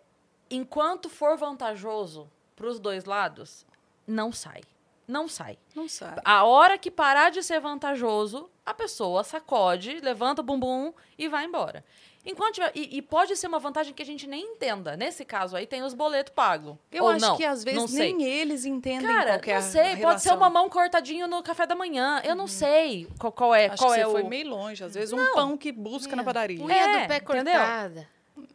enquanto 0.50 1.08
for 1.08 1.36
vantajoso 1.36 2.30
pros 2.56 2.78
dois 2.78 3.04
lados, 3.04 3.64
não 4.06 4.30
sai. 4.32 4.60
Não 5.06 5.28
sai. 5.28 5.58
Não 5.74 5.86
sabe. 5.86 6.20
A 6.24 6.44
hora 6.44 6.78
que 6.78 6.90
parar 6.90 7.30
de 7.30 7.42
ser 7.42 7.60
vantajoso, 7.60 8.48
a 8.64 8.72
pessoa 8.72 9.22
sacode, 9.22 10.00
levanta 10.00 10.40
o 10.40 10.44
bumbum 10.44 10.94
e 11.18 11.28
vai 11.28 11.44
embora. 11.44 11.84
Enquanto 12.26 12.54
tiver- 12.54 12.72
e, 12.74 12.96
e 12.96 13.02
pode 13.02 13.36
ser 13.36 13.46
uma 13.46 13.58
vantagem 13.58 13.92
que 13.92 14.02
a 14.02 14.06
gente 14.06 14.26
nem 14.26 14.42
entenda. 14.52 14.96
Nesse 14.96 15.24
caso 15.24 15.54
aí 15.56 15.66
tem 15.66 15.82
os 15.82 15.92
boletos 15.92 16.32
pagos. 16.34 16.76
Eu 16.90 17.04
Ou 17.04 17.10
acho 17.10 17.20
não, 17.26 17.36
que 17.36 17.44
às 17.44 17.62
vezes 17.62 17.90
não 17.92 17.98
nem 17.98 18.22
eles 18.24 18.64
entendem 18.64 19.06
Cara, 19.06 19.32
qual 19.32 19.40
que 19.40 19.50
é 19.50 19.54
não 19.56 19.62
sei, 19.62 19.80
a 19.80 19.84
pode 19.98 20.22
ser 20.22 20.28
relação. 20.30 20.36
o 20.36 20.40
mamão 20.40 20.68
cortadinho 20.68 21.26
no 21.28 21.42
café 21.42 21.66
da 21.66 21.74
manhã. 21.74 22.20
Eu 22.24 22.34
não 22.34 22.46
sei 22.46 23.06
qual, 23.18 23.30
qual 23.32 23.54
é, 23.54 23.66
Acho 23.66 23.76
qual 23.82 23.92
que 23.92 24.00
é 24.00 24.04
você 24.04 24.08
o 24.08 24.12
foi 24.12 24.22
meio 24.22 24.48
longe. 24.48 24.82
Às 24.82 24.94
vezes 24.94 25.12
um 25.12 25.32
pão 25.34 25.56
que 25.56 25.70
busca 25.70 26.16
na 26.16 26.24
padaria. 26.24 26.62
Unha 26.64 26.74
É, 26.74 27.02
do 27.02 27.08
pé 27.08 27.16
entendeu? 27.16 27.60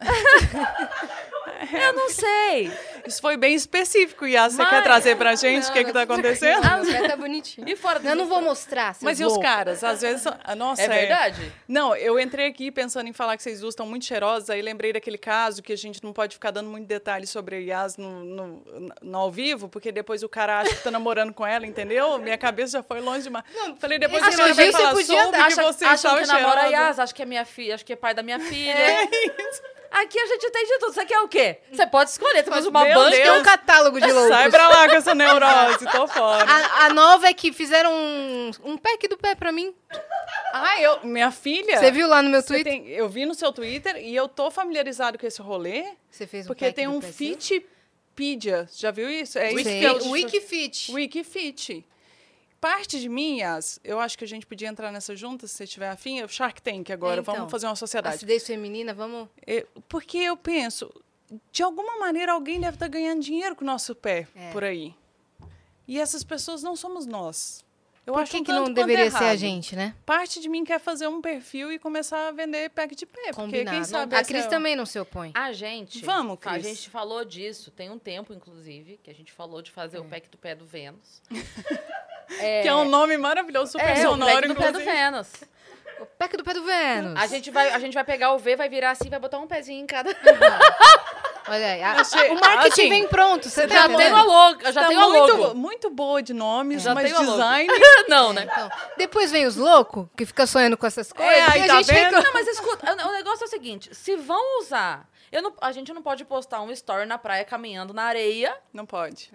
Eu 1.72 1.92
não 1.92 2.08
sei. 2.10 2.70
Isso 3.06 3.20
foi 3.20 3.36
bem 3.36 3.54
específico, 3.54 4.26
Yas. 4.26 4.52
Você 4.54 4.58
Mas- 4.62 4.70
quer 4.70 4.82
trazer 4.82 5.16
pra 5.16 5.34
gente 5.34 5.68
o 5.68 5.72
que, 5.72 5.84
que 5.84 5.92
tá 5.92 6.02
acontecendo? 6.02 6.64
Ah, 6.64 6.80
pé 6.84 7.08
tá 7.08 7.16
bonitinho. 7.16 7.68
E 7.68 7.76
fora 7.76 8.00
Eu 8.02 8.16
não 8.16 8.26
vou 8.26 8.40
mostrar. 8.40 8.96
Mas 9.02 9.20
e 9.20 9.24
os 9.24 9.36
caras? 9.38 9.84
Às 9.84 10.00
vezes. 10.00 10.26
ah, 10.26 10.54
Nossa, 10.56 10.82
É 10.82 10.88
verdade? 10.88 11.52
Não, 11.68 11.94
eu 11.94 12.18
entrei 12.18 12.46
aqui 12.46 12.70
pensando 12.70 13.08
em 13.08 13.12
falar 13.12 13.36
que 13.36 13.42
vocês 13.42 13.60
duas 13.60 13.72
estão 13.72 13.84
muito 13.86 14.04
cheirosas, 14.06 14.48
aí 14.50 14.62
lembrei 14.62 14.92
daquele 14.92 15.18
caso 15.18 15.62
que 15.62 15.72
a 15.72 15.76
gente 15.76 16.02
não 16.02 16.12
pode 16.12 16.34
ficar 16.34 16.50
dando 16.50 16.68
muito 16.70 16.86
detalhe 16.86 17.26
sobre 17.26 17.56
a 17.56 17.58
Yas 17.58 17.96
no, 17.96 18.24
no, 18.24 18.62
no 19.02 19.18
ao 19.18 19.30
vivo, 19.30 19.68
porque 19.68 19.92
depois 19.92 20.22
o 20.22 20.28
cara 20.28 20.60
acha 20.60 20.74
que 20.74 20.82
tá 20.82 20.90
namorando 20.90 21.32
com 21.32 21.46
ela, 21.46 21.66
entendeu? 21.66 22.18
Minha 22.18 22.38
cabeça 22.38 22.78
já 22.78 22.82
foi 22.82 23.00
longe 23.00 23.24
demais. 23.24 23.44
Falei, 23.78 23.98
depois 23.98 24.22
a 24.22 24.32
senhora 24.32 24.54
vai 24.54 24.72
falar 24.72 24.90
podia 24.92 25.24
sobre 25.24 25.38
dar. 25.38 25.46
que 25.46 25.52
Acha, 25.52 25.62
você 25.72 25.84
acham 25.84 26.16
que 26.18 26.26
namora 26.26 26.62
a. 26.62 26.66
Yas, 26.66 26.98
acho 26.98 27.14
que 27.14 27.22
é 27.22 27.26
minha 27.26 27.44
filha, 27.44 27.74
acho 27.74 27.84
que 27.84 27.92
é 27.92 27.96
pai 27.96 28.14
da 28.14 28.22
minha 28.22 28.40
filha. 28.40 28.74
Aqui 29.90 30.18
a 30.18 30.26
gente 30.26 30.50
tem 30.50 30.66
de 30.66 30.78
tudo. 30.78 30.92
Você 30.92 31.04
quer 31.04 31.18
o 31.20 31.28
quê? 31.28 31.58
Você 31.72 31.86
pode 31.86 32.10
escolher. 32.10 32.42
Temos 32.44 32.64
uma 32.66 32.84
Meu 32.84 32.94
banca. 32.94 33.10
Deus. 33.10 33.22
Tem 33.28 33.38
um 33.38 33.42
catálogo 33.42 34.00
de 34.00 34.12
loucos. 34.12 34.28
Sai 34.28 34.50
pra 34.50 34.68
lá 34.68 34.88
com 34.88 34.94
essa 34.94 35.14
neurose, 35.14 35.84
tô 35.90 36.06
fora. 36.06 36.44
A, 36.48 36.86
a 36.86 36.94
nova 36.94 37.26
é 37.26 37.34
que 37.34 37.52
fizeram 37.52 37.92
um, 37.92 38.50
um 38.64 38.76
pack 38.78 39.08
do 39.08 39.16
pé 39.18 39.34
pra 39.34 39.50
mim. 39.50 39.74
Ah, 40.52 40.80
eu, 40.80 41.00
minha 41.04 41.30
filha. 41.30 41.78
Você 41.78 41.90
viu 41.90 42.06
lá 42.08 42.22
no 42.22 42.30
meu 42.30 42.40
você 42.40 42.54
Twitter? 42.54 42.72
tem- 42.72 42.88
eu 42.88 43.08
vi 43.08 43.26
no 43.26 43.34
seu 43.34 43.52
Twitter 43.52 43.96
e 43.96 44.14
eu 44.14 44.28
tô 44.28 44.50
familiarizado 44.50 45.18
com 45.18 45.26
esse 45.26 45.40
rolê, 45.42 45.84
Você 46.10 46.26
fez 46.26 46.46
um 46.46 46.48
porque 46.48 46.64
pack 46.66 46.76
tem 46.76 46.86
um 46.88 47.00
pé, 47.00 47.08
Fitpedia. 47.12 48.68
Já 48.74 48.90
viu 48.90 49.08
isso? 49.10 49.38
É 49.38 49.52
isso 49.52 49.68
eu 49.68 50.10
Wikifit. 50.10 50.92
Wikifit. 50.92 51.84
Parte 52.60 53.00
de 53.00 53.08
mim, 53.08 53.38
Yas, 53.38 53.80
eu 53.82 53.98
acho 53.98 54.18
que 54.18 54.24
a 54.24 54.26
gente 54.28 54.44
podia 54.46 54.68
entrar 54.68 54.92
nessa 54.92 55.16
junta, 55.16 55.46
se 55.46 55.54
você 55.54 55.66
tiver 55.66 55.88
afim. 55.88 56.20
É 56.20 56.24
o 56.24 56.28
Shark 56.28 56.60
Tank 56.60 56.90
agora, 56.90 57.20
Então, 57.22 57.34
vamos 57.34 57.50
fazer 57.50 57.66
uma 57.66 57.76
sociedade. 57.76 58.16
Acidez 58.16 58.46
feminina, 58.46 58.92
vamos... 58.92 59.28
Eu- 59.46 59.66
porque 59.88 60.18
eu 60.18 60.36
penso, 60.36 60.92
de 61.50 61.62
alguma 61.62 61.98
maneira 61.98 62.32
alguém 62.32 62.60
deve 62.60 62.76
estar 62.76 62.88
ganhando 62.88 63.22
dinheiro 63.22 63.56
com 63.56 63.64
o 63.64 63.66
nosso 63.66 63.94
pé 63.94 64.28
É. 64.34 64.50
por 64.52 64.62
aí. 64.62 64.94
E 65.88 65.98
essas 65.98 66.22
pessoas 66.22 66.62
não 66.62 66.76
somos 66.76 67.06
nós. 67.06 67.64
Eu 68.06 68.14
Por 68.14 68.22
acho 68.22 68.32
que, 68.32 68.42
que 68.44 68.52
não 68.52 68.72
deveria 68.72 69.10
ser 69.10 69.16
a 69.18 69.20
errado. 69.26 69.36
gente, 69.38 69.76
né? 69.76 69.94
Parte 70.06 70.40
de 70.40 70.48
mim 70.48 70.64
quer 70.64 70.80
fazer 70.80 71.06
um 71.06 71.20
perfil 71.20 71.70
e 71.72 71.78
começar 71.78 72.28
a 72.28 72.32
vender 72.32 72.70
pack 72.70 72.94
de 72.94 73.06
pé. 73.06 73.20
Porque 73.26 73.34
Combinado. 73.36 73.76
quem 73.76 73.84
sabe 73.84 74.16
a 74.16 74.24
Cris 74.24 74.46
é 74.46 74.48
também 74.48 74.74
não 74.74 74.86
se 74.86 74.98
opõe. 74.98 75.30
A 75.34 75.52
gente. 75.52 76.04
Vamos, 76.04 76.38
A 76.44 76.52
Cris. 76.54 76.66
gente 76.66 76.90
falou 76.90 77.24
disso, 77.24 77.70
tem 77.70 77.90
um 77.90 77.98
tempo, 77.98 78.32
inclusive, 78.32 78.98
que 79.02 79.10
a 79.10 79.14
gente 79.14 79.30
falou 79.32 79.60
de 79.62 79.70
fazer 79.70 79.98
o 79.98 80.04
pack 80.04 80.28
do 80.28 80.38
pé 80.38 80.54
do 80.54 80.64
Vênus. 80.66 81.22
Que 82.38 82.68
é 82.68 82.74
um 82.74 82.84
nome 82.84 83.16
maravilhoso, 83.16 83.72
super 83.72 83.88
É, 83.88 83.94
o 84.06 84.10
sonoro, 84.12 84.32
pack 84.32 84.48
do 84.48 84.54
pé 84.54 84.72
do. 84.72 84.78
Vênus. 84.80 85.28
O 86.00 86.06
pack 86.06 86.36
do 86.36 86.44
pé 86.44 86.54
do 86.54 86.62
Vênus. 86.64 87.20
A 87.20 87.26
gente, 87.26 87.50
vai, 87.50 87.70
a 87.70 87.78
gente 87.78 87.92
vai 87.92 88.04
pegar 88.04 88.32
o 88.32 88.38
V, 88.38 88.56
vai 88.56 88.68
virar 88.68 88.92
assim, 88.92 89.10
vai 89.10 89.18
botar 89.18 89.38
um 89.38 89.46
pezinho 89.46 89.82
em 89.82 89.86
cada. 89.86 90.10
Olha 91.48 91.66
aí. 91.72 91.82
a- 91.82 91.92
Achei- 92.00 92.30
o 92.30 92.34
marketing 92.34 92.68
assim, 92.68 92.88
vem 92.88 93.08
pronto. 93.08 93.48
Você 93.48 93.66
tá 93.66 93.74
Já 93.74 93.80
entendendo? 93.86 93.98
tenho 93.98 94.16
a 94.16 94.22
logo, 94.22 94.60
já 94.62 94.72
Tá 94.82 94.88
tenho 94.88 95.00
a 95.00 95.08
muito, 95.08 95.36
logo. 95.36 95.54
muito 95.56 95.90
boa 95.90 96.22
de 96.22 96.32
nomes, 96.32 96.82
Já 96.82 96.94
mas 96.94 97.12
design... 97.12 97.68
Não, 98.08 98.32
né? 98.32 98.46
Então, 98.50 98.70
depois 98.96 99.30
vem 99.32 99.46
os 99.46 99.56
loucos, 99.56 100.06
que 100.16 100.24
fica 100.24 100.46
sonhando 100.46 100.76
com 100.76 100.86
essas 100.86 101.12
coisas. 101.12 101.34
É, 101.34 101.42
aí 101.50 101.62
a 101.64 101.66
tá 101.66 101.76
gente 101.82 101.86
vendo? 101.86 102.04
reclama. 102.04 102.24
Não, 102.24 102.32
mas 102.34 102.46
escuta, 102.46 102.92
o 103.04 103.08
o 103.08 103.12
negócio 103.12 103.44
é 103.44 103.46
o 103.46 103.50
seguinte: 103.50 103.94
se 103.94 104.16
vão 104.16 104.60
usar. 104.60 105.08
Eu 105.32 105.42
não, 105.42 105.52
a 105.60 105.70
gente 105.72 105.92
não 105.92 106.02
pode 106.02 106.24
postar 106.24 106.60
um 106.60 106.70
story 106.72 107.06
na 107.06 107.16
praia 107.18 107.44
caminhando 107.44 107.92
na 107.94 108.02
areia, 108.04 108.56
Não 108.72 108.84
pode. 108.86 109.30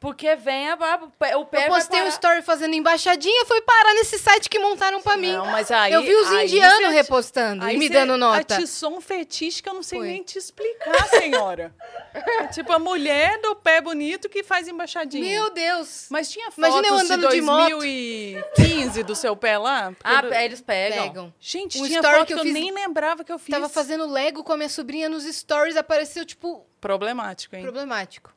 Porque 0.00 0.36
vem 0.36 0.68
a, 0.70 0.74
a- 0.74 1.36
o 1.38 1.44
pé. 1.46 1.64
Eu 1.64 1.68
postei 1.68 2.02
um 2.02 2.08
story 2.08 2.42
fazendo 2.42 2.74
embaixadinha, 2.74 3.44
foi 3.46 3.60
parar 3.62 3.94
nesse 3.94 4.18
site 4.18 4.48
que 4.48 4.58
montaram 4.58 5.00
pra 5.02 5.16
mim. 5.16 5.32
Não, 5.32 5.46
mas 5.46 5.70
aí... 5.70 5.92
eu 5.92 6.02
vi 6.02 6.14
os 6.14 6.30
indianos 6.30 6.92
repostando 6.92 7.64
aí 7.64 7.74
e 7.74 7.78
me 7.78 7.88
dando 7.88 8.16
nota. 8.16 8.54
Atiçou 8.56 8.96
um 8.96 9.00
fetiche 9.00 9.62
que 9.62 9.68
eu 9.68 9.74
não 9.74 9.82
sei 9.82 9.98
Foi. 9.98 10.08
nem 10.08 10.22
te 10.22 10.38
explicar, 10.38 11.06
senhora. 11.08 11.74
É 12.14 12.46
tipo 12.46 12.72
a 12.72 12.78
mulher 12.78 13.40
do 13.40 13.54
pé 13.56 13.80
bonito 13.80 14.28
que 14.28 14.42
faz 14.42 14.68
embaixadinha. 14.68 15.22
Meu 15.24 15.50
Deus. 15.50 16.06
Mas 16.10 16.30
tinha 16.30 16.50
fotos 16.50 16.58
Imagina 16.58 16.88
eu 16.88 16.94
andando 16.94 17.28
de 17.28 17.34
de 17.36 17.40
moto. 17.42 17.70
2015 17.70 19.02
do 19.02 19.14
seu 19.14 19.36
pé 19.36 19.58
lá? 19.58 19.92
Ah, 20.02 20.22
do- 20.22 20.32
eles 20.34 20.60
pegam. 20.60 21.02
Pegam. 21.08 21.34
Gente, 21.40 21.78
Um 21.80 21.86
tinha 21.86 22.00
story 22.00 22.26
que 22.26 22.34
eu, 22.34 22.38
fiz- 22.40 22.52
nem 22.52 22.70
lembrava 22.72 23.24
que 23.24 23.32
eu 23.32 23.38
fiz. 23.38 23.50
Tava 23.52 23.68
fazendo 23.68 24.06
Lego 24.10 24.42
com 24.44 24.52
a 24.52 24.56
minha 24.56 24.68
sobrinha 24.68 25.08
nos 25.08 25.24
stories, 25.24 25.76
apareceu, 25.76 26.24
tipo, 26.24 26.64
Problemático, 26.80 27.56
hein? 27.56 27.62
problemático. 27.62 28.32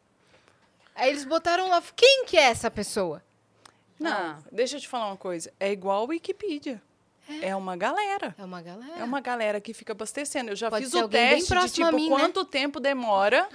Aí 1.01 1.09
eles 1.09 1.25
botaram 1.25 1.67
lá, 1.67 1.81
quem 1.95 2.25
que 2.25 2.37
é 2.37 2.43
essa 2.43 2.69
pessoa? 2.69 3.23
Não, 3.99 4.11
Ah. 4.11 4.37
deixa 4.51 4.77
eu 4.77 4.81
te 4.81 4.87
falar 4.87 5.07
uma 5.07 5.17
coisa. 5.17 5.51
É 5.59 5.71
igual 5.71 6.03
a 6.03 6.07
Wikipedia. 6.07 6.81
É. 7.41 7.55
uma 7.55 7.77
galera. 7.77 8.35
É 8.37 8.43
uma 8.43 8.61
galera. 8.61 8.99
É 8.99 9.03
uma 9.03 9.21
galera 9.21 9.61
que 9.61 9.73
fica 9.73 9.93
abastecendo. 9.93 10.49
Eu 10.51 10.55
já 10.55 10.69
Pode 10.69 10.83
fiz 10.85 10.93
o 10.93 11.07
teste 11.07 11.53
de 11.55 11.71
tipo 11.71 11.91
mim, 11.95 12.09
né? 12.09 12.15
quanto 12.17 12.43
tempo 12.43 12.77
demora 12.79 13.47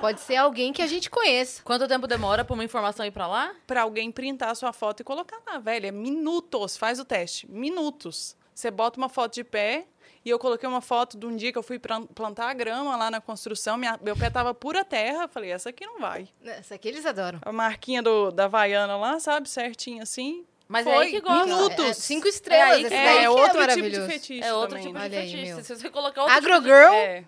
Pode 0.00 0.20
ser 0.20 0.36
alguém 0.36 0.72
que 0.72 0.82
a 0.82 0.86
gente 0.88 1.08
conheça. 1.08 1.62
Quanto 1.62 1.86
tempo 1.86 2.08
demora 2.08 2.44
pra 2.44 2.54
uma 2.54 2.64
informação 2.64 3.06
ir 3.06 3.12
pra 3.12 3.28
lá? 3.28 3.54
pra 3.66 3.82
alguém 3.82 4.10
printar 4.10 4.50
a 4.50 4.54
sua 4.56 4.72
foto 4.72 5.00
e 5.00 5.04
colocar 5.04 5.38
lá, 5.46 5.58
velho. 5.58 5.86
É 5.86 5.92
minutos. 5.92 6.76
Faz 6.76 6.98
o 6.98 7.04
teste. 7.04 7.48
Minutos. 7.48 8.36
Você 8.54 8.70
bota 8.70 8.98
uma 8.98 9.08
foto 9.08 9.34
de 9.34 9.44
pé. 9.44 9.86
E 10.24 10.30
eu 10.30 10.38
coloquei 10.38 10.68
uma 10.68 10.80
foto 10.80 11.18
de 11.18 11.26
um 11.26 11.34
dia 11.36 11.50
que 11.52 11.58
eu 11.58 11.62
fui 11.62 11.78
plan- 11.78 12.06
plantar 12.06 12.48
a 12.48 12.54
grama 12.54 12.96
lá 12.96 13.10
na 13.10 13.20
construção. 13.20 13.76
Minha- 13.76 13.98
meu 14.02 14.16
pé 14.16 14.30
tava 14.30 14.54
pura 14.54 14.84
terra. 14.84 15.26
Falei, 15.26 15.50
essa 15.50 15.70
aqui 15.70 15.84
não 15.84 15.98
vai. 15.98 16.28
Essa 16.44 16.76
aqui 16.76 16.88
eles 16.88 17.04
adoram. 17.04 17.40
A 17.42 17.50
marquinha 17.52 18.02
do, 18.02 18.30
da 18.30 18.44
Havaiana 18.44 18.96
lá, 18.96 19.18
sabe? 19.18 19.48
Certinho 19.48 20.02
assim. 20.02 20.44
Mas 20.68 20.86
é 20.86 20.94
Foi 20.94 21.04
aí 21.06 21.10
que 21.10 21.20
gosta. 21.20 21.44
minutos. 21.44 21.84
É, 21.84 21.88
é 21.88 21.92
cinco 21.92 22.28
estrelas. 22.28 22.68
É 22.68 22.72
aí 22.76 22.82
que- 22.84 22.88
daí 22.90 22.98
É, 22.98 23.18
que 23.18 23.24
é 23.24 23.30
outro 23.30 23.66
tipo 23.68 23.90
de 23.90 24.06
fetiche 24.06 24.42
É 24.44 24.54
outro 24.54 24.68
também, 24.70 24.84
tipo 24.86 24.98
né? 24.98 25.04
Olha 25.04 25.18
aí, 25.18 25.26
de 25.26 25.32
fetiche. 25.32 25.54
meu. 25.54 25.64
Se 25.64 25.76
você 25.76 25.90
colocar 25.90 26.22
outro 26.22 26.36
Agro 26.36 26.50
tipo 26.54 26.62
de- 26.62 26.68
Girl? 26.68 26.92
É. 26.94 27.24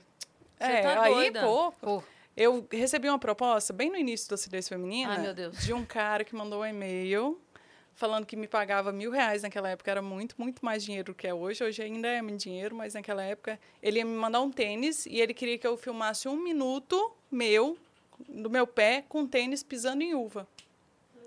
Você 0.57 0.73
É, 0.73 0.83
tá 0.83 1.03
aí, 1.03 1.13
doida. 1.15 1.41
pô, 1.43 1.73
Pô, 1.73 2.03
eu 2.37 2.67
recebi 2.71 3.09
uma 3.09 3.19
proposta 3.19 3.73
bem 3.73 3.91
no 3.91 3.97
início 3.99 4.29
da 4.31 4.35
acidez 4.35 4.69
feminina 4.69 5.13
Ai, 5.15 5.19
meu 5.21 5.35
Deus. 5.35 5.59
de 5.59 5.73
um 5.75 5.85
cara 5.85 6.25
que 6.25 6.35
mandou 6.35 6.61
um 6.63 6.67
e-mail 6.67 7.39
falando 7.95 8.27
que 8.27 8.37
me 8.37 8.47
pagava 8.47 8.93
mil 8.93 9.11
reais 9.11 9.43
naquela 9.43 9.69
época. 9.69 9.91
Era 9.91 10.03
muito, 10.03 10.35
muito 10.39 10.65
mais 10.65 10.85
dinheiro 10.85 11.13
do 11.13 11.15
que 11.15 11.27
é 11.27 11.35
hoje. 11.35 11.63
Hoje 11.65 11.83
ainda 11.83 12.09
é 12.09 12.21
muito 12.21 12.41
dinheiro, 12.41 12.75
mas 12.75 12.95
naquela 12.95 13.23
época 13.23 13.59
ele 13.83 13.99
ia 13.99 14.05
me 14.05 14.17
mandar 14.17 14.41
um 14.41 14.51
tênis 14.51 15.07
e 15.07 15.21
ele 15.21 15.35
queria 15.35 15.59
que 15.59 15.67
eu 15.67 15.77
filmasse 15.77 16.29
um 16.29 16.37
minuto 16.37 17.13
meu, 17.31 17.77
do 18.29 18.51
meu 18.51 18.67
pé, 18.67 19.05
com 19.09 19.27
tênis 19.27 19.63
pisando 19.63 20.03
em 20.03 20.15
uva. 20.15 20.47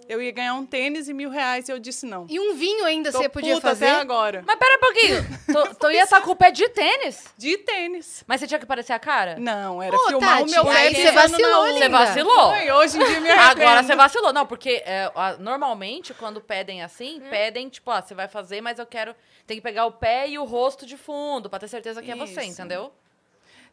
Eu 0.07 0.21
ia 0.21 0.31
ganhar 0.31 0.53
um 0.53 0.65
tênis 0.65 1.09
e 1.09 1.13
mil 1.13 1.29
reais 1.29 1.67
e 1.67 1.71
eu 1.71 1.79
disse 1.79 2.05
não. 2.05 2.25
E 2.29 2.39
um 2.39 2.55
vinho 2.55 2.85
ainda 2.85 3.11
Tô 3.11 3.17
você 3.19 3.27
podia 3.29 3.55
puta 3.55 3.67
fazer? 3.69 3.87
até 3.87 3.99
agora. 4.01 4.43
Mas 4.45 4.55
pera 4.57 4.75
um 4.75 4.79
pouquinho. 4.79 5.27
Tu, 5.47 5.75
tu 5.75 5.91
ia 5.91 6.03
estar 6.03 6.21
com 6.21 6.31
o 6.31 6.35
pé 6.35 6.51
de 6.51 6.67
tênis? 6.69 7.25
De 7.37 7.57
tênis. 7.59 8.23
Mas 8.27 8.39
você 8.41 8.47
tinha 8.47 8.59
que 8.59 8.65
parecer 8.65 8.93
a 8.93 8.99
cara? 8.99 9.37
Não, 9.39 9.81
era 9.81 9.95
Ô, 9.95 9.99
filmar 10.07 10.39
Tati, 10.39 10.49
o 10.49 10.51
meu 10.51 10.65
pé 10.65 10.77
aí 10.77 10.95
você 10.95 11.11
vacilou, 11.11 11.61
uva. 11.61 11.67
Você 11.67 11.73
linda. 11.73 11.89
vacilou. 11.89 12.49
Foi, 12.53 12.71
hoje 12.71 12.97
em 13.01 13.05
dia 13.05 13.19
me 13.21 13.29
Agora 13.31 13.45
arrependo. 13.71 13.87
você 13.87 13.95
vacilou. 13.95 14.33
Não, 14.33 14.45
porque 14.45 14.83
é, 14.85 15.11
a- 15.15 15.37
normalmente, 15.39 16.13
quando 16.13 16.39
pedem 16.41 16.83
assim, 16.83 17.21
pedem, 17.29 17.69
tipo, 17.69 17.89
ó, 17.91 18.01
você 18.01 18.13
vai 18.13 18.27
fazer, 18.27 18.61
mas 18.61 18.79
eu 18.79 18.85
quero. 18.85 19.15
Tem 19.45 19.57
que 19.57 19.63
pegar 19.63 19.85
o 19.85 19.91
pé 19.93 20.27
e 20.29 20.37
o 20.37 20.43
rosto 20.43 20.85
de 20.85 20.97
fundo, 20.97 21.49
pra 21.49 21.59
ter 21.59 21.67
certeza 21.69 22.01
que 22.01 22.11
é 22.11 22.15
você, 22.15 22.41
Isso. 22.41 22.51
entendeu? 22.51 22.91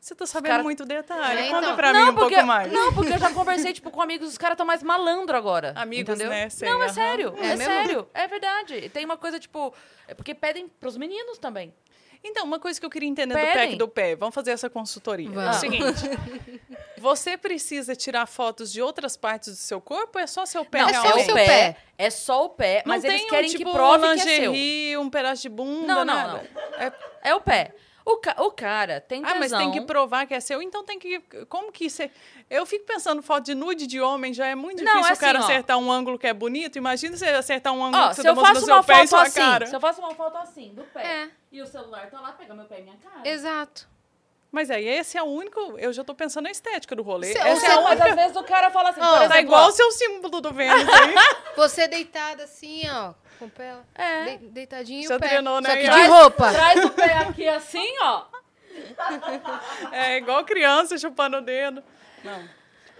Você 0.04 0.14
tá 0.14 0.26
sabendo 0.26 0.50
cara- 0.50 0.62
muito 0.62 0.84
detalhe. 0.84 1.40
É, 1.40 1.48
Conta 1.48 1.64
então. 1.64 1.76
pra 1.76 1.92
mim 1.94 1.98
não, 2.00 2.10
um 2.10 2.14
porque, 2.14 2.34
pouco 2.34 2.46
mais. 2.46 2.70
Não, 2.70 2.92
porque 2.92 3.12
eu 3.14 3.18
já 3.18 3.30
conversei, 3.32 3.72
tipo, 3.72 3.90
com 3.90 4.02
amigos, 4.02 4.28
os 4.28 4.36
caras 4.36 4.52
estão 4.54 4.66
mais 4.66 4.82
malandro 4.82 5.34
agora. 5.34 5.72
Amigos, 5.74 6.14
entendeu? 6.14 6.28
né? 6.28 6.50
Sei, 6.50 6.68
não, 6.68 6.82
é 6.82 6.84
aham. 6.84 6.92
sério. 6.92 7.34
É 7.38 7.46
É, 7.46 7.56
sério. 7.56 8.06
É 8.12 8.26
verdade. 8.28 8.74
E 8.74 8.88
tem 8.90 9.02
uma 9.06 9.16
coisa, 9.16 9.40
tipo. 9.40 9.72
É 10.06 10.12
porque 10.12 10.34
pedem 10.34 10.68
pros 10.68 10.98
meninos 10.98 11.38
também. 11.38 11.72
Então, 12.22 12.44
uma 12.44 12.58
coisa 12.58 12.78
que 12.78 12.84
eu 12.84 12.90
queria 12.90 13.08
entender 13.08 13.32
do 13.34 13.40
Pedem. 13.40 13.52
pack 13.54 13.76
do 13.76 13.88
pé. 13.88 14.14
Vamos 14.14 14.34
fazer 14.34 14.50
essa 14.50 14.68
consultoria. 14.68 15.26
É 15.26 15.30
o 15.30 15.34
Vamos. 15.34 15.56
seguinte. 15.56 15.84
você 16.98 17.36
precisa 17.38 17.94
tirar 17.96 18.26
fotos 18.26 18.70
de 18.72 18.80
outras 18.82 19.16
partes 19.16 19.50
do 19.50 19.56
seu 19.56 19.80
corpo 19.80 20.18
ou 20.18 20.22
é 20.22 20.26
só 20.26 20.44
seu 20.46 20.64
pé 20.64 20.82
Não, 20.82 20.88
É 20.88 20.92
só 20.94 21.16
o 21.16 21.20
seu 21.20 21.34
pé. 21.34 21.46
pé. 21.46 21.76
É 21.96 22.10
só 22.10 22.44
o 22.44 22.48
pé, 22.50 22.82
Não 22.84 22.94
mas 22.94 23.02
tem 23.02 23.10
eles 23.12 23.28
querem 23.30 23.48
um, 23.48 23.52
tipo, 23.52 23.64
que 23.70 23.70
prove 23.76 24.06
um 24.06 24.14
que 24.16 24.20
é 24.20 24.40
seu. 24.92 25.00
um 25.00 25.10
pedaço 25.10 25.42
de 25.42 25.48
bunda, 25.48 25.86
Não, 25.86 26.04
não, 26.04 26.14
nada. 26.14 26.50
É- 26.78 27.30
É 27.30 27.34
o 27.34 27.40
pé. 27.40 27.74
O, 28.06 28.18
ca- 28.18 28.36
o 28.38 28.50
cara 28.50 29.00
tem 29.00 29.22
tesão. 29.22 29.36
Ah, 29.36 29.40
mas 29.40 29.50
tem 29.50 29.72
que 29.72 29.80
provar 29.80 30.26
que 30.26 30.34
é 30.34 30.40
seu, 30.40 30.60
então 30.60 30.84
tem 30.84 30.98
que. 30.98 31.20
Como 31.48 31.72
que 31.72 31.88
você. 31.88 32.10
Eu 32.50 32.66
fico 32.66 32.84
pensando, 32.84 33.22
foto 33.22 33.44
de 33.44 33.54
nude 33.54 33.86
de 33.86 33.98
homem 34.00 34.34
já 34.34 34.46
é 34.46 34.54
muito 34.54 34.84
Não, 34.84 34.92
difícil 34.92 35.10
é 35.10 35.16
o 35.16 35.18
cara 35.20 35.38
assim, 35.38 35.46
ó. 35.48 35.50
acertar 35.52 35.78
um 35.78 35.90
ângulo 35.90 36.18
que 36.18 36.26
é 36.26 36.34
bonito. 36.34 36.76
Imagina 36.76 37.16
você 37.16 37.26
acertar 37.28 37.72
um 37.72 37.82
ângulo 37.82 38.02
Ó, 38.04 38.08
que 38.10 38.16
você 38.16 38.22
se 38.22 38.28
eu 38.28 38.34
tá 38.34 38.40
faço 38.42 38.60
no 38.60 38.66
seu 38.66 38.74
uma 38.74 38.84
pé 38.84 38.92
e 38.92 38.96
foto 38.98 39.08
sua 39.08 39.22
assim, 39.22 39.40
cara. 39.40 39.66
se 39.66 39.74
eu 39.74 39.80
faço 39.80 40.00
uma 40.02 40.14
foto 40.14 40.36
assim, 40.36 40.74
do 40.74 40.82
pé, 40.84 41.02
É. 41.02 41.30
e 41.50 41.62
o 41.62 41.66
celular 41.66 42.10
tá 42.10 42.20
lá, 42.20 42.32
pega 42.32 42.54
meu 42.54 42.66
pé 42.66 42.80
e 42.80 42.82
minha 42.82 42.96
cara. 42.96 43.26
Exato. 43.26 43.88
Mas 44.52 44.70
aí 44.70 44.86
esse 44.86 45.16
é 45.18 45.22
o 45.22 45.26
único. 45.26 45.58
Eu 45.78 45.92
já 45.92 46.04
tô 46.04 46.14
pensando 46.14 46.44
na 46.44 46.50
estética 46.50 46.94
do 46.94 47.02
rolê. 47.02 47.32
Cê- 47.32 47.38
Essa 47.38 47.60
você- 47.60 47.66
é 47.66 47.70
a 47.72 47.74
Não, 47.76 47.82
mas 47.84 47.92
única. 47.98 48.08
às 48.10 48.14
vezes 48.16 48.36
o 48.36 48.44
cara 48.44 48.70
fala 48.70 48.90
assim, 48.90 49.00
tá 49.00 49.14
exemplo, 49.16 49.28
Tá 49.30 49.40
igual 49.40 49.64
ó, 49.64 49.68
o 49.68 49.72
seu 49.72 49.90
símbolo 49.90 50.40
do 50.40 50.52
Vênus 50.52 50.86
aí. 50.88 51.14
Você 51.56 51.88
deitada 51.88 52.44
assim, 52.44 52.82
ó, 52.88 53.14
com 53.38 53.46
o 53.46 53.50
pé 53.50 53.74
É. 53.94 54.24
de- 54.36 54.46
deitadinho 54.48 55.08
Já 55.08 55.16
o 55.16 55.20
pé. 55.20 55.28
treinou, 55.28 55.60
né, 55.60 55.70
Só 55.70 55.76
que 55.76 55.88
de 55.88 56.06
roupa. 56.06 56.52
Traz 56.52 56.84
o 56.84 56.90
pé 56.90 57.12
aqui 57.18 57.48
assim, 57.48 57.88
ó. 58.00 58.22
É 59.92 60.16
igual 60.16 60.44
criança 60.44 60.96
chupando 60.98 61.36
o 61.38 61.40
dedo. 61.40 61.82
Não. 62.22 62.48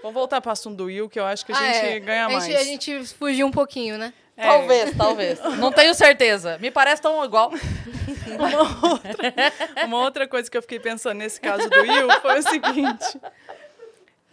Vamos 0.03 0.15
voltar 0.15 0.41
para 0.41 0.51
o 0.51 0.53
assunto 0.53 0.77
do 0.77 0.85
Will, 0.85 1.09
que 1.09 1.19
eu 1.19 1.25
acho 1.25 1.45
que 1.47 1.53
a 1.53 1.57
Ah, 1.57 1.73
gente 1.73 1.87
é. 1.87 1.99
ganha 2.01 2.27
a 2.27 2.29
mais. 2.29 2.45
gente, 2.45 2.57
a 2.57 2.65
gente 2.65 3.05
fugiu 3.15 3.47
um 3.47 3.51
pouquinho, 3.51 3.97
né? 3.97 4.13
É. 4.37 4.43
Talvez, 4.47 4.97
talvez. 4.97 5.41
Não 5.59 5.73
tenho 5.73 5.95
certeza. 5.95 6.59
Me 6.59 6.71
parece 6.71 7.01
tão 7.01 7.25
igual. 7.25 7.51
Uma 8.27 8.89
outra, 8.91 9.87
uma 9.87 9.99
outra 9.99 10.29
coisa 10.29 10.51
que 10.51 10.57
eu 10.57 10.63
fiquei 10.63 10.81
pensando 10.81 11.19
nesse 11.19 11.41
caso 11.41 11.69
do 11.71 11.81
Will 11.81 12.11
foi 12.21 12.39
o 12.39 12.43
seguinte. 12.43 13.21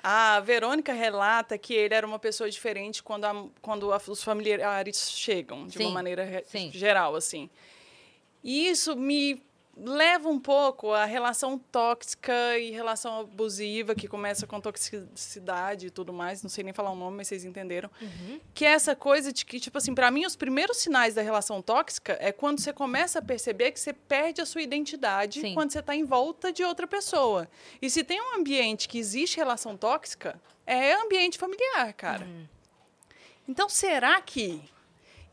A 0.04 0.40
Verônica 0.40 0.92
relata 0.94 1.58
que 1.58 1.74
ele 1.74 1.94
era 1.94 2.06
uma 2.08 2.18
pessoa 2.18 2.50
diferente 2.50 3.04
quando, 3.04 3.26
a- 3.26 3.46
quando 3.62 3.94
a- 3.94 4.02
os 4.08 4.24
familiares 4.24 5.12
chegam, 5.12 5.68
de 5.68 5.78
Sim, 5.78 5.86
uma 5.86 5.92
maneira 5.92 6.24
re- 6.24 6.44
geral, 6.72 7.16
assim. 7.16 7.50
E 8.44 8.68
isso 8.68 8.96
me 8.96 9.42
leva 9.76 10.28
um 10.28 10.40
pouco 10.40 10.92
à 10.92 11.06
relação 11.06 11.58
tóxica 11.58 12.58
e 12.60 12.72
relação 12.72 13.22
abusiva, 13.22 13.96
que 13.96 14.08
começa 14.08 14.46
com 14.46 14.60
toxicidade 14.60 15.88
e 15.88 15.90
tudo 15.90 16.12
mais, 16.12 16.44
não 16.44 16.50
sei 16.50 16.64
nem 16.64 16.74
falar 16.74 16.92
o 16.92 16.96
nome, 16.96 17.18
mas 17.18 17.28
vocês 17.28 17.46
entenderam. 17.46 17.90
Que 18.54 18.66
é 18.66 18.72
essa 18.72 18.96
coisa 18.96 19.32
de 19.32 19.46
que, 19.46 19.60
tipo 19.60 19.78
assim, 19.78 19.96
para 19.96 20.12
mim, 20.12 20.26
os 20.26 20.36
primeiros 20.36 20.78
sinais 20.78 21.16
da 21.16 21.22
relação 21.22 21.62
tóxica 21.62 22.18
é 22.20 22.32
quando 22.32 22.60
você 22.60 22.74
começa 22.74 23.20
a 23.20 23.22
perceber 23.22 23.72
que 23.72 23.80
você 23.80 23.94
perde 23.94 24.42
a 24.42 24.46
sua 24.46 24.62
identidade 24.62 25.42
Sim. 25.42 25.54
quando 25.54 25.72
você 25.72 25.80
está 25.80 25.96
em 25.96 26.04
volta 26.04 26.52
de 26.52 26.64
outra 26.64 26.86
pessoa. 26.86 27.48
E 27.82 27.90
se 27.90 28.04
tem 28.04 28.22
um 28.22 28.40
ambiente 28.40 28.88
que 28.90 28.98
existe 28.98 29.38
relação 29.38 29.78
tóxica, 29.78 30.40
é 30.66 30.94
ambiente 30.94 31.38
familiar, 31.38 31.94
cara. 31.94 32.28
Então, 33.48 33.70
será 33.70 34.22
que. 34.22 34.62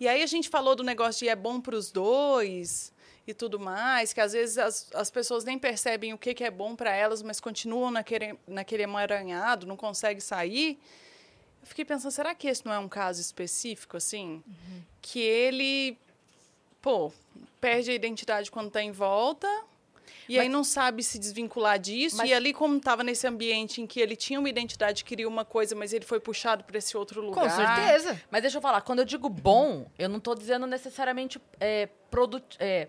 E 0.00 0.06
aí 0.06 0.22
a 0.22 0.26
gente 0.26 0.48
falou 0.48 0.76
do 0.76 0.84
negócio 0.84 1.20
de 1.20 1.28
é 1.28 1.34
bom 1.34 1.60
para 1.60 1.74
os 1.74 1.90
dois 1.90 2.92
e 3.30 3.34
tudo 3.34 3.58
mais, 3.60 4.12
que 4.12 4.20
às 4.20 4.32
vezes 4.32 4.58
as, 4.58 4.88
as 4.94 5.10
pessoas 5.10 5.44
nem 5.44 5.58
percebem 5.58 6.12
o 6.14 6.18
que, 6.18 6.32
que 6.34 6.44
é 6.44 6.50
bom 6.50 6.74
para 6.74 6.90
elas, 6.94 7.22
mas 7.22 7.40
continuam 7.40 7.90
naquele, 7.90 8.38
naquele 8.46 8.82
emaranhado, 8.84 9.66
não 9.66 9.76
conseguem 9.76 10.20
sair. 10.20 10.78
Eu 11.60 11.66
fiquei 11.66 11.84
pensando, 11.84 12.10
será 12.12 12.34
que 12.34 12.48
esse 12.48 12.64
não 12.64 12.72
é 12.72 12.78
um 12.78 12.88
caso 12.88 13.20
específico, 13.20 13.96
assim? 13.96 14.42
Que 15.02 15.20
ele, 15.20 15.98
pô, 16.80 17.12
perde 17.60 17.90
a 17.90 17.94
identidade 17.94 18.50
quando 18.50 18.68
está 18.68 18.82
em 18.82 18.92
volta. 18.92 19.46
E 20.26 20.38
aí 20.38 20.48
não 20.48 20.62
sabe 20.62 21.02
se 21.02 21.18
desvincular 21.18 21.78
disso. 21.78 22.16
Mas- 22.18 22.28
E 22.28 22.34
ali, 22.34 22.52
como 22.52 22.76
estava 22.76 23.02
nesse 23.02 23.26
ambiente 23.26 23.80
em 23.80 23.86
que 23.86 23.98
ele 23.98 24.14
tinha 24.14 24.38
uma 24.38 24.48
identidade, 24.48 25.02
queria 25.02 25.26
uma 25.26 25.42
coisa, 25.44 25.74
mas 25.74 25.92
ele 25.94 26.04
foi 26.04 26.20
puxado 26.20 26.64
para 26.64 26.76
esse 26.76 26.96
outro 26.98 27.22
lugar. 27.22 27.44
Com 27.44 27.50
certeza. 27.50 28.20
Mas 28.30 28.42
deixa 28.42 28.58
eu 28.58 28.62
falar, 28.62 28.82
quando 28.82 28.98
eu 28.98 29.04
digo 29.06 29.28
bom, 29.30 29.86
eu 29.98 30.06
não 30.08 30.20
tô 30.20 30.34
dizendo 30.34 30.66
necessariamente 30.66 31.40
é, 31.58 31.88
produ 32.10 32.42
é, 32.58 32.88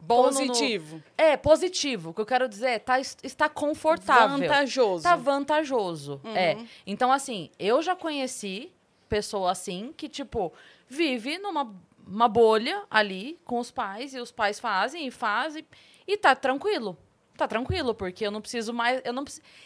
bom 0.00 0.22
no- 0.24 0.28
Positivo. 0.28 1.02
É, 1.16 1.36
positivo. 1.36 2.10
O 2.10 2.14
que 2.14 2.20
eu 2.20 2.26
quero 2.26 2.48
dizer 2.48 2.68
é 2.70 2.78
tá, 2.78 2.98
está 3.00 3.48
confortável. 3.48 4.38
Vantajoso. 4.38 5.02
Tá 5.02 5.16
vantajoso. 5.16 6.20
É. 6.34 6.56
Então, 6.86 7.12
assim, 7.12 7.50
eu 7.58 7.80
já 7.82 7.94
conheci 7.94 8.72
pessoa 9.08 9.50
assim 9.50 9.92
que, 9.96 10.08
tipo, 10.08 10.52
vive 10.88 11.38
numa 11.38 11.72
uma 12.06 12.28
bolha 12.28 12.82
ali 12.90 13.38
com 13.44 13.60
os 13.60 13.70
pais, 13.70 14.14
e 14.14 14.18
os 14.18 14.32
pais 14.32 14.58
fazem 14.58 15.06
e 15.06 15.10
fazem, 15.12 15.64
e 16.08 16.16
tá 16.16 16.34
tranquilo. 16.34 16.98
Tá 17.36 17.46
tranquilo, 17.46 17.94
porque 17.94 18.26
eu 18.26 18.30
não 18.32 18.40
preciso 18.40 18.72
mais. 18.72 19.00
Eu 19.04 19.12
não, 19.12 19.24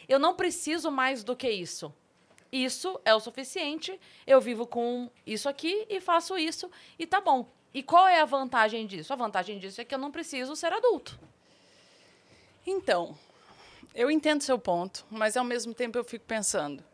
eu 0.09 0.19
não 0.19 0.35
preciso 0.35 0.91
mais 0.91 1.25
do 1.25 1.35
que 1.35 1.49
isso. 1.49 1.93
Isso 2.53 3.01
é 3.05 3.15
o 3.15 3.19
suficiente. 3.21 3.99
Eu 4.27 4.41
vivo 4.41 4.67
com 4.67 5.11
isso 5.27 5.49
aqui 5.49 5.87
e 5.89 6.01
faço 6.01 6.37
isso 6.39 6.71
e 6.99 7.07
tá 7.07 7.21
bom. 7.21 7.49
E 7.75 7.83
qual 7.83 8.07
é 8.07 8.21
a 8.21 8.25
vantagem 8.25 8.87
disso? 8.87 9.13
A 9.13 9.17
vantagem 9.17 9.59
disso 9.59 9.81
é 9.81 9.85
que 9.85 9.93
eu 9.93 9.99
não 9.99 10.13
preciso 10.13 10.55
ser 10.55 10.73
adulto. 10.73 11.19
Então, 12.65 13.19
eu 13.95 14.11
entendo 14.11 14.43
seu 14.43 14.59
ponto, 14.59 15.05
mas 15.11 15.37
ao 15.37 15.45
mesmo 15.45 15.75
tempo 15.75 15.99
eu 15.99 16.05
fico 16.05 16.25
pensando. 16.25 16.85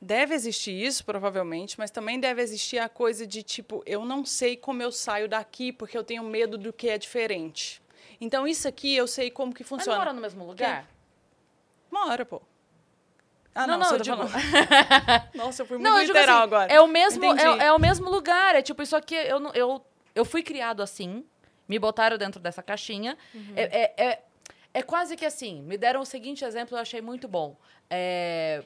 Deve 0.00 0.34
existir 0.34 0.70
isso, 0.72 1.04
provavelmente, 1.04 1.76
mas 1.78 1.90
também 1.90 2.20
deve 2.20 2.40
existir 2.40 2.78
a 2.78 2.88
coisa 2.88 3.26
de 3.26 3.42
tipo, 3.42 3.82
eu 3.84 4.04
não 4.04 4.24
sei 4.24 4.56
como 4.56 4.80
eu 4.80 4.92
saio 4.92 5.28
daqui 5.28 5.72
porque 5.72 5.98
eu 5.98 6.04
tenho 6.04 6.22
medo 6.22 6.56
do 6.56 6.72
que 6.72 6.88
é 6.88 6.98
diferente. 6.98 7.82
Então, 8.20 8.46
isso 8.46 8.68
aqui 8.68 8.94
eu 8.94 9.08
sei 9.08 9.30
como 9.30 9.52
que 9.54 9.62
Mas 9.62 9.68
funciona. 9.68 9.98
mora 9.98 10.12
no 10.12 10.20
mesmo 10.20 10.44
lugar? 10.44 10.88
Mora, 11.90 12.24
pô. 12.24 12.42
Ah, 13.58 13.66
Não, 13.66 13.76
não, 13.78 13.86
não, 13.90 13.96
eu 13.96 14.00
digo... 14.00 14.16
Nossa, 15.34 15.62
eu 15.62 15.66
fui 15.66 15.78
muito 15.78 15.90
Não, 15.90 16.00
literal 16.00 16.36
assim, 16.38 16.44
agora. 16.44 16.72
é 16.72 16.80
o 16.80 16.86
mesmo, 16.86 17.24
é, 17.24 17.66
é 17.66 17.72
o 17.72 17.78
mesmo 17.80 18.08
lugar. 18.08 18.54
É 18.54 18.62
tipo, 18.62 18.80
isso 18.82 18.94
aqui, 18.94 19.16
eu, 19.16 19.40
eu, 19.52 19.84
eu 20.14 20.24
fui 20.24 20.42
criado 20.44 20.80
assim, 20.80 21.24
me 21.68 21.76
botaram 21.78 22.16
dentro 22.16 22.40
dessa 22.40 22.62
caixinha. 22.62 23.18
É, 23.56 23.62
é, 23.62 24.06
é, 24.06 24.22
é 24.74 24.82
quase 24.82 25.16
que 25.16 25.24
assim, 25.26 25.60
me 25.62 25.76
deram 25.76 26.00
o 26.02 26.06
seguinte 26.06 26.44
exemplo, 26.44 26.76
eu 26.76 26.80
achei 26.80 27.00
muito 27.00 27.26
bom. 27.26 27.56
É, 27.90 28.62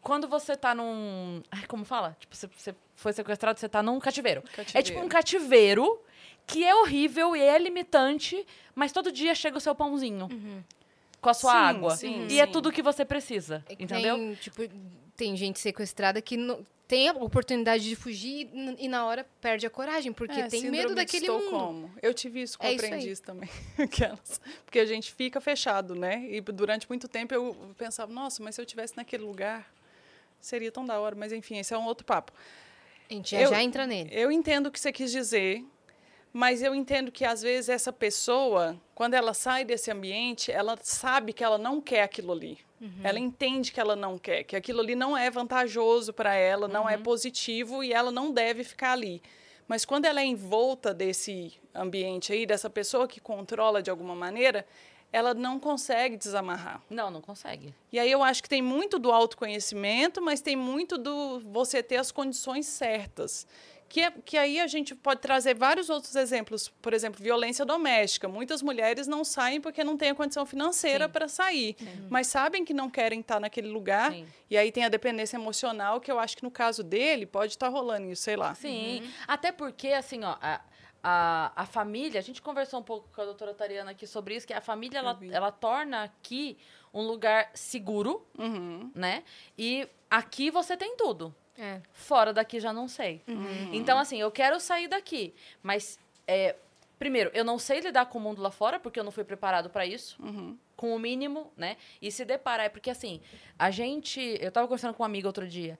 quando 0.00 0.26
você 0.26 0.56
tá 0.56 0.74
num. 0.74 1.40
Ai, 1.50 1.64
como 1.68 1.84
fala? 1.84 2.16
Tipo, 2.18 2.34
você, 2.34 2.48
você 2.56 2.74
foi 2.96 3.12
sequestrado, 3.12 3.60
você 3.60 3.68
tá 3.68 3.80
num 3.82 4.00
cativeiro. 4.00 4.42
É 4.52 4.56
Cativeiro. 4.56 4.86
tipo 4.88 5.00
um 5.00 5.08
cativeiro 5.08 6.02
que 6.46 6.64
é 6.64 6.74
horrível 6.74 7.36
e 7.36 7.40
é 7.40 7.56
limitante, 7.58 8.44
mas 8.74 8.90
todo 8.90 9.12
dia 9.12 9.34
chega 9.34 9.56
o 9.56 9.60
seu 9.60 9.74
pãozinho. 9.74 10.28
Com 11.22 11.30
a 11.30 11.34
sua 11.34 11.52
Sim, 11.52 11.56
água. 11.58 11.96
sim, 11.96 12.26
e 12.28 12.38
é 12.40 12.44
sim. 12.46 12.52
tudo 12.52 12.68
o 12.68 12.72
que 12.72 12.82
você 12.82 13.04
precisa. 13.04 13.64
É 13.68 13.74
que 13.76 13.84
entendeu? 13.84 14.16
Tem, 14.16 14.34
tipo, 14.34 14.62
tem 15.16 15.36
gente 15.36 15.58
sequestrada 15.60 16.20
que 16.20 16.36
não, 16.36 16.66
tem 16.88 17.08
a 17.08 17.12
oportunidade 17.12 17.88
de 17.88 17.94
fugir 17.96 18.50
e, 18.78 18.88
na 18.88 19.06
hora 19.06 19.24
perde 19.40 19.64
a 19.64 19.70
coragem, 19.70 20.12
porque 20.12 20.38
É, 20.40 20.48
tem 20.48 20.68
medo 20.70 20.88
de 20.88 20.94
daquele 20.96 21.28
mundo. 21.28 21.44
Estocolmo. 21.44 21.90
Eu 22.02 22.12
tive 22.12 22.42
isso 22.42 22.58
com 22.58 22.66
É 22.66 22.72
isso 22.74 22.84
aprendiz 22.84 23.20
também. 23.20 23.48
Aquelas. 23.78 24.40
Porque 24.64 24.80
a 24.80 24.84
gente 24.84 25.12
fica 25.14 25.40
fechado, 25.40 25.94
né? 25.94 26.26
E 26.28 26.40
durante 26.40 26.88
muito 26.88 27.06
tempo 27.06 27.32
eu 27.32 27.56
pensava, 27.78 28.12
nossa, 28.12 28.42
mas 28.42 28.56
se 28.56 28.60
eu 28.60 28.64
estivesse 28.64 28.96
naquele 28.96 29.22
lugar, 29.22 29.72
seria 30.40 30.72
tão 30.72 30.84
da 30.84 30.98
hora. 30.98 31.14
Mas 31.14 31.32
enfim, 31.32 31.56
esse 31.56 31.72
é 31.72 31.78
um 31.78 31.86
outro 31.86 32.04
papo. 32.04 32.32
A 33.08 33.14
gente 33.14 33.30
já, 33.30 33.40
Eu- 33.42 33.50
já 33.50 33.62
entra 33.62 33.86
nele. 33.86 34.10
Eu 34.12 34.32
entendo 34.32 34.66
o 34.66 34.70
que 34.72 34.80
você 34.80 34.90
quis 34.92 35.12
dizer, 35.12 35.64
mas 36.32 36.62
eu 36.62 36.74
entendo 36.74 37.12
que 37.12 37.24
às 37.24 37.42
vezes 37.42 37.68
essa 37.68 37.92
pessoa, 37.92 38.76
quando 38.94 39.14
ela 39.14 39.34
sai 39.34 39.64
desse 39.64 39.90
ambiente, 39.90 40.50
ela 40.50 40.78
sabe 40.82 41.32
que 41.32 41.44
ela 41.44 41.58
não 41.58 41.80
quer 41.80 42.02
aquilo 42.02 42.32
ali. 42.32 42.58
Ela 43.04 43.18
entende 43.18 43.70
que 43.70 43.78
ela 43.78 43.94
não 43.94 44.18
quer, 44.18 44.42
que 44.42 44.56
aquilo 44.56 44.80
ali 44.80 44.96
não 44.96 45.16
é 45.16 45.30
vantajoso 45.30 46.12
para 46.12 46.34
ela, 46.34 46.66
não 46.66 46.88
é 46.88 46.96
positivo 46.96 47.84
e 47.84 47.92
ela 47.92 48.10
não 48.10 48.32
deve 48.32 48.64
ficar 48.64 48.92
ali. 48.92 49.22
Mas 49.68 49.84
quando 49.84 50.06
ela 50.06 50.20
é 50.20 50.24
envolta 50.24 50.92
desse 50.92 51.52
ambiente 51.72 52.32
aí, 52.32 52.44
dessa 52.44 52.68
pessoa 52.68 53.06
que 53.06 53.20
controla 53.20 53.80
de 53.80 53.88
alguma 53.88 54.16
maneira, 54.16 54.66
ela 55.12 55.32
não 55.32 55.60
consegue 55.60 56.16
desamarrar. 56.16 56.82
Não, 56.90 57.10
não 57.10 57.20
consegue. 57.20 57.74
E 57.92 57.98
aí 57.98 58.10
eu 58.10 58.22
acho 58.22 58.42
que 58.42 58.48
tem 58.48 58.62
muito 58.62 58.98
do 58.98 59.12
autoconhecimento, 59.12 60.20
mas 60.20 60.40
tem 60.40 60.56
muito 60.56 60.98
do 60.98 61.38
você 61.40 61.82
ter 61.82 61.96
as 61.96 62.10
condições 62.10 62.66
certas. 62.66 63.46
Que, 63.92 64.00
é, 64.00 64.10
que 64.10 64.38
aí 64.38 64.58
a 64.58 64.66
gente 64.66 64.94
pode 64.94 65.20
trazer 65.20 65.52
vários 65.54 65.90
outros 65.90 66.16
exemplos. 66.16 66.66
Por 66.80 66.94
exemplo, 66.94 67.22
violência 67.22 67.62
doméstica. 67.62 68.26
Muitas 68.26 68.62
mulheres 68.62 69.06
não 69.06 69.22
saem 69.22 69.60
porque 69.60 69.84
não 69.84 69.98
têm 69.98 70.08
a 70.08 70.14
condição 70.14 70.46
financeira 70.46 71.04
Sim. 71.04 71.10
para 71.12 71.28
sair. 71.28 71.76
Mas 72.08 72.26
sabem 72.26 72.64
que 72.64 72.72
não 72.72 72.88
querem 72.88 73.20
estar 73.20 73.38
naquele 73.38 73.68
lugar. 73.68 74.10
Sim. 74.12 74.26
E 74.48 74.56
aí 74.56 74.72
tem 74.72 74.82
a 74.86 74.88
dependência 74.88 75.36
emocional, 75.36 76.00
que 76.00 76.10
eu 76.10 76.18
acho 76.18 76.38
que 76.38 76.42
no 76.42 76.50
caso 76.50 76.82
dele 76.82 77.26
pode 77.26 77.52
estar 77.52 77.68
rolando 77.68 78.10
isso, 78.10 78.22
sei 78.22 78.34
lá. 78.34 78.54
Sim. 78.54 79.06
Até 79.28 79.52
porque, 79.52 79.88
assim, 79.88 80.24
ó, 80.24 80.38
a, 80.40 80.62
a, 81.02 81.52
a 81.54 81.66
família, 81.66 82.18
a 82.18 82.22
gente 82.22 82.40
conversou 82.40 82.80
um 82.80 82.82
pouco 82.82 83.10
com 83.14 83.20
a 83.20 83.26
doutora 83.26 83.52
Tariana 83.52 83.90
aqui 83.90 84.06
sobre 84.06 84.34
isso, 84.36 84.46
que 84.46 84.54
a 84.54 84.62
família, 84.62 85.00
ela, 85.00 85.18
ela 85.30 85.52
torna 85.52 86.04
aqui 86.04 86.56
um 86.94 87.02
lugar 87.02 87.50
seguro, 87.52 88.26
Uhum. 88.38 88.90
né? 88.94 89.22
E 89.58 89.86
aqui 90.10 90.50
você 90.50 90.78
tem 90.78 90.96
tudo. 90.96 91.34
É. 91.62 91.80
Fora 91.92 92.32
daqui 92.32 92.58
já 92.58 92.72
não 92.72 92.88
sei. 92.88 93.22
Então, 93.72 93.96
assim, 93.96 94.20
eu 94.20 94.32
quero 94.32 94.58
sair 94.58 94.88
daqui. 94.88 95.32
Mas, 95.62 95.96
é, 96.26 96.56
primeiro, 96.98 97.30
eu 97.32 97.44
não 97.44 97.56
sei 97.56 97.78
lidar 97.78 98.06
com 98.06 98.18
o 98.18 98.20
mundo 98.20 98.42
lá 98.42 98.50
fora, 98.50 98.80
porque 98.80 98.98
eu 98.98 99.04
não 99.04 99.12
fui 99.12 99.22
preparado 99.22 99.70
para 99.70 99.86
isso. 99.86 100.20
Uhum. 100.20 100.58
Com 100.76 100.92
o 100.92 100.98
mínimo, 100.98 101.52
né? 101.56 101.76
E 102.00 102.10
se 102.10 102.24
deparar. 102.24 102.68
Porque, 102.70 102.90
assim, 102.90 103.20
a 103.56 103.70
gente. 103.70 104.20
Eu 104.40 104.50
tava 104.50 104.66
conversando 104.66 104.92
com 104.92 105.04
uma 105.04 105.08
amiga 105.08 105.28
outro 105.28 105.46
dia. 105.46 105.78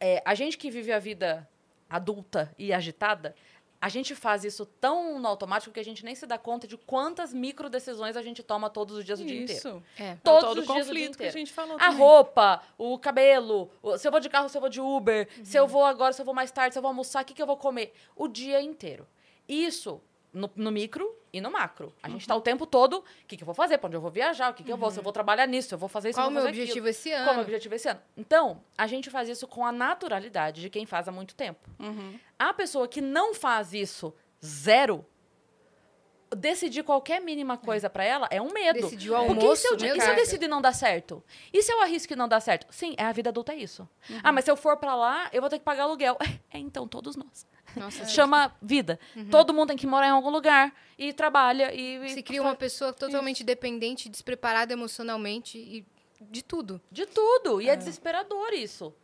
É, 0.00 0.20
a 0.24 0.34
gente 0.34 0.58
que 0.58 0.68
vive 0.68 0.90
a 0.90 0.98
vida 0.98 1.48
adulta 1.88 2.52
e 2.58 2.72
agitada, 2.72 3.36
a 3.84 3.88
gente 3.90 4.14
faz 4.14 4.44
isso 4.44 4.64
tão 4.64 5.18
no 5.18 5.28
automático 5.28 5.70
que 5.70 5.78
a 5.78 5.84
gente 5.84 6.02
nem 6.06 6.14
se 6.14 6.24
dá 6.26 6.38
conta 6.38 6.66
de 6.66 6.74
quantas 6.78 7.34
micro 7.34 7.68
decisões 7.68 8.16
a 8.16 8.22
gente 8.22 8.42
toma 8.42 8.70
todos 8.70 8.96
os 8.96 9.04
dias 9.04 9.18
do 9.18 9.26
dia 9.26 9.42
inteiro. 9.42 9.58
Isso. 9.58 9.82
É. 9.98 10.04
É 10.08 10.12
o 10.14 10.16
Todos 10.24 10.40
tal 10.42 10.48
os 10.48 10.54
dias 10.54 10.64
do 10.64 10.64
dia 10.64 10.74
conflito 10.84 11.16
que 11.18 11.22
a 11.24 11.26
inteiro. 11.28 11.38
gente 11.38 11.52
falou 11.52 11.76
A 11.76 11.78
também. 11.80 11.98
roupa, 11.98 12.62
o 12.78 12.98
cabelo, 12.98 13.70
o- 13.82 13.98
se 13.98 14.08
eu 14.08 14.10
vou 14.10 14.20
de 14.20 14.30
carro, 14.30 14.48
se 14.48 14.56
eu 14.56 14.60
vou 14.62 14.70
de 14.70 14.80
Uber, 14.80 15.28
se 15.42 15.58
Uhum. 15.58 15.64
eu 15.64 15.68
vou 15.68 15.84
agora, 15.84 16.14
se 16.14 16.22
eu 16.22 16.24
vou 16.24 16.32
mais 16.34 16.50
tarde, 16.50 16.72
se 16.72 16.78
eu 16.78 16.82
vou 16.82 16.88
almoçar, 16.88 17.22
o 17.22 17.26
que, 17.26 17.34
que 17.34 17.42
eu 17.42 17.46
vou 17.46 17.58
comer? 17.58 17.92
O 18.16 18.26
dia 18.26 18.58
inteiro. 18.62 19.06
Isso 19.46 20.00
no, 20.34 20.50
no 20.56 20.70
micro 20.72 21.10
e 21.32 21.40
no 21.40 21.50
macro. 21.50 21.92
A 22.02 22.08
gente 22.10 22.22
Uhum. 22.22 22.28
tá 22.28 22.36
o 22.36 22.40
tempo 22.40 22.66
todo, 22.66 22.98
o 22.98 23.04
que, 23.26 23.36
que 23.36 23.42
eu 23.42 23.46
vou 23.46 23.54
fazer, 23.54 23.78
pra 23.78 23.86
onde 23.86 23.96
eu 23.96 24.00
vou 24.00 24.10
viajar, 24.10 24.50
o 24.50 24.54
que, 24.54 24.62
que 24.62 24.70
eu 24.72 24.76
vou, 24.76 24.90
se 24.90 24.98
eu 24.98 25.02
vou 25.02 25.12
trabalhar 25.12 25.46
nisso, 25.46 25.68
se 25.68 25.74
eu 25.74 25.78
vou 25.78 25.88
fazer 25.88 26.10
isso, 26.10 26.18
Qual 26.18 26.26
eu 26.26 26.30
o 26.30 26.34
vou 26.34 26.42
meu 26.42 26.50
fazer 26.50 26.60
objetivo 26.60 26.86
aquilo. 26.86 26.88
esse 26.90 27.10
ano? 27.12 27.24
Qual 27.24 27.28
é 27.30 27.32
o 27.32 27.36
meu 27.36 27.44
objetivo 27.44 27.74
esse 27.74 27.88
ano? 27.88 28.00
Então, 28.16 28.60
a 28.76 28.86
gente 28.86 29.08
faz 29.10 29.28
isso 29.28 29.46
com 29.48 29.64
a 29.64 29.72
naturalidade 29.72 30.60
de 30.60 30.68
quem 30.68 30.84
faz 30.84 31.08
há 31.08 31.12
muito 31.12 31.34
tempo. 31.34 31.68
Uhum. 31.78 32.18
A 32.38 32.52
pessoa 32.52 32.86
que 32.86 33.00
não 33.00 33.34
faz 33.34 33.72
isso 33.72 34.14
zero, 34.44 35.04
decidir 36.36 36.82
qualquer 36.82 37.20
mínima 37.20 37.56
coisa 37.56 37.88
pra 37.88 38.04
ela 38.04 38.26
é 38.30 38.40
um 38.42 38.52
medo. 38.52 38.80
Decidir 38.80 39.10
o 39.10 39.14
Porque 39.14 39.32
e 39.32 39.36
almoço, 39.44 39.62
se 39.62 39.68
eu, 39.68 39.76
meu 39.78 39.96
e 39.96 40.00
se 40.00 40.06
eu 40.08 40.14
Deus. 40.14 40.26
decidir 40.26 40.48
não 40.48 40.60
dar 40.60 40.72
certo? 40.72 41.22
E 41.52 41.62
se 41.62 41.72
eu 41.72 41.80
arrisco 41.80 42.12
e 42.12 42.16
não 42.16 42.26
dar 42.28 42.40
certo? 42.40 42.66
Sim, 42.70 42.94
é 42.98 43.04
a 43.04 43.12
vida 43.12 43.30
adulta 43.30 43.52
é 43.52 43.56
isso. 43.56 43.88
Ah, 44.22 44.32
mas 44.32 44.44
se 44.44 44.50
eu 44.50 44.56
for 44.56 44.76
pra 44.76 44.94
lá, 44.96 45.28
eu 45.32 45.40
vou 45.40 45.48
ter 45.48 45.58
que 45.58 45.64
pagar 45.64 45.84
aluguel. 45.84 46.16
É, 46.52 46.58
então, 46.58 46.86
todos 46.86 47.16
nós. 47.16 47.46
Nossa, 47.76 48.06
Chama 48.06 48.54
vida. 48.60 48.98
Todo 49.30 49.52
mundo 49.52 49.68
tem 49.68 49.76
que 49.76 49.86
morar 49.86 50.08
em 50.08 50.10
algum 50.10 50.30
lugar 50.30 50.72
e 50.98 51.12
trabalha 51.12 51.72
e... 51.74 51.96
e 52.04 52.08
se 52.10 52.22
cria 52.22 52.42
uma 52.42 52.54
pessoa 52.54 52.92
totalmente 52.92 53.42
dependente, 53.42 54.08
despreparada 54.08 54.72
emocionalmente 54.72 55.58
e 55.58 55.84
de 56.20 56.42
tudo. 56.42 56.80
De 56.90 57.06
tudo. 57.06 57.60
E 57.60 57.68
é, 57.68 57.76
desesperador 57.76 58.52
isso. 58.52 58.94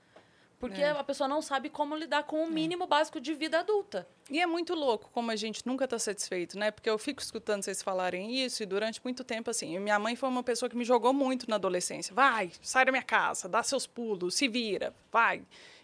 Porque 0.58 0.82
a 0.82 1.02
pessoa 1.02 1.26
não 1.26 1.40
sabe 1.40 1.70
como 1.70 1.96
lidar 1.96 2.24
com 2.24 2.44
o 2.44 2.50
mínimo 2.50 2.86
básico 2.86 3.18
de 3.18 3.32
vida 3.32 3.60
adulta. 3.60 4.06
E 4.30 4.38
é 4.38 4.46
muito 4.46 4.74
louco 4.74 5.08
como 5.10 5.30
a 5.30 5.36
gente 5.36 5.66
nunca 5.66 5.86
está 5.86 5.98
satisfeito, 5.98 6.58
né? 6.58 6.70
Porque 6.70 6.88
eu 6.88 6.98
fico 6.98 7.22
escutando 7.22 7.62
vocês 7.62 7.82
falarem 7.82 8.44
isso 8.44 8.62
e 8.62 8.66
durante 8.66 9.00
muito 9.02 9.24
tempo, 9.24 9.48
assim, 9.48 9.78
minha 9.78 9.98
mãe 9.98 10.14
foi 10.16 10.28
uma 10.28 10.42
pessoa 10.42 10.68
que 10.68 10.76
me 10.76 10.84
jogou 10.84 11.14
muito 11.14 11.48
na 11.48 11.56
adolescência. 11.56 12.14
Vai, 12.14 12.52
sai 12.60 12.84
da 12.84 12.92
minha 12.92 13.02
casa, 13.02 13.48
dá 13.48 13.62
seus 13.62 13.86
pulos, 13.86 14.34
se 14.34 14.48
vira, 14.48 14.94
vai 15.10 15.42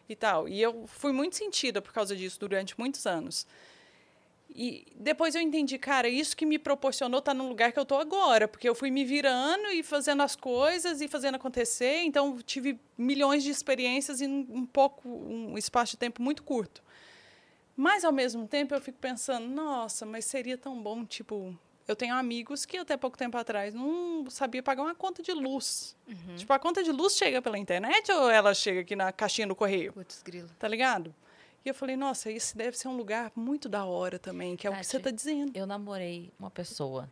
e 0.08 0.16
tal. 0.16 0.48
E 0.48 0.60
eu 0.60 0.86
fui 0.86 1.12
muito 1.12 1.36
sentida 1.36 1.80
por 1.82 1.92
causa 1.92 2.14
disso 2.14 2.38
durante 2.40 2.78
muitos 2.78 3.06
anos. 3.06 3.46
E 4.54 4.86
depois 4.96 5.34
eu 5.34 5.42
entendi, 5.42 5.78
cara, 5.78 6.08
isso 6.08 6.36
que 6.36 6.46
me 6.46 6.58
proporcionou 6.58 7.18
estar 7.18 7.34
no 7.34 7.46
lugar 7.48 7.72
que 7.72 7.78
eu 7.78 7.84
tô 7.84 7.96
agora, 7.96 8.48
porque 8.48 8.68
eu 8.68 8.74
fui 8.74 8.90
me 8.90 9.04
virando 9.04 9.66
e 9.68 9.82
fazendo 9.82 10.22
as 10.22 10.34
coisas 10.34 11.00
e 11.00 11.08
fazendo 11.08 11.34
acontecer, 11.34 12.02
então 12.04 12.38
tive 12.38 12.80
milhões 12.96 13.42
de 13.44 13.50
experiências 13.50 14.22
em 14.22 14.46
um 14.48 14.64
pouco 14.64 15.08
um 15.08 15.58
espaço 15.58 15.92
de 15.92 15.98
tempo 15.98 16.22
muito 16.22 16.42
curto. 16.42 16.82
Mas 17.76 18.02
ao 18.04 18.12
mesmo 18.12 18.48
tempo 18.48 18.74
eu 18.74 18.80
fico 18.80 18.98
pensando, 18.98 19.46
nossa, 19.46 20.06
mas 20.06 20.24
seria 20.24 20.56
tão 20.56 20.80
bom, 20.82 21.04
tipo, 21.04 21.54
eu 21.86 21.94
tenho 21.94 22.14
amigos 22.14 22.66
que 22.66 22.76
até 22.78 22.96
pouco 22.96 23.16
tempo 23.16 23.36
atrás 23.36 23.72
não 23.74 24.24
sabia 24.28 24.62
pagar 24.62 24.82
uma 24.82 24.94
conta 24.94 25.22
de 25.22 25.32
luz. 25.32 25.96
Tipo, 26.36 26.52
a 26.52 26.58
conta 26.58 26.82
de 26.82 26.90
luz 26.90 27.14
chega 27.16 27.40
pela 27.40 27.58
internet 27.58 28.10
ou 28.12 28.28
ela 28.28 28.52
chega 28.54 28.80
aqui 28.80 28.96
na 28.96 29.12
caixinha 29.12 29.46
do 29.46 29.54
correio? 29.54 29.92
Putz, 29.92 30.22
grilo. 30.22 30.48
Tá 30.58 30.66
ligado? 30.66 31.14
E 31.64 31.68
eu 31.68 31.74
falei, 31.74 31.96
nossa, 31.96 32.30
isso 32.30 32.56
deve 32.56 32.78
ser 32.78 32.88
um 32.88 32.96
lugar 32.96 33.32
muito 33.34 33.68
da 33.68 33.84
hora 33.84 34.18
também, 34.18 34.56
que 34.56 34.66
é 34.66 34.70
o 34.70 34.72
que 34.72 34.78
Tati, 34.78 34.88
você 34.90 35.00
tá 35.00 35.10
dizendo. 35.10 35.50
Eu 35.54 35.66
namorei 35.66 36.32
uma 36.38 36.50
pessoa 36.50 37.10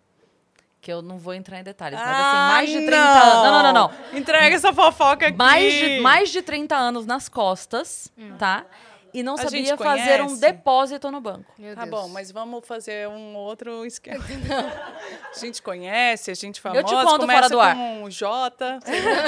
que 0.81 0.93
eu 0.93 1.01
não 1.01 1.19
vou 1.19 1.33
entrar 1.35 1.59
em 1.59 1.65
detalhes, 1.65 1.99
mas 1.99 2.09
assim, 2.09 2.37
mais 2.37 2.71
de 2.71 2.87
30 2.87 2.97
anos. 2.97 3.35
Não, 3.35 3.53
não, 3.53 3.63
não, 3.63 3.73
não. 3.73 4.19
Entrega 4.19 4.55
essa 4.55 4.73
fofoca 4.73 5.29
aqui. 5.29 5.37
Mais 5.37 5.73
de, 5.73 6.01
mais 6.01 6.31
de 6.31 6.43
30 6.43 6.77
anos 6.77 7.07
nas 7.07 7.29
costas, 7.29 8.13
tá? 8.39 8.67
E 9.15 9.23
não 9.23 9.37
sabia 9.37 9.77
fazer 9.77 10.21
um 10.23 10.37
depósito 10.37 11.09
no 11.11 11.21
banco. 11.21 11.51
Meu 11.57 11.75
Tá 11.75 11.85
Deus. 11.85 11.91
bom, 12.03 12.09
mas 12.09 12.33
vamos 12.33 12.67
fazer 12.67 13.09
um 13.09 13.37
outro 13.37 13.87
esquema. 13.87 14.23
a 15.35 15.39
gente 15.39 15.63
conhece, 15.63 16.31
a 16.31 16.35
gente 16.35 16.61
famosa, 16.61 16.81
Eu 16.81 16.85
te 16.85 16.93
conto 16.93 17.21
começa 17.21 17.39
fora 17.43 17.49
do 17.49 17.61
ar. 17.61 17.77
com 17.77 18.03
um 18.05 18.11
J. 18.11 18.81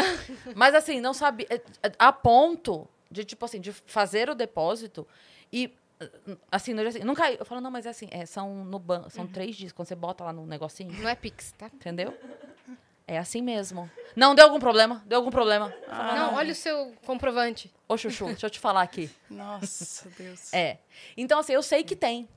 Mas 0.56 0.74
assim, 0.74 1.00
não 1.00 1.14
sabia. 1.14 1.46
é, 1.48 1.60
A 1.98 2.12
ponto 2.12 2.88
de, 3.10 3.24
tipo 3.24 3.44
assim, 3.44 3.60
de 3.60 3.72
fazer 3.72 4.28
o 4.28 4.34
depósito 4.34 5.06
e. 5.52 5.72
Assim, 6.52 6.74
no 6.74 6.80
dia 6.80 6.90
assim, 6.90 6.98
nunca. 6.98 7.30
Eu 7.32 7.46
falo, 7.46 7.60
não, 7.60 7.70
mas 7.70 7.86
é 7.86 7.88
assim, 7.88 8.06
é, 8.10 8.26
são 8.26 8.54
no 8.66 8.78
banco, 8.78 9.08
são 9.08 9.26
três 9.26 9.56
dias, 9.56 9.72
quando 9.72 9.88
você 9.88 9.94
bota 9.94 10.24
lá 10.24 10.30
no 10.32 10.44
negocinho, 10.44 10.92
Não 11.00 11.08
é 11.08 11.14
Pix, 11.14 11.52
tá? 11.56 11.70
entendeu? 11.72 12.12
É 13.08 13.18
assim 13.18 13.40
mesmo. 13.40 13.88
Não, 14.16 14.34
deu 14.34 14.44
algum 14.46 14.58
problema? 14.58 15.02
Deu 15.06 15.18
algum 15.18 15.30
problema? 15.30 15.72
Não, 15.88 16.34
olha 16.34 16.50
o 16.50 16.54
seu 16.54 16.92
comprovante. 17.04 17.72
Ô, 17.88 17.96
Chuchu, 17.96 18.26
deixa 18.26 18.46
eu 18.46 18.50
te 18.50 18.58
falar 18.58 18.82
aqui. 18.82 19.08
Nossa, 19.30 20.08
Deus. 20.18 20.52
É. 20.52 20.78
Então, 21.16 21.38
assim, 21.38 21.52
eu 21.52 21.62
sei 21.62 21.84
que 21.84 21.94
tem. 21.94 22.28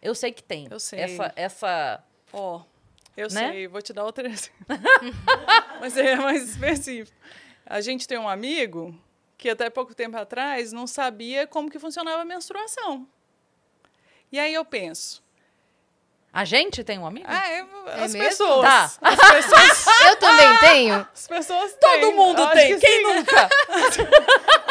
Eu 0.00 0.14
sei 0.14 0.32
que 0.32 0.42
tem. 0.42 0.68
Eu 0.70 0.80
sei. 0.80 1.00
Essa. 1.00 1.32
essa 1.36 2.04
Ó, 2.32 2.62
eu 3.16 3.28
Né? 3.30 3.50
sei, 3.50 3.68
vou 3.68 3.82
te 3.82 3.92
dar 3.92 4.04
outra. 4.04 4.26
Mas 5.80 5.96
é 5.98 6.16
mais 6.16 6.48
específico. 6.50 7.16
A 7.66 7.80
gente 7.80 8.06
tem 8.08 8.16
um 8.16 8.28
amigo 8.28 8.98
que 9.36 9.50
até 9.50 9.68
pouco 9.68 9.94
tempo 9.94 10.16
atrás 10.16 10.72
não 10.72 10.86
sabia 10.86 11.46
como 11.46 11.70
que 11.70 11.78
funcionava 11.78 12.22
a 12.22 12.24
menstruação. 12.24 13.06
E 14.32 14.38
aí 14.38 14.54
eu 14.54 14.64
penso, 14.64 15.22
a 16.36 16.44
gente 16.44 16.84
tem 16.84 16.98
um 16.98 17.06
amigo? 17.06 17.26
ah, 17.28 17.48
é, 17.50 17.64
as 18.04 18.12
mesmo? 18.14 18.28
pessoas, 18.28 18.62
Tá. 18.62 18.90
as 19.02 19.16
pessoas, 19.32 19.86
Eu 20.06 20.16
também 20.16 20.58
tenho. 20.58 21.08
as 21.14 21.26
pessoas 21.28 21.72
Todo 21.80 22.00
têm. 22.00 22.14
mundo 22.14 22.42
Acho 22.42 22.52
tem. 22.52 22.74
que 22.78 22.86
Quem 22.86 23.06
sim. 23.06 23.14
nunca? 23.14 23.48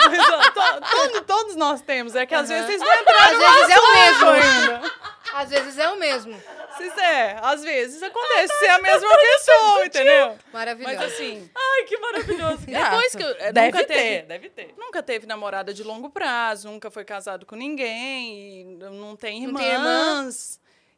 Mas, 0.06 0.20
ó, 0.30 0.52
to- 0.52 0.90
todo- 0.92 1.22
todos 1.24 1.56
nós 1.56 1.82
temos. 1.82 2.16
É 2.16 2.26
que 2.26 2.36
às 2.36 2.48
vezes 2.48 2.66
vocês 2.66 2.82
não 2.82 2.94
entraram 2.94 3.24
Às 3.24 3.38
vezes 3.38 3.70
é 3.70 3.80
o 3.80 3.94
mesmo. 3.94 4.30
ainda. 4.30 4.92
Às 5.34 5.50
vezes 5.50 5.78
é 5.78 5.90
o 5.90 5.96
mesmo. 5.98 6.42
Vocês 6.78 6.98
é, 6.98 7.38
às 7.42 7.64
vezes 7.64 8.04
acontece 8.04 8.54
ser 8.60 8.68
a 8.68 8.80
mesma 8.82 9.10
pessoa, 9.18 9.86
entendeu? 9.86 10.38
Maravilhoso. 10.52 10.96
Mas 10.98 11.14
assim, 11.14 11.50
Ai, 11.56 11.84
que 11.86 11.98
maravilhoso. 11.98 12.58
Depois 12.68 13.16
que 13.16 13.24
eu- 13.24 13.36
é, 13.40 13.52
deve 13.52 13.68
nunca 13.72 13.84
ter, 13.86 13.94
teve- 13.94 14.22
deve 14.24 14.50
ter. 14.50 14.74
nunca 14.78 15.02
teve 15.04 15.26
namorada 15.26 15.74
de 15.74 15.84
longo 15.84 16.10
prazo, 16.10 16.70
nunca 16.70 16.92
foi 16.92 17.04
casado 17.06 17.46
com 17.46 17.56
ninguém, 17.56 18.62
e 18.62 18.64
não 18.92 19.16
tem 19.16 19.44
irmãs. 19.44 19.54
Não 19.54 19.60
tem 19.62 19.72
irmã. 19.72 20.30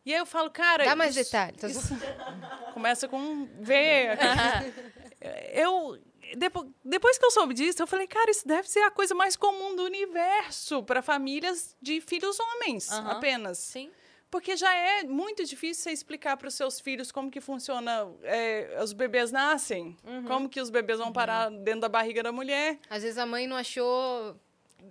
E 0.07 0.13
aí 0.13 0.19
eu 0.19 0.25
falo, 0.25 0.49
cara. 0.49 0.85
Dá 0.85 0.95
mais 0.95 1.15
isso- 1.17 1.25
detalhes. 1.25 1.63
isso- 1.63 1.93
começa 2.73 3.07
com 3.09 3.17
um 3.19 3.45
V. 3.59 3.73
eu. 5.53 5.97
Depois, 6.37 6.67
depois 6.83 7.17
que 7.17 7.25
eu 7.25 7.31
soube 7.31 7.53
disso, 7.53 7.81
eu 7.81 7.87
falei, 7.87 8.05
cara, 8.05 8.29
isso 8.29 8.45
deve 8.45 8.69
ser 8.69 8.79
a 8.81 8.91
coisa 8.91 9.15
mais 9.15 9.35
comum 9.37 9.75
do 9.75 9.83
universo 9.83 10.83
para 10.83 11.01
famílias 11.01 11.73
de 11.81 12.01
filhos 12.01 12.37
homens 12.39 12.91
apenas. 12.91 13.57
Sim. 13.59 13.89
Porque 14.29 14.57
já 14.57 14.73
é 14.73 15.03
muito 15.03 15.45
difícil 15.45 15.83
você 15.85 15.91
explicar 15.91 16.35
para 16.35 16.49
os 16.49 16.53
seus 16.53 16.81
filhos 16.81 17.13
como 17.13 17.31
que 17.31 17.39
funciona, 17.39 18.07
é, 18.23 18.77
os 18.83 18.91
bebês 18.91 19.31
nascem, 19.31 19.95
Uhum. 20.05 20.25
como 20.25 20.49
que 20.49 20.59
os 20.59 20.69
bebês 20.69 20.99
vão 20.99 21.13
parar 21.13 21.49
dentro 21.49 21.79
da 21.81 21.87
barriga 21.89 22.21
da 22.21 22.31
mulher. 22.33 22.77
Às 22.89 23.03
vezes 23.03 23.17
a 23.17 23.25
mãe 23.25 23.47
não 23.47 23.55
achou 23.55 24.37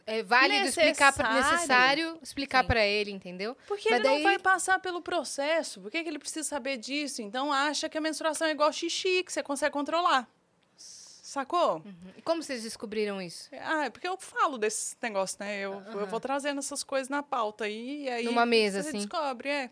é, 0.07 0.22
válido 0.22 0.66
explicar 0.66 1.12
pra, 1.12 1.32
Necessário. 1.34 1.55
necessário 1.57 2.18
explicar 2.22 2.64
pra 2.64 2.84
ele, 2.84 3.11
entendeu? 3.11 3.57
Porque 3.66 3.89
Mas 3.91 4.01
ele 4.01 4.09
daí- 4.09 4.16
não 4.16 4.22
vai 4.30 4.39
passar 4.39 4.78
pelo 4.80 5.01
processo. 5.01 5.80
Por 5.80 5.91
que, 5.91 6.03
que 6.03 6.09
ele 6.09 6.18
precisa 6.18 6.47
saber 6.49 6.76
disso? 6.76 7.22
Então 7.22 7.53
acha 7.53 7.89
que 7.89 7.97
a 7.99 8.01
menstruação 8.01 8.47
é 8.47 8.51
igual 8.53 8.72
xixi, 8.72 9.22
que 9.24 9.32
você 9.32 9.43
consegue 9.43 9.72
controlar. 9.72 10.28
Sacou? 10.76 11.82
E 12.16 12.22
Como 12.22 12.43
vocês 12.43 12.62
descobriram 12.62 13.20
isso? 13.20 13.49
Ah, 13.61 13.87
é 13.87 13.91
porque 13.91 14.07
eu 14.07 14.16
falo 14.16 14.57
desse 14.57 14.97
negócio, 15.03 15.37
né? 15.41 15.59
Eu, 15.59 15.82
eu 15.93 16.07
vou 16.07 16.20
trazendo 16.20 16.61
essas 16.61 16.84
coisas 16.84 17.09
na 17.09 17.22
pauta 17.22 17.64
aí, 17.64 18.05
e 18.05 18.09
aí. 18.09 18.24
Numa 18.24 18.47
mesa, 18.47 18.80
você 18.82 18.89
assim. 18.91 18.99
descobre, 18.99 19.49
é. 19.49 19.70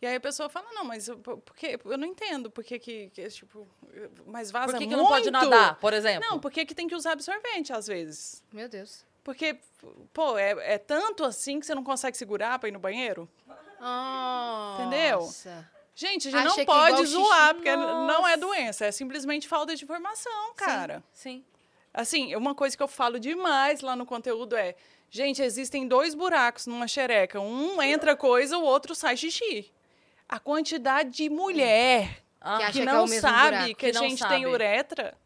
E 0.00 0.06
aí 0.06 0.14
a 0.14 0.20
pessoa 0.20 0.48
fala, 0.48 0.70
não, 0.72 0.84
mas 0.84 1.08
eu, 1.08 1.18
por 1.18 1.56
que, 1.56 1.78
eu 1.84 1.96
não 1.98 2.06
entendo 2.06 2.50
por 2.50 2.62
que, 2.62 2.78
que, 2.78 3.10
que, 3.10 3.28
tipo, 3.30 3.66
mas 4.26 4.50
vaza 4.50 4.66
Por 4.72 4.78
que, 4.78 4.86
que 4.86 4.94
muito. 4.94 4.98
não 5.02 5.06
pode 5.08 5.30
nadar, 5.30 5.76
por 5.80 5.92
exemplo? 5.94 6.28
Não, 6.28 6.38
por 6.38 6.50
que, 6.52 6.66
que 6.66 6.74
tem 6.74 6.86
que 6.86 6.94
usar 6.94 7.12
absorvente 7.12 7.72
às 7.72 7.86
vezes? 7.86 8.42
Meu 8.52 8.68
Deus. 8.68 9.04
Porque, 9.26 9.58
pô, 10.12 10.38
é, 10.38 10.74
é 10.74 10.78
tanto 10.78 11.24
assim 11.24 11.58
que 11.58 11.66
você 11.66 11.74
não 11.74 11.82
consegue 11.82 12.16
segurar 12.16 12.60
pra 12.60 12.68
ir 12.68 12.72
no 12.72 12.78
banheiro? 12.78 13.28
Entendeu? 14.74 15.18
Nossa. 15.22 15.68
Gente, 15.96 16.28
a 16.28 16.30
gente 16.30 16.38
Acha 16.38 16.48
não 16.48 16.54
que 16.54 16.60
é 16.60 16.64
pode 16.64 16.96
xixi. 16.98 17.12
zoar, 17.12 17.54
porque 17.56 17.74
não 17.74 18.08
é 18.28 18.36
Nossa. 18.36 18.36
doença, 18.36 18.86
é 18.86 18.92
simplesmente 18.92 19.48
falta 19.48 19.74
de 19.74 19.82
informação, 19.82 20.54
cara. 20.54 21.02
Sim. 21.12 21.44
Assim, 21.92 22.36
uma 22.36 22.54
coisa 22.54 22.76
que 22.76 22.82
eu 22.84 22.86
falo 22.86 23.18
demais 23.18 23.80
lá 23.80 23.96
no 23.96 24.06
conteúdo 24.06 24.54
é: 24.54 24.76
gente, 25.10 25.42
existem 25.42 25.88
dois 25.88 26.14
buracos 26.14 26.68
numa 26.68 26.86
xereca. 26.86 27.40
Um 27.40 27.82
entra 27.82 28.14
coisa, 28.14 28.56
o 28.56 28.62
outro 28.62 28.94
sai 28.94 29.16
xixi. 29.16 29.72
A 30.28 30.38
quantidade 30.38 31.10
de 31.10 31.28
mulher 31.28 32.22
Ah, 32.40 32.58
Que 32.58 32.66
que 32.66 32.72
que 32.74 32.80
é 32.82 32.84
não 32.84 33.04
o 33.04 33.08
mesmo 33.08 33.20
sabe 33.28 33.50
buraco. 33.56 33.74
que 33.74 33.86
a 33.86 33.90
Que 33.90 33.98
não 33.98 34.02
gente 34.08 34.18
sabe. 34.20 34.34
tem 34.34 34.46
uretra. 34.46 35.16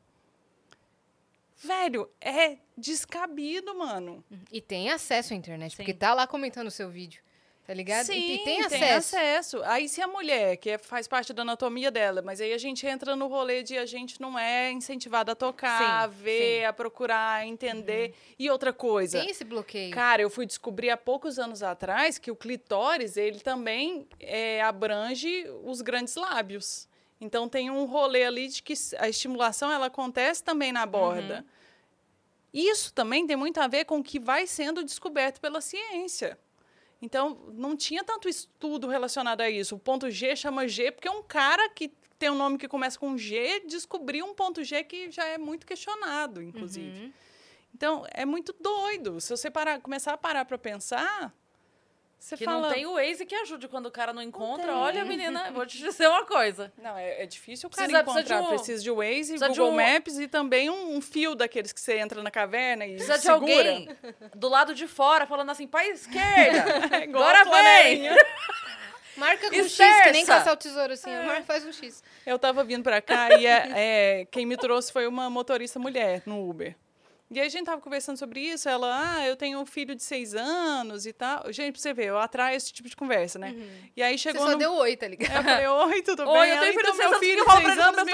Velho, 1.62 2.08
é 2.20 2.56
descabido, 2.80 3.74
mano. 3.76 4.24
E 4.52 4.60
tem 4.60 4.90
acesso 4.90 5.32
à 5.32 5.36
internet, 5.36 5.72
Sim. 5.72 5.76
porque 5.76 5.94
tá 5.94 6.14
lá 6.14 6.26
comentando 6.26 6.66
o 6.66 6.70
seu 6.70 6.88
vídeo. 6.88 7.22
Tá 7.66 7.74
ligado? 7.74 8.02
E- 8.02 8.06
Sim, 8.06 8.32
e, 8.34 8.38
tem 8.38 8.62
acesso. 8.62 9.16
acesso. 9.16 9.62
Aí 9.64 9.88
se 9.88 10.02
a 10.02 10.08
mulher, 10.08 10.56
que 10.56 10.70
é- 10.70 10.78
faz 10.78 11.06
parte 11.06 11.32
da 11.32 11.42
anatomia 11.42 11.88
dela, 11.88 12.20
mas 12.20 12.40
aí 12.40 12.52
a 12.52 12.58
gente 12.58 12.84
entra 12.84 13.14
no 13.14 13.28
rolê 13.28 13.62
de 13.62 13.78
a 13.78 13.86
gente 13.86 14.20
não 14.20 14.36
é 14.36 14.72
incentivada 14.72 15.32
a 15.32 15.34
tocar, 15.36 15.78
Sim, 15.78 15.84
a 15.84 16.06
ver, 16.08 16.56
sim. 16.56 16.62
Uhum. 16.62 16.68
a 16.68 16.72
procurar, 16.72 17.34
a 17.36 17.46
entender. 17.46 18.12
E 18.36 18.50
outra 18.50 18.72
coisa. 18.72 19.20
Tem 19.20 19.30
esse 19.30 19.44
bloqueio. 19.44 19.94
Cara, 19.94 20.20
eu 20.20 20.28
fui 20.30 20.46
descobrir 20.46 20.90
há 20.90 20.96
poucos 20.96 21.38
anos 21.38 21.62
atrás 21.62 22.18
que 22.18 22.28
o 22.30 22.34
clitóris, 22.34 23.16
ele 23.16 23.38
também 23.38 24.08
é, 24.18 24.60
abrange 24.62 25.44
os 25.62 25.80
grandes 25.80 26.16
lábios. 26.16 26.88
Então 27.20 27.48
tem 27.48 27.70
um 27.70 27.84
rolê 27.84 28.24
ali 28.24 28.48
de 28.48 28.64
que 28.64 28.72
a 28.98 29.08
estimulação 29.08 29.70
ela 29.70 29.86
acontece 29.86 30.42
também 30.42 30.72
na 30.72 30.84
borda. 30.86 31.44
Isso 32.52 32.92
também 32.92 33.26
tem 33.26 33.36
muito 33.36 33.58
a 33.60 33.68
ver 33.68 33.84
com 33.84 33.98
o 33.98 34.02
que 34.02 34.18
vai 34.18 34.46
sendo 34.46 34.84
descoberto 34.84 35.40
pela 35.40 35.60
ciência. 35.60 36.38
Então, 37.02 37.38
não 37.54 37.76
tinha 37.76 38.04
tanto 38.04 38.28
estudo 38.28 38.86
relacionado 38.88 39.40
a 39.40 39.48
isso. 39.48 39.74
O 39.74 39.78
ponto 39.78 40.10
G 40.10 40.36
chama 40.36 40.68
G 40.68 40.90
porque 40.92 41.08
é 41.08 41.10
um 41.10 41.22
cara 41.22 41.68
que 41.70 41.88
tem 42.18 42.30
um 42.30 42.34
nome 42.34 42.58
que 42.58 42.68
começa 42.68 42.98
com 42.98 43.16
G 43.16 43.60
descobriu 43.60 44.26
um 44.26 44.34
ponto 44.34 44.62
G 44.62 44.84
que 44.84 45.10
já 45.10 45.24
é 45.24 45.38
muito 45.38 45.66
questionado, 45.66 46.42
inclusive. 46.42 47.04
Uhum. 47.04 47.12
Então, 47.74 48.04
é 48.12 48.26
muito 48.26 48.54
doido. 48.60 49.20
Se 49.20 49.30
você 49.30 49.50
parar, 49.50 49.80
começar 49.80 50.12
a 50.12 50.18
parar 50.18 50.44
para 50.44 50.58
pensar, 50.58 51.34
Você 52.20 52.36
Que 52.36 52.44
fala... 52.44 52.60
não 52.68 52.74
tem 52.74 52.84
o 52.84 52.94
Waze 52.96 53.24
que 53.24 53.34
ajude 53.34 53.66
quando 53.66 53.86
o 53.86 53.90
cara 53.90 54.12
não 54.12 54.20
encontra. 54.20 54.66
tem. 54.66 54.74
Olha, 54.74 55.04
menina, 55.06 55.50
vou 55.52 55.64
te 55.64 55.78
dizer 55.78 56.06
uma 56.06 56.24
coisa. 56.26 56.70
Não, 56.76 56.94
é, 56.96 57.22
é 57.22 57.26
difícil 57.26 57.66
o 57.68 57.72
cara 57.72 57.88
Precisa- 57.88 58.04
precisa 58.04 58.20
encontrar. 58.20 58.40
de 58.40 58.46
um- 58.46 58.56
Precisa 58.58 58.82
de 58.82 58.90
Waze, 58.90 59.14
precisa 59.14 59.48
de 59.48 59.58
Google 59.58 59.72
um- 59.72 59.76
Maps 59.94 60.18
e 60.18 60.28
também 60.28 60.68
um, 60.68 60.96
um 60.96 61.00
fio 61.00 61.34
daqueles 61.34 61.72
que 61.72 61.80
você 61.80 61.98
entra 61.98 62.22
na 62.22 62.30
caverna 62.30 62.84
e 62.86 62.90
Precisa 62.96 63.16
de 63.16 63.22
segura. 63.22 63.40
alguém 63.70 63.88
do 64.34 64.48
lado 64.48 64.74
de 64.74 64.86
fora 64.86 65.26
falando 65.26 65.50
assim, 65.50 65.66
pra 65.66 65.86
esquerda. 65.88 66.20
É 67.00 67.04
Agora 67.04 67.42
flanelinha. 67.44 68.14
Marca 69.16 69.48
com 69.48 69.54
E 69.54 69.68
X, 69.68 69.76
que 70.02 70.10
nem 70.12 70.24
caçar 70.24 70.52
o 70.52 70.56
tesouro 70.56 70.92
assim. 70.92 71.10
Marca, 71.24 71.42
faz 71.42 71.64
um 71.64 71.72
X. 71.72 72.02
Eu 72.24 72.38
tava 72.38 72.62
vindo 72.64 72.82
pra 72.82 73.00
cá 73.02 73.34
e 73.38 73.46
é, 73.46 73.70
é, 73.74 74.24
quem 74.30 74.46
me 74.46 74.56
trouxe 74.56 74.92
foi 74.92 75.06
uma 75.06 75.28
motorista 75.28 75.78
mulher 75.78 76.22
no 76.26 76.48
Uber. 76.48 76.74
E 77.32 77.38
aí 77.38 77.46
a 77.46 77.48
gente 77.48 77.64
tava 77.66 77.80
conversando 77.80 78.16
sobre 78.16 78.40
isso, 78.40 78.68
ela, 78.68 79.14
ah, 79.16 79.24
eu 79.24 79.36
tenho 79.36 79.60
um 79.60 79.64
filho 79.64 79.94
de 79.94 80.02
seis 80.02 80.34
anos 80.34 81.06
e 81.06 81.12
tal. 81.12 81.44
Gente, 81.52 81.74
pra 81.74 81.80
você 81.80 81.94
ver, 81.94 82.06
eu 82.06 82.18
atraio 82.18 82.56
esse 82.56 82.72
tipo 82.72 82.88
de 82.88 82.96
conversa, 82.96 83.38
né? 83.38 83.54
E 83.96 84.02
aí 84.02 84.18
Você 84.18 84.22
chegou 84.30 84.44
só 84.44 84.50
no... 84.52 84.58
deu 84.58 84.74
oi, 84.74 84.96
tá 84.96 85.06
ligado? 85.06 85.36
Eu 85.36 85.42
falei, 85.44 85.66
oi, 85.68 86.02
tudo 86.02 86.28
Oi, 86.28 86.40
bem? 86.40 86.50
eu 86.50 86.58
tenho 86.60 86.72
Ela, 86.72 86.72
filho 86.72 86.82
de 86.82 86.90
então, 86.90 86.94
seis 86.96 86.98
meu 86.98 87.08
anos, 87.08 87.20
filho 87.20 87.34
que 87.36 87.40
eu 87.40 87.44
de 87.44 87.50
falo 87.50 87.66
seis 87.66 87.78
anos 87.78 88.04
me 88.04 88.12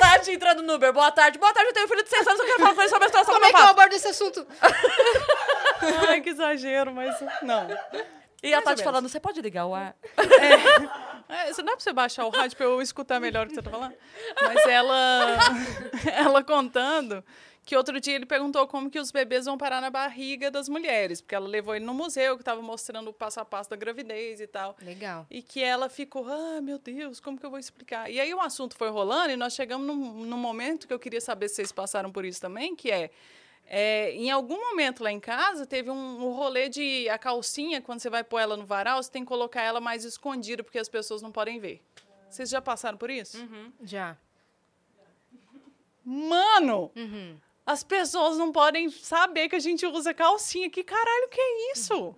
tarde, 0.00 0.30
entrando 0.32 0.62
no 0.62 0.74
Uber. 0.74 0.92
Boa 0.92 1.10
tarde. 1.12 1.38
Boa 1.38 1.52
tarde, 1.52 1.70
eu 1.70 1.74
tenho 1.74 1.86
um 1.86 1.88
filho 1.88 2.02
de 2.02 2.10
6 2.10 2.26
anos, 2.26 2.40
eu 2.40 2.46
quero 2.46 2.58
falar 2.58 2.74
com 2.74 2.80
ele 2.80 2.90
sobre 2.90 3.04
a 3.04 3.08
situação 3.08 3.34
Como 3.34 3.46
é 3.46 3.48
que 3.50 3.56
meu 3.56 3.64
eu 3.66 3.70
abordo 3.70 3.92
esse 3.94 4.08
assunto? 4.08 4.46
Ai, 6.08 6.20
que 6.20 6.30
exagero, 6.30 6.92
mas 6.92 7.14
não. 7.42 7.68
E 8.40 8.52
ela 8.52 8.62
Mais 8.62 8.64
tá 8.66 8.70
te 8.74 8.78
menos. 8.78 8.82
falando, 8.84 9.08
você 9.08 9.18
pode 9.18 9.40
ligar 9.40 9.66
o 9.66 9.74
ar? 9.74 9.96
É, 10.16 11.17
isso 11.48 11.60
não 11.60 11.66
dá 11.66 11.72
pra 11.72 11.80
você 11.80 11.92
baixar 11.92 12.24
o 12.26 12.30
rádio 12.30 12.56
pra 12.56 12.66
eu 12.66 12.80
escutar 12.80 13.20
melhor 13.20 13.46
o 13.46 13.48
que 13.48 13.54
você 13.54 13.62
tá 13.62 13.70
falando? 13.70 13.94
Mas 14.40 14.66
ela, 14.66 15.36
ela 16.14 16.42
contando 16.42 17.22
que 17.68 17.76
outro 17.76 18.00
dia 18.00 18.14
ele 18.14 18.24
perguntou 18.24 18.66
como 18.66 18.90
que 18.90 18.98
os 18.98 19.12
bebês 19.12 19.44
vão 19.44 19.58
parar 19.58 19.78
na 19.82 19.90
barriga 19.90 20.50
das 20.50 20.70
mulheres, 20.70 21.20
porque 21.20 21.34
ela 21.34 21.46
levou 21.46 21.76
ele 21.76 21.84
no 21.84 21.92
museu 21.92 22.34
que 22.34 22.40
estava 22.40 22.62
mostrando 22.62 23.10
o 23.10 23.12
passo 23.12 23.40
a 23.40 23.44
passo 23.44 23.68
da 23.68 23.76
gravidez 23.76 24.40
e 24.40 24.46
tal. 24.46 24.74
Legal. 24.80 25.26
E 25.30 25.42
que 25.42 25.62
ela 25.62 25.90
ficou, 25.90 26.26
ah, 26.26 26.62
meu 26.62 26.78
Deus, 26.78 27.20
como 27.20 27.38
que 27.38 27.44
eu 27.44 27.50
vou 27.50 27.58
explicar? 27.58 28.10
E 28.10 28.18
aí 28.18 28.32
o 28.32 28.40
assunto 28.40 28.74
foi 28.74 28.88
rolando 28.88 29.32
e 29.32 29.36
nós 29.36 29.52
chegamos 29.52 29.86
num, 29.86 30.24
num 30.24 30.38
momento 30.38 30.88
que 30.88 30.94
eu 30.94 30.98
queria 30.98 31.20
saber 31.20 31.46
se 31.50 31.56
vocês 31.56 31.70
passaram 31.70 32.10
por 32.10 32.24
isso 32.24 32.40
também, 32.40 32.74
que 32.74 32.90
é, 32.90 33.10
é, 33.70 34.12
em 34.12 34.30
algum 34.30 34.58
momento 34.58 35.02
lá 35.04 35.12
em 35.12 35.20
casa 35.20 35.66
teve 35.66 35.90
um, 35.90 35.94
um 36.26 36.32
rolê 36.32 36.68
de 36.68 37.08
a 37.08 37.18
calcinha, 37.18 37.80
quando 37.82 38.00
você 38.00 38.08
vai 38.10 38.24
pôr 38.24 38.38
ela 38.40 38.56
no 38.56 38.64
varal, 38.64 39.02
você 39.02 39.10
tem 39.10 39.22
que 39.22 39.28
colocar 39.28 39.62
ela 39.62 39.80
mais 39.80 40.04
escondida, 40.04 40.64
porque 40.64 40.78
as 40.78 40.88
pessoas 40.88 41.20
não 41.22 41.30
podem 41.30 41.58
ver. 41.60 41.82
Vocês 42.30 42.48
já 42.48 42.60
passaram 42.60 42.96
por 42.98 43.10
isso? 43.10 43.38
Já. 43.82 44.16
Mano! 46.04 46.90
Uhum. 46.96 47.38
As 47.66 47.82
pessoas 47.84 48.38
não 48.38 48.50
podem 48.50 48.88
saber 48.90 49.48
que 49.48 49.56
a 49.56 49.58
gente 49.58 49.84
usa 49.86 50.14
calcinha. 50.14 50.70
Que 50.70 50.82
caralho 50.82 51.28
que 51.28 51.38
é 51.40 51.72
isso? 51.72 52.14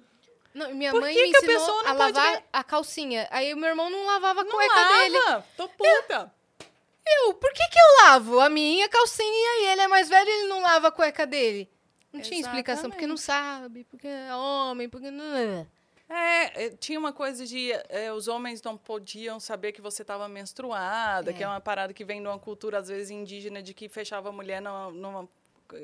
Não, 0.55 0.73
minha 0.75 0.93
Por 0.93 1.01
mãe 1.01 1.13
que 1.15 1.23
me 1.23 1.31
que 1.31 1.37
a 1.37 1.39
ensinou 1.41 1.59
pessoa 1.59 1.83
não 1.83 1.91
a 1.91 1.95
pode 1.97 2.13
lavar 2.17 2.33
ver? 2.37 2.45
a 2.53 2.65
calcinha. 2.65 3.29
Aí 3.31 3.53
o 3.53 3.57
meu 3.57 3.69
irmão 3.69 3.91
não 3.91 4.07
lavava 4.07 4.43
a 4.43 4.45
Não 4.45 4.51
cueca 4.53 4.75
lava! 4.75 4.95
dele. 4.99 5.45
Tô 5.57 5.69
puta! 5.69 6.15
Eu, 6.15 6.40
por 7.41 7.53
que 7.53 7.69
que 7.69 7.79
eu 7.79 8.07
lavo 8.07 8.41
a 8.41 8.49
minha 8.49 8.89
calcinha 8.89 9.63
e 9.63 9.67
ele 9.73 9.83
é 9.83 9.89
mais 9.89 10.09
velho 10.09 10.29
e 10.29 10.33
ele 10.33 10.49
não 10.49 10.61
lava 10.63 10.89
a 10.89 10.93
cueca 10.93 11.27
dele? 11.27 11.71
Não 12.13 12.21
tinha 12.21 12.41
explicação, 12.41 12.91
porque 12.91 13.07
não 13.07 13.17
sabe, 13.17 13.85
porque 13.85 14.09
é 14.09 14.35
homem, 14.35 14.89
porque 14.89 15.11
não... 15.11 15.69
É, 16.13 16.65
é, 16.65 16.71
tinha 16.71 16.99
uma 16.99 17.13
coisa 17.13 17.47
de 17.47 17.71
é, 17.89 18.13
os 18.13 18.27
homens 18.27 18.61
não 18.63 18.77
podiam 18.77 19.39
saber 19.39 19.71
que 19.71 19.81
você 19.81 20.03
estava 20.03 20.29
menstruada, 20.29 21.31
É. 21.31 21.33
que 21.33 21.41
é 21.43 21.47
uma 21.47 21.61
parada 21.61 21.95
que 21.95 22.05
vem 22.05 22.21
de 22.21 22.27
uma 22.27 22.39
cultura, 22.39 22.79
às 22.79 22.89
vezes, 22.89 23.11
indígena, 23.11 23.63
de 23.63 23.73
que 23.73 23.89
fechava 23.89 24.29
a 24.29 24.33
mulher 24.33 24.61
numa, 24.61 24.91
numa 24.91 25.29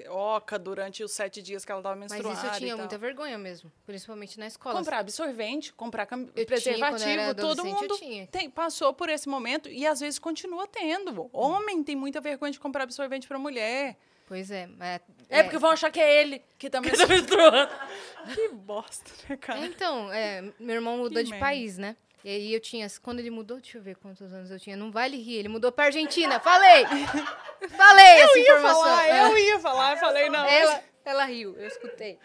oca 0.08 0.58
durante 0.58 1.02
os 1.04 1.12
sete 1.12 1.40
dias 1.42 1.64
que 1.64 1.70
ela 1.72 1.80
estava 1.80 1.96
Mas 1.96 2.10
menstruada. 2.12 2.36
isso 2.38 2.46
eu 2.46 2.58
tinha 2.58 2.76
muita 2.76 2.98
vergonha 2.98 3.36
mesmo, 3.38 3.70
principalmente 3.84 4.38
na 4.38 4.46
escola. 4.46 4.76
Comprar 4.78 4.98
absorvente, 4.98 5.72
comprar 5.72 6.06
cam- 6.06 6.26
preservativo, 6.26 7.34
todo 7.34 7.64
mundo 7.64 7.96
tinha. 7.98 8.26
tem- 8.26 8.50
passou 8.50 8.92
por 8.92 9.08
esse 9.08 9.28
momento 9.28 9.68
e 9.68 9.86
às 9.86 10.00
vezes 10.00 10.18
continua 10.18 10.66
tendo. 10.66 11.28
Homem 11.32 11.82
tem 11.82 11.96
muita 11.96 12.20
vergonha 12.20 12.52
de 12.52 12.60
comprar 12.60 12.84
absorvente 12.84 13.26
para 13.28 13.38
mulher. 13.38 13.96
Pois 14.28 14.50
é, 14.50 14.66
mas... 14.66 15.00
É, 15.28 15.44
porque 15.44 15.56
vão 15.56 15.70
achar 15.70 15.88
que 15.88 16.00
é 16.00 16.20
ele 16.20 16.42
Que 16.58 16.68
também 16.68 16.90
que 16.92 16.98
tá 16.98 17.06
menstruando. 17.06 17.70
que 18.34 18.48
bosta, 18.48 19.08
né, 19.28 19.36
cara? 19.36 19.60
É, 19.60 19.66
Então, 19.66 20.12
é, 20.12 20.42
meu 20.58 20.74
irmão 20.74 20.96
mudou 20.98 21.18
Que 21.18 21.22
de 21.24 21.30
merda. 21.30 21.46
país, 21.46 21.78
né? 21.78 21.96
E 22.26 22.28
aí 22.28 22.52
eu 22.52 22.58
tinha, 22.58 22.88
quando 23.00 23.20
ele 23.20 23.30
mudou, 23.30 23.60
deixa 23.60 23.78
eu 23.78 23.82
ver 23.82 23.94
quantos 23.94 24.32
anos 24.32 24.50
eu 24.50 24.58
tinha, 24.58 24.76
não 24.76 24.90
vale 24.90 25.16
rir, 25.16 25.34
ele 25.36 25.48
mudou 25.48 25.70
pra 25.70 25.84
Argentina, 25.84 26.40
falei! 26.40 26.84
Falei 27.70 28.04
essa 28.04 28.32
Eu 28.32 28.36
ia 28.36 28.42
informação. 28.42 28.80
falar, 28.82 29.06
É. 29.08 29.24
eu 29.26 29.38
ia 29.38 29.58
falar, 29.60 29.92
eu 29.92 29.96
falei 29.98 30.28
não. 30.28 30.44
Ela, 30.44 30.84
ela 31.04 31.24
riu, 31.24 31.56
eu 31.56 31.68
escutei. 31.68 32.18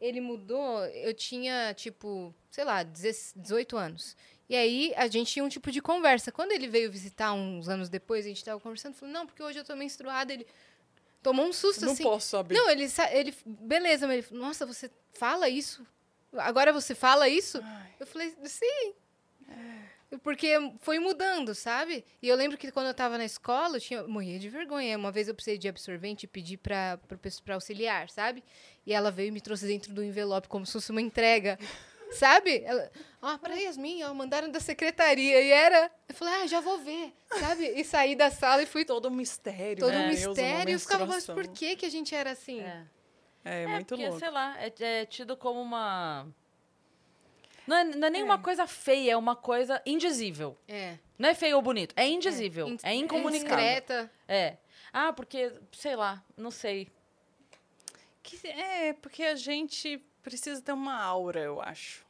Ele 0.00 0.20
mudou, 0.20 0.84
eu 0.86 1.12
tinha, 1.12 1.74
tipo, 1.74 2.32
sei 2.48 2.62
lá, 2.64 2.84
16 2.84 3.32
18 3.36 3.76
anos. 3.76 4.16
E 4.48 4.54
aí 4.54 4.92
a 4.96 5.08
gente 5.08 5.32
tinha 5.32 5.44
um 5.44 5.48
tipo 5.48 5.72
de 5.72 5.82
conversa. 5.82 6.30
Quando 6.30 6.52
ele 6.52 6.68
veio 6.68 6.88
visitar 6.92 7.32
uns 7.32 7.68
anos 7.68 7.88
depois, 7.88 8.24
a 8.24 8.28
gente 8.28 8.44
tava 8.44 8.60
conversando, 8.60 8.94
falou, 8.94 9.12
não, 9.12 9.26
porque 9.26 9.42
hoje 9.42 9.58
eu 9.58 9.64
tô 9.64 9.74
menstruada. 9.74 10.32
Ele 10.32 10.46
tomou 11.22 11.44
um 11.46 11.52
susto 11.52 11.84
não 11.84 11.92
assim. 11.92 12.04
posso 12.04 12.28
saber. 12.28 12.54
Não, 12.54 12.70
ele, 12.70 12.86
ele. 13.10 13.34
Beleza, 13.44 14.06
mas 14.06 14.14
ele 14.18 14.22
falou, 14.22 14.44
nossa, 14.44 14.64
você 14.64 14.88
fala 15.14 15.48
isso? 15.48 15.84
Agora 16.34 16.72
você 16.72 16.94
fala 16.94 17.28
isso? 17.28 17.60
Eu 17.98 18.06
falei, 18.06 18.32
sim. 18.44 18.92
Porque 20.22 20.52
foi 20.80 20.98
mudando, 20.98 21.54
sabe? 21.54 22.04
E 22.22 22.28
eu 22.28 22.36
lembro 22.36 22.56
que 22.56 22.70
quando 22.70 22.86
eu 22.86 22.94
tava 22.94 23.18
na 23.18 23.24
escola, 23.24 23.76
eu 23.76 23.80
tinha, 23.80 24.00
eu 24.00 24.08
morria 24.08 24.38
de 24.38 24.48
vergonha. 24.48 24.96
Uma 24.96 25.10
vez 25.10 25.28
eu 25.28 25.34
precisei 25.34 25.58
de 25.58 25.68
absorvente 25.68 26.24
e 26.24 26.28
pedi 26.28 26.56
pra, 26.56 26.98
pra, 27.08 27.18
pra 27.44 27.54
auxiliar, 27.54 28.08
sabe? 28.10 28.44
E 28.86 28.92
ela 28.92 29.10
veio 29.10 29.28
e 29.28 29.30
me 29.32 29.40
trouxe 29.40 29.66
dentro 29.66 29.92
do 29.92 30.02
envelope 30.04 30.48
como 30.48 30.64
se 30.64 30.72
fosse 30.72 30.90
uma 30.90 31.00
entrega. 31.00 31.58
Sabe? 32.10 32.62
Ela, 32.64 32.92
ó, 33.20 33.36
pra 33.38 33.54
Yasmin, 33.54 34.04
ó, 34.04 34.14
mandaram 34.14 34.48
da 34.48 34.60
secretaria. 34.60 35.40
E 35.40 35.50
era. 35.50 35.90
Eu 36.08 36.14
falei, 36.14 36.34
ah, 36.34 36.46
já 36.46 36.60
vou 36.60 36.78
ver, 36.78 37.12
sabe? 37.40 37.66
E 37.66 37.82
saí 37.82 38.14
da 38.14 38.30
sala 38.30 38.62
e 38.62 38.66
fui 38.66 38.84
todo 38.84 39.08
um 39.08 39.10
mistério, 39.10 39.78
todo 39.78 39.90
né? 39.90 40.04
um 40.04 40.08
mistério. 40.08 40.70
E 40.70 40.74
eu 40.74 40.78
ficava, 40.78 41.06
mas 41.06 41.26
por 41.26 41.48
que, 41.48 41.74
que 41.74 41.86
a 41.86 41.90
gente 41.90 42.14
era 42.14 42.30
assim? 42.30 42.60
É. 42.60 42.84
É, 43.44 43.62
É, 43.64 43.66
muito 43.66 43.88
porque, 43.88 44.04
louco. 44.04 44.20
sei 44.20 44.30
lá, 44.30 44.56
é, 44.62 44.72
é 44.78 45.06
tido 45.06 45.36
como 45.36 45.60
uma... 45.60 46.26
Não 47.66 47.76
é, 47.76 47.84
não 47.84 48.06
é 48.08 48.10
nem 48.10 48.22
uma 48.22 48.38
coisa 48.38 48.66
feia, 48.66 49.12
é 49.12 49.16
uma 49.16 49.34
coisa 49.36 49.80
indizível. 49.86 50.56
É. 50.68 50.98
Não 51.18 51.28
é 51.28 51.34
feio 51.34 51.56
ou 51.56 51.62
bonito, 51.62 51.94
é 51.96 52.06
indizível, 52.06 52.68
In- 52.68 52.78
é, 52.82 52.94
incomunicável. 52.94 53.58
Indiscreta. 53.58 54.10
É. 54.28 54.56
Ah, 54.92 55.12
porque, 55.12 55.52
sei 55.72 55.96
lá, 55.96 56.22
não 56.36 56.50
sei. 56.50 56.88
Que- 58.22 58.46
é, 58.48 58.92
porque 58.94 59.22
a 59.24 59.34
gente 59.34 59.98
precisa 60.22 60.60
ter 60.62 60.72
uma 60.72 61.00
aura, 61.02 61.40
eu 61.40 61.60
acho. 61.60 62.04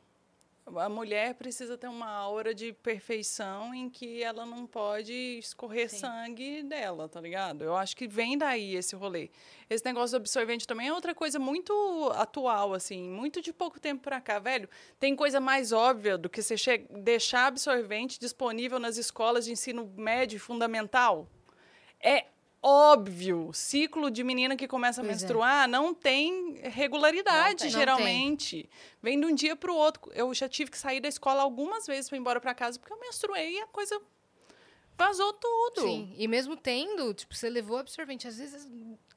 A 0.67 0.89
mulher 0.89 1.35
precisa 1.35 1.77
ter 1.77 1.89
uma 1.89 2.09
aura 2.09 2.55
de 2.55 2.73
perfeição 2.73 3.75
em 3.75 3.91
que 3.91 4.23
ela 4.23 4.47
não 4.47 4.67
pode 4.67 5.13
escorrer 5.39 5.91
Sim. 5.91 5.99
sangue 5.99 6.63
dela, 6.63 7.07
tá 7.07 7.21
ligado? 7.21 7.63
Eu 7.63 7.77
acho 7.77 7.95
que 7.95 8.09
vem 8.09 8.39
daí 8.39 8.75
esse 8.75 8.97
rolê. 8.97 9.31
Esse 9.69 9.85
negócio 9.85 10.19
do 10.19 10.23
absorvente 10.23 10.67
também 10.67 10.89
é 10.89 10.93
outra 10.93 11.15
coisa 11.15 11.39
muito 11.39 11.73
atual, 12.15 12.73
assim, 12.73 13.11
muito 13.11 13.43
de 13.43 13.53
pouco 13.53 13.79
tempo 13.79 14.03
pra 14.03 14.23
cá, 14.23 14.39
velho. 14.39 14.69
Tem 14.99 15.15
coisa 15.15 15.39
mais 15.39 15.71
óbvia 15.71 16.17
do 16.17 16.31
que 16.31 16.43
você 16.43 16.57
deixar 16.91 17.47
absorvente 17.49 18.19
disponível 18.19 18.79
nas 18.79 18.97
escolas 18.97 19.45
de 19.45 19.53
ensino 19.53 19.93
médio 19.97 20.37
e 20.37 20.41
fundamental. 20.41 21.29
É 22.01 22.25
óbvio, 22.67 23.51
ciclo 23.53 24.11
de 24.11 24.25
menina 24.25 24.57
que 24.57 24.67
começa 24.67 25.01
a 25.01 25.05
Pois 25.05 25.19
é. 25.19 25.21
menstruar 25.21 25.69
não 25.69 25.93
tem 25.93 26.59
regularidade, 26.63 27.51
Não 27.51 27.57
tem. 27.59 27.71
Não 27.73 27.79
geralmente. 27.79 28.71
Vem 29.03 29.21
de 29.21 29.27
um 29.27 29.35
dia 29.35 29.55
para 29.55 29.71
o 29.71 29.77
outro. 29.77 30.11
Eu 30.15 30.33
já 30.33 30.49
tive 30.49 30.71
que 30.71 30.79
sair 30.79 31.01
da 31.01 31.09
escola 31.09 31.43
algumas 31.43 31.87
vezes 31.87 32.09
para 32.09 32.17
ir 32.17 32.21
embora 32.21 32.41
para 32.41 32.55
casa 32.55 32.79
porque 32.79 32.93
eu 32.93 32.99
menstruei 33.01 33.57
e 33.57 33.61
a 33.61 33.67
coisa 33.67 34.01
vazou 34.97 35.33
tudo. 35.35 35.83
Sim. 35.83 36.15
E 36.17 36.27
mesmo 36.27 36.57
tendo, 36.57 37.13
tipo, 37.13 37.35
você 37.35 37.51
levou 37.51 37.77
absorvente. 37.79 38.27
Às 38.27 38.39
vezes 38.39 38.67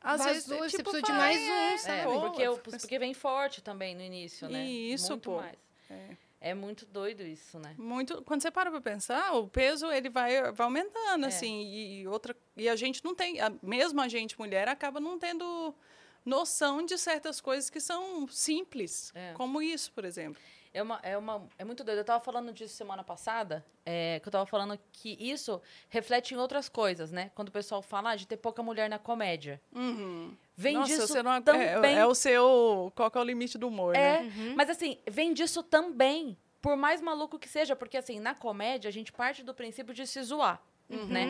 Às 0.02 0.18
vazou, 0.20 0.34
vezes, 0.34 0.45
você 0.72 0.78
tipo, 0.78 0.89
precisou 0.91 1.02
de 1.02 1.12
mais 1.18 1.38
é, 1.41 1.74
um, 1.74 1.78
sabe? 1.78 2.00
É, 2.00 2.04
porque, 2.20 2.41
eu- 2.41 2.58
porque 2.58 3.00
vem 3.00 3.14
forte 3.14 3.62
também 3.62 3.95
no 3.95 4.02
início, 4.02 4.50
né? 4.50 4.66
Isso, 4.66 5.12
muito 5.12 5.30
pô. 5.30 5.38
mais. 5.38 5.56
É. 5.89 6.18
muito 6.53 6.85
doido 6.85 7.23
isso, 7.23 7.57
né? 7.59 7.73
Muito, 7.77 8.21
quando 8.23 8.41
você 8.41 8.51
para 8.51 8.69
para 8.69 8.79
pensar, 8.81 9.33
o 9.33 9.47
peso 9.47 9.91
ele 9.91 10.09
vai, 10.09 10.51
vai 10.51 10.65
aumentando, 10.65 11.25
É. 11.25 11.27
assim, 11.27 11.61
e, 11.63 12.01
e 12.01 12.07
outra 12.07 12.35
e 12.55 12.69
a 12.69 12.75
gente 12.75 13.03
não 13.03 13.15
tem, 13.15 13.39
a, 13.41 13.51
mesmo 13.61 13.99
a 14.01 14.07
gente 14.07 14.38
mulher 14.38 14.67
acaba 14.67 14.99
não 14.99 15.17
tendo 15.17 15.73
noção 16.23 16.85
de 16.85 16.97
certas 16.97 17.39
coisas 17.41 17.69
que 17.69 17.79
são 17.79 18.27
simples, 18.27 19.11
É. 19.15 19.34
como 19.34 19.61
isso, 19.61 19.91
por 19.93 20.05
exemplo. 20.05 20.41
É, 20.78 20.82
uma, 20.84 20.99
é, 21.02 21.18
uma, 21.18 21.48
é 21.58 21.66
muito 21.66 21.84
doido. 21.84 21.98
Eu 21.98 22.06
tava 22.06 22.24
falando 22.24 22.54
disso 22.54 22.76
semana 22.76 23.04
passada, 23.04 23.66
é, 23.84 24.20
que 24.22 24.28
eu 24.28 24.32
tava 24.32 24.45
falando 24.45 24.78
que 24.91 25.18
isso 25.20 25.60
reflete 25.90 26.36
em 26.36 26.38
outras 26.38 26.70
coisas, 26.70 27.12
né? 27.12 27.32
Quando 27.34 27.49
o 27.49 27.52
pessoal 27.52 27.82
fala 27.82 28.12
ah, 28.12 28.16
de 28.16 28.28
ter 28.28 28.38
pouca 28.38 28.62
mulher 28.62 28.88
na 28.88 28.99
comédia. 28.99 29.60
Vem 30.56 30.76
Nossa, 30.76 30.88
disso 30.88 31.08
você 31.08 31.24
não, 31.24 31.34
é- 31.34 31.41
também. 31.41 31.95
é, 31.95 31.99
é 31.99 32.06
o 32.06 32.14
seu, 32.14 32.91
qual 32.95 33.10
que 33.10 33.18
é 33.18 33.22
o 33.22 33.24
limite 33.24 33.58
do 33.58 33.68
humor, 33.68 33.95
É, 33.95 34.22
né? 34.22 34.54
mas 34.56 34.70
assim, 34.70 34.99
vem 35.10 35.34
disso 35.34 35.64
também. 35.64 36.38
Por 36.62 36.76
mais 36.76 37.02
maluco 37.02 37.40
que 37.40 37.48
seja, 37.49 37.76
porque 37.76 37.98
assim, 37.98 38.20
na 38.20 38.36
comédia 38.36 38.90
a 38.90 38.91
gente 38.91 39.12
parte 39.12 39.44
do 39.44 39.54
princípio 39.56 39.94
de 39.95 40.06
se 40.06 40.22
zoar, 40.22 40.62
né? 40.90 41.28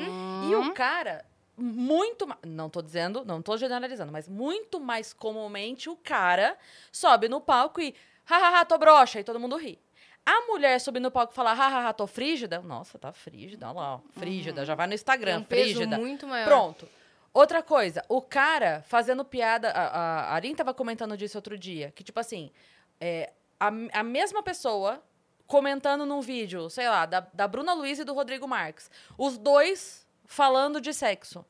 E 0.50 0.56
o 0.56 0.74
cara, 0.74 1.26
muito. 1.56 2.28
Não 2.46 2.70
tô 2.70 2.82
dizendo, 2.82 3.24
não 3.26 3.42
tô 3.42 3.56
generalizando, 3.58 4.12
mas 4.12 4.28
muito 4.28 4.80
mais 4.80 5.14
comumente 5.14 5.90
o 5.90 5.96
cara 5.96 6.58
sobe 6.92 7.30
no 7.30 7.40
palco 7.40 7.80
e. 7.80 7.96
Hahaha, 8.28 8.66
tô 8.66 8.78
broxa, 8.78 9.20
e 9.20 9.24
todo 9.24 9.40
mundo 9.40 9.56
ri. 9.56 9.80
A 10.26 10.42
mulher 10.48 10.80
subir 10.82 11.00
no 11.00 11.10
palco 11.10 11.32
e 11.32 11.36
falar, 11.36 11.54
hahaha, 11.54 11.94
tô 11.94 12.06
frígida. 12.06 12.60
Nossa, 12.62 13.00
tá 13.00 13.14
frígida, 13.14 13.68
olha 13.70 13.76
lá, 13.80 13.96
ó. 13.96 14.00
Frígida, 14.20 14.66
já 14.66 14.76
vai 14.76 14.86
no 14.86 14.92
Tem 14.92 14.96
Instagram, 14.96 15.40
um 15.40 15.44
peso 15.44 15.64
frígida. 15.76 15.98
muito 15.98 16.28
maior. 16.28 16.46
Pronto. 16.46 16.90
Outra 17.34 17.64
coisa, 17.64 18.04
o 18.10 18.22
cara 18.22 18.84
fazendo 18.88 19.24
piada. 19.24 19.70
A, 19.72 19.84
a, 20.30 20.34
Arin 20.34 20.54
tava 20.54 20.74
comentando 20.74 21.16
disso 21.16 21.38
outro 21.38 21.58
dia. 21.58 21.94
Que, 21.96 22.04
tipo 22.04 22.20
assim, 22.20 22.52
é, 23.00 23.32
a, 23.60 23.68
a 23.94 24.04
mesma 24.04 24.44
pessoa 24.44 25.02
comentando 25.46 26.06
num 26.06 26.20
vídeo, 26.20 26.70
sei 26.70 26.90
lá, 26.90 27.06
da, 27.06 27.26
da 27.34 27.48
Bruna 27.48 27.74
Luiz 27.74 27.98
e 28.00 28.04
do 28.04 28.14
Rodrigo 28.14 28.46
Marques. 28.48 28.92
Os 29.18 29.38
dois 29.38 30.06
falando 30.26 30.82
de 30.82 30.94
sexo. 30.94 31.46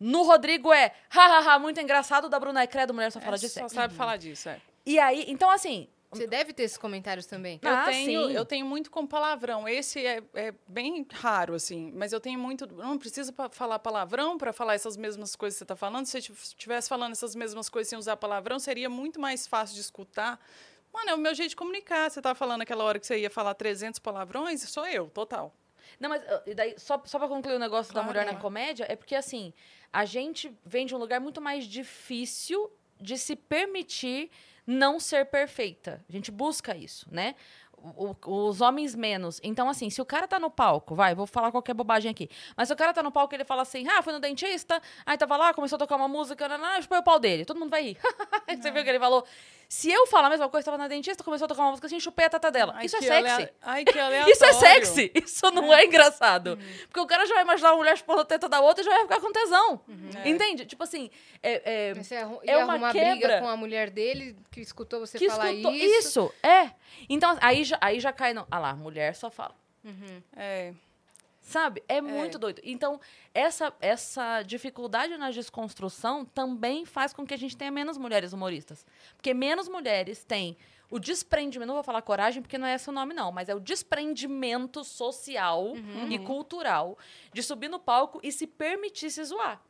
No 0.00 0.22
Rodrigo 0.22 0.72
é, 0.72 0.92
hahaha, 1.10 1.58
muito 1.58 1.78
engraçado, 1.78 2.28
da 2.30 2.40
Bruna 2.40 2.62
é 2.62 2.66
credo, 2.66 2.94
mulher 2.94 3.12
só 3.12 3.20
fala 3.20 3.36
É, 3.36 3.38
de 3.38 3.48
só 3.50 3.60
sexo. 3.60 3.74
sabe 3.74 3.92
falar 3.94 4.16
disso, 4.16 4.48
é. 4.48 4.58
E 4.86 4.98
aí, 4.98 5.24
então 5.28 5.50
assim, 5.50 5.88
Você 6.14 6.26
deve 6.26 6.52
ter 6.52 6.62
esses 6.64 6.76
comentários 6.78 7.26
também. 7.26 7.58
Eu, 7.62 7.70
Ah, 7.70 7.84
tenho, 7.86 8.28
sim. 8.28 8.32
eu 8.32 8.44
tenho 8.44 8.64
muito 8.66 8.90
com 8.90 9.06
palavrão. 9.06 9.68
Esse 9.68 10.04
é, 10.04 10.22
é 10.34 10.54
bem 10.66 11.06
raro, 11.12 11.54
assim. 11.54 11.92
Mas 11.94 12.12
eu 12.12 12.20
tenho 12.20 12.38
muito. 12.38 12.66
Não 12.66 12.96
precisa 12.98 13.32
falar 13.50 13.78
palavrão 13.78 14.36
para 14.38 14.52
falar 14.52 14.74
essas 14.74 14.96
mesmas 14.96 15.34
coisas 15.36 15.56
que 15.56 15.58
você 15.58 15.64
está 15.64 15.76
falando. 15.76 16.06
Se 16.06 16.20
você 16.20 16.32
estivesse 16.32 16.88
falando 16.88 17.12
essas 17.12 17.34
mesmas 17.34 17.68
coisas 17.68 17.88
sem 17.88 17.98
usar 17.98 18.16
palavrão, 18.16 18.58
seria 18.58 18.88
muito 18.88 19.20
mais 19.20 19.46
fácil 19.46 19.74
de 19.74 19.80
escutar. 19.80 20.40
Mano, 20.92 21.10
é 21.10 21.14
o 21.14 21.18
meu 21.18 21.34
jeito 21.34 21.50
de 21.50 21.56
comunicar. 21.56 22.10
Você 22.10 22.22
tá 22.22 22.34
falando 22.34 22.62
aquela 22.62 22.84
hora 22.84 22.98
que 23.00 23.06
você 23.06 23.18
ia 23.18 23.30
falar 23.30 23.54
300 23.54 23.98
palavrões, 23.98 24.62
sou 24.62 24.86
eu, 24.86 25.08
total. 25.10 25.52
Não, 26.00 26.08
mas 26.08 26.22
e 26.46 26.54
daí, 26.54 26.74
só, 26.78 27.00
só 27.04 27.18
pra 27.18 27.28
concluir 27.28 27.56
o 27.56 27.58
negócio 27.58 27.92
Claro, 27.92 28.06
da 28.08 28.12
mulher 28.12 28.24
na 28.32 28.38
comédia, 28.40 28.86
é 28.88 28.96
porque 28.96 29.14
assim, 29.14 29.52
a 29.92 30.04
gente 30.04 30.56
vem 30.64 30.86
de 30.86 30.94
um 30.94 30.98
lugar 30.98 31.20
muito 31.20 31.40
mais 31.42 31.64
difícil 31.66 32.70
de 33.00 33.18
se 33.18 33.36
permitir 33.36 34.30
não 34.66 34.98
ser 35.00 35.26
perfeita. 35.26 36.04
A 36.08 36.12
gente 36.12 36.30
busca 36.30 36.76
isso, 36.76 37.06
né? 37.10 37.34
O- 37.76 38.16
o- 38.24 38.48
os 38.48 38.62
homens 38.62 38.94
menos. 38.94 39.38
Então, 39.42 39.68
assim, 39.68 39.90
se 39.90 40.00
o 40.00 40.06
cara 40.06 40.26
tá 40.26 40.38
no 40.38 40.50
palco, 40.50 40.94
vai, 40.94 41.14
vou 41.14 41.26
falar 41.26 41.50
qualquer 41.50 41.74
bobagem 41.74 42.10
aqui. 42.10 42.30
Mas 42.56 42.68
se 42.68 42.72
o 42.74 42.76
cara 42.76 42.94
tá 42.94 43.02
no 43.02 43.12
palco 43.12 43.34
ele 43.34 43.44
fala 43.44 43.60
assim, 43.60 43.86
ah, 43.88 44.00
fui 44.02 44.10
no 44.12 44.20
dentista, 44.20 44.80
aí 45.04 45.18
tava 45.18 45.36
lá, 45.36 45.52
começou 45.52 45.76
a 45.76 45.78
tocar 45.78 45.96
uma 45.96 46.08
música, 46.08 46.48
não, 46.48 46.80
chupei 46.80 46.98
o 46.98 47.02
pau 47.02 47.18
dele. 47.20 47.44
Todo 47.44 47.60
mundo 47.60 47.68
vai 47.70 47.82
rir. 47.82 47.98
Você 48.48 48.70
viu 48.70 48.82
que 48.82 48.88
ele 48.88 48.98
falou? 48.98 49.26
Se 49.68 49.90
eu 49.90 50.06
falar 50.06 50.28
a 50.28 50.30
mesma 50.30 50.48
coisa, 50.48 50.64
tava 50.66 50.78
na 50.78 50.86
dentista, 50.88 51.24
começou 51.24 51.46
a 51.46 51.48
tocar 51.48 51.62
uma 51.62 51.70
música 51.70 51.86
assim, 51.86 51.98
chupei 51.98 52.26
a 52.26 52.30
tata 52.30 52.50
dela. 52.50 52.74
Ai, 52.76 52.86
Isso 52.86 52.96
é 52.96 53.00
sexy. 53.00 53.16
alea- 53.32 53.54
Ai, 53.62 53.84
que 53.84 53.98
aleatório. 53.98 54.30
Isso 54.32 54.44
é 54.44 54.52
sexy. 54.52 55.12
Isso 55.14 55.50
não 55.50 55.72
é, 55.74 55.84
engraçado. 55.84 56.58
Porque 56.86 57.00
o 57.00 57.06
cara 57.06 57.26
já 57.26 57.34
vai 57.34 57.42
imaginar 57.44 57.70
uma 57.72 57.78
mulher 57.78 57.96
chupando 57.98 58.20
a 58.20 58.24
teta 58.24 58.48
da 58.48 58.60
outra 58.60 58.82
e 58.82 58.84
já 58.84 58.90
vai 58.92 59.02
ficar 59.02 59.20
com 59.20 59.32
tesão. 59.32 59.80
É. 60.22 60.28
Entende? 60.28 60.64
Tipo 60.66 60.82
assim, 60.84 61.10
é, 61.42 61.88
é, 61.90 61.94
Você 61.94 62.16
arru- 62.16 62.40
é 62.44 62.56
uma 62.58 62.72
arrumar 62.74 62.92
quebra. 62.92 63.10
briga 63.16 63.40
com 63.40 63.48
a 63.48 63.56
mulher 63.56 63.90
dele 63.90 64.36
que 64.50 64.60
escutou 64.60 65.00
você 65.00 65.18
que 65.18 65.28
falar 65.28 65.50
escutou. 65.52 65.72
isso. 65.72 65.98
Isso, 66.08 66.34
é. 66.42 66.70
Então, 67.08 67.36
aí 67.40 67.64
já, 67.64 67.78
aí 67.80 67.98
já 68.00 68.12
cai 68.12 68.32
no. 68.32 68.46
Ah 68.50 68.58
lá, 68.58 68.74
mulher 68.74 69.14
só 69.16 69.30
fala. 69.30 69.54
É. 70.36 70.72
Sabe? 71.44 71.84
É 71.86 72.00
muito 72.00 72.38
doido. 72.38 72.62
Então, 72.64 72.98
essa, 73.34 73.70
essa 73.78 74.42
dificuldade 74.42 75.14
na 75.18 75.30
desconstrução 75.30 76.24
também 76.24 76.86
faz 76.86 77.12
com 77.12 77.26
que 77.26 77.34
a 77.34 77.36
gente 77.36 77.54
tenha 77.54 77.70
menos 77.70 77.98
mulheres 77.98 78.32
humoristas. 78.32 78.84
Porque 79.14 79.34
menos 79.34 79.68
mulheres 79.68 80.24
têm 80.24 80.56
o 80.90 80.98
desprendimento, 80.98 81.66
não 81.66 81.74
vou 81.74 81.82
falar 81.82 82.00
coragem 82.00 82.40
porque 82.40 82.56
não 82.56 82.66
é 82.66 82.74
esse 82.74 82.88
o 82.88 82.92
nome 82.92 83.12
não, 83.12 83.30
mas 83.30 83.50
é 83.50 83.54
o 83.54 83.60
desprendimento 83.60 84.82
social 84.82 85.74
e 86.08 86.18
cultural 86.18 86.96
de 87.32 87.42
subir 87.42 87.68
no 87.68 87.78
palco 87.78 88.20
e 88.22 88.32
se 88.32 88.46
permitir 88.46 89.10
se 89.10 89.22
zoar. 89.24 89.60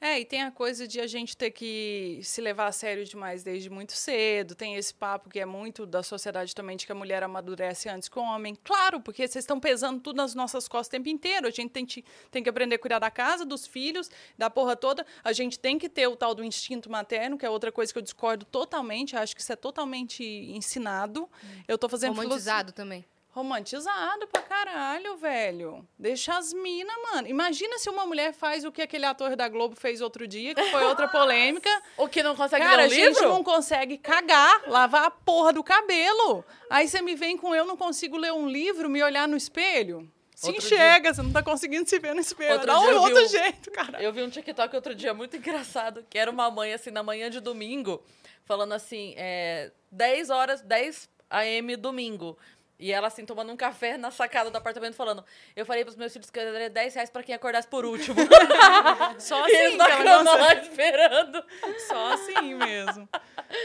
É, 0.00 0.20
e 0.20 0.24
tem 0.24 0.42
a 0.42 0.50
coisa 0.52 0.86
de 0.86 1.00
a 1.00 1.08
gente 1.08 1.36
ter 1.36 1.50
que 1.50 2.20
se 2.22 2.40
levar 2.40 2.66
a 2.68 2.72
sério 2.72 3.04
demais 3.04 3.42
desde 3.42 3.68
muito 3.68 3.92
cedo. 3.94 4.54
Tem 4.54 4.76
esse 4.76 4.94
papo 4.94 5.28
que 5.28 5.40
é 5.40 5.44
muito 5.44 5.84
da 5.84 6.04
sociedade 6.04 6.54
também 6.54 6.76
de 6.76 6.86
que 6.86 6.92
a 6.92 6.94
mulher 6.94 7.20
amadurece 7.24 7.88
antes 7.88 8.08
que 8.08 8.16
o 8.16 8.22
homem. 8.22 8.56
Claro, 8.62 9.00
porque 9.00 9.26
vocês 9.26 9.42
estão 9.42 9.58
pesando 9.58 10.00
tudo 10.00 10.16
nas 10.16 10.36
nossas 10.36 10.68
costas 10.68 10.86
o 10.86 10.90
tempo 10.92 11.08
inteiro. 11.08 11.48
A 11.48 11.50
gente 11.50 11.70
tem, 11.70 11.84
que- 11.84 12.04
tem 12.30 12.44
que 12.44 12.48
aprender 12.48 12.76
a 12.76 12.78
cuidar 12.78 13.00
da 13.00 13.10
casa, 13.10 13.44
dos 13.44 13.66
filhos, 13.66 14.08
da 14.38 14.48
porra 14.48 14.76
toda. 14.76 15.04
A 15.24 15.32
gente 15.32 15.58
tem 15.58 15.76
que 15.78 15.88
ter 15.88 16.06
o 16.06 16.14
tal 16.14 16.32
do 16.32 16.44
instinto 16.44 16.88
materno, 16.88 17.36
que 17.36 17.44
é 17.44 17.50
outra 17.50 17.72
coisa 17.72 17.92
que 17.92 17.98
eu 17.98 18.02
discordo 18.02 18.44
totalmente. 18.46 19.16
Acho 19.16 19.34
que 19.34 19.42
isso 19.42 19.52
é 19.52 19.56
totalmente 19.56 20.22
ensinado. 20.22 21.28
Eu 21.66 21.76
tô 21.76 21.88
fazendo 21.88 22.14
Romantizado 22.14 22.70
também. 22.72 23.04
Romantizado 23.30 24.26
pra 24.26 24.42
caralho, 24.42 25.16
velho. 25.16 25.86
Deixa 25.98 26.36
as 26.36 26.52
minas, 26.52 26.94
mano. 27.12 27.28
Imagina 27.28 27.78
se 27.78 27.88
uma 27.88 28.04
mulher 28.06 28.32
faz 28.32 28.64
o 28.64 28.72
que 28.72 28.82
aquele 28.82 29.04
ator 29.04 29.36
da 29.36 29.48
Globo 29.48 29.76
fez 29.76 30.00
outro 30.00 30.26
dia, 30.26 30.54
que 30.54 30.64
foi 30.70 30.82
outra 30.84 31.06
polêmica. 31.08 31.70
O 31.96 32.08
que 32.08 32.22
não 32.22 32.34
consegue 32.34 32.64
Cara, 32.64 32.76
ler 32.76 32.84
a 32.84 32.86
um 32.86 32.90
gente 32.90 33.14
livro? 33.14 33.28
não 33.28 33.44
consegue 33.44 33.98
cagar, 33.98 34.62
lavar 34.66 35.04
a 35.04 35.10
porra 35.10 35.52
do 35.52 35.62
cabelo. 35.62 36.44
Aí 36.70 36.88
você 36.88 37.00
me 37.00 37.14
vem 37.14 37.36
com 37.36 37.54
eu 37.54 37.64
não 37.64 37.76
consigo 37.76 38.16
ler 38.16 38.32
um 38.32 38.48
livro, 38.48 38.88
me 38.88 39.02
olhar 39.02 39.28
no 39.28 39.36
espelho. 39.36 40.10
Se 40.34 40.46
Outro 40.50 40.64
enxerga, 40.64 41.12
você 41.12 41.20
não 41.22 41.32
tá 41.32 41.42
conseguindo 41.42 41.88
se 41.88 41.98
ver 41.98 42.14
no 42.14 42.20
espelho. 42.20 42.52
Outro 42.52 42.66
Dá 42.68 42.78
dia 42.78 42.96
um 42.96 43.02
outro 43.02 43.24
um- 43.24 43.28
jeito, 43.28 43.70
cara. 43.72 44.02
Eu 44.02 44.12
vi 44.12 44.22
um 44.22 44.30
TikTok 44.30 44.74
outro 44.74 44.94
dia 44.94 45.12
muito 45.12 45.36
engraçado, 45.36 46.04
que 46.08 46.16
era 46.18 46.30
uma 46.30 46.48
mãe, 46.50 46.72
assim, 46.72 46.90
na 46.90 47.02
manhã 47.02 47.28
de 47.28 47.40
domingo, 47.40 48.02
falando 48.44 48.72
assim, 48.72 49.14
é, 49.16 49.72
10 49.90 50.30
horas, 50.30 50.60
10 50.62 51.08
AM 51.28 51.74
domingo. 51.76 52.38
E 52.78 52.92
ela, 52.92 53.08
assim, 53.08 53.24
tomando 53.26 53.52
um 53.52 53.56
café 53.56 53.96
na 53.96 54.10
sacada 54.10 54.50
do 54.50 54.56
apartamento, 54.56 54.94
falando: 54.94 55.24
Eu 55.56 55.66
falei 55.66 55.84
pros 55.84 55.96
meus 55.96 56.12
filhos 56.12 56.30
que 56.30 56.38
eu 56.38 56.52
daria 56.52 56.70
10 56.70 56.94
reais 56.94 57.10
pra 57.10 57.22
quem 57.22 57.34
acordasse 57.34 57.66
por 57.66 57.84
último. 57.84 58.16
Só 59.18 59.46
e 59.48 59.50
eles 59.50 59.68
assim, 59.68 59.76
na 59.76 60.04
cama 60.04 60.34
lá 60.36 60.54
esperando. 60.54 61.44
Só 61.88 62.12
assim 62.14 62.54
mesmo. 62.54 63.08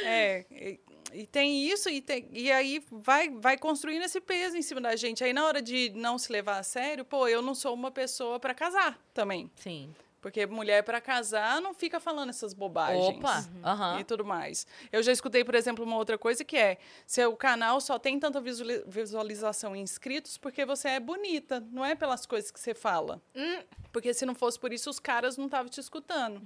É, 0.03 0.45
e, 0.49 0.80
e 1.14 1.27
tem 1.27 1.68
isso, 1.68 1.90
e, 1.90 2.02
tem- 2.02 2.27
e 2.31 2.52
aí 2.52 2.84
vai, 2.91 3.30
vai 3.30 3.56
construindo 3.57 4.03
esse 4.03 4.19
peso 4.19 4.57
em 4.57 4.61
cima 4.64 4.81
da 4.81 4.95
gente. 4.95 5.23
Aí 5.23 5.31
na 5.31 5.45
hora 5.45 5.61
de 5.61 5.91
não 5.95 6.18
se 6.18 6.31
levar 6.31 6.57
a 6.57 6.64
sério, 6.64 7.06
pô, 7.06 7.27
eu 7.27 7.41
não 7.41 7.53
sou 7.53 7.73
uma 7.73 7.91
pessoa 7.91 8.40
para 8.40 8.53
casar 8.56 8.98
também. 9.14 9.49
Sim. 9.56 9.94
Porque 10.23 10.45
mulher 10.47 10.83
para 10.83 11.01
casar 11.01 11.59
não 11.61 11.73
fica 11.73 11.99
falando 11.99 12.29
essas 12.29 12.53
bobagens. 12.53 13.17
Opa! 13.17 13.45
Aham. 13.61 13.99
E 13.99 14.03
tudo 14.05 14.23
mais. 14.23 14.65
Eu 14.89 15.03
já 15.03 15.11
escutei, 15.11 15.43
por 15.43 15.53
exemplo, 15.53 15.83
uma 15.83 15.97
outra 15.97 16.17
coisa 16.17 16.45
que 16.45 16.55
é: 16.57 16.77
seu 17.05 17.35
canal 17.35 17.81
só 17.81 17.99
tem 17.99 18.17
tanta 18.17 18.39
visuali- 18.39 18.83
visualização 18.87 19.75
e 19.75 19.79
inscritos 19.81 20.37
porque 20.37 20.65
você 20.65 20.87
é 20.87 20.99
bonita, 20.99 21.61
não 21.71 21.83
é 21.83 21.93
pelas 21.93 22.25
coisas 22.25 22.49
que 22.51 22.59
você 22.59 22.73
fala. 22.73 23.21
Hum. 23.35 23.59
Porque 23.91 24.13
se 24.13 24.25
não 24.25 24.33
fosse 24.33 24.57
por 24.57 24.71
isso, 24.71 24.89
os 24.89 24.97
caras 24.97 25.35
não 25.37 25.45
estavam 25.45 25.67
te 25.69 25.81
escutando. 25.81 26.41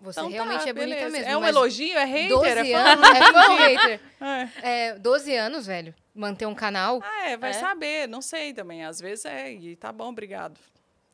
Você 0.00 0.18
Então 0.18 0.24
tá, 0.28 0.34
realmente 0.34 0.68
é 0.68 0.72
bonita 0.72 0.96
beleza. 0.96 1.10
mesmo. 1.10 1.30
É 1.30 1.36
um 1.36 1.46
elogio? 1.46 1.96
É 1.96 2.04
hater? 2.04 2.28
12 2.28 2.48
é 2.48 2.64
fã? 2.72 2.78
anos, 2.90 3.06
é 3.14 3.32
fã 3.32 3.50
ou 3.50 3.56
hater? 3.56 4.00
É. 4.20 4.88
É, 4.88 4.98
12 4.98 5.36
anos, 5.36 5.64
velho. 5.64 5.94
Manter 6.12 6.46
um 6.46 6.54
canal. 6.56 7.00
Ah, 7.04 7.28
é, 7.28 7.36
vai 7.36 7.50
É? 7.50 7.52
saber, 7.52 8.08
não 8.08 8.20
sei 8.20 8.52
também. 8.52 8.84
Às 8.84 9.00
vezes 9.00 9.24
é, 9.26 9.52
e 9.52 9.76
tá 9.76 9.92
bom, 9.92 10.08
obrigado. 10.08 10.58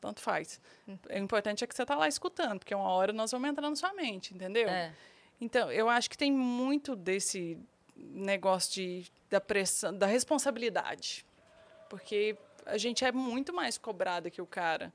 Tanto 0.03 0.19
faz. 0.19 0.59
O 0.85 1.17
importante 1.17 1.63
é 1.63 1.67
que 1.67 1.73
você 1.73 1.85
tá 1.85 1.95
lá 1.95 2.09
escutando, 2.09 2.59
porque 2.59 2.75
uma 2.75 2.89
hora 2.89 3.13
nós 3.13 3.31
vamos 3.31 3.49
entrar 3.49 3.69
na 3.69 3.75
sua 3.77 3.93
mente, 3.93 4.33
entendeu? 4.33 4.67
É. 4.67 4.93
Então, 5.39 5.71
eu 5.71 5.87
acho 5.87 6.09
que 6.09 6.17
tem 6.17 6.29
muito 6.29 6.93
desse 6.93 7.57
negócio 7.95 8.73
de, 8.73 9.09
da 9.29 9.39
pressão, 9.39 9.97
da 9.97 10.05
responsabilidade. 10.05 11.25
Porque 11.89 12.35
a 12.65 12.77
gente 12.77 13.05
é 13.05 13.13
muito 13.13 13.53
mais 13.53 13.77
cobrada 13.77 14.29
que 14.29 14.41
o 14.41 14.45
cara. 14.45 14.91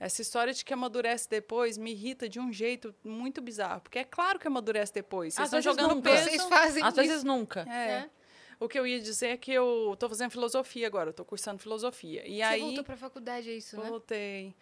Essa 0.00 0.22
história 0.22 0.54
de 0.54 0.64
que 0.64 0.72
amadurece 0.72 1.28
depois 1.28 1.76
me 1.76 1.90
irrita 1.92 2.26
de 2.26 2.40
um 2.40 2.50
jeito 2.50 2.94
muito 3.04 3.42
bizarro. 3.42 3.82
Porque 3.82 3.98
é 3.98 4.04
claro 4.04 4.38
que 4.38 4.46
amadurece 4.46 4.94
depois. 4.94 5.34
Vocês 5.34 5.52
Às 5.52 5.54
estão 5.54 5.60
jogando 5.60 5.96
nunca. 5.96 6.10
peso. 6.10 6.30
Vocês 6.30 6.44
fazem 6.44 6.82
Às 6.82 6.94
isso. 6.94 7.02
vezes 7.02 7.24
nunca. 7.24 7.66
É. 7.68 7.90
É. 7.90 8.10
O 8.58 8.68
que 8.68 8.78
eu 8.78 8.86
ia 8.86 9.00
dizer 9.00 9.28
é 9.28 9.36
que 9.36 9.52
eu 9.52 9.92
estou 9.92 10.08
fazendo 10.08 10.30
filosofia 10.30 10.86
agora, 10.86 11.10
estou 11.10 11.26
cursando 11.26 11.58
filosofia. 11.58 12.26
E 12.26 12.36
Você 12.36 12.42
aí 12.42 12.60
voltou 12.60 12.84
pra 12.84 12.96
faculdade, 12.96 13.50
é 13.50 13.54
isso, 13.54 13.76
né? 13.78 13.88
voltei. 13.88 14.54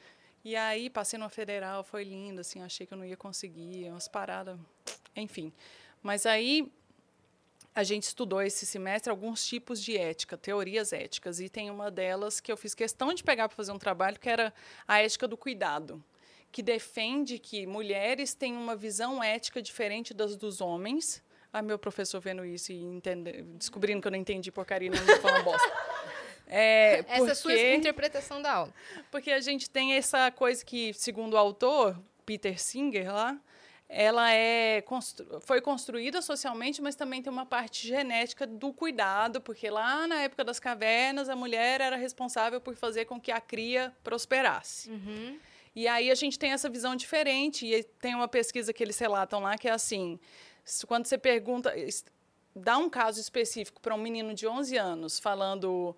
E 0.45 0.57
aí 0.57 0.91
passei 0.91 1.19
numa 1.19 1.31
federal, 1.31 1.83
foi 1.85 2.05
lindo, 2.05 2.41
assim, 2.41 2.61
achei 2.61 2.87
que 2.87 2.93
eu 2.93 2.99
não 2.99 3.05
ia 3.05 3.16
conseguir, 3.16 3.89
umas 3.89 4.09
paradas, 4.09 4.59
enfim. 5.16 5.53
Mas 6.03 6.27
aí 6.27 6.71
a 7.75 7.83
gente 7.83 8.03
estudou 8.05 8.43
esse 8.43 8.66
semestre 8.66 9.11
alguns 9.11 9.47
tipos 9.47 9.83
de 9.83 9.97
ética, 9.97 10.37
teorias 10.37 10.93
éticas, 10.93 11.41
e 11.41 11.49
tem 11.49 11.71
uma 11.71 11.91
delas 11.91 12.41
que 12.41 12.53
eu 12.53 12.57
fiz 12.57 12.75
questão 12.75 13.15
de 13.15 13.25
pegar 13.25 13.49
para 13.49 13.57
fazer 13.57 13.73
um 13.73 13.79
trabalho, 13.79 14.19
que 14.21 14.29
era 14.29 14.53
a 14.87 15.01
ética 15.01 15.27
do 15.27 15.37
cuidado, 15.37 16.03
que 16.53 16.62
defende 16.62 17.39
que 17.39 17.66
mulheres 17.66 18.35
têm 18.35 18.55
uma 18.55 18.77
visão 18.77 19.23
ética 19.23 19.62
diferente 19.62 20.12
das 20.12 20.37
dos 20.37 20.61
homens. 20.61 21.23
Ah, 21.56 21.62
meu 21.62 21.78
professor 21.78 22.20
vendo 22.20 22.44
isso 22.44 22.72
e 22.72 22.82
entende, 22.82 23.43
descobrindo 23.56 24.01
que 24.02 24.09
eu 24.09 24.10
não 24.12 24.18
entendi 24.18 24.51
porcaria 24.51 24.90
nenhuma, 24.90 25.16
falando 25.18 25.44
bosta. 25.44 25.72
É, 26.48 27.05
Essa 27.09 27.28
é 27.28 27.31
a 27.31 27.35
sua 27.35 27.52
porque- 27.52 27.74
interpretação 27.76 28.43
da 28.43 28.52
aula. 28.52 28.74
porque 29.10 29.31
a 29.31 29.40
gente 29.40 29.70
tem 29.70 29.94
essa 29.94 30.31
coisa 30.32 30.64
que, 30.64 30.93
segundo 30.94 31.35
o 31.35 31.36
autor, 31.36 31.97
Peter 32.26 32.60
Singer, 32.60 33.12
lá, 33.12 33.39
ela 33.89 34.32
é 34.32 34.81
constru 34.82 35.40
foi 35.40 35.60
construída 35.60 36.20
socialmente, 36.20 36.82
mas 36.82 36.97
também 36.97 37.22
tem 37.22 37.32
uma 37.32 37.47
parte 37.47 37.86
genética 37.86 38.47
do 38.47 38.72
cuidado, 38.72 39.40
porque 39.40 39.70
lá 39.70 40.06
na 40.09 40.22
época 40.22 40.43
das 40.43 40.59
cavernas, 40.59 41.28
a 41.28 41.36
mulher 41.36 41.81
era 41.81 41.97
responsável 41.97 42.60
por 42.60 42.74
fazer 42.74 43.05
com 43.05 43.20
que 43.20 43.31
a 43.31 43.40
cria 43.40 43.93
prosperasse. 44.02 44.90
Uhum. 44.90 45.39
E 45.76 45.86
aí 45.89 46.10
a 46.10 46.14
gente 46.14 46.39
tem 46.39 46.52
essa 46.52 46.68
visão 46.68 46.94
diferente. 46.97 47.66
E 47.66 47.82
tem 48.01 48.14
uma 48.14 48.28
pesquisa 48.28 48.72
que 48.72 48.82
eles 48.82 48.98
relatam 48.98 49.40
lá 49.40 49.56
que 49.59 49.68
é 49.68 49.72
assim: 49.72 50.18
quando 50.86 51.07
você 51.07 51.19
pergunta, 51.19 51.73
dá 52.55 52.78
um 52.78 52.89
caso 52.89 53.20
específico 53.20 53.81
para 53.81 53.95
um 53.95 53.99
menino 53.99 54.35
de 54.35 54.47
11 54.47 54.77
anos, 54.77 55.19
falando. 55.19 55.97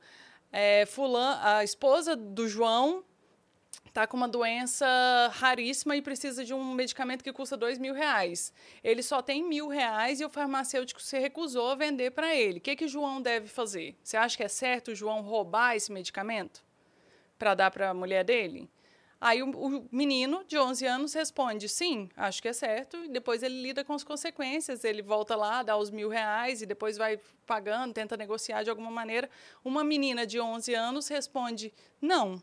É, 0.53 0.87
fulan, 0.87 1.39
a 1.43 1.65
esposa 1.65 2.15
do 2.15 2.49
João 2.49 3.05
está 3.97 4.07
com 4.07 4.17
uma 4.17 4.29
doença 4.29 4.87
raríssima 5.33 5.97
e 5.97 6.03
precisa 6.03 6.45
de 6.45 6.55
um 6.55 6.73
medicamento 6.73 7.25
que 7.25 7.33
custa 7.33 7.57
dois 7.57 7.79
mil 7.79 7.95
reais. 7.95 8.53
Ele 8.83 9.03
só 9.03 9.21
tem 9.23 9.43
mil 9.43 9.69
reais 9.69 10.21
e 10.21 10.25
o 10.25 10.31
farmacêutico 10.31 11.01
se 11.01 11.19
recusou 11.19 11.71
a 11.71 11.75
vender 11.75 12.11
para 12.11 12.35
ele. 12.35 12.59
O 12.59 12.61
que, 12.61 12.77
que 12.77 12.85
o 12.85 12.89
João 12.89 13.21
deve 13.21 13.49
fazer? 13.49 13.97
Você 14.03 14.17
acha 14.17 14.37
que 14.37 14.43
é 14.43 14.49
certo 14.49 14.93
o 14.93 14.95
João 14.95 15.23
roubar 15.23 15.75
esse 15.77 15.91
medicamento 15.91 16.63
para 17.39 17.55
dar 17.55 17.71
para 17.71 17.91
a 17.91 17.95
mulher 17.95 18.25
dele? 18.25 18.69
Aí 19.21 19.43
o, 19.43 19.51
o, 19.51 19.89
menino 19.91 20.45
de 20.47 20.59
11 20.59 20.87
anos 20.87 21.15
responde, 21.15 21.69
sim, 21.69 22.09
acho 22.17 22.43
que 22.43 22.49
é 22.49 22.53
certo, 22.53 22.99
e 23.05 23.09
depois 23.09 23.43
ele 23.43 23.63
lida 23.63 23.83
com 23.83 23.95
as 23.95 24.05
consequências, 24.05 24.85
ele 24.85 25.01
volta 25.01 25.35
lá, 25.35 25.63
dá 25.63 25.77
os 25.77 25.91
mil 25.91 26.09
reais 26.09 26.61
e 26.61 26.67
depois 26.67 26.99
vai 26.99 27.19
pagando, 27.47 27.95
tenta 27.95 28.17
negociar 28.17 28.63
de 28.63 28.69
alguma 28.69 28.91
maneira. 28.91 29.31
Uma 29.65 29.83
menina 29.83 30.27
de 30.27 30.39
11 30.39 30.75
anos 30.75 31.09
responde, 31.09 31.73
não, 32.01 32.43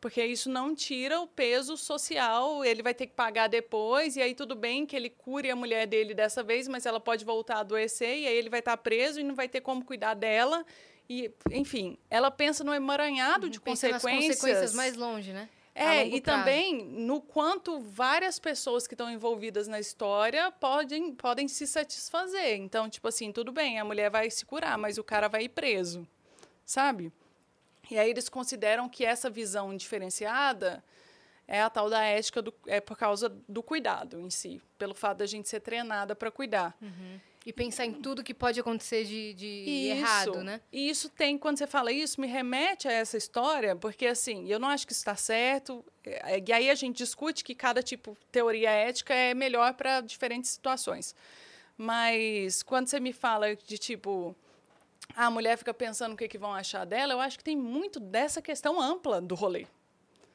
porque 0.00 0.22
isso 0.22 0.50
não 0.50 0.74
tira 0.74 1.20
o 1.20 1.28
peso 1.28 1.76
social, 1.76 2.64
ele 2.64 2.82
vai 2.82 2.92
ter 2.92 3.06
que 3.06 3.14
pagar 3.14 3.46
depois, 3.46 4.16
e 4.16 4.20
aí 4.20 4.34
tudo 4.34 4.56
bem 4.56 4.84
que 4.84 4.96
ele 4.96 5.08
cure 5.08 5.48
a 5.48 5.56
mulher 5.56 5.86
dele 5.86 6.12
dessa 6.12 6.42
vez, 6.42 6.66
mas 6.66 6.84
ela 6.86 6.98
pode 6.98 7.24
voltar 7.24 7.56
a 7.56 7.60
adoecer, 7.60 8.18
e 8.18 8.26
aí 8.26 8.36
ele 8.36 8.50
vai 8.50 8.58
estar 8.58 8.76
preso 8.76 9.20
e 9.20 9.22
não 9.22 9.34
vai 9.34 9.48
ter 9.48 9.60
como 9.60 9.84
cuidar 9.84 10.14
dela. 10.14 10.66
E, 11.08 11.30
enfim, 11.50 11.96
ela 12.10 12.30
pensa 12.30 12.64
no 12.64 12.74
emaranhado 12.74 13.48
de 13.48 13.60
pensa 13.60 13.88
consequências. 13.88 14.28
Nas 14.28 14.36
consequências 14.36 14.74
mais 14.74 14.96
longe, 14.96 15.32
né? 15.32 15.48
É, 15.74 16.06
e 16.06 16.20
prazo. 16.20 16.38
também 16.38 16.84
no 16.84 17.20
quanto 17.20 17.80
várias 17.80 18.38
pessoas 18.38 18.86
que 18.86 18.94
estão 18.94 19.10
envolvidas 19.10 19.66
na 19.66 19.80
história 19.80 20.52
podem, 20.52 21.12
podem 21.12 21.48
se 21.48 21.66
satisfazer. 21.66 22.56
Então, 22.60 22.88
tipo 22.88 23.08
assim, 23.08 23.32
tudo 23.32 23.50
bem, 23.50 23.80
a 23.80 23.84
mulher 23.84 24.08
vai 24.08 24.30
se 24.30 24.46
curar, 24.46 24.78
mas 24.78 24.98
o 24.98 25.04
cara 25.04 25.28
vai 25.28 25.44
ir 25.44 25.48
preso, 25.48 26.06
sabe? 26.64 27.12
E 27.90 27.98
aí 27.98 28.08
eles 28.08 28.28
consideram 28.28 28.88
que 28.88 29.04
essa 29.04 29.28
visão 29.28 29.76
diferenciada 29.76 30.82
é 31.46 31.60
a 31.60 31.68
tal 31.68 31.90
da 31.90 32.02
ética 32.02 32.40
do, 32.40 32.54
é 32.66 32.80
por 32.80 32.96
causa 32.96 33.28
do 33.48 33.62
cuidado 33.62 34.20
em 34.20 34.30
si, 34.30 34.62
pelo 34.78 34.94
fato 34.94 35.18
da 35.18 35.26
gente 35.26 35.48
ser 35.48 35.60
treinada 35.60 36.14
para 36.14 36.30
cuidar. 36.30 36.74
Uhum. 36.80 37.20
E 37.46 37.52
pensar 37.52 37.84
em 37.84 37.92
tudo 37.92 38.24
que 38.24 38.32
pode 38.32 38.58
acontecer 38.58 39.04
de, 39.04 39.34
de 39.34 39.46
isso, 39.46 39.98
errado, 39.98 40.42
né? 40.42 40.60
E 40.72 40.88
isso 40.88 41.10
tem, 41.10 41.36
quando 41.36 41.58
você 41.58 41.66
fala 41.66 41.92
isso, 41.92 42.18
me 42.18 42.26
remete 42.26 42.88
a 42.88 42.92
essa 42.92 43.18
história, 43.18 43.76
porque 43.76 44.06
assim, 44.06 44.48
eu 44.48 44.58
não 44.58 44.68
acho 44.68 44.86
que 44.86 44.92
isso 44.92 45.02
está 45.02 45.14
certo. 45.14 45.84
É, 46.02 46.42
e 46.46 46.52
aí 46.52 46.70
a 46.70 46.74
gente 46.74 46.96
discute 46.96 47.44
que 47.44 47.54
cada 47.54 47.82
tipo 47.82 48.16
de 48.18 48.26
teoria 48.32 48.70
ética 48.70 49.12
é 49.12 49.34
melhor 49.34 49.74
para 49.74 50.00
diferentes 50.00 50.50
situações. 50.50 51.14
Mas 51.76 52.62
quando 52.62 52.88
você 52.88 52.98
me 52.98 53.12
fala 53.12 53.54
de 53.54 53.76
tipo, 53.76 54.34
a 55.14 55.30
mulher 55.30 55.58
fica 55.58 55.74
pensando 55.74 56.14
o 56.14 56.16
que, 56.16 56.28
que 56.28 56.38
vão 56.38 56.54
achar 56.54 56.86
dela, 56.86 57.12
eu 57.12 57.20
acho 57.20 57.36
que 57.36 57.44
tem 57.44 57.56
muito 57.56 58.00
dessa 58.00 58.40
questão 58.40 58.80
ampla 58.80 59.20
do 59.20 59.34
rolê. 59.34 59.66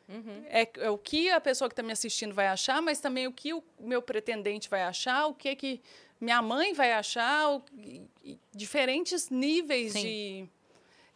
Uhum. 0.08 0.44
É, 0.48 0.68
é, 0.78 0.90
o 0.90 0.98
que 0.98 1.30
a 1.30 1.40
pessoa 1.40 1.70
que 1.70 1.74
está 1.74 1.84
me 1.84 1.92
assistindo 1.92 2.34
vai 2.34 2.48
achar, 2.48 2.82
mas 2.82 3.00
também 3.00 3.28
o 3.28 3.32
que 3.32 3.54
o 3.54 3.64
meu 3.80 4.02
pretendente 4.02 4.68
vai 4.68 4.82
achar, 4.82 5.28
o 5.28 5.34
que 5.36 5.56
que 5.56 5.82
minha 6.20 6.42
mãe 6.42 6.74
vai 6.74 6.94
achar, 6.94 7.50
o, 7.50 7.64
diferentes 8.54 9.30
níveis 9.30 9.94
de, 9.94 10.48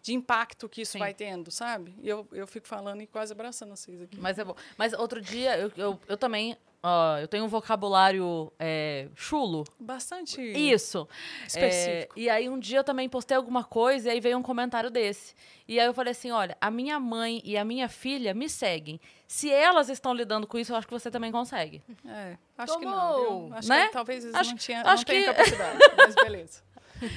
de 0.01 0.13
impacto 0.13 0.69
que 0.69 0.81
isso 0.81 0.93
Sim. 0.93 0.99
vai 0.99 1.13
tendo, 1.13 1.51
sabe? 1.51 1.93
E 2.01 2.07
eu, 2.07 2.27
eu 2.31 2.47
fico 2.47 2.67
falando 2.67 3.01
e 3.01 3.07
quase 3.07 3.33
abraçando 3.33 3.75
vocês 3.75 4.01
aqui. 4.01 4.19
Mas 4.19 4.39
é 4.39 4.43
bom. 4.43 4.55
Mas 4.77 4.93
outro 4.93 5.21
dia, 5.21 5.57
eu, 5.57 5.71
eu, 5.75 5.99
eu 6.07 6.17
também 6.17 6.57
Uh, 6.83 7.21
eu 7.21 7.29
tenho 7.29 7.45
um 7.45 7.47
vocabulário 7.47 8.51
é, 8.59 9.07
chulo. 9.15 9.63
Bastante. 9.79 10.41
Isso. 10.41 11.07
Específico. 11.47 12.13
É, 12.17 12.19
e 12.19 12.29
aí 12.29 12.49
um 12.49 12.59
dia 12.59 12.79
eu 12.79 12.83
também 12.83 13.07
postei 13.07 13.37
alguma 13.37 13.63
coisa 13.63 14.09
e 14.09 14.11
aí 14.11 14.19
veio 14.19 14.37
um 14.37 14.41
comentário 14.41 14.91
desse. 14.91 15.33
E 15.65 15.79
aí 15.79 15.85
eu 15.85 15.93
falei 15.93 16.11
assim: 16.11 16.31
olha, 16.31 16.57
a 16.59 16.69
minha 16.69 16.99
mãe 16.99 17.41
e 17.45 17.57
a 17.57 17.63
minha 17.63 17.87
filha 17.87 18.33
me 18.33 18.49
seguem. 18.49 18.99
Se 19.25 19.49
elas 19.49 19.87
estão 19.87 20.13
lidando 20.13 20.45
com 20.45 20.59
isso, 20.59 20.73
eu 20.73 20.75
acho 20.75 20.85
que 20.85 20.93
você 20.93 21.09
também 21.09 21.31
consegue. 21.31 21.81
É, 22.05 22.37
acho 22.57 22.73
Tomou. 22.73 22.79
que 22.79 22.85
não. 22.85 23.47
Viu? 23.47 23.55
Acho 23.55 23.69
né? 23.69 23.85
que 23.85 23.93
talvez 23.93 24.23
eles 24.25 24.35
acho, 24.35 24.49
não, 24.49 24.57
tinha, 24.57 24.81
acho 24.81 25.05
não 25.07 25.15
que... 25.15 25.23
capacidade, 25.23 25.79
mas 25.95 26.15
beleza. 26.15 26.63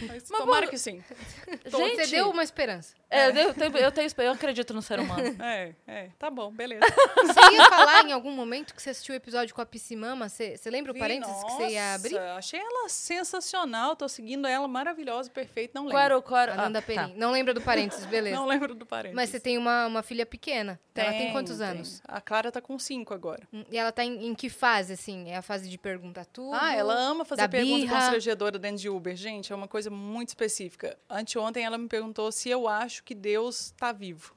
Mas, 0.09 0.29
mas 0.29 0.39
tomara 0.41 0.67
que 0.67 0.79
sim. 0.79 1.03
Gente, 1.67 1.97
você 1.97 2.07
deu 2.09 2.31
uma 2.31 2.43
esperança. 2.43 2.95
É, 3.09 3.29
eu, 3.29 3.35
eu, 3.35 3.55
tenho, 3.55 3.77
eu, 3.77 3.93
tenho, 3.93 4.09
eu 4.19 4.33
acredito 4.33 4.75
no 4.75 4.83
ser 4.83 4.99
humano. 4.99 5.17
É, 5.47 5.75
é, 5.87 6.11
tá 6.19 6.29
bom, 6.29 6.51
beleza. 6.51 6.83
Você 7.17 7.55
ia 7.55 7.65
falar 7.67 8.05
em 8.05 8.13
algum 8.13 8.31
momento 8.31 8.75
que 8.75 8.83
você 8.83 8.91
assistiu 8.91 9.13
o 9.15 9.17
episódio 9.17 9.55
com 9.55 9.61
a 9.61 9.67
Piscimama? 9.67 10.29
Você, 10.29 10.57
você 10.57 10.71
lembra 10.71 10.93
o 10.93 10.99
parênteses 10.99 11.35
nossa, 11.35 11.47
que 11.47 11.53
você 11.53 11.73
ia 11.73 11.95
abrir? 11.95 12.19
achei 12.19 12.59
ela 12.59 12.89
sensacional, 12.89 13.95
tô 13.95 14.09
seguindo 14.09 14.47
ela, 14.47 14.67
maravilhosa, 14.67 15.31
perfeita, 15.31 15.73
não 15.75 15.83
lembro. 15.83 15.95
Qual 15.95 16.05
era 16.05 16.19
o... 16.19 16.23
Qual 16.23 16.41
era, 16.41 16.55
ah, 16.55 16.83
tá. 16.83 17.09
Não 17.17 17.31
lembra 17.31 17.55
do 17.55 17.61
parênteses, 17.61 18.07
beleza. 18.07 18.37
Não 18.37 18.47
lembro 18.47 18.75
do 18.75 18.85
parênteses. 18.85 19.15
Mas 19.15 19.31
você 19.31 19.39
tem 19.39 19.57
uma, 19.57 19.87
uma 19.87 20.03
filha 20.03 20.27
pequena. 20.27 20.81
Tem, 20.93 21.05
ela 21.05 21.13
tem 21.13 21.33
quantos 21.33 21.59
tem. 21.59 21.67
anos? 21.67 22.03
A 22.07 22.21
Clara 22.21 22.51
tá 22.51 22.61
com 22.61 22.79
cinco 22.79 23.13
agora. 23.13 23.47
Hum, 23.53 23.65
e 23.71 23.77
ela 23.77 23.93
tá 23.93 24.05
em, 24.05 24.29
em, 24.29 24.35
que 24.35 24.49
fase, 24.49 24.95
assim? 24.95 25.29
É 25.29 25.37
a 25.37 25.43
fase 25.43 25.69
de 25.69 25.77
perguntar 25.77 26.25
tudo? 26.25 26.55
Ah, 26.55 26.75
ela 26.75 26.95
ama 26.95 27.25
fazer 27.25 27.47
pergunta 27.49 27.87
constrangedora 27.93 28.59
dentro 28.59 28.79
de 28.79 28.89
Uber. 28.89 29.15
Gente, 29.15 29.53
é 29.53 29.57
uma 29.57 29.69
coisa 29.69 29.76
muito 29.85 30.28
específica. 30.28 30.98
Anteontem 31.11 31.65
ela 31.65 31.77
me 31.77 31.89
perguntou 31.89 32.32
se 32.32 32.48
eu 32.48 32.66
acho 32.66 33.05
que 33.05 33.15
Deus 33.15 33.66
está 33.66 33.93
vivo. 33.93 34.35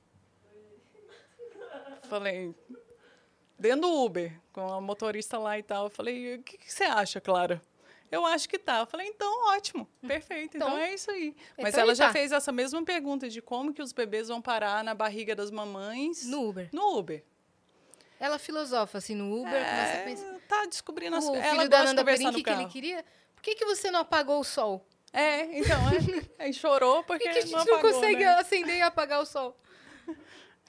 Falei, 2.10 2.56
dentro 3.58 3.82
do 3.82 4.04
Uber, 4.04 4.40
com 4.52 4.74
a 4.74 4.82
motorista 4.82 5.38
lá 5.38 5.60
e 5.60 5.64
tal. 5.64 5.86
Eu 5.86 5.90
falei, 5.90 6.36
o 6.36 6.44
que, 6.44 6.58
que, 6.58 6.74
você 6.74 6.84
acha, 6.84 7.22
Clara? 7.22 7.62
Eu 8.12 8.26
acho 8.26 8.50
que 8.50 8.58
tá. 8.58 8.80
Eu 8.80 8.88
falei, 8.88 9.08
então, 9.08 9.50
ótimo, 9.50 9.88
perfeito. 10.02 10.58
Então, 10.58 10.70
então 10.70 10.80
é 10.80 10.94
isso 10.94 11.12
aí. 11.12 11.36
Mas 11.58 11.70
então 11.70 11.82
ela 11.82 11.94
já 11.94 12.08
tá. 12.08 12.14
fez 12.14 12.32
essa 12.32 12.52
mesma 12.52 12.84
pergunta 12.84 13.30
de 13.30 13.42
como 13.42 13.72
que 13.72 13.82
os 13.82 13.94
bebês 13.94 14.30
vão 14.30 14.42
parar 14.42 14.84
na 14.84 14.96
barriga 14.96 15.36
das 15.36 15.52
mamães. 15.52 16.26
No 16.26 16.50
Uber. 16.50 16.70
No 16.74 16.98
Uber. 16.98 17.24
Ela 18.20 18.40
filosofa 18.40 18.98
assim 18.98 19.16
no 19.16 19.42
Uber, 19.42 19.54
é, 19.54 20.04
pensa. 20.04 20.42
Tá 20.48 20.66
descobrindo 20.66 21.16
as 21.16 21.26
coisas. 21.26 21.46
O 21.46 21.50
filho 21.52 21.70
da 21.70 21.84
Nanda 21.84 22.04
Perim, 22.04 22.44
que 22.44 22.50
ele 22.50 22.66
queria? 22.66 23.06
Por 23.36 23.44
que, 23.44 23.56
que 23.56 23.66
você 23.66 23.90
não 23.90 24.02
apagou 24.02 24.40
o 24.40 24.44
sol? 24.44 24.86
É, 25.12 25.58
então, 25.58 25.78
é, 25.90 26.44
aí 26.46 26.54
chorou 26.54 27.04
porque 27.04 27.28
e 27.28 27.32
que 27.32 27.38
a 27.38 27.42
gente 27.42 27.52
não, 27.52 27.60
apagou, 27.60 27.84
não 27.84 27.94
consegue 27.94 28.24
né? 28.24 28.34
acender 28.36 28.78
e 28.78 28.82
apagar 28.82 29.22
o 29.22 29.26
sol. 29.26 29.58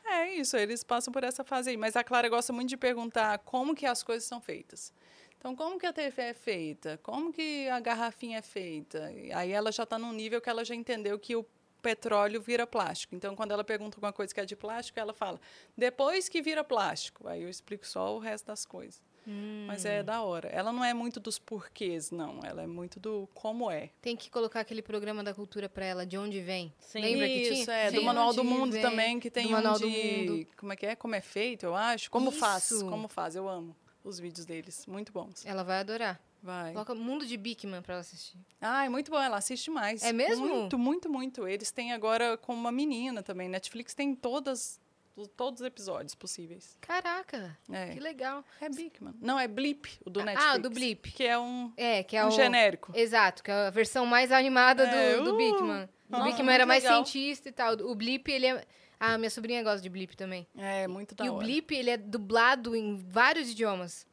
É 0.05 0.35
isso, 0.35 0.57
eles 0.57 0.83
passam 0.83 1.13
por 1.13 1.23
essa 1.23 1.45
fase 1.45 1.71
aí. 1.71 1.77
Mas 1.77 1.95
a 1.95 2.03
Clara 2.03 2.29
gosta 2.29 2.53
muito 2.53 2.69
de 2.69 2.77
perguntar 2.77 3.39
como 3.41 3.75
que 3.75 3.87
as 3.87 4.03
coisas 4.03 4.27
são 4.27 4.41
feitas. 4.41 4.93
Então, 5.39 5.55
como 5.55 5.79
que 5.79 5.87
a 5.87 5.93
TV 5.93 6.23
é 6.23 6.35
feita? 6.35 6.99
Como 7.03 7.33
que 7.33 7.69
a 7.69 7.81
garrafinha 7.81 8.39
é 8.39 8.43
feita? 8.43 9.11
Aí 9.35 9.53
ela 9.53 9.73
já 9.73 9.85
está 9.85 9.99
num 9.99 10.13
nível 10.13 10.41
que 10.41 10.51
ela 10.51 10.65
já 10.65 10.75
entendeu 10.75 11.19
que 11.19 11.35
o 11.35 11.47
petróleo 11.81 12.41
vira 12.43 12.67
plástico. 12.67 13.15
Então, 13.15 13.35
quando 13.35 13.53
ela 13.53 13.65
pergunta 13.65 13.97
alguma 13.97 14.13
coisa 14.13 14.35
que 14.35 14.41
é 14.41 14.45
de 14.45 14.55
plástico, 14.55 15.01
ela 15.01 15.15
fala, 15.15 15.41
depois 15.77 16.29
que 16.29 16.43
vira 16.43 16.63
plástico. 16.63 17.27
Aí 17.27 17.43
eu 17.43 17.49
explico 17.49 17.87
só 17.87 18.15
o 18.15 18.19
resto 18.19 18.47
das 18.47 18.67
coisas. 18.67 19.01
Hum. 19.27 19.65
Mas 19.67 19.85
é 19.85 20.03
da 20.03 20.23
hora. 20.23 20.49
Ela 20.49 20.73
não 20.73 20.85
é 20.85 20.95
muito 20.95 21.21
dos 21.21 21.39
porquês, 21.39 22.11
não. 22.11 22.41
Ela 22.43 22.63
é 22.63 22.67
muito 22.67 22.99
do 22.99 23.29
como 23.35 23.71
é. 23.71 23.91
Tem 24.01 24.17
que 24.17 24.31
colocar 24.31 24.61
aquele 24.61 24.83
programa 24.83 25.23
da 25.23 25.35
cultura 25.35 25.69
para 25.69 25.85
ela, 25.85 26.07
de 26.07 26.17
onde 26.17 26.41
vem. 26.41 26.73
Sim. 26.79 27.01
Lembra 27.01 27.29
Isso, 27.29 27.51
que 27.51 27.65
tinha? 27.65 27.77
é. 27.77 27.91
Do 27.91 28.03
Manual 28.03 28.33
do 28.33 28.45
Mundo 28.45 28.73
vem. 28.73 28.83
também, 28.83 29.21
que 29.21 29.31
tem 29.31 29.45
do 29.45 29.49
um 29.51 29.53
Manual 29.53 29.79
de... 29.79 29.85
do 29.85 29.91
Mundo. 30.33 30.47
Como 30.57 30.73
é 30.73 30.77
que 30.77 30.87
é? 30.87 30.97
Como 30.97 31.15
é 31.15 31.21
feito, 31.21 31.67
eu 31.67 31.75
acho. 31.75 32.11
Como 32.11 32.31
Isso. 32.31 32.39
faz. 32.39 32.83
Como 32.83 33.09
faz. 33.09 33.37
Eu 33.37 33.49
amo 33.49 33.77
os 34.03 34.19
vídeos 34.19 34.47
deles. 34.47 34.87
Muito 34.87 35.13
bons. 35.13 35.45
Ela 35.45 35.63
vai 35.63 35.81
adorar. 35.81 36.21
Vai. 36.43 36.73
Coloca 36.73 36.95
Mundo 36.95 37.27
de 37.27 37.37
Bigman 37.37 37.83
para 37.83 37.95
ela 37.95 38.01
assistir. 38.01 38.39
Ah, 38.61 38.87
é 38.87 38.89
muito 38.89 39.11
bom. 39.11 39.21
Ela 39.21 39.37
assiste 39.37 39.71
mais. 39.71 40.03
É 40.03 40.13
mesmo? 40.13 40.49
Muito, 40.49 40.79
muito, 40.79 41.11
muito. 41.11 41.47
Eles 41.47 41.71
têm 41.71 41.93
agora 41.93 42.39
com 42.39 42.55
uma 42.55 42.73
menina 42.73 43.23
também. 43.23 43.49
Netflix 43.49 43.95
tem 43.95 44.15
todas 44.15 44.81
todos 45.27 45.61
os 45.61 45.67
episódios 45.67 46.15
possíveis. 46.15 46.77
Caraca, 46.81 47.57
é. 47.71 47.95
que 47.95 48.01
legal. 48.01 48.45
É 48.61 48.69
Bigman. 48.69 49.15
Não, 49.21 49.39
é 49.39 49.49
Blip, 49.49 49.89
o 50.05 50.11
do 50.11 50.23
Netflix. 50.25 50.55
Ah, 50.55 50.59
do 50.59 50.71
Blip. 50.71 51.13
Que 51.13 51.25
é 51.25 51.39
um, 51.39 51.73
é, 51.77 52.03
que 52.03 52.17
é 52.17 52.25
um 52.25 52.29
o... 52.29 52.31
genérico. 52.31 52.93
Exato, 52.95 53.43
que 53.43 53.51
é 53.51 53.67
a 53.67 53.71
versão 53.71 54.07
mais 54.07 54.33
animada 54.33 54.85
é, 54.85 55.17
do, 55.17 55.25
do 55.25 55.35
uh, 55.35 55.37
Bigman. 55.37 55.89
O 56.09 56.13
Nossa, 56.13 56.25
Bigman 56.25 56.55
era 56.55 56.67
mais 56.67 56.83
legal. 56.83 57.05
cientista 57.05 57.49
e 57.49 57.53
tal. 57.53 57.75
O 57.75 57.95
Blip, 57.95 58.29
ele 58.31 58.47
é... 58.47 58.65
Ah, 58.99 59.17
minha 59.17 59.31
sobrinha 59.31 59.63
gosta 59.63 59.81
de 59.81 59.89
Blip 59.89 60.15
também. 60.17 60.47
É, 60.57 60.87
muito 60.87 61.15
da 61.15 61.25
E 61.25 61.29
hora. 61.31 61.37
o 61.37 61.41
Blip, 61.41 61.73
ele 61.75 61.91
é 61.91 61.97
dublado 61.97 62.77
em 62.77 62.97
vários 62.97 63.51
idiomas. 63.51 64.07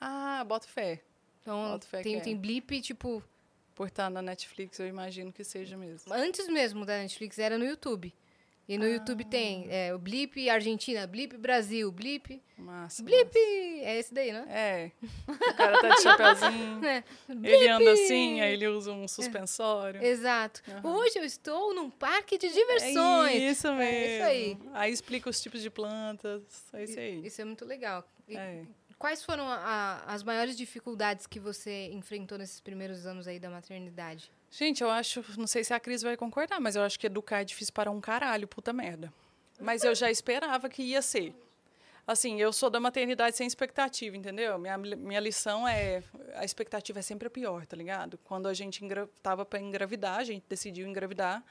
Ah, 0.00 0.42
bota 0.46 0.66
fé. 0.66 1.02
Então, 1.42 1.72
Boto 1.72 1.86
fé 1.86 2.02
tem, 2.02 2.16
é. 2.16 2.20
tem 2.20 2.36
Blip, 2.36 2.80
tipo... 2.80 3.22
Por 3.74 3.88
estar 3.88 4.08
na 4.08 4.22
Netflix, 4.22 4.78
eu 4.78 4.86
imagino 4.86 5.32
que 5.32 5.42
seja 5.42 5.76
mesmo. 5.76 6.12
Antes 6.14 6.48
mesmo 6.48 6.86
da 6.86 6.98
Netflix, 6.98 7.38
era 7.38 7.58
no 7.58 7.64
YouTube. 7.64 8.14
E 8.66 8.78
no 8.78 8.86
YouTube 8.88 9.24
tem 9.26 9.66
é, 9.68 9.94
o 9.94 9.98
Blip 9.98 10.48
Argentina, 10.48 11.06
Blip 11.06 11.36
Brasil, 11.36 11.92
Blip. 11.92 12.40
Massa. 12.56 13.02
Blip! 13.02 13.26
massa. 13.26 13.38
É 13.86 13.98
esse 13.98 14.14
daí, 14.14 14.32
né? 14.32 14.46
É. 14.48 14.90
O 15.28 15.54
cara 15.54 15.80
tá 15.80 15.88
de 15.90 16.02
chapeuzinho. 16.02 16.80
É. 16.84 17.04
ele 17.42 17.68
anda 17.68 17.92
assim, 17.92 18.40
aí 18.40 18.54
ele 18.54 18.66
usa 18.68 18.90
um 18.92 19.06
suspensório. 19.06 20.02
Exato. 20.02 20.62
Aham. 20.68 20.96
Hoje 20.96 21.18
eu 21.18 21.24
estou 21.24 21.74
num 21.74 21.90
parque 21.90 22.38
de 22.38 22.48
diversões. 22.50 23.34
É 23.34 23.50
isso 23.50 23.68
mesmo. 23.74 23.82
É 23.82 24.16
isso 24.16 24.24
aí. 24.24 24.58
Aí 24.72 24.92
explica 24.92 25.28
os 25.28 25.40
tipos 25.42 25.60
de 25.60 25.68
plantas. 25.68 26.42
É 26.72 26.84
isso 26.84 26.98
aí. 26.98 27.26
Isso 27.26 27.40
é 27.42 27.44
muito 27.44 27.64
legal. 27.66 28.02
E 28.26 28.36
É. 28.36 28.62
Quais 28.98 29.22
foram 29.22 29.46
a- 29.46 29.56
a- 30.06 30.14
as 30.14 30.22
maiores 30.22 30.56
dificuldades 30.56 31.26
que 31.26 31.38
você 31.38 31.90
enfrentou 31.92 32.38
nesses 32.38 32.60
primeiros 32.60 33.04
anos 33.04 33.26
aí 33.28 33.38
da 33.38 33.50
maternidade? 33.50 34.30
Gente, 34.56 34.84
eu 34.84 34.88
acho, 34.88 35.24
não 35.36 35.48
sei 35.48 35.64
se 35.64 35.74
a 35.74 35.80
Cris 35.80 36.00
vai 36.02 36.16
concordar, 36.16 36.60
mas 36.60 36.76
eu 36.76 36.82
acho 36.82 36.96
que 36.96 37.08
educar 37.08 37.40
é 37.40 37.44
difícil 37.44 37.74
para 37.74 37.90
um 37.90 38.00
caralho, 38.00 38.46
puta 38.46 38.72
merda. 38.72 39.12
Mas 39.58 39.82
eu 39.82 39.92
já 39.96 40.08
esperava 40.08 40.68
que 40.68 40.80
ia 40.80 41.02
ser. 41.02 41.34
Assim, 42.06 42.40
eu 42.40 42.52
sou 42.52 42.70
da 42.70 42.78
maternidade 42.78 43.36
sem 43.36 43.48
expectativa, 43.48 44.16
entendeu? 44.16 44.56
Minha, 44.56 44.78
minha 44.78 45.18
lição 45.18 45.66
é. 45.66 46.04
A 46.36 46.44
expectativa 46.44 47.00
é 47.00 47.02
sempre 47.02 47.26
a 47.26 47.30
pior, 47.30 47.66
tá 47.66 47.76
ligado? 47.76 48.16
Quando 48.22 48.46
a 48.46 48.54
gente 48.54 48.84
engra, 48.84 49.08
tava 49.20 49.44
para 49.44 49.58
engravidar, 49.58 50.18
a 50.18 50.24
gente 50.24 50.44
decidiu 50.48 50.86
engravidar, 50.86 51.42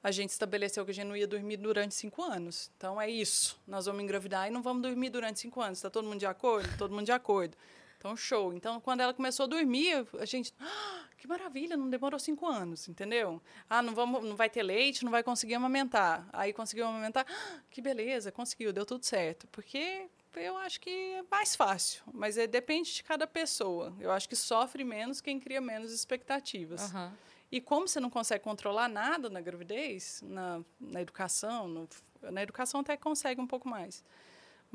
a 0.00 0.12
gente 0.12 0.30
estabeleceu 0.30 0.84
que 0.84 0.92
a 0.92 0.94
gente 0.94 1.06
não 1.06 1.16
ia 1.16 1.26
dormir 1.26 1.56
durante 1.56 1.96
cinco 1.96 2.22
anos. 2.22 2.70
Então 2.76 3.00
é 3.00 3.10
isso. 3.10 3.58
Nós 3.66 3.86
vamos 3.86 4.04
engravidar 4.04 4.46
e 4.46 4.50
não 4.52 4.62
vamos 4.62 4.82
dormir 4.82 5.10
durante 5.10 5.40
cinco 5.40 5.60
anos. 5.60 5.78
Está 5.78 5.90
todo 5.90 6.06
mundo 6.06 6.20
de 6.20 6.26
acordo? 6.26 6.68
Todo 6.78 6.94
mundo 6.94 7.06
de 7.06 7.12
acordo. 7.12 7.56
Então, 7.98 8.16
show. 8.16 8.52
Então, 8.52 8.80
quando 8.80 9.00
ela 9.00 9.12
começou 9.14 9.44
a 9.44 9.46
dormir, 9.46 10.06
a 10.18 10.24
gente. 10.24 10.52
"Ah, 10.60 11.04
que 11.16 11.26
maravilha, 11.26 11.76
não 11.76 11.88
demorou 11.88 12.18
cinco 12.20 12.46
anos, 12.46 12.88
entendeu? 12.88 13.40
Ah, 13.68 13.82
não, 13.82 13.94
vamos, 13.94 14.22
não 14.24 14.36
vai 14.36 14.50
ter 14.50 14.62
leite, 14.62 15.04
não 15.04 15.10
vai 15.10 15.22
conseguir 15.22 15.54
amamentar. 15.54 16.28
Aí 16.32 16.52
conseguiu 16.52 16.86
amamentar. 16.86 17.26
"Ah, 17.28 17.60
que 17.70 17.80
beleza, 17.80 18.30
conseguiu, 18.30 18.72
deu 18.72 18.84
tudo 18.86 19.04
certo. 19.04 19.46
Porque 19.48 20.08
eu 20.34 20.56
acho 20.58 20.80
que 20.80 20.90
é 20.90 21.24
mais 21.30 21.56
fácil. 21.56 22.02
Mas 22.12 22.36
é, 22.36 22.46
depende 22.46 22.92
de 22.94 23.02
cada 23.02 23.26
pessoa. 23.26 23.94
Eu 23.98 24.12
acho 24.12 24.28
que 24.28 24.36
sofre 24.36 24.84
menos 24.84 25.20
quem 25.20 25.40
cria 25.40 25.60
menos 25.60 25.90
expectativas. 25.92 26.82
Aham. 26.94 27.12
E 27.50 27.60
como 27.60 27.86
você 27.88 28.00
não 28.00 28.10
consegue 28.10 28.42
controlar 28.42 28.88
nada 28.88 29.30
na 29.30 29.40
gravidez, 29.40 30.20
na, 30.24 30.60
na 30.80 31.00
educação, 31.00 31.68
no- 31.68 31.88
na 32.20 32.42
educação 32.42 32.80
até 32.80 32.96
consegue 32.96 33.40
um 33.40 33.46
pouco 33.46 33.68
mais. 33.68 34.04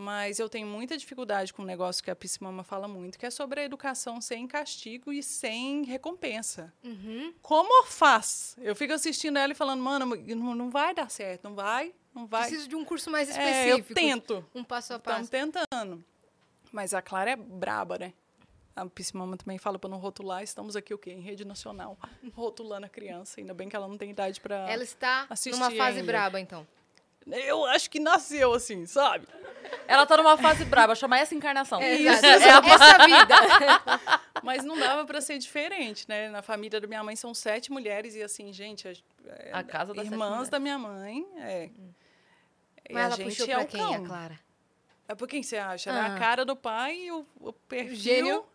Mas 0.02 0.40
eu 0.40 0.50
tenho 0.50 0.66
muita 0.66 0.98
dificuldade 0.98 1.54
com 1.54 1.62
um 1.62 1.66
negócio 1.66 2.04
que 2.04 2.10
a 2.10 2.16
Piscimama 2.16 2.64
fala 2.64 2.88
muito, 2.88 3.20
que 3.20 3.26
é 3.28 3.30
sobre 3.30 3.60
a 3.60 3.64
educação 3.64 4.20
sem 4.20 4.48
castigo 4.48 5.14
e 5.14 5.22
sem 5.22 5.84
recompensa. 5.84 6.74
Uhum. 6.84 7.32
Como 7.40 7.86
faz? 7.86 8.56
Eu 8.60 8.76
fico 8.76 8.94
assistindo 8.94 9.38
ela 9.38 9.52
e 9.54 9.56
falando, 9.56 9.80
mano, 9.84 10.08
não, 10.56 10.72
vai 10.72 10.96
dar 10.96 11.08
certo, 11.12 11.44
não 11.44 11.54
vai, 11.54 11.94
não 12.16 12.26
vai. 12.26 12.48
Preciso 12.48 12.68
de 12.68 12.76
um 12.76 12.84
curso 12.84 13.12
mais 13.12 13.30
É, 13.30 13.66
eu 13.72 13.78
específico. 13.78 13.94
tento. 13.94 14.44
Um 14.56 14.64
passo 14.64 14.94
a 14.94 14.98
Estamos 14.98 15.30
passo. 15.30 15.32
tentando. 15.32 16.04
Mas 16.72 16.96
a 16.96 17.02
Clara 17.04 17.30
é 17.30 17.36
braba, 17.36 18.00
né? 18.00 18.12
A 18.76 18.88
Piscimama 18.88 19.38
também 19.38 19.60
fala 19.60 19.78
para 19.78 19.90
não 19.92 20.00
rotular. 20.00 20.42
Estamos 20.42 20.76
aqui 20.76 20.96
o 20.96 20.98
quê? 20.98 21.12
Em 21.12 21.22
rede 21.22 21.46
nacional, 21.46 21.96
rotulando 22.34 22.88
a 22.88 22.90
criança. 22.90 23.40
Ainda 23.40 23.54
bem 23.54 23.70
que 23.70 23.76
ela 23.76 23.88
não 23.88 24.00
tem 24.00 24.10
idade 24.10 24.42
para. 24.42 24.68
Ela 24.68 24.84
está 24.84 25.28
numa 25.52 25.70
fase 25.70 26.00
ainda. 26.00 26.04
braba, 26.12 26.40
então. 26.40 26.66
Eu 27.28 27.66
acho 27.66 27.90
que 27.90 28.00
nasceu 28.00 28.54
assim, 28.54 28.86
sabe? 28.86 29.28
Ela 29.88 30.06
tá 30.06 30.18
numa 30.18 30.38
fase 30.38 30.66
braba, 30.66 30.96
chama 30.96 31.20
essa 31.20 31.36
encarnação. 31.36 31.82
Exato. 31.82 32.26
É 32.26 32.30
a 32.32 32.36
Essa 32.36 33.06
vida. 33.06 33.36
Mas 34.44 34.64
não 34.64 34.78
dava 34.78 35.06
para 35.06 35.22
ser 35.22 35.38
diferente, 35.38 36.08
né? 36.10 36.30
Na 36.30 36.42
família 36.42 36.80
da 36.82 36.88
minha 36.88 37.04
mãe 37.04 37.16
são 37.16 37.34
sete 37.34 37.72
mulheres 37.72 38.16
e 38.16 38.24
assim, 38.24 38.52
gente, 38.52 38.88
a, 38.88 38.92
é, 39.28 39.52
A 39.54 39.64
casa 39.64 39.94
das 39.94 40.08
irmãs 40.08 40.50
da 40.50 40.60
minha 40.60 40.78
mãe, 40.80 41.26
é. 41.38 41.70
E 42.90 42.94
Mas 42.94 43.04
a 43.04 43.06
ela 43.08 43.16
gente 43.18 43.30
puxou 43.38 43.46
é 43.46 43.54
pra 43.56 43.64
o 43.64 43.68
quem, 43.68 43.80
cão. 43.82 43.94
a 43.94 44.08
Clara? 44.08 44.40
É 45.08 45.16
por 45.16 45.28
quem 45.28 45.44
você 45.44 45.58
acha? 45.58 45.90
Ela 45.90 46.00
é 46.00 46.10
Ah. 46.10 46.16
a 46.16 46.20
cara 46.20 46.44
do 46.44 46.56
pai 46.56 46.96
e 46.98 47.12
o, 47.12 47.26
o 47.40 47.54
perfil. 47.54 47.96
gênio. 47.96 48.46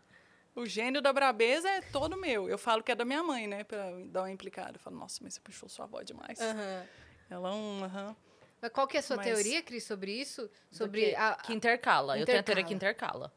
O 0.54 0.64
gênio 0.66 1.02
da 1.02 1.12
brabeza 1.12 1.68
é 1.68 1.80
todo 1.82 2.16
meu. 2.16 2.48
Eu 2.48 2.56
falo 2.56 2.82
que 2.82 2.90
é 2.90 2.94
da 2.94 3.04
minha 3.04 3.22
mãe, 3.22 3.46
né? 3.46 3.62
Pra 3.62 3.90
dar 4.06 4.22
uma 4.22 4.30
implicada. 4.30 4.72
Eu 4.76 4.80
falo, 4.80 4.96
nossa, 4.96 5.20
mas 5.22 5.34
você 5.34 5.40
puxou 5.40 5.68
sua 5.68 5.84
avó 5.84 6.00
demais. 6.02 6.40
Aham. 6.40 6.84
Ela, 7.28 7.54
um, 7.54 7.84
aham. 7.84 8.16
Mas 8.60 8.70
qual 8.72 8.86
que 8.86 8.96
é 8.96 9.00
a 9.00 9.02
sua 9.02 9.16
Mas- 9.16 9.26
teoria, 9.26 9.62
Cris, 9.62 9.84
sobre 9.84 10.12
isso? 10.12 10.50
Sobre 10.70 11.02
Porque- 11.10 11.16
a... 11.16 11.34
que 11.34 11.52
intercala. 11.52 12.18
Eu 12.18 12.24
tenho 12.26 12.38
a 12.40 12.42
teoria 12.42 12.62
Intercala. 12.62 12.68
que 12.68 12.74
intercala. 12.74 13.32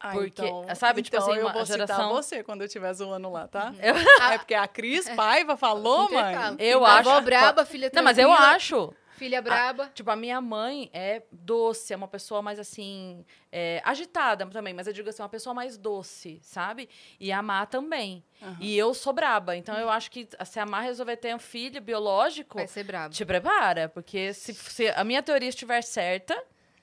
Ah, 0.00 0.12
Porque, 0.12 0.42
então, 0.44 0.66
sabe, 0.74 1.00
tipo 1.00 1.16
então 1.16 1.26
assim, 1.30 1.38
eu 1.40 1.46
uma 1.46 1.52
vou 1.54 1.64
citar 1.64 1.78
geração- 1.86 2.12
você 2.12 2.42
quando 2.44 2.60
eu 2.60 2.66
estiver 2.66 2.92
zoando 2.92 3.30
lá, 3.30 3.48
tá? 3.48 3.72
Eu, 3.80 3.94
É 3.96 4.36
porque 4.36 4.52
a 4.54 4.68
Cris 4.68 5.08
Paiva 5.08 5.56
falou, 5.56 6.04
Intercala. 6.06 6.50
mãe. 6.50 6.56
eu 6.58 6.84
a 6.84 6.98
acho. 6.98 7.20
Braba, 7.22 7.64
filha 7.64 7.90
Não, 7.94 8.02
mas 8.02 8.18
eu 8.18 8.30
acho. 8.30 8.92
Filha 9.16 9.40
braba. 9.40 9.90
Tipo, 9.94 10.10
a 10.10 10.16
minha 10.16 10.40
mãe 10.40 10.90
é 10.92 11.22
doce, 11.30 11.92
é 11.92 11.96
uma 11.96 12.08
pessoa 12.08 12.42
mais 12.42 12.58
assim. 12.58 13.24
é, 13.52 13.80
agitada 13.84 14.44
também, 14.46 14.74
mas 14.74 14.86
eu 14.86 14.92
digo 14.92 15.08
assim, 15.08 15.22
uma 15.22 15.28
pessoa 15.28 15.54
mais 15.54 15.76
doce, 15.76 16.40
sabe? 16.42 16.88
E 17.20 17.30
a 17.32 17.40
Má 17.42 17.64
também. 17.66 18.24
Aham. 18.42 18.56
E 18.60 18.76
eu 18.76 18.92
sou 18.94 19.12
braba. 19.12 19.56
Então 19.56 19.76
eu 19.78 19.88
acho 19.88 20.10
que 20.10 20.28
se 20.44 20.58
a 20.58 20.66
Má 20.66 20.80
resolver 20.80 21.16
ter 21.16 21.34
um 21.34 21.38
filho 21.38 21.80
biológico, 21.80 22.58
Vai 22.58 22.66
ser 22.66 22.84
braba. 22.84 23.10
te 23.14 23.24
prepara. 23.24 23.88
Porque 23.88 24.32
se, 24.34 24.52
se 24.54 24.88
a 24.88 25.04
minha 25.04 25.22
teoria 25.22 25.48
estiver 25.48 25.82
certa, 25.82 26.34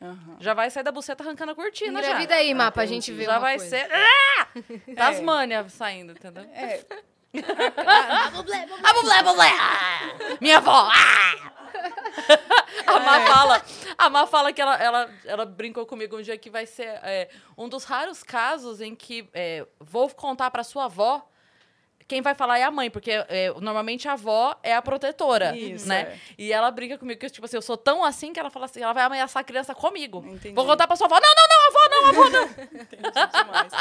Aham. 0.01 0.37
já 0.39 0.53
vai 0.53 0.69
sair 0.69 0.83
da 0.83 0.91
buceta 0.91 1.23
arrancando 1.23 1.51
a 1.51 1.55
cortina 1.55 1.99
Engravida 1.99 2.33
já. 2.33 2.39
aí, 2.39 2.53
Má, 2.53 2.71
pra 2.71 2.85
entendi. 2.85 3.01
gente 3.01 3.11
ver 3.13 3.25
Já 3.25 3.31
uma 3.33 3.39
vai 3.39 3.57
coisa. 3.57 3.77
ser. 3.77 3.89
Ah! 4.41 4.47
Tasmânia 4.95 5.67
saindo, 5.69 6.13
entendeu? 6.13 6.43
É, 6.53 6.83
Ah, 7.33 8.29
bublé, 8.93 9.23
bublé! 9.23 9.47
Ah! 9.59 10.37
Minha 10.41 10.57
avó! 10.57 10.89
Ah! 10.91 11.51
A 12.87 12.99
Má 12.99 13.19
É. 13.21 13.25
fala, 13.25 13.61
a 13.97 14.09
Má 14.09 14.27
fala 14.27 14.53
que 14.53 14.61
ela, 14.61 14.75
ela, 14.75 15.09
ela 15.25 15.45
brincou 15.45 15.85
comigo 15.85 16.17
um 16.17 16.21
dia 16.21 16.37
que 16.37 16.49
vai 16.49 16.65
ser 16.65 16.87
é, 17.03 17.29
um 17.57 17.69
dos 17.69 17.85
raros 17.85 18.21
casos 18.23 18.81
em 18.81 18.93
que 18.95 19.29
é, 19.33 19.65
vou 19.79 20.09
contar 20.09 20.51
pra 20.51 20.63
sua 20.63 20.85
avó. 20.85 21.25
Quem 22.11 22.21
vai 22.21 22.35
falar 22.35 22.59
é 22.59 22.63
a 22.63 22.69
mãe, 22.71 22.91
porque 22.91 23.09
é, 23.09 23.53
normalmente 23.61 24.05
a 24.05 24.11
avó 24.13 24.53
é 24.61 24.75
a 24.75 24.81
protetora, 24.81 25.55
Isso, 25.55 25.87
né? 25.87 26.01
é. 26.01 26.19
E 26.37 26.51
ela 26.51 26.69
brinca 26.69 26.97
comigo 26.97 27.17
que, 27.17 27.29
tipo 27.29 27.45
assim, 27.45 27.55
eu 27.55 27.61
sou 27.61 27.77
tão 27.77 28.03
assim 28.03 28.33
que 28.33 28.39
ela 28.41 28.49
fala 28.49 28.65
assim, 28.65 28.81
ela 28.81 28.91
vai 28.91 29.03
ameaçar 29.05 29.39
a 29.39 29.43
criança 29.45 29.73
comigo. 29.73 30.21
Entendi. 30.27 30.53
Vou 30.53 30.65
contar 30.65 30.87
pra 30.87 30.97
sua 30.97 31.07
avó. 31.07 31.17
Não, 31.17 31.29
não, 31.33 31.47
não, 31.47 31.67
avó, 31.69 31.89
não, 31.89 32.09
avó, 32.09 32.29
não. 32.29 32.43
entendi 32.81 33.43
demais. 33.45 33.71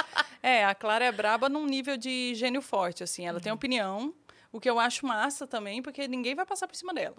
É, 0.41 0.65
a 0.65 0.77
Clara 0.77 1.05
é 1.07 1.11
braba 1.11 1.49
num 1.49 1.67
nível 1.67 1.97
de 1.97 2.33
gênio 2.37 2.63
forte, 2.63 3.03
assim. 3.03 3.27
Ela 3.27 3.39
Uhum. 3.39 3.43
tem 3.43 3.53
opinião, 3.53 4.15
o 4.53 4.61
que 4.61 4.71
eu 4.71 4.79
acho 4.79 5.05
massa 5.05 5.45
também, 5.45 5.83
porque 5.83 6.07
ninguém 6.07 6.37
vai 6.37 6.47
passar 6.47 6.69
por 6.69 6.77
cima 6.77 6.95
dela. 6.95 7.17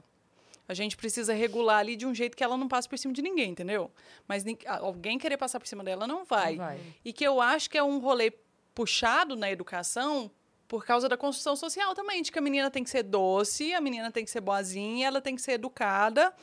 A 0.65 0.73
gente 0.73 0.95
precisa 0.95 1.33
regular 1.33 1.79
ali 1.79 1.97
de 1.97 2.05
um 2.05 2.15
jeito 2.15 2.37
que 2.37 2.43
ela 2.43 2.55
não 2.55 2.69
passe 2.69 2.87
por 2.87 2.97
cima 2.97 3.13
de 3.13 3.21
ninguém, 3.21 3.49
entendeu? 3.51 3.91
Mas 4.29 4.45
alguém 4.79 5.19
querer 5.19 5.35
passar 5.35 5.59
por 5.59 5.67
cima 5.67 5.83
dela 5.83 6.07
não 6.07 6.23
vai. 6.23 6.55
Não 6.55 6.63
vai. 6.63 6.79
E 7.03 7.11
que 7.11 7.25
eu 7.27 7.41
acho 7.41 7.69
que 7.69 7.77
é 7.77 7.83
um 7.83 7.99
rolê 7.99 8.31
puxado 8.73 9.35
na 9.35 9.51
educação 9.51 10.31
por 10.71 10.85
causa 10.85 11.09
da 11.09 11.17
construção 11.17 11.53
social 11.53 11.93
também, 11.93 12.21
de 12.21 12.31
que 12.31 12.39
a 12.39 12.41
menina 12.41 12.71
tem 12.71 12.81
que 12.81 12.89
ser 12.89 13.03
doce, 13.03 13.73
a 13.73 13.81
menina 13.81 14.09
tem 14.09 14.23
que 14.23 14.31
ser 14.31 14.39
boazinha, 14.39 15.05
ela 15.05 15.19
tem 15.19 15.35
que 15.35 15.41
ser 15.41 15.51
educada 15.51 16.33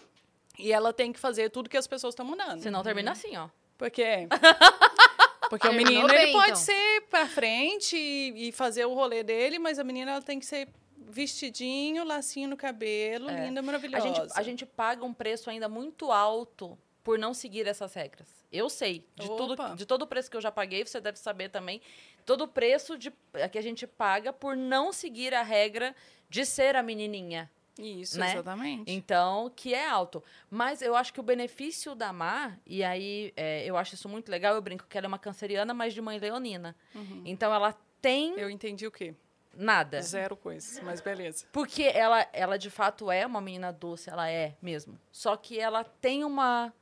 e 0.58 0.70
ela 0.70 0.92
tem 0.92 1.10
que 1.14 1.18
fazer 1.18 1.48
tudo 1.48 1.70
que 1.70 1.78
as 1.78 1.86
pessoas 1.86 2.12
estão 2.12 2.26
mandando. 2.26 2.62
Senão 2.62 2.82
termina 2.82 3.12
assim, 3.12 3.34
ó. 3.38 3.48
Porque 3.78 4.28
porque 5.48 5.66
o 5.66 5.72
menino 5.72 6.06
ele 6.10 6.24
bem, 6.26 6.32
pode 6.32 6.48
então. 6.50 6.56
ser 6.56 7.00
pra 7.08 7.26
frente 7.26 7.96
e, 7.96 8.48
e 8.48 8.52
fazer 8.52 8.84
o 8.84 8.92
rolê 8.92 9.22
dele, 9.22 9.58
mas 9.58 9.78
a 9.78 9.84
menina 9.84 10.10
ela 10.10 10.20
tem 10.22 10.38
que 10.38 10.44
ser 10.44 10.68
vestidinho, 11.22 12.04
lacinho 12.04 12.50
no 12.50 12.56
cabelo, 12.56 13.30
É. 13.30 13.46
linda, 13.46 13.60
A 13.60 13.62
maravilhosa. 13.62 14.06
gente, 14.06 14.20
a 14.34 14.42
gente 14.42 14.66
paga 14.66 15.06
um 15.06 15.14
preço 15.14 15.48
ainda 15.48 15.70
muito 15.70 16.12
alto 16.12 16.78
por 17.08 17.18
não 17.18 17.32
seguir 17.32 17.66
essas 17.66 17.94
regras. 17.94 18.28
Eu 18.52 18.68
sei. 18.68 19.02
De, 19.16 19.26
tudo, 19.28 19.56
de 19.74 19.86
todo 19.86 20.02
o 20.02 20.06
preço 20.06 20.30
que 20.30 20.36
eu 20.36 20.42
já 20.42 20.52
paguei, 20.52 20.84
você 20.84 21.00
deve 21.00 21.18
saber 21.18 21.48
também. 21.48 21.80
Todo 22.26 22.44
o 22.44 22.46
preço 22.46 22.98
de, 22.98 23.10
é, 23.32 23.48
que 23.48 23.56
a 23.56 23.62
gente 23.62 23.86
paga 23.86 24.30
por 24.30 24.54
não 24.54 24.92
seguir 24.92 25.32
a 25.32 25.42
regra 25.42 25.96
de 26.28 26.44
ser 26.44 26.76
a 26.76 26.82
menininha. 26.82 27.50
Isso, 27.78 28.20
né? 28.20 28.32
exatamente. 28.32 28.92
Então, 28.92 29.50
que 29.56 29.72
é 29.72 29.88
alto. 29.88 30.22
Mas 30.50 30.82
eu 30.82 30.94
acho 30.94 31.14
que 31.14 31.18
o 31.18 31.22
benefício 31.22 31.94
da 31.94 32.12
Mar, 32.12 32.60
e 32.66 32.84
aí 32.84 33.32
é, 33.34 33.64
eu 33.64 33.78
acho 33.78 33.94
isso 33.94 34.06
muito 34.06 34.30
legal, 34.30 34.54
eu 34.54 34.60
brinco 34.60 34.84
que 34.86 34.98
ela 34.98 35.06
é 35.06 35.08
uma 35.08 35.18
canceriana, 35.18 35.72
mas 35.72 35.94
de 35.94 36.02
mãe 36.02 36.18
leonina. 36.18 36.76
Então 37.24 37.54
ela 37.54 37.74
tem 38.02 38.38
Eu 38.38 38.50
entendi 38.50 38.86
o 38.86 38.90
quê? 38.92 39.14
nada. 39.58 40.00
Zero 40.00 40.36
coisas, 40.36 40.80
mas 40.82 41.00
beleza. 41.00 41.46
Porque 41.52 41.82
ela, 41.82 42.26
ela 42.32 42.56
de 42.56 42.70
fato 42.70 43.10
é 43.10 43.26
uma 43.26 43.40
menina 43.40 43.72
doce, 43.72 44.08
ela 44.08 44.30
é 44.30 44.54
mesmo. 44.62 44.98
Só 45.10 45.36
que 45.36 45.58
ela 45.58 45.84
tem 45.84 46.24
uma. 46.24 46.72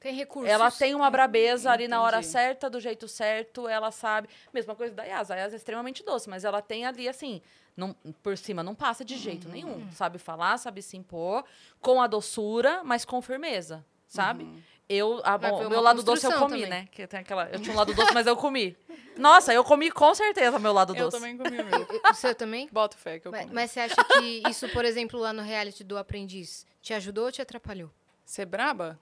Tem 0.00 0.14
recursos. 0.14 0.50
Ela 0.50 0.70
tem 0.70 0.94
uma 0.94 1.10
brabeza 1.10 1.70
ali 1.70 1.86
na 1.86 2.00
hora 2.00 2.16
Entendi. 2.18 2.32
certa, 2.32 2.70
do 2.70 2.80
jeito 2.80 3.06
certo, 3.06 3.68
ela 3.68 3.90
sabe. 3.92 4.28
Mesma 4.52 4.74
coisa 4.74 4.94
da 4.94 5.04
Yas. 5.04 5.30
A 5.30 5.36
Yas 5.36 5.52
é 5.52 5.56
extremamente 5.56 6.02
doce, 6.02 6.28
mas 6.28 6.42
ela 6.44 6.62
tem 6.62 6.86
ali, 6.86 7.06
assim, 7.06 7.42
não, 7.76 7.92
por 8.22 8.36
cima 8.38 8.62
não 8.62 8.74
passa 8.74 9.04
de 9.04 9.16
jeito 9.18 9.46
nenhum. 9.48 9.86
Sabe 9.92 10.18
falar, 10.18 10.56
sabe 10.56 10.80
se 10.80 10.96
impor, 10.96 11.44
com 11.82 12.00
a 12.00 12.06
doçura, 12.06 12.82
mas 12.82 13.04
com 13.04 13.20
firmeza. 13.20 13.84
sabe? 14.08 14.48
Eu, 14.88 15.20
a, 15.22 15.38
bom, 15.38 15.68
meu 15.68 15.80
lado 15.80 16.02
doce 16.02 16.26
eu 16.26 16.32
comi, 16.32 16.62
também. 16.64 16.66
né? 16.68 16.88
Que 16.90 17.06
tem 17.06 17.20
aquela, 17.20 17.48
eu 17.50 17.60
tinha 17.60 17.72
um 17.72 17.78
lado 17.78 17.94
doce, 17.94 18.12
mas 18.12 18.26
eu 18.26 18.34
comi. 18.36 18.76
Nossa, 19.16 19.52
eu 19.54 19.62
comi 19.62 19.88
com 19.90 20.12
certeza 20.14 20.58
meu 20.58 20.72
lado 20.72 20.96
Eu 20.96 21.04
doce. 21.04 21.16
também 21.18 21.36
comi 21.36 21.60
o 21.60 21.64
meu. 21.64 21.86
O 22.10 22.14
seu 22.14 22.34
também? 22.34 22.68
Boto 22.72 22.96
fé 22.98 23.20
que 23.20 23.28
eu 23.28 23.30
Mas, 23.30 23.42
comi. 23.42 23.54
mas 23.54 23.70
você 23.70 23.80
acha 23.80 24.02
que 24.02 24.42
isso, 24.48 24.68
por 24.70 24.84
exemplo, 24.84 25.20
lá 25.20 25.32
no 25.32 25.42
reality 25.42 25.84
do 25.84 25.96
aprendiz, 25.96 26.66
te 26.82 26.92
ajudou 26.94 27.26
ou 27.26 27.30
te 27.32 27.40
atrapalhou? 27.40 27.88
Ser 28.24 28.46
braba? 28.46 28.98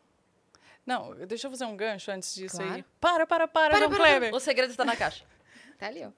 Não, 0.88 1.14
deixa 1.26 1.46
eu 1.46 1.50
fazer 1.50 1.66
um 1.66 1.76
gancho 1.76 2.10
antes 2.10 2.34
disso 2.34 2.62
aí. 2.62 2.66
Claro. 2.66 2.84
Para, 2.98 3.26
para, 3.26 3.46
para, 3.46 3.70
Para, 3.72 3.78
João 3.78 3.90
para, 3.90 3.98
Kleber. 3.98 4.34
O 4.34 4.40
segredo 4.40 4.70
está 4.70 4.86
na 4.86 4.96
caixa. 4.96 5.22
Tá 5.78 5.86
ali, 5.86 6.02
ó. 6.02 6.10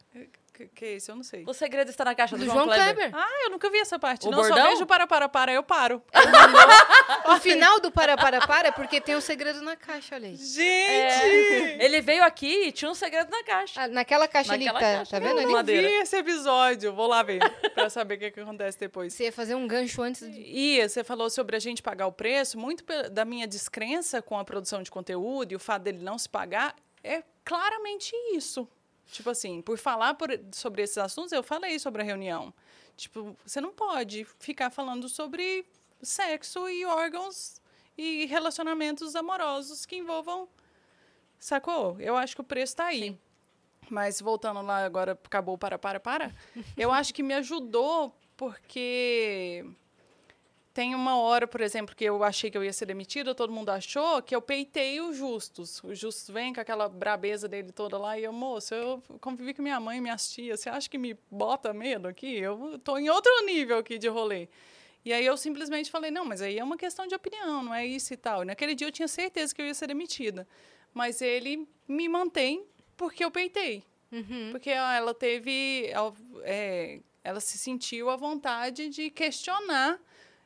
Que, 0.52 0.66
que 0.68 0.84
é 0.84 0.96
isso? 0.96 1.10
Eu 1.10 1.16
não 1.16 1.22
sei. 1.22 1.44
O 1.46 1.54
segredo 1.54 1.88
está 1.90 2.04
na 2.04 2.14
caixa 2.14 2.36
do, 2.36 2.40
Do 2.40 2.44
João, 2.46 2.64
João 2.64 2.68
Kleber. 2.68 3.10
Kleber. 3.10 3.14
Ah, 3.14 3.44
eu 3.44 3.50
nunca 3.50 3.70
vi 3.70 3.78
essa 3.78 3.98
parte. 3.98 4.26
O 4.26 4.30
não, 4.30 4.42
só 4.42 4.48
bordão? 4.50 4.70
vejo 4.70 4.86
para, 4.86 5.06
para, 5.06 5.28
para, 5.28 5.52
eu 5.52 5.62
paro. 5.62 6.02
O 7.26 7.36
final 7.38 7.80
do 7.80 7.90
para, 7.90 8.16
para, 8.16 8.46
para 8.46 8.68
é 8.68 8.72
porque 8.72 9.00
tem 9.00 9.16
um 9.16 9.20
segredo 9.20 9.60
na 9.62 9.76
caixa, 9.76 10.14
olha 10.14 10.28
aí. 10.28 10.36
Gente! 10.36 10.64
É, 10.64 11.84
ele 11.84 12.00
veio 12.00 12.22
aqui 12.24 12.66
e 12.66 12.72
tinha 12.72 12.90
um 12.90 12.94
segredo 12.94 13.30
na 13.30 13.42
caixa. 13.44 13.82
Ah, 13.82 13.88
naquela 13.88 14.26
caixa 14.26 14.52
Naquela 14.56 14.78
ali, 14.78 14.86
tá, 14.86 14.96
caixa. 14.98 15.10
tá 15.10 15.18
vendo 15.18 15.34
não 15.34 15.38
ali? 15.38 15.44
Eu 15.46 15.52
madeira. 15.52 15.88
vi 15.88 15.94
esse 15.94 16.16
episódio. 16.16 16.92
Vou 16.92 17.06
lá 17.06 17.22
ver 17.22 17.40
pra 17.74 17.88
saber 17.90 18.14
o 18.14 18.18
que, 18.18 18.30
que 18.30 18.40
acontece 18.40 18.78
depois. 18.78 19.12
Você 19.12 19.24
ia 19.24 19.32
fazer 19.32 19.54
um 19.54 19.66
gancho 19.66 20.02
antes 20.02 20.30
de... 20.30 20.40
E 20.40 20.88
você 20.88 21.04
falou 21.04 21.28
sobre 21.30 21.56
a 21.56 21.58
gente 21.58 21.82
pagar 21.82 22.06
o 22.06 22.12
preço, 22.12 22.58
muito 22.58 22.84
da 23.10 23.24
minha 23.24 23.46
descrença 23.46 24.20
com 24.22 24.38
a 24.38 24.44
produção 24.44 24.82
de 24.82 24.90
conteúdo 24.90 25.52
e 25.52 25.56
o 25.56 25.60
fato 25.60 25.82
dele 25.82 26.02
não 26.02 26.18
se 26.18 26.28
pagar 26.28 26.74
é 27.02 27.22
claramente 27.44 28.12
isso. 28.34 28.68
Tipo 29.10 29.30
assim, 29.30 29.60
por 29.60 29.76
falar 29.78 30.14
por- 30.14 30.30
sobre 30.52 30.82
esses 30.82 30.98
assuntos, 30.98 31.32
eu 31.32 31.42
falei 31.42 31.78
sobre 31.78 32.02
a 32.02 32.04
reunião. 32.04 32.52
Tipo, 32.96 33.36
você 33.44 33.60
não 33.60 33.72
pode 33.72 34.24
ficar 34.38 34.70
falando 34.70 35.08
sobre 35.08 35.66
sexo 36.02 36.68
e 36.68 36.84
órgãos 36.84 37.60
e 37.96 38.26
relacionamentos 38.26 39.16
amorosos 39.16 39.84
que 39.84 39.96
envolvam. 39.96 40.48
Sacou? 41.38 41.96
Eu 42.00 42.16
acho 42.16 42.34
que 42.34 42.40
o 42.40 42.44
preço 42.44 42.76
tá 42.76 42.86
aí. 42.86 43.16
Mas 43.88 44.20
voltando 44.20 44.60
lá 44.62 44.84
agora, 44.84 45.12
acabou 45.12 45.56
para, 45.58 45.78
para, 45.78 45.98
para. 45.98 46.34
eu 46.76 46.92
acho 46.92 47.12
que 47.12 47.22
me 47.22 47.34
ajudou 47.34 48.14
porque 48.36 49.64
tem 50.80 50.94
uma 50.94 51.14
hora, 51.18 51.46
por 51.46 51.60
exemplo, 51.60 51.94
que 51.94 52.02
eu 52.02 52.24
achei 52.24 52.50
que 52.50 52.56
eu 52.56 52.64
ia 52.64 52.72
ser 52.72 52.86
demitida, 52.86 53.34
todo 53.34 53.52
mundo 53.52 53.68
achou 53.68 54.22
que 54.22 54.34
eu 54.34 54.40
peitei 54.40 54.98
o 54.98 55.12
Justus. 55.12 55.84
O 55.84 55.94
Justus 55.94 56.30
vem 56.30 56.54
com 56.54 56.60
aquela 56.62 56.88
brabeza 56.88 57.46
dele 57.46 57.70
toda 57.70 57.98
lá 57.98 58.18
e 58.18 58.24
eu, 58.24 58.32
moço, 58.32 58.74
eu 58.74 59.02
convivi 59.20 59.52
com 59.52 59.60
minha 59.60 59.78
mãe 59.78 59.98
e 59.98 60.00
minhas 60.00 60.32
tias. 60.32 60.60
Você 60.60 60.70
acha 60.70 60.88
que 60.88 60.96
me 60.96 61.14
bota 61.30 61.74
medo 61.74 62.08
aqui? 62.08 62.34
Eu 62.34 62.80
tô 62.82 62.96
em 62.96 63.10
outro 63.10 63.30
nível 63.44 63.76
aqui 63.76 63.98
de 63.98 64.08
rolê. 64.08 64.48
E 65.04 65.12
aí 65.12 65.26
eu 65.26 65.36
simplesmente 65.36 65.90
falei, 65.90 66.10
não, 66.10 66.24
mas 66.24 66.40
aí 66.40 66.58
é 66.58 66.64
uma 66.64 66.78
questão 66.78 67.06
de 67.06 67.14
opinião, 67.14 67.62
não 67.62 67.74
é 67.74 67.84
isso 67.84 68.14
e 68.14 68.16
tal. 68.16 68.42
E 68.42 68.46
naquele 68.46 68.74
dia 68.74 68.86
eu 68.86 68.92
tinha 68.92 69.06
certeza 69.06 69.54
que 69.54 69.60
eu 69.60 69.66
ia 69.66 69.74
ser 69.74 69.86
demitida. 69.86 70.48
Mas 70.94 71.20
ele 71.20 71.68
me 71.86 72.08
mantém 72.08 72.64
porque 72.96 73.22
eu 73.22 73.30
peitei. 73.30 73.84
Porque 74.50 74.70
ó, 74.70 74.92
ela 74.92 75.12
teve. 75.12 75.92
é, 76.42 77.00
ela 77.22 77.38
se 77.38 77.58
sentiu 77.58 78.08
à 78.08 78.16
vontade 78.16 78.88
de 78.88 79.10
questionar. 79.10 80.00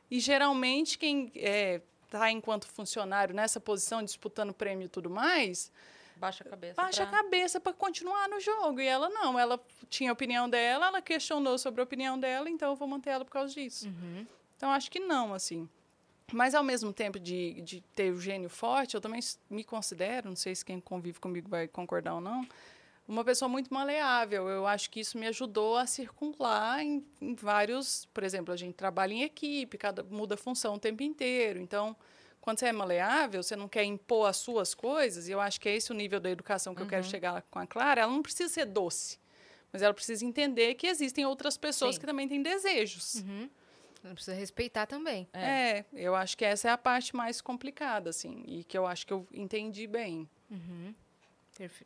E 0.09 0.19
geralmente 0.19 0.97
quem 0.97 1.31
está 1.35 2.31
enquanto 2.31 2.67
funcionário 2.67 3.33
nessa 3.35 3.59
posição, 3.59 4.03
disputando 4.03 4.53
prêmio 4.53 4.85
e 4.85 4.89
tudo 4.89 5.09
mais, 5.09 5.71
Baixa 6.17 6.43
a 6.45 6.49
cabeça. 6.49 6.73
baixa 6.81 7.03
a 7.03 7.07
pra- 7.07 7.23
cabeça 7.23 7.59
para 7.59 7.73
continuar 7.73 8.29
no 8.29 8.39
jogo. 8.39 8.79
E 8.79 8.85
ela 8.85 9.09
não, 9.09 9.37
ela 9.37 9.59
tinha 9.89 10.11
a 10.11 10.13
opinião 10.13 10.49
dela, 10.49 10.87
ela 10.87 11.01
questionou 11.01 11.57
sobre 11.57 11.81
a 11.81 11.83
opinião 11.83 12.17
dela, 12.17 12.49
então 12.49 12.69
eu 12.69 12.75
vou 12.75 12.87
manter 12.87 13.09
ela 13.09 13.25
por 13.25 13.31
causa 13.31 13.53
disso. 13.53 13.91
Então 14.55 14.71
acho 14.71 14.89
que 14.89 14.99
não, 14.99 15.33
assim. 15.33 15.67
Mas 16.31 16.55
ao 16.55 16.63
mesmo 16.63 16.91
tempo 16.93 17.19
de, 17.19 17.61
de 17.61 17.81
ter 17.93 18.11
o 18.11 18.19
gênio 18.19 18.49
forte, 18.49 18.95
eu 18.95 19.01
também 19.01 19.19
me 19.49 19.63
considero, 19.63 20.29
não 20.29 20.35
sei 20.35 20.55
se 20.55 20.63
quem 20.65 20.79
convive 20.79 21.19
comigo 21.19 21.49
vai 21.49 21.67
concordar 21.67 22.15
ou 22.15 22.21
não, 22.21 22.47
uma 23.07 23.23
pessoa 23.23 23.47
muito 23.49 23.73
maleável. 23.73 24.47
Eu 24.49 24.65
acho 24.67 24.89
que 24.89 24.99
isso 24.99 25.17
me 25.17 25.27
ajudou 25.27 25.77
a 25.77 25.85
circular 25.85 26.83
em, 26.83 27.05
em 27.21 27.35
vários. 27.35 28.05
Por 28.13 28.23
exemplo, 28.23 28.53
a 28.53 28.57
gente 28.57 28.73
trabalha 28.75 29.13
em 29.13 29.23
equipe, 29.23 29.77
cada 29.77 30.03
muda 30.03 30.35
a 30.35 30.37
função 30.37 30.75
o 30.75 30.79
tempo 30.79 31.03
inteiro. 31.03 31.59
Então, 31.59 31.95
quando 32.41 32.59
você 32.59 32.67
é 32.67 32.71
maleável, 32.71 33.41
você 33.43 33.55
não 33.55 33.67
quer 33.67 33.83
impor 33.83 34.27
as 34.29 34.37
suas 34.37 34.73
coisas, 34.73 35.27
e 35.27 35.31
eu 35.31 35.41
acho 35.41 35.59
que 35.59 35.67
é 35.69 35.75
esse 35.75 35.91
o 35.91 35.95
nível 35.95 36.19
da 36.19 36.29
educação 36.29 36.75
que 36.75 36.81
eu 36.81 36.87
quero 36.87 37.03
chegar 37.03 37.41
com 37.49 37.59
a 37.59 37.65
Clara. 37.67 38.01
Ela 38.01 38.11
não 38.11 38.21
precisa 38.21 38.47
ser 38.51 38.65
doce, 38.65 39.19
mas 39.73 39.81
ela 39.81 39.93
precisa 39.93 40.23
entender 40.25 40.75
que 40.75 40.85
existem 40.87 41.25
outras 41.25 41.57
pessoas 41.57 41.95
Sim. 41.95 42.01
que 42.01 42.07
também 42.07 42.27
têm 42.27 42.41
desejos. 42.41 43.23
Não 44.03 44.13
precisa 44.13 44.37
respeitar 44.37 44.85
também. 44.85 45.27
É. 45.33 45.83
eu 45.91 46.13
acho 46.13 46.37
que 46.37 46.45
essa 46.45 46.67
é 46.69 46.71
a 46.71 46.77
parte 46.77 47.15
mais 47.15 47.41
complicada, 47.41 48.11
assim, 48.11 48.43
e 48.45 48.63
que 48.63 48.77
eu 48.77 48.85
acho 48.85 49.07
que 49.07 49.13
eu 49.13 49.27
entendi 49.33 49.87
bem. 49.87 50.29
Perfe- 50.47 50.95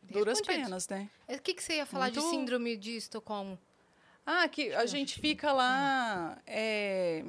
Duras 0.02 0.40
penas, 0.40 0.88
né? 0.88 1.08
É, 1.28 1.36
O 1.36 1.40
que, 1.40 1.54
que 1.54 1.62
você 1.62 1.76
ia 1.76 1.86
falar 1.86 2.10
de 2.10 2.18
Muito- 2.20 2.30
síndrome 2.34 2.76
de 2.76 2.96
Estocolmo? 2.96 3.58
Ah, 4.26 4.46
que 4.48 4.72
a 4.74 4.86
gente 4.86 5.18
fica 5.20 5.50
lá 5.52 6.38
é, 6.46 7.24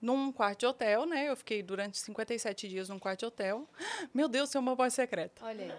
num 0.00 0.30
quarto 0.30 0.60
de 0.60 0.66
hotel, 0.66 1.04
né? 1.06 1.28
Eu 1.28 1.36
fiquei 1.36 1.62
durante 1.62 1.98
57 1.98 2.68
dias 2.68 2.88
num 2.88 2.98
quarto 2.98 3.20
de 3.20 3.26
hotel. 3.26 3.68
Meu 4.14 4.28
Deus, 4.28 4.50
tem 4.50 4.60
uma 4.60 4.74
voz 4.74 4.94
secreta. 4.94 5.44
Olha 5.44 5.74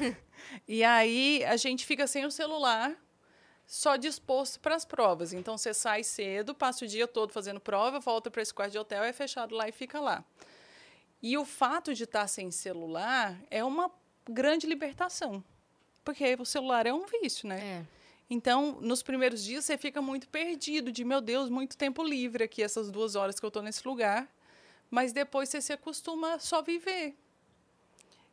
aí. 0.00 0.16
E 0.68 0.84
aí 0.84 1.42
a 1.44 1.56
gente 1.56 1.86
fica 1.86 2.06
sem 2.06 2.24
o 2.26 2.30
celular, 2.30 2.94
só 3.66 3.96
disposto 3.96 4.60
para 4.60 4.74
as 4.74 4.84
provas. 4.84 5.32
Então 5.32 5.56
você 5.56 5.72
sai 5.72 6.04
cedo, 6.04 6.54
passa 6.54 6.84
o 6.84 6.88
dia 6.88 7.08
todo 7.08 7.32
fazendo 7.32 7.58
prova, 7.58 7.98
volta 7.98 8.30
para 8.30 8.42
esse 8.42 8.52
quarto 8.52 8.72
de 8.72 8.78
hotel, 8.78 9.02
é 9.02 9.12
fechado 9.12 9.54
lá 9.54 9.68
e 9.68 9.72
fica 9.72 9.98
lá. 10.00 10.22
E 11.22 11.38
o 11.38 11.44
fato 11.46 11.94
de 11.94 12.04
estar 12.04 12.26
sem 12.28 12.50
celular 12.50 13.38
é 13.50 13.64
uma 13.64 13.90
grande 14.28 14.66
libertação. 14.66 15.42
Porque 16.04 16.36
o 16.38 16.44
celular 16.44 16.86
é 16.86 16.92
um 16.92 17.06
vício, 17.06 17.48
né? 17.48 17.60
É. 17.60 17.84
Então, 18.28 18.78
nos 18.80 19.02
primeiros 19.02 19.44
dias, 19.44 19.64
você 19.64 19.76
fica 19.76 20.00
muito 20.00 20.28
perdido, 20.28 20.90
de 20.90 21.04
meu 21.04 21.20
Deus, 21.20 21.48
muito 21.48 21.76
tempo 21.76 22.02
livre 22.02 22.44
aqui, 22.44 22.62
essas 22.62 22.90
duas 22.90 23.14
horas 23.14 23.38
que 23.38 23.44
eu 23.44 23.48
estou 23.48 23.62
nesse 23.62 23.86
lugar. 23.86 24.28
Mas 24.90 25.12
depois 25.12 25.48
você 25.48 25.60
se 25.60 25.72
acostuma 25.72 26.34
a 26.34 26.38
só 26.38 26.62
viver. 26.62 27.14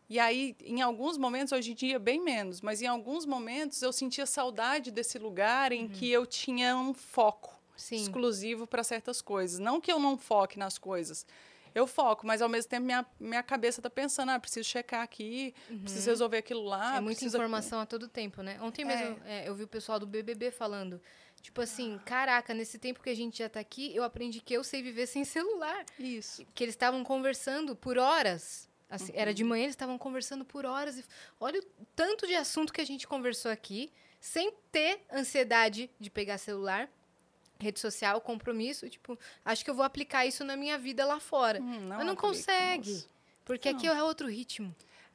E 0.09 0.19
aí, 0.19 0.55
em 0.65 0.81
alguns 0.81 1.17
momentos, 1.17 1.53
hoje 1.53 1.71
em 1.71 1.75
dia, 1.75 1.97
bem 1.97 2.21
menos, 2.21 2.59
mas 2.59 2.81
em 2.81 2.87
alguns 2.87 3.25
momentos 3.25 3.81
eu 3.81 3.93
sentia 3.93 4.25
saudade 4.25 4.91
desse 4.91 5.17
lugar 5.17 5.71
em 5.71 5.87
que 5.87 6.11
eu 6.11 6.25
tinha 6.25 6.75
um 6.75 6.93
foco 6.93 7.57
Sim. 7.77 7.95
exclusivo 7.95 8.67
para 8.67 8.83
certas 8.83 9.21
coisas. 9.21 9.57
Não 9.57 9.79
que 9.79 9.91
eu 9.91 9.99
não 9.99 10.17
foque 10.17 10.59
nas 10.59 10.77
coisas. 10.77 11.25
Eu 11.73 11.87
foco, 11.87 12.25
mas 12.27 12.41
ao 12.41 12.49
mesmo 12.49 12.69
tempo 12.69 12.85
minha, 12.85 13.05
minha 13.19 13.43
cabeça 13.43 13.79
está 13.79 13.89
pensando, 13.89 14.29
ah, 14.31 14.39
preciso 14.39 14.67
checar 14.67 15.01
aqui, 15.01 15.53
preciso 15.83 16.09
resolver 16.09 16.37
aquilo 16.37 16.63
lá. 16.63 16.97
é 16.97 16.99
muita 16.99 17.19
preciso- 17.19 17.37
informação 17.37 17.79
a 17.79 17.85
todo 17.85 18.07
tempo, 18.07 18.41
né? 18.41 18.57
Ontem 18.61 18.83
mesmo 18.85 19.19
é, 19.25 19.47
eu 19.47 19.55
vi 19.55 19.63
o 19.63 19.67
pessoal 19.67 19.99
do 19.99 20.05
BBB 20.05 20.51
falando, 20.51 21.01
tipo 21.41 21.61
assim, 21.61 21.99
caraca, 22.05 22.53
nesse 22.53 22.77
tempo 22.77 23.01
que 23.01 23.09
a 23.09 23.15
gente 23.15 23.37
já 23.39 23.49
tá 23.49 23.59
aqui, 23.59 23.95
eu 23.95 24.03
aprendi 24.03 24.39
que 24.41 24.53
eu 24.53 24.63
sei 24.63 24.81
viver 24.83 25.07
sem 25.07 25.23
celular. 25.25 25.85
Isso. 25.97 26.45
Que 26.53 26.63
eles 26.63 26.75
estavam 26.75 27.03
conversando 27.03 27.75
por 27.75 27.97
horas. 27.97 28.69
assim, 28.89 29.11
Era 29.15 29.33
de 29.33 29.43
manhã, 29.43 29.63
eles 29.63 29.73
estavam 29.73 29.97
conversando 29.97 30.43
por 30.43 30.65
horas. 30.65 30.97
E 30.99 31.05
olha 31.39 31.59
o 31.61 31.85
tanto 31.95 32.27
de 32.27 32.35
assunto 32.35 32.73
que 32.73 32.81
a 32.81 32.85
gente 32.85 33.07
conversou 33.07 33.49
aqui, 33.49 33.91
sem 34.19 34.53
ter 34.71 35.01
ansiedade 35.11 35.89
de 35.99 36.09
pegar 36.09 36.37
celular, 36.37 36.89
rede 37.61 37.79
social, 37.79 38.19
compromisso. 38.21 38.89
Tipo, 38.89 39.17
acho 39.45 39.63
que 39.63 39.69
eu 39.69 39.75
vou 39.75 39.85
aplicar 39.85 40.25
isso 40.25 40.43
na 40.43 40.55
minha 40.57 40.77
vida 40.77 41.05
lá 41.05 41.19
fora. 41.19 41.59
Hum, 41.61 41.87
Mas 41.87 41.99
não 41.99 42.13
aplica, 42.13 42.15
consegue. 42.21 42.91
moça. 42.91 43.07
Porque 43.45 43.69
aqui 43.69 43.87
é 43.87 44.03
outro 44.03 44.27
ritmo. 44.27 44.73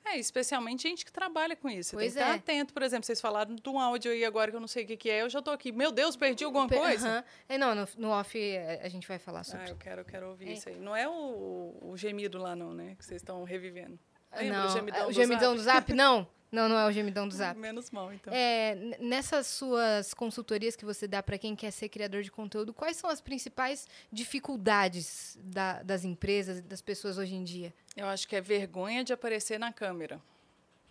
É, 0.09 0.17
especialmente 0.19 0.85
gente 0.85 1.05
que 1.05 1.11
trabalha 1.11 1.57
com 1.57 1.69
isso. 1.69 1.91
Você 1.91 1.97
Pois 1.97 2.15
tem 2.15 2.23
que 2.23 2.29
estar 2.31 2.33
é. 2.33 2.37
atento, 2.39 2.73
por 2.73 2.83
exemplo, 2.85 3.05
vocês 3.05 3.21
falaram 3.21 3.57
de 3.57 3.69
um 3.69 3.81
áudio 3.81 4.13
aí 4.13 4.25
agora 4.25 4.53
que 4.53 4.57
eu 4.57 4.61
não 4.61 4.69
sei 4.69 4.85
o 4.85 4.87
que, 4.87 4.97
que 4.97 5.11
é, 5.11 5.23
eu 5.23 5.29
já 5.29 5.43
tô 5.43 5.51
aqui. 5.51 5.73
Meu 5.73 5.91
Deus, 5.91 6.15
perdi 6.17 6.45
alguma 6.45 6.69
Pe- 6.69 6.77
coisa? 6.77 7.09
Aham. 7.09 7.25
É, 7.49 7.59
não, 7.59 7.75
no, 7.75 7.89
no 7.99 8.11
off 8.11 8.39
é, 8.39 8.81
a 8.85 8.89
gente 8.89 9.09
vai 9.09 9.19
falar 9.19 9.43
sobre. 9.43 9.67
Ah, 9.67 9.71
eu 9.71 9.77
quero, 9.77 10.01
eu 10.03 10.05
quero 10.05 10.29
ouvir 10.29 10.49
É. 10.51 10.53
isso 10.53 10.69
aí. 10.69 10.77
Não 10.79 10.95
é 10.95 11.09
o, 11.09 11.77
o 11.83 11.97
gemido 11.97 12.39
lá, 12.39 12.55
não, 12.55 12.73
né? 12.73 12.95
Que 12.97 13.05
vocês 13.05 13.21
estão 13.21 13.43
revivendo. 13.43 13.99
Lembra 14.43 14.59
não, 14.59 14.67
o 14.67 14.71
gemidão, 14.73 15.01
é, 15.01 15.05
o 15.05 15.07
do 15.07 15.13
gemidão 15.13 15.57
Zap? 15.57 15.57
do 15.57 15.63
zap? 15.63 15.93
Não. 15.95 16.29
Não, 16.53 16.69
não 16.69 16.79
é 16.79 16.87
o 16.87 16.93
gemidão 16.93 17.27
do 17.29 17.35
zap. 17.35 17.59
Menos 17.59 17.91
mal, 17.91 18.13
então. 18.13 18.33
É, 18.33 18.97
nessas 19.01 19.47
suas 19.49 20.15
consultorias 20.15 20.77
que 20.77 20.85
você 20.85 21.07
dá 21.09 21.23
para 21.23 21.37
quem 21.37 21.57
quer 21.57 21.71
ser 21.73 21.89
criador 21.89 22.23
de 22.23 22.31
conteúdo, 22.31 22.73
quais 22.73 22.97
são 22.97 23.11
as 23.11 23.21
principais 23.21 23.87
dificuldades 24.13 25.37
da- 25.43 25.83
das 25.83 26.05
empresas 26.05 26.61
das 26.63 26.81
pessoas 26.81 27.19
hoje 27.19 27.35
em 27.35 27.43
dia? 27.43 27.75
Eu 27.97 28.07
acho 28.07 28.29
que 28.29 28.37
é 28.37 28.41
vergonha 28.41 29.03
de 29.03 29.13
aparecer 29.13 29.59
na 29.59 29.73
câmera. 29.73 30.21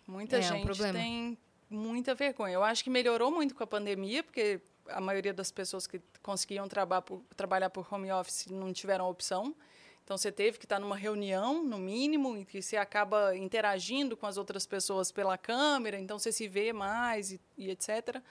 Muita 0.06 0.36
É, 0.36 0.40
é 0.40 0.52
um 0.52 0.56
gente 0.58 0.92
tem 0.92 1.38
muita 1.70 2.14
vergonha. 2.14 2.52
Eu 2.54 2.62
acho 2.62 2.84
que 2.84 2.90
melhorou 2.90 3.30
muito 3.30 3.54
com 3.54 3.64
a 3.64 3.66
pandemia, 3.66 4.22
porque 4.22 4.60
a 4.88 5.00
maioria 5.00 5.32
das 5.32 5.50
pessoas 5.50 5.86
que 5.86 6.00
conseguiam 6.22 6.68
por- 7.02 7.22
trabalhar 7.36 7.70
por 7.70 7.86
home 7.92 8.12
office 8.12 8.46
não 8.46 8.72
tiveram 8.72 9.08
opção. 9.08 9.54
Então 10.06 10.16
você 10.16 10.30
teve 10.30 10.56
que 10.56 10.66
estar 10.66 10.78
numa 10.78 10.96
reunião, 10.96 11.64
no 11.64 11.78
mínimo, 11.78 12.36
em 12.36 12.44
que 12.44 12.62
você 12.62 12.76
acaba 12.76 13.36
interagindo 13.36 14.16
com 14.16 14.24
as 14.24 14.36
outras 14.36 14.64
pessoas 14.64 15.10
pela 15.10 15.36
câmera, 15.36 15.98
então 15.98 16.16
você 16.16 16.30
se 16.30 16.46
vê 16.46 16.72
mais 16.72 17.32
e, 17.32 17.40
e 17.58 17.70
etc. 17.72 18.22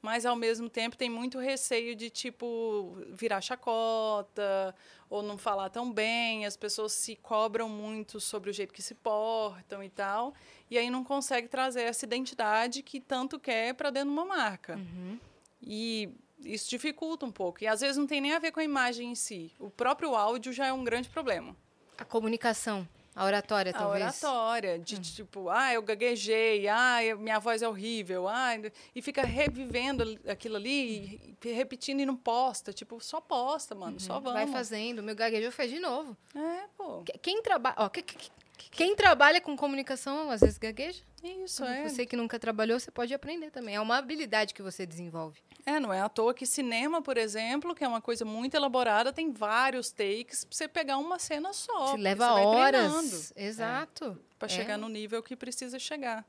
mas 0.00 0.24
ao 0.24 0.34
mesmo 0.34 0.70
tempo 0.70 0.96
tem 0.96 1.10
muito 1.10 1.38
receio 1.38 1.94
de 1.94 2.08
tipo 2.08 2.96
virar 3.10 3.42
chacota 3.42 4.74
ou 5.10 5.22
não 5.22 5.36
falar 5.36 5.68
tão 5.68 5.92
bem, 5.92 6.46
as 6.46 6.56
pessoas 6.56 6.92
se 6.92 7.14
cobram 7.14 7.68
muito 7.68 8.18
sobre 8.20 8.48
o 8.48 8.52
jeito 8.52 8.72
que 8.72 8.80
se 8.80 8.94
portam 8.94 9.84
e 9.84 9.90
tal, 9.90 10.32
e 10.70 10.78
aí 10.78 10.88
não 10.88 11.04
consegue 11.04 11.46
trazer 11.46 11.82
essa 11.82 12.06
identidade 12.06 12.82
que 12.82 13.00
tanto 13.00 13.38
quer 13.38 13.74
para 13.74 13.90
dentro 13.90 14.08
de 14.08 14.14
uma 14.14 14.24
marca. 14.24 14.76
Uhum. 14.76 15.18
E 15.60 16.08
isso 16.40 16.68
dificulta 16.70 17.24
um 17.26 17.30
pouco. 17.32 17.62
E 17.62 17.66
às 17.66 17.80
vezes 17.80 17.96
não 17.96 18.06
tem 18.06 18.20
nem 18.20 18.32
a 18.34 18.38
ver 18.38 18.52
com 18.52 18.60
a 18.60 18.64
imagem 18.64 19.10
em 19.10 19.14
si. 19.14 19.52
O 19.58 19.70
próprio 19.70 20.14
áudio 20.14 20.52
já 20.52 20.66
é 20.66 20.72
um 20.72 20.84
grande 20.84 21.08
problema. 21.08 21.56
A 21.96 22.04
comunicação. 22.04 22.86
A 23.16 23.24
oratória, 23.24 23.70
A 23.70 23.76
talvez. 23.76 24.02
oratória, 24.04 24.78
de 24.78 24.96
tipo, 25.00 25.48
ah, 25.48 25.74
eu 25.74 25.82
gaguejei, 25.82 26.68
ah, 26.68 26.98
minha 27.18 27.40
voz 27.40 27.62
é 27.62 27.68
horrível, 27.68 28.28
ah, 28.28 28.50
e 28.94 29.02
fica 29.02 29.22
revivendo 29.24 30.16
aquilo 30.28 30.54
ali, 30.54 31.36
e 31.44 31.48
repetindo 31.52 31.98
e 31.98 32.06
não 32.06 32.14
posta. 32.14 32.72
Tipo, 32.72 33.00
só 33.00 33.20
posta, 33.20 33.74
mano, 33.74 33.98
só 33.98 34.20
vamos. 34.20 34.28
Uhum. 34.28 34.34
Vai 34.34 34.46
fazendo. 34.46 35.02
Meu 35.02 35.16
gaguejou 35.16 35.50
faz 35.50 35.68
de 35.68 35.80
novo. 35.80 36.16
É, 36.32 36.66
pô. 36.76 37.02
Que- 37.02 37.18
Quem 37.18 37.42
trabalha. 37.42 37.74
Ó, 37.78 37.88
que- 37.88 38.02
que- 38.02 38.30
quem 38.70 38.94
trabalha 38.94 39.40
com 39.40 39.56
comunicação, 39.56 40.30
às 40.30 40.40
vezes 40.40 40.56
gagueja. 40.56 41.02
Isso, 41.20 41.64
é. 41.64 41.88
Você 41.88 42.06
que 42.06 42.14
nunca 42.16 42.38
trabalhou, 42.38 42.78
você 42.78 42.92
pode 42.92 43.12
aprender 43.12 43.50
também. 43.50 43.74
É 43.74 43.80
uma 43.80 43.96
habilidade 43.96 44.54
que 44.54 44.62
você 44.62 44.86
desenvolve. 44.86 45.40
É, 45.68 45.78
não 45.78 45.92
é 45.92 46.00
à 46.00 46.08
toa 46.08 46.32
que 46.32 46.46
cinema, 46.46 47.02
por 47.02 47.16
exemplo, 47.18 47.74
que 47.74 47.84
é 47.84 47.88
uma 47.88 48.00
coisa 48.00 48.24
muito 48.24 48.54
elaborada, 48.54 49.12
tem 49.12 49.30
vários 49.30 49.90
takes 49.90 50.44
pra 50.44 50.56
você 50.56 50.66
pegar 50.66 50.96
uma 50.96 51.18
cena 51.18 51.52
só. 51.52 51.92
Se 51.92 51.98
leva 51.98 52.32
horas. 52.32 52.86
treinando. 52.86 53.24
Exato. 53.36 54.18
para 54.38 54.46
É. 54.46 54.48
chegar 54.48 54.78
no 54.78 54.88
nível 54.88 55.22
que 55.22 55.34
precisa 55.36 55.78
chegar. 55.78 56.24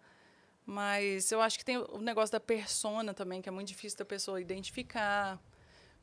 Mas 0.65 1.31
eu 1.31 1.41
acho 1.41 1.57
que 1.57 1.63
tem 1.65 1.77
o 1.77 1.99
negócio 1.99 2.31
da 2.33 2.39
persona 2.39 3.13
também, 3.13 3.41
que 3.41 3.47
é 3.47 3.51
muito 3.51 3.67
difícil 3.67 3.97
da 3.99 4.05
pessoa 4.05 4.41
identificar. 4.41 5.39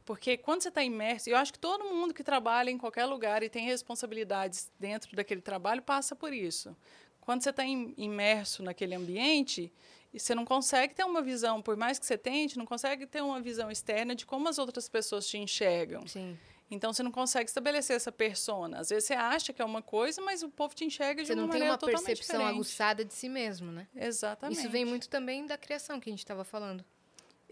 Porque 0.05 0.37
quando 0.37 0.63
você 0.63 0.69
está 0.69 0.83
imerso, 0.83 1.29
eu 1.29 1.37
acho 1.37 1.53
que 1.53 1.59
todo 1.59 1.85
mundo 1.85 2.15
que 2.15 2.23
trabalha 2.25 2.71
em 2.71 2.79
qualquer 2.79 3.05
lugar 3.07 3.43
e 3.43 3.49
tem 3.51 3.65
responsabilidades 3.67 4.71
dentro 4.79 5.15
daquele 5.15 5.41
trabalho 5.43 5.83
passa 5.83 6.15
por 6.17 6.33
isso. 6.33 6.77
Quando 7.21 7.43
você 7.43 7.51
está 7.51 7.65
imerso 7.65 8.63
naquele 8.63 8.95
ambiente, 8.95 9.73
e 10.17 10.19
você 10.19 10.35
não 10.35 10.47
consegue 10.47 10.95
ter 10.95 11.05
uma 11.05 11.21
visão, 11.21 11.61
por 11.61 11.77
mais 11.77 11.99
que 11.99 12.07
você 12.07 12.17
tente, 12.17 12.57
não 12.57 12.65
consegue 12.65 13.07
ter 13.07 13.21
uma 13.23 13.39
visão 13.39 13.71
externa 13.71 14.15
de 14.15 14.25
como 14.25 14.49
as 14.49 14.59
outras 14.59 14.89
pessoas 14.89 15.27
te 15.29 15.37
enxergam. 15.37 16.07
Sim. 16.07 16.39
Então 16.71 16.91
você 16.91 17.03
não 17.03 17.13
consegue 17.13 17.51
estabelecer 17.51 17.95
essa 17.95 18.11
persona. 18.11 18.81
Às 18.81 18.89
vezes 18.89 19.05
você 19.05 19.13
acha 19.13 19.53
que 19.53 19.61
é 19.61 19.65
uma 19.65 19.83
coisa, 19.83 20.23
mas 20.23 20.43
o 20.43 20.49
povo 20.49 20.75
te 20.75 20.87
enxerga 20.87 21.21
de 21.21 21.29
Você 21.29 21.35
uma 21.35 21.43
não 21.43 21.49
tem 21.51 21.61
maneira 21.61 21.73
uma 21.73 21.79
totalmente 21.79 22.07
percepção 22.07 22.39
diferente. 22.39 22.57
aguçada 22.57 23.05
de 23.05 23.13
si 23.13 23.29
mesmo, 23.29 23.71
né? 23.71 23.87
Exatamente. 23.95 24.59
Isso 24.59 24.71
vem 24.71 24.87
muito 24.87 25.07
também 25.07 25.45
da 25.45 25.59
criação 25.59 26.01
que 26.01 26.09
a 26.09 26.13
gente 26.13 26.21
estava 26.21 26.45
falando. 26.45 26.83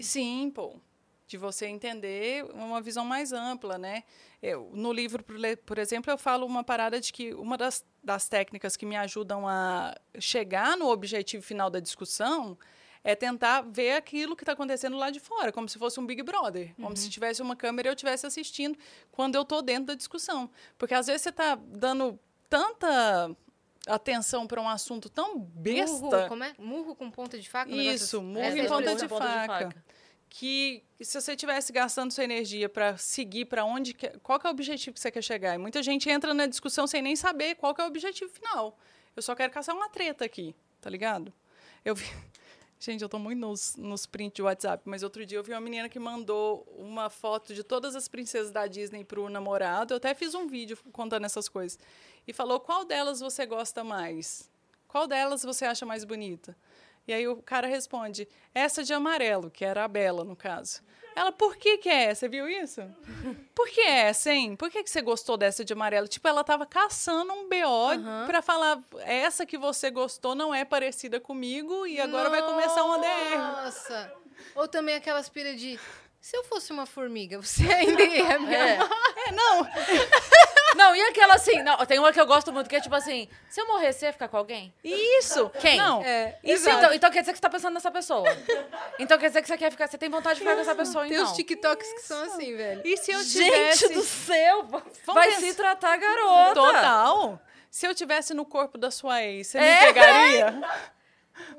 Sim, 0.01 0.51
pô. 0.53 0.81
De 1.27 1.37
você 1.37 1.67
entender 1.67 2.47
uma 2.55 2.81
visão 2.81 3.05
mais 3.05 3.31
ampla, 3.31 3.77
né? 3.77 4.05
Eu, 4.43 4.71
no 4.73 4.91
livro, 4.91 5.23
por 5.67 5.77
exemplo, 5.79 6.11
eu 6.11 6.17
falo 6.19 6.47
uma 6.47 6.65
parada 6.65 6.99
de 6.99 7.13
que 7.13 7.35
uma 7.35 7.59
das, 7.59 7.85
das 8.05 8.29
técnicas 8.29 8.77
que 8.77 8.85
me 8.85 8.97
ajudam 8.97 9.49
a 9.49 9.95
chegar 10.19 10.77
no 10.77 10.89
objetivo 10.89 11.43
final 11.43 11.71
da 11.71 11.81
discussão 11.81 12.59
é 13.03 13.15
tentar 13.15 13.61
ver 13.63 13.93
aquilo 13.93 14.35
que 14.35 14.43
está 14.43 14.53
acontecendo 14.53 14.97
lá 14.97 15.11
de 15.11 15.21
fora, 15.21 15.53
como 15.53 15.69
se 15.69 15.79
fosse 15.79 16.01
um 16.01 16.07
Big 16.07 16.23
Brother, 16.23 16.75
como 16.81 16.97
se 16.97 17.11
tivesse 17.11 17.43
uma 17.43 17.55
câmera 17.55 17.89
e 17.89 17.91
eu 17.91 17.95
estivesse 17.95 18.27
assistindo 18.27 18.79
quando 19.13 19.35
eu 19.35 19.43
estou 19.43 19.61
dentro 19.61 19.87
da 19.87 19.95
discussão. 19.95 20.51
Porque 20.79 20.95
às 20.95 21.07
vezes 21.07 21.23
você 21.23 21.29
está 21.29 21.55
dando 21.55 22.19
tanta 22.49 23.37
atenção 23.87 24.47
para 24.47 24.59
um 24.61 24.69
assunto 24.69 25.11
tão 25.11 25.39
besta 25.39 25.99
Murro, 25.99 26.29
como 26.29 26.45
é? 26.45 26.55
Murro 26.59 26.95
com 26.95 27.11
ponta 27.11 27.39
de 27.39 27.49
faca? 27.49 27.71
um 27.71 27.75
Isso, 27.79 28.17
assim. 28.17 28.27
murro 28.27 28.41
Essa 28.41 28.57
em 28.59 28.61
é 28.61 28.69
ponta 28.69 28.93
expressão. 28.93 29.19
de 29.19 29.47
faca. 29.47 29.84
Que 30.37 30.83
se 31.01 31.21
você 31.21 31.33
estivesse 31.33 31.73
gastando 31.73 32.11
sua 32.11 32.25
energia 32.25 32.69
para 32.69 32.97
seguir 32.97 33.45
para 33.45 33.65
onde 33.65 33.95
que, 33.95 34.09
qual 34.19 34.37
que 34.41 34.45
é 34.45 34.51
o 34.51 34.53
objetivo 34.53 34.93
que 34.93 34.99
você 34.99 35.09
quer 35.09 35.23
chegar. 35.23 35.55
E 35.55 35.59
muita 35.59 35.81
gente 35.81 36.11
entra 36.11 36.35
na 36.35 36.47
discussão 36.47 36.89
sem 36.89 37.01
nem 37.01 37.15
saber 37.15 37.55
qual 37.55 37.73
que 37.73 37.81
é 37.81 37.85
o 37.85 37.87
objetivo 37.87 38.29
final. 38.33 38.77
Eu 39.15 39.23
só 39.23 39.33
quero 39.37 39.53
caçar 39.53 39.77
uma 39.77 39.89
treta 39.89 40.25
aqui, 40.25 40.53
tá 40.81 40.91
ligado? 40.91 41.33
Eu 41.85 41.95
vi 41.95 42.05
Gente, 42.81 43.01
eu 43.01 43.09
tô 43.09 43.17
muito 43.17 43.39
nos, 43.39 43.77
nos 43.77 44.07
prints 44.07 44.35
de 44.35 44.43
WhatsApp, 44.43 44.83
mas 44.85 45.05
outro 45.05 45.25
dia 45.25 45.39
eu 45.39 45.45
vi 45.45 45.53
uma 45.53 45.61
menina 45.61 45.89
que 45.89 46.01
mandou 46.01 46.67
uma 46.77 47.09
foto 47.09 47.55
de 47.55 47.63
todas 47.63 47.95
as 47.95 48.09
princesas 48.09 48.51
da 48.51 48.67
Disney 48.67 49.05
pro 49.05 49.31
namorado. 49.31 49.95
Eu 49.95 49.99
até 49.99 50.15
fiz 50.15 50.35
um 50.35 50.49
vídeo 50.49 50.77
contando 50.93 51.25
essas 51.25 51.49
coisas. 51.49 51.79
E 52.27 52.33
falou: 52.33 52.59
qual 52.59 52.85
delas 52.85 53.21
você 53.21 53.47
gosta 53.47 53.85
mais? 53.85 54.51
Qual 54.89 55.07
delas 55.07 55.45
você 55.45 55.65
acha 55.65 55.87
mais 55.87 56.05
bonita? 56.05 56.57
E 57.07 57.13
aí 57.13 57.27
o 57.29 57.37
cara 57.37 57.67
responde: 57.67 58.29
essa 58.55 58.83
de 58.83 58.93
amarelo, 58.93 59.51
que 59.51 59.65
era 59.65 59.85
a 59.85 59.89
Bela, 59.89 60.25
no 60.25 60.35
caso. 60.37 60.83
Ela, 61.17 61.31
por 61.31 61.57
que 61.57 61.79
que 61.79 61.89
é? 61.89 62.13
Você 62.13 62.29
viu 62.29 62.49
isso? 62.49 62.83
Por 63.55 63.69
que 63.69 63.81
é 63.81 64.09
essa, 64.09 64.33
hein? 64.33 64.57
Por 64.57 64.69
que, 64.69 64.83
que 64.83 64.91
você 64.91 65.01
gostou 65.01 65.37
dessa 65.37 65.65
de 65.65 65.73
amarelo? 65.73 66.09
Tipo, 66.09 66.27
ela 66.27 66.43
tava 66.43 66.67
caçando 66.67 67.33
um 67.33 67.49
BO 67.49 67.93
Aham. 67.93 68.27
pra 68.27 68.43
falar, 68.43 68.83
essa 68.99 69.47
que 69.47 69.57
você 69.57 69.91
gostou 69.91 70.35
não 70.35 70.53
é 70.53 70.65
parecida 70.65 71.21
comigo 71.21 71.87
e 71.87 72.01
agora 72.01 72.29
vai 72.29 72.43
começar 72.43 72.83
uma 72.83 72.99
DR. 72.99 73.37
Nossa! 73.37 74.13
Ou 74.57 74.67
também 74.67 74.97
aquelas 74.97 75.29
pilhas 75.29 75.59
de. 75.61 75.79
Se 76.21 76.37
eu 76.37 76.43
fosse 76.45 76.73
uma 76.73 76.85
formiga, 76.87 77.41
você 77.41 77.63
ainda 77.73 78.03
ia 78.03 78.39
me 78.41 78.53
É. 78.53 78.79
É, 79.29 79.33
não. 79.33 79.65
Não, 80.75 80.95
e 80.97 81.01
aquela 81.03 81.35
assim, 81.35 81.63
não, 81.63 81.77
tem 81.87 81.99
uma 81.99 82.13
que 82.13 82.21
eu 82.21 82.27
gosto 82.27 82.53
muito, 82.53 82.69
que 82.69 82.77
é 82.77 82.81
tipo 82.81 82.95
assim, 82.95 83.29
se 83.49 83.61
eu 83.61 83.67
morrer, 83.67 83.93
você 83.93 84.07
ia 84.07 84.13
ficar 84.13 84.29
com 84.29 84.37
alguém? 84.37 84.73
Isso. 84.83 85.51
Quem? 85.61 85.77
Não. 85.79 86.03
É, 86.03 86.39
Isso, 86.43 86.69
exato. 86.69 86.79
então, 86.79 86.93
então 86.95 87.11
quer 87.11 87.21
dizer 87.21 87.33
que 87.33 87.39
você 87.39 87.43
tá 87.43 87.51
pensando 87.51 87.75
nessa 87.75 87.91
pessoa. 87.91 88.27
Então 88.99 89.19
quer 89.19 89.29
dizer 89.29 89.43
que 89.43 89.49
você 89.49 89.57
quer 89.57 89.71
ficar, 89.71 89.87
você 89.89 89.99
tem 89.99 90.09
vontade 90.11 90.37
de 90.37 90.41
ficar 90.41 90.55
com 90.55 90.61
essa 90.61 90.75
pessoa, 90.75 91.05
Tem 91.05 91.15
então. 91.15 91.25
os 91.27 91.33
TikToks 91.33 91.93
que 91.95 92.01
são 92.03 92.23
assim, 92.25 92.57
velho. 92.57 92.83
E 92.85 92.97
se 92.97 93.11
eu 93.13 93.23
Gente 93.23 93.45
tivesse... 93.51 93.89
do 93.95 94.03
céu, 94.03 94.65
vai 95.07 95.27
pensar. 95.29 95.41
se 95.41 95.55
tratar 95.55 95.97
garota. 95.97 96.55
Total. 96.55 97.41
Se 97.71 97.87
eu 97.87 97.95
tivesse 97.95 98.33
no 98.35 98.45
corpo 98.45 98.79
da 98.79 98.91
sua 98.91 99.23
ex, 99.23 99.49
você 99.49 99.59
É. 99.59 99.81
me 99.81 99.87
pegaria? 99.87 100.63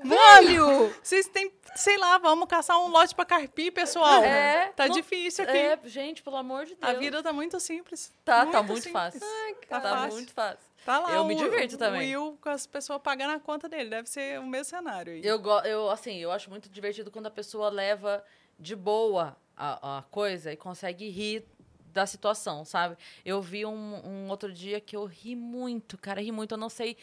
Velho! 0.03 0.93
Vocês 1.02 1.27
têm, 1.27 1.52
sei 1.76 1.97
lá, 1.97 2.18
vamos 2.18 2.47
caçar 2.47 2.77
um 2.80 2.88
lote 2.88 3.14
pra 3.15 3.26
carpir, 3.26 3.72
pessoal. 3.73 4.23
É, 4.23 4.72
Tá 4.76 4.88
não- 4.88 4.95
difícil 4.95 5.43
aqui. 5.43 5.57
É, 5.57 5.80
gente, 5.85 6.22
pelo 6.23 6.38
amor 6.38 6.65
de 6.65 6.76
Deus. 6.76 6.84
A 6.95 6.97
vida 6.97 7.22
tá 7.22 7.34
muito 7.34 7.60
simples. 7.60 8.11
tá, 8.23 8.45
tá 8.45 8.61
muito 8.64 8.84
simples. 8.84 8.91
fácil. 8.93 9.19
Tá 9.68 9.80
tá 9.80 9.89
fácil. 9.89 10.14
muito 10.14 10.34
fácil. 10.34 10.65
Tá 10.85 10.99
lá. 10.99 11.11
Eu 11.14 11.26
me 11.26 11.34
o- 11.34 11.38
divirto 11.38 11.76
o 11.76 11.77
também. 11.80 12.15
Will 12.15 12.38
com 12.41 12.49
as 12.49 12.68
pessoas 12.68 13.02
pagando 13.02 13.34
a 13.35 13.39
conta 13.39 13.68
dele. 13.68 13.89
Deve 13.89 14.07
ser 14.10 14.39
o 14.39 14.45
mesmo 14.45 14.65
cenário 14.65 15.14
aí. 15.14 15.22
Eu, 15.26 15.41
eu, 15.65 15.89
assim, 15.89 16.15
eu 16.18 16.31
acho 16.31 16.49
muito 16.49 16.69
divertido 16.69 17.10
quando 17.10 17.26
a 17.26 17.31
pessoa 17.31 17.69
leva 17.69 18.23
de 18.60 18.76
boa 18.76 19.35
a, 19.57 19.97
a 19.97 20.02
coisa 20.03 20.53
e 20.53 20.56
consegue 20.57 21.10
rir 21.10 21.43
da 21.91 22.06
situação, 22.06 22.65
sabe? 22.65 22.97
Eu 23.23 23.41
vi 23.41 23.65
um, 23.65 23.72
um 24.06 24.30
outro 24.30 24.52
dia 24.52 24.80
que 24.81 24.95
eu 24.97 25.06
ri 25.06 25.34
muito, 25.35 25.97
cara, 25.97 26.22
ri 26.22 26.30
muito. 26.31 26.52
Eu 26.53 26.57
não 26.57 26.69
sei, 26.69 26.97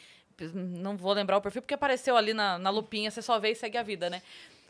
não 0.54 0.96
vou 0.96 1.12
lembrar 1.12 1.36
o 1.36 1.40
perfil, 1.40 1.62
porque 1.62 1.74
apareceu 1.74 2.16
ali 2.16 2.34
na, 2.34 2.58
na 2.58 2.70
lupinha, 2.70 3.10
você 3.10 3.22
só 3.22 3.38
vê 3.38 3.50
e 3.50 3.54
segue 3.54 3.78
a 3.78 3.82
vida, 3.82 4.08
né? 4.10 4.22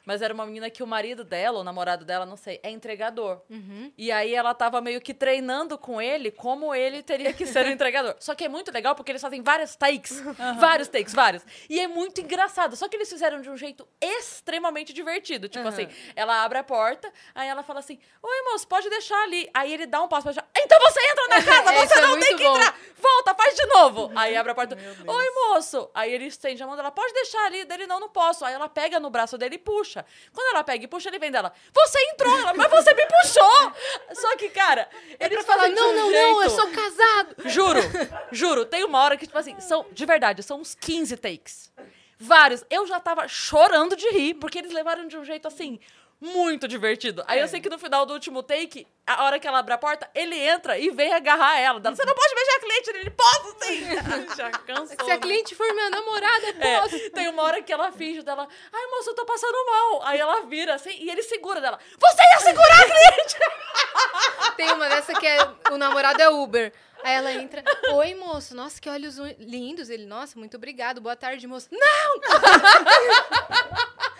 Mas 0.05 0.21
era 0.23 0.35
uma 0.35 0.45
menina 0.45 0.69
que 0.69 0.83
o 0.83 0.87
marido 0.87 1.23
dela, 1.25 1.61
o 1.61 1.65
namorado 1.65 2.05
dela, 2.05 2.27
não 2.27 2.37
sei, 2.37 2.59
é 2.63 2.71
entregador. 2.71 3.41
E 3.97 4.11
aí 4.11 4.35
ela 4.35 4.53
tava 4.55 4.81
meio 4.81 5.01
que 5.01 5.15
treinando 5.15 5.79
com 5.79 6.01
ele 6.03 6.31
como 6.31 6.75
ele 6.75 7.03
teria 7.03 7.33
que 7.33 7.47
ser 7.47 7.67
o 7.67 7.69
entregador. 7.73 8.17
Só 8.19 8.35
que 8.35 8.45
é 8.45 8.49
muito 8.49 8.73
legal 8.73 8.95
porque 8.95 9.13
eles 9.13 9.23
fazem 9.23 9.43
vários 9.43 9.77
takes. 9.77 10.21
Vários 10.59 10.89
takes, 10.89 11.15
vários. 11.15 11.45
E 11.69 11.79
é 11.81 11.87
muito 11.87 12.21
engraçado. 12.21 12.75
Só 12.77 12.89
que 12.89 12.97
eles 12.97 13.09
fizeram 13.09 13.41
de 13.41 13.49
um 13.51 13.57
jeito 13.57 13.87
extremamente 14.01 14.93
divertido. 14.93 15.49
Tipo 15.49 15.69
assim, 15.69 15.89
ela 16.17 16.43
abre 16.45 16.59
a 16.59 16.65
porta, 16.65 17.13
aí 17.35 17.49
ela 17.49 17.63
fala 17.63 17.79
assim: 17.81 17.99
Oi, 18.23 18.43
moço, 18.51 18.67
pode 18.67 18.89
deixar 18.91 19.21
ali. 19.25 19.49
Aí 19.55 19.73
ele 19.73 19.87
dá 19.87 20.03
um 20.03 20.09
passo 20.09 20.25
pra 20.25 20.33
já. 20.33 20.45
Então 20.57 20.79
você 20.81 21.01
entra 21.11 21.29
na 21.29 21.43
casa, 21.43 21.75
Esse 21.75 21.87
você 21.95 21.99
é 21.99 22.03
não 22.03 22.09
muito 22.11 22.27
tem 22.27 22.37
que 22.37 22.45
bom. 22.45 22.57
entrar. 22.57 22.77
Volta, 22.97 23.35
faz 23.35 23.55
de 23.57 23.67
novo. 23.67 24.13
Aí 24.15 24.37
abre 24.37 24.53
a 24.53 24.55
porta. 24.55 24.77
Oi, 25.07 25.31
moço. 25.49 25.91
Aí 25.95 26.13
ele 26.13 26.27
estende 26.27 26.63
a 26.63 26.67
mão 26.67 26.77
dela, 26.77 26.91
pode 26.91 27.13
deixar 27.15 27.45
ali. 27.47 27.65
Dele, 27.65 27.87
não, 27.87 27.99
não 28.01 28.09
posso. 28.09 28.45
Aí 28.45 28.55
ela 28.55 28.69
pega 28.69 28.99
no 29.01 29.11
braço 29.11 29.37
dele 29.37 29.57
e 29.57 29.59
puxa. 29.59 29.92
Quando 30.33 30.55
ela 30.55 30.65
pega 30.65 30.85
e 30.85 30.89
puxa, 30.89 31.09
ele 31.09 31.19
vem 31.19 31.31
dela. 31.31 31.53
Você 31.75 31.99
entrou, 32.11 32.39
ela, 32.39 32.55
mas 32.55 32.71
você 32.71 32.95
me 32.95 33.07
puxou. 33.07 33.73
Só 34.15 34.37
que, 34.37 34.49
cara, 34.49 34.89
É 35.19 35.27
eles 35.27 35.45
de 35.45 35.75
não, 35.75 35.95
não, 35.95 36.11
não, 36.11 36.43
eu 36.43 36.51
sou 36.51 36.71
casado. 36.71 37.37
Juro, 37.47 37.81
juro. 38.31 38.65
Tem 38.65 38.85
uma 38.85 39.01
hora 39.01 39.17
que, 39.17 39.27
tipo 39.27 39.39
assim, 39.39 39.59
são, 39.61 39.87
de 39.93 40.07
verdade, 40.07 40.43
são 40.43 40.61
uns 40.61 40.75
15 40.75 41.17
takes. 41.17 41.73
Vários. 42.19 42.65
Eu 42.71 42.87
já 42.87 43.01
tava 43.01 43.27
chorando 43.27 43.97
de 43.97 44.09
rir, 44.11 44.35
porque 44.35 44.59
eles 44.59 44.73
levaram 44.73 45.09
de 45.09 45.19
um 45.19 45.25
jeito 45.25 45.49
assim. 45.49 45.81
Muito 46.25 46.69
divertido. 46.69 47.25
Aí 47.27 47.41
eu 47.41 47.49
sei 47.49 47.61
que 47.61 47.69
no 47.69 47.81
final 47.81 48.07
do 48.07 48.13
último 48.13 48.45
take, 48.45 48.87
a 49.05 49.25
hora 49.25 49.41
que 49.41 49.49
ela 49.49 49.59
abre 49.59 49.75
a 49.75 49.79
porta, 49.79 50.09
ele 50.15 50.37
entra 50.39 50.79
e 50.79 50.89
vem 50.91 51.13
agarrar 51.13 51.59
ela. 51.59 51.81
Você 51.81 52.05
não 52.05 52.15
pode 52.15 52.33
beijar 52.33 52.55
a 52.55 52.61
cliente. 52.61 52.91
Ele, 52.91 53.11
posso 53.11 53.57
sim. 53.65 53.85
Já 54.37 54.51
cansou. 54.53 54.87
Se 55.05 55.11
a 55.11 55.15
né? 55.15 55.19
cliente 55.19 55.57
for 55.57 55.67
minha 55.75 55.91
namorada, 55.91 56.47
eu 56.47 56.55
É, 56.63 56.81
posso. 56.81 57.11
tem 57.11 57.27
uma 57.29 57.43
hora 57.43 57.61
que 57.61 57.73
ela 57.73 57.91
finge 57.91 58.23
dela, 58.23 58.47
ai 58.73 58.87
moço, 58.87 59.11
eu 59.11 59.15
tô 59.17 59.25
passando 59.27 59.67
mal. 59.67 60.03
Aí 60.07 60.21
ela 60.21 60.43
vira 60.43 60.75
assim 60.75 60.97
e 60.97 61.11
ele 61.11 61.25
segura 61.25 61.61
dela. 61.61 61.77
Você 61.99 62.23
ia 62.23 62.39
segurar 62.41 62.81
a 62.81 62.85
cliente! 62.85 63.37
Tem 64.57 64.71
uma 64.73 64.89
dessa 64.89 65.13
que 65.15 65.27
é 65.27 65.39
o 65.73 65.77
namorado 65.77 66.23
é 66.23 66.29
Uber. 66.29 66.73
Aí 67.03 67.15
ela 67.15 67.33
entra, 67.33 67.65
oi 67.95 68.15
moço, 68.15 68.55
nossa, 68.55 68.81
que 68.81 68.89
olhos 68.89 69.17
lindos. 69.41 69.91
Ele, 69.91 70.07
nossa, 70.07 70.39
muito 70.39 70.57
obrigado, 70.57 71.01
boa 71.01 71.17
tarde, 71.17 71.49
moço. 71.49 71.67
Não! 71.73 72.21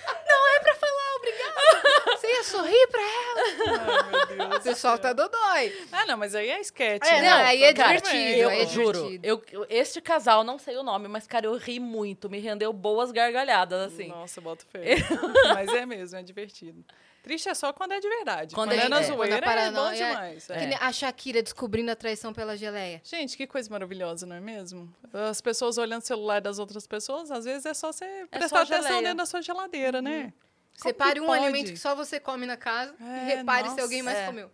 É 2.43 2.45
ia 2.45 2.51
sorri 2.51 2.87
pra 2.89 3.01
ela. 3.03 4.03
Ai, 4.05 4.11
meu 4.37 4.49
Deus. 4.49 4.57
O 4.57 4.61
pessoal 4.63 4.99
tá 4.99 5.13
dodói. 5.13 5.87
Ah, 5.93 6.05
não, 6.07 6.17
mas 6.17 6.35
aí 6.35 6.51
é 6.51 6.61
sketch. 6.61 7.07
É, 7.07 7.23
né? 7.23 7.31
não, 7.31 7.37
aí 7.39 7.63
é 7.63 7.73
Cara, 7.73 7.97
divertido, 7.97 8.39
Eu 8.41 8.49
aí 8.49 8.61
é 8.63 8.67
juro, 8.67 8.93
divertido. 9.05 9.27
eu, 9.27 9.43
eu- 9.53 9.67
este 9.71 10.01
casal, 10.01 10.43
não 10.45 10.59
sei 10.59 10.77
o 10.77 10.83
nome, 10.83 11.09
mas, 11.09 11.27
cara, 11.27 11.47
eu 11.47 11.57
ri 11.57 11.79
muito. 11.81 12.29
Me 12.29 12.39
rendeu 12.41 12.73
boas 12.73 13.13
gargalhadas, 13.13 13.93
assim. 13.93 14.09
Nossa, 14.09 14.41
bota 14.41 14.65
fé. 14.71 14.97
Mas 15.55 15.73
é 15.73 15.87
mesmo, 15.87 16.19
é 16.19 16.23
divertido. 16.23 16.85
Triste 17.23 17.49
é 17.49 17.55
só 17.55 17.73
quando 17.73 17.93
é 17.93 18.01
de 18.01 18.09
verdade. 18.09 18.53
Quando 18.55 18.71
Quando, 18.71 18.81
é- 18.81 18.87
é 18.87 18.89
na 18.89 18.99
é. 19.01 19.03
zoeira, 19.05 19.37
é 19.37 19.41
bom 19.41 19.47
paranoia- 19.47 20.09
demais. 20.09 20.51
é. 20.51 20.67
Nem 20.67 20.77
a 20.81 20.91
Shakira 20.93 21.41
descobrindo 21.41 21.89
a 21.91 21.95
traição 21.95 22.33
pela 22.33 22.57
geleia. 22.57 23.01
Gente, 23.05 23.37
que 23.37 23.47
coisa 23.47 23.71
maravilhosa, 23.71 24.27
não 24.27 24.35
é 24.35 24.41
mesmo? 24.41 24.93
As 25.13 25.41
pessoas 25.41 25.79
olhando 25.79 26.03
o 26.03 26.05
celular 26.07 26.41
das 26.41 26.59
outras 26.59 26.85
pessoas, 26.85 27.31
às 27.31 27.45
vezes 27.45 27.65
é 27.65 27.75
só 27.75 27.93
você 27.93 28.27
prestar 28.29 28.67
só 28.67 28.75
atenção 28.75 29.01
dentro 29.03 29.19
da 29.19 29.27
sua 29.27 29.41
geladeira, 29.41 30.03
né? 30.03 30.33
Separe 30.75 31.21
um 31.21 31.27
pode? 31.27 31.45
alimento 31.45 31.71
que 31.73 31.79
só 31.79 31.95
você 31.95 32.19
come 32.19 32.47
na 32.47 32.57
casa 32.57 32.95
É, 33.01 33.05
e 33.05 33.37
repare 33.37 33.65
se 33.65 33.71
nossa, 33.71 33.83
alguém 33.83 34.03
mais 34.03 34.19
é. 34.19 34.27
comeu. 34.27 34.51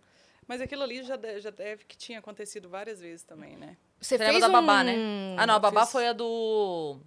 Mas 0.47 0.61
aquilo 0.61 0.83
ali 0.83 1.03
já 1.03 1.15
deve, 1.15 1.39
já 1.41 1.49
deve 1.51 1.85
que 1.85 1.95
tinha 1.95 2.19
acontecido 2.19 2.67
várias 2.69 2.99
vezes 2.99 3.23
também, 3.23 3.55
né? 3.55 3.77
Você 4.01 4.17
Você 4.17 4.17
fez 4.17 4.33
lembra 4.33 4.47
da 4.49 4.53
babá, 4.61 4.81
um... 4.81 4.83
né? 4.83 4.95
Ah, 5.37 5.45
não, 5.47 5.55
a 5.55 5.59
babá 5.59 5.81
fiz- 5.81 5.91
foi 5.91 6.07
a 6.07 6.13
do... 6.13 6.99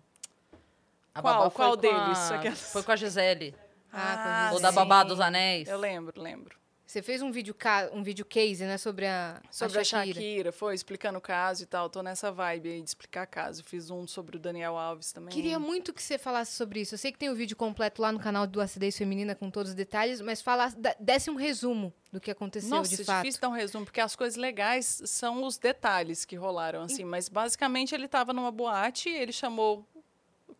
A 1.15 1.21
Qual? 1.21 1.35
babá 1.35 1.51
foi 1.51 1.65
Qual 1.65 1.75
com 1.75 1.81
deles? 1.81 2.19
A... 2.31 2.35
Aquelas- 2.37 2.73
Foi 2.73 2.83
com 2.83 2.93
a 2.93 2.97
Gisele. 2.97 3.55
Ah, 3.93 4.17
com 4.23 4.29
a 4.29 4.53
Ou 4.55 4.61
da 4.61 4.73
babá 4.73 5.03
dos 5.05 5.21
anéis. 5.21 5.69
Eu 5.69 5.79
lembro, 5.79 6.21
lembro. 6.21 6.57
Você 6.93 7.01
fez 7.01 7.23
um 7.23 7.33
vídeo, 7.33 7.57
um 7.95 8.03
vídeo 8.03 8.23
case, 8.23 8.65
né? 8.65 8.77
Sobre 8.77 9.07
a, 9.07 9.41
Sobre 9.51 9.79
a 9.81 9.83
Shakira. 9.85 10.21
Shakira, 10.21 10.53
foi 10.53 10.75
explicando 10.75 11.17
o 11.17 11.23
caso 11.23 11.63
e 11.63 11.67
tal. 11.67 11.89
Tô 11.89 12.03
nessa 12.03 12.31
vibe 12.31 12.69
aí 12.69 12.83
de 12.83 12.89
explicar 12.91 13.27
caso. 13.27 13.65
Fiz 13.65 13.89
um 13.89 14.07
sobre 14.07 14.37
o 14.37 14.39
Daniel 14.39 14.77
Alves 14.77 15.11
também. 15.11 15.33
Queria 15.35 15.59
muito 15.59 15.95
que 15.95 16.03
você 16.03 16.19
falasse 16.19 16.53
sobre 16.53 16.83
isso. 16.83 16.93
Eu 16.93 16.99
sei 16.99 17.11
que 17.11 17.19
tem 17.19 17.31
o 17.31 17.35
vídeo 17.35 17.57
completo 17.57 18.03
lá 18.03 18.13
no 18.13 18.21
canal 18.21 18.47
do 18.47 18.61
Acidez 18.61 18.95
Feminina 18.95 19.35
com 19.35 19.51
todos 19.51 19.71
os 19.71 19.75
detalhes, 19.75 20.21
mas 20.21 20.43
fala, 20.43 20.69
da- 20.77 20.95
desse 21.01 21.31
um 21.31 21.35
resumo 21.35 21.95
do 22.13 22.21
que 22.21 22.31
aconteceu 22.31 22.69
Nossa, 22.69 22.95
de 22.95 23.01
é 23.01 23.05
fato. 23.07 23.23
difícil 23.23 23.41
dar 23.41 23.49
um 23.49 23.53
resumo, 23.53 23.87
porque 23.87 23.99
as 24.01 24.15
coisas 24.15 24.37
legais 24.37 25.01
são 25.07 25.45
os 25.47 25.57
detalhes 25.57 26.27
que 26.27 26.37
rolaram, 26.37 26.83
assim. 26.83 27.05
Mas, 27.05 27.27
basicamente, 27.27 27.95
ele 27.95 28.05
estava 28.05 28.35
numa 28.35 28.51
boate, 28.53 29.09
ele 29.09 29.33
chamou 29.33 29.89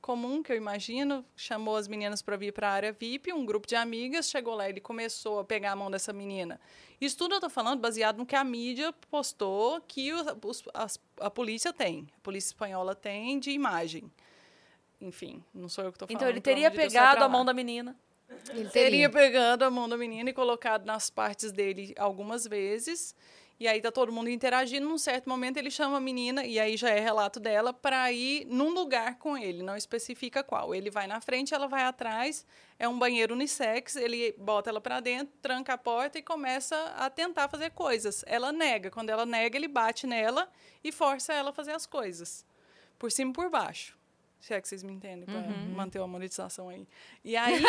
comum, 0.03 0.43
que 0.43 0.53
eu 0.53 0.57
imagino, 0.57 1.25
chamou 1.37 1.77
as 1.77 1.87
meninas 1.89 2.21
para 2.21 2.37
vir 2.37 2.53
para 2.53 2.69
a 2.69 2.73
área 2.73 2.93
VIP, 2.93 3.33
um 3.33 3.47
grupo 3.47 3.67
de 3.67 3.77
amigas 3.77 4.29
chegou 4.29 4.55
lá, 4.57 4.69
ele 4.69 4.81
começou 4.81 5.39
a 5.39 5.45
pegar 5.45 5.73
a 5.73 5.77
mão 5.77 5.91
dessa 5.91 6.13
menina. 6.13 6.61
Isso 7.01 7.17
tudo 7.17 7.37
eu 7.37 7.41
tô 7.41 7.49
falando 7.49 7.81
baseado 7.81 8.19
no 8.19 8.27
que 8.27 8.35
a 8.37 8.43
mídia 8.45 8.93
postou, 9.11 9.81
que 9.83 10.13
os- 10.13 10.63
as- 10.75 10.99
a 11.21 11.31
polícia 11.31 11.73
tem, 11.73 12.07
a 12.19 12.21
polícia 12.21 12.49
espanhola 12.49 12.95
tem 12.95 13.39
de 13.39 13.51
imagem. 13.53 14.11
Enfim, 15.01 15.43
não 15.55 15.69
sou 15.69 15.85
eu 15.85 15.93
que 15.93 15.99
tô 15.99 16.07
falando. 16.07 16.17
Então 16.17 16.29
ele 16.29 16.41
teria 16.41 16.69
de 16.71 16.77
pegado 16.77 17.25
a 17.25 17.29
mão 17.29 17.45
da 17.45 17.55
menina. 17.55 17.97
Ele 18.55 18.69
Teria 18.71 19.11
pegado 19.11 19.65
a 19.65 19.71
mão 19.71 19.89
da 19.89 19.97
menina 19.97 20.31
e 20.31 20.33
colocado 20.33 20.85
nas 20.85 21.11
partes 21.11 21.53
dele 21.53 21.95
algumas 21.99 22.47
vezes. 22.47 23.15
E 23.63 23.69
aí 23.69 23.81
tá 23.81 23.93
todo 23.93 24.11
mundo 24.11 24.29
interagindo. 24.29 24.89
Num 24.89 24.99
certo 24.99 25.29
momento 25.29 25.57
ele 25.57 25.71
chama 25.71 25.99
a 25.99 26.01
menina, 26.01 26.45
e 26.45 26.59
aí 26.59 26.77
já 26.77 26.91
é 26.91 26.99
relato 26.99 27.39
dela, 27.39 27.73
para 27.73 28.11
ir 28.11 28.45
num 28.47 28.71
lugar 28.71 29.19
com 29.19 29.39
ele, 29.39 29.63
não 29.63 29.77
especifica 29.77 30.43
qual. 30.43 30.75
Ele 30.75 30.91
vai 30.91 31.07
na 31.07 31.21
frente, 31.21 31.55
ela 31.55 31.69
vai 31.69 31.85
atrás. 31.85 32.45
É 32.77 32.89
um 32.89 32.99
banheiro 32.99 33.35
unissex, 33.35 33.95
ele 33.95 34.35
bota 34.37 34.69
ela 34.69 34.81
para 34.81 34.99
dentro, 34.99 35.33
tranca 35.41 35.75
a 35.75 35.79
porta 35.79 36.19
e 36.19 36.23
começa 36.23 36.77
a 36.97 37.09
tentar 37.09 37.49
fazer 37.49 37.71
coisas. 37.71 38.25
Ela 38.27 38.51
nega. 38.51 38.91
Quando 38.91 39.11
ela 39.11 39.25
nega, 39.25 39.57
ele 39.57 39.69
bate 39.69 40.09
nela 40.09 40.51
e 40.83 40.91
força 40.91 41.33
ela 41.33 41.51
a 41.51 41.53
fazer 41.53 41.71
as 41.71 41.87
coisas. 41.87 42.45
Por 42.99 43.13
cima 43.13 43.31
e 43.31 43.35
por 43.35 43.49
baixo. 43.49 43.97
Se 44.41 44.53
é 44.53 44.61
que 44.61 44.67
vocês 44.67 44.83
me 44.83 44.93
entendem, 44.93 45.25
para 45.25 45.41
manter 45.73 46.01
a 46.01 46.07
monetização 46.09 46.69
aí. 46.69 46.85
E 47.23 47.37
aí. 47.39 47.63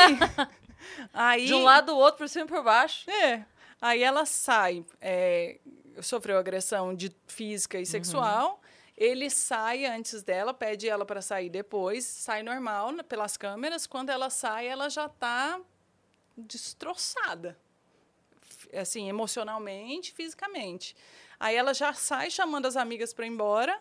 aí 1.14 1.46
De 1.46 1.54
um 1.54 1.62
lado, 1.62 1.94
do 1.94 1.96
outro, 1.96 2.18
por 2.18 2.28
cima 2.28 2.46
e 2.46 2.48
por 2.48 2.64
baixo. 2.64 3.08
é. 3.12 3.46
Aí 3.84 4.02
ela 4.02 4.26
sai, 4.26 4.86
é, 5.02 5.60
sofreu 6.02 6.38
agressão 6.38 6.96
de 6.96 7.14
física 7.28 7.78
e 7.78 7.86
sexual. 7.86 8.62
Ele 8.96 9.30
sai 9.30 9.84
antes 9.84 10.24
dela, 10.24 10.54
pede 10.54 10.88
ela 10.88 11.06
para 11.06 11.22
sair 11.22 11.50
depois, 11.50 12.06
sai 12.06 12.44
normal 12.44 12.94
né, 12.94 13.04
pelas 13.04 13.36
câmeras. 13.36 13.86
Quando 13.86 14.10
ela 14.10 14.30
sai, 14.30 14.68
ela 14.68 14.90
já 14.90 15.08
está 15.08 15.60
destroçada, 16.38 17.60
assim, 18.72 19.10
emocionalmente, 19.10 20.14
fisicamente. 20.14 20.96
Aí 21.38 21.54
ela 21.54 21.74
já 21.74 21.92
sai 21.92 22.32
chamando 22.32 22.68
as 22.68 22.78
amigas 22.78 23.14
para 23.14 23.26
ir 23.26 23.32
embora. 23.32 23.78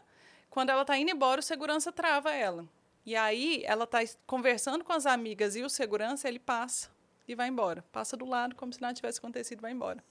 Quando 0.51 0.71
ela 0.71 0.83
está 0.83 0.99
indo 0.99 1.13
embora, 1.13 1.39
o 1.39 1.45
segurança 1.45 1.93
trava 1.93 2.33
ela. 2.33 2.67
E 3.07 3.15
aí 3.15 3.63
ela 3.65 3.85
está 3.85 4.01
conversando 4.27 4.83
com 4.83 4.93
as 4.93 5.07
amigas 5.07 5.55
e 5.55 5.63
o 5.63 5.71
segurança, 5.71 6.27
ele 6.27 6.41
passa 6.41 6.92
e 7.27 7.35
vai 7.35 7.49
embora. 7.49 7.85
Passa 7.93 8.17
do 8.17 8.25
lado 8.25 8.55
como 8.55 8.73
se 8.73 8.81
nada 8.81 8.95
tivesse 8.95 9.19
acontecido, 9.19 9.61
vai 9.61 9.73
embora. 9.73 10.03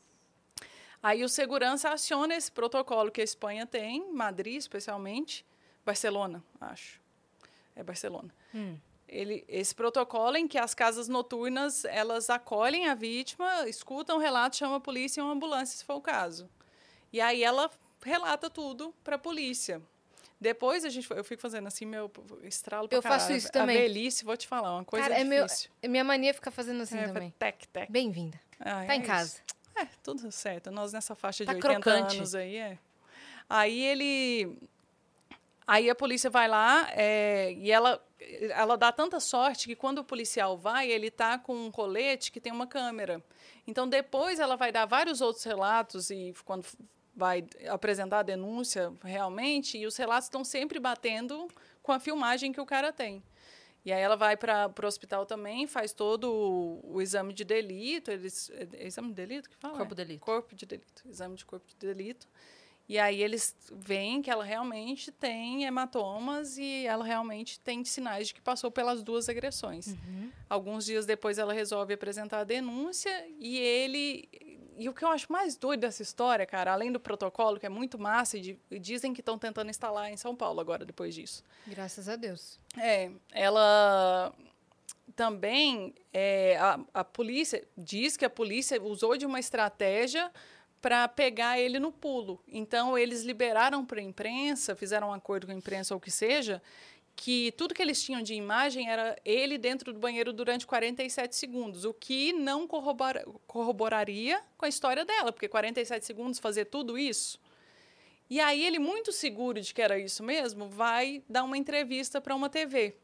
Aí 1.04 1.24
o 1.24 1.30
segurança 1.30 1.90
aciona 1.90 2.36
esse 2.36 2.52
protocolo 2.52 3.12
que 3.12 3.22
a 3.22 3.24
Espanha 3.24 3.66
tem, 3.66 4.14
Madrid 4.14 4.58
especialmente, 4.58 5.46
Barcelona, 5.84 6.44
acho. 6.60 7.02
É 7.76 7.82
Barcelona. 7.84 8.34
Ele, 9.08 9.44
esse 9.48 9.74
protocolo 9.74 10.38
em 10.38 10.48
que 10.48 10.58
as 10.58 10.74
casas 10.74 11.08
noturnas 11.08 11.84
elas 11.86 12.30
acolhem 12.30 12.88
a 12.88 12.94
vítima, 12.94 13.68
escutam 13.68 14.18
o 14.18 14.20
relato, 14.20 14.56
chamam 14.56 14.76
a 14.76 14.80
polícia 14.80 15.20
e 15.20 15.24
uma 15.24 15.34
ambulância, 15.34 15.78
se 15.78 15.84
for 15.84 15.96
o 15.96 16.02
caso. 16.02 16.50
E 17.12 17.20
aí 17.20 17.44
ela 17.44 17.70
relata 18.02 18.50
tudo 18.50 18.94
para 19.04 19.16
a 19.16 19.20
polícia. 19.20 19.82
Depois 20.42 20.84
a 20.84 20.90
gente, 20.90 21.08
eu 21.12 21.24
fico 21.24 21.40
fazendo 21.40 21.68
assim 21.68 21.86
meu 21.86 22.12
estralo 22.42 22.90
pra 22.90 22.98
Eu 22.98 23.02
faço 23.04 23.26
caralho. 23.28 23.38
isso 23.38 23.52
também. 23.52 23.78
A 23.78 23.82
velhice, 23.82 24.26
vou 24.26 24.36
te 24.36 24.48
falar, 24.48 24.74
uma 24.74 24.84
coisa 24.84 25.08
Cara, 25.08 25.22
é 25.22 25.24
meu, 25.24 25.46
difícil. 25.46 25.70
é 25.84 25.88
minha 25.88 26.04
mania 26.04 26.34
ficar 26.34 26.50
fazendo 26.50 26.82
assim 26.82 26.98
É, 26.98 27.06
também. 27.08 27.32
Tec, 27.38 27.68
tec. 27.68 27.92
Bem-vinda. 27.92 28.40
Ah, 28.60 28.84
Tá 28.88 28.94
é 28.94 28.98
em 28.98 29.02
isso. 29.02 29.08
casa. 29.08 29.38
É, 29.76 29.86
tudo 30.04 30.32
certo. 30.32 30.72
Nós 30.72 30.92
nessa 30.94 31.14
faixa 31.14 31.46
Tá 31.46 31.52
de 31.54 31.58
80 31.58 31.80
crocante. 31.82 32.18
anos 32.18 32.34
aí, 32.34 32.58
é. 32.58 32.78
Aí 33.48 33.80
ele. 33.84 34.58
Aí 35.68 35.90
a 35.90 35.96
polícia 35.96 36.30
vai 36.30 36.48
lá 36.48 36.90
é, 36.92 37.54
e 37.54 37.72
ela, 37.72 38.04
ela 38.50 38.76
dá 38.76 38.92
tanta 38.92 39.20
sorte 39.20 39.68
que 39.68 39.76
quando 39.76 40.00
o 40.00 40.04
policial 40.04 40.58
vai, 40.58 40.90
ele 40.90 41.10
tá 41.12 41.38
com 41.38 41.54
um 41.56 41.72
colete 41.72 42.32
que 42.32 42.42
tem 42.42 42.52
uma 42.52 42.66
câmera. 42.68 43.24
Então 43.66 43.88
depois 43.88 44.40
ela 44.40 44.58
vai 44.58 44.72
dar 44.72 44.86
vários 44.86 45.22
outros 45.22 45.44
relatos 45.46 46.10
e 46.10 46.34
quando 46.44 46.66
vai 47.16 47.46
apresentar 47.68 48.20
a 48.20 48.24
denúncia 48.24 48.92
realmente, 49.04 49.78
e 49.78 49.86
os 49.86 49.96
relatos 49.98 50.26
estão 50.28 50.44
sempre 50.44 50.80
batendo 50.80 51.48
com 51.84 51.92
a 51.92 52.00
filmagem 52.00 52.52
que 52.52 52.62
o 52.62 52.66
cara 52.66 52.92
tem. 52.94 53.22
E 53.84 53.92
aí 53.92 54.00
ela 54.02 54.16
vai 54.16 54.38
para 54.38 54.72
o 54.82 54.86
hospital 54.86 55.26
também, 55.26 55.66
faz 55.66 55.92
todo 55.92 56.32
o, 56.32 56.96
o 56.98 57.02
exame 57.02 57.34
de 57.34 57.44
delito. 57.44 58.12
Eles, 58.12 58.50
é, 58.52 58.68
é 58.74 58.88
exame 58.88 59.08
de 59.10 59.16
delito 59.16 59.50
que 59.50 59.56
fala? 59.58 59.76
Corpo 59.78 59.94
É. 59.94 59.96
de 59.96 60.04
delito. 60.06 60.22
Corpo 60.26 60.56
de 60.56 60.66
delito. 60.68 61.04
Exame 61.10 61.36
de 61.36 61.46
corpo 61.46 61.66
de 61.68 61.76
delito. 61.76 62.28
E 62.88 63.00
aí 63.00 63.24
eles 63.24 63.56
veem 63.72 64.22
que 64.22 64.30
ela 64.30 64.44
realmente 64.44 65.12
tem 65.12 65.64
hematomas 65.64 66.58
e 66.58 66.86
ela 66.86 67.06
realmente 67.06 67.60
tem 67.60 67.84
sinais 67.86 68.28
de 68.28 68.34
que 68.34 68.42
passou 68.42 68.70
pelas 68.70 69.02
duas 69.02 69.30
agressões. 69.30 69.96
Alguns 70.50 70.86
dias 70.86 71.06
depois 71.06 71.38
ela 71.38 71.54
resolve 71.54 71.94
apresentar 71.94 72.40
a 72.40 72.44
denúncia 72.44 73.26
e 73.40 73.58
ele. 73.58 74.30
E 74.82 74.90
o 74.90 74.94
que 74.94 75.04
eu 75.06 75.10
acho 75.10 75.32
mais 75.32 75.56
doido 75.56 75.82
dessa 75.82 76.02
história, 76.02 76.46
cara, 76.46 76.74
além 76.74 76.92
do 76.92 77.00
protocolo, 77.00 77.60
que 77.60 77.66
é 77.66 77.70
muito 77.70 78.00
massa, 78.00 78.38
e, 78.38 78.42
de- 78.42 78.60
e 78.72 78.80
dizem 78.80 79.14
que 79.14 79.22
estão 79.22 79.38
tentando 79.38 79.70
instalar 79.70 80.12
em 80.12 80.18
São 80.18 80.36
Paulo 80.36 80.60
agora, 80.60 80.84
depois 80.84 81.14
disso. 81.14 81.44
Graças 81.68 82.10
a 82.10 82.16
Deus. 82.16 82.60
É, 82.78 83.12
ela 83.32 84.34
também 85.16 85.94
é, 86.14 86.58
a, 86.58 86.80
a 86.94 87.04
polícia 87.04 87.64
diz 87.78 88.16
que 88.18 88.26
a 88.26 88.30
polícia 88.30 88.82
usou 88.82 89.18
de 89.18 89.26
uma 89.26 89.40
estratégia 89.40 90.32
para 90.82 91.08
pegar 91.08 91.60
ele 91.60 91.78
no 91.80 91.92
pulo. 91.92 92.42
Então 92.48 92.98
eles 92.98 93.22
liberaram 93.22 93.86
para 93.86 94.00
a 94.00 94.04
imprensa, 94.04 94.76
fizeram 94.76 95.10
um 95.10 95.14
acordo 95.14 95.46
com 95.46 95.52
a 95.52 95.56
imprensa 95.56 95.94
ou 95.94 96.00
o 96.00 96.02
que 96.02 96.10
seja, 96.10 96.60
que 97.24 97.52
tudo 97.52 97.76
que 97.76 97.84
eles 97.84 98.02
tinham 98.02 98.20
de 98.24 98.34
imagem 98.34 98.90
era 98.90 99.16
ele 99.24 99.56
dentro 99.56 99.94
do 99.94 100.00
banheiro 100.00 100.34
durante 100.34 100.66
47 100.66 101.36
segundos, 101.36 101.86
o 101.86 101.94
que 101.94 102.34
não 102.34 102.66
corrobora, 102.68 103.24
corroboraria 103.46 104.42
com 104.58 104.66
a 104.66 104.68
história 104.68 105.06
dela, 105.06 105.32
porque 105.32 105.48
47 105.48 106.04
segundos 106.04 106.40
fazer 106.40 106.66
tudo 106.66 106.98
isso. 106.98 107.40
E 108.28 108.40
aí 108.40 108.66
ele, 108.66 108.80
muito 108.80 109.12
seguro 109.12 109.62
de 109.62 109.72
que 109.72 109.84
era 109.84 110.00
isso 110.00 110.24
mesmo, 110.24 110.68
vai 110.68 111.22
dar 111.30 111.44
uma 111.44 111.56
entrevista 111.56 112.20
para 112.20 112.34
uma 112.34 112.50
TV. 112.50 112.96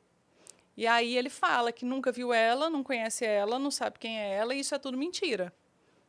E 0.75 0.87
aí 0.87 1.15
ele 1.15 1.29
fala 1.29 1.71
que 1.71 1.85
nunca 1.85 2.11
viu 2.11 2.33
ela, 2.33 2.71
não 2.71 2.81
conhece 2.81 3.23
ela, 3.23 3.59
não 3.59 3.69
sabe 3.69 3.99
quem 3.99 4.17
é 4.17 4.33
ela, 4.33 4.55
e 4.55 4.61
isso 4.61 4.73
é 4.73 4.79
tudo 4.79 4.97
mentira. 4.97 5.53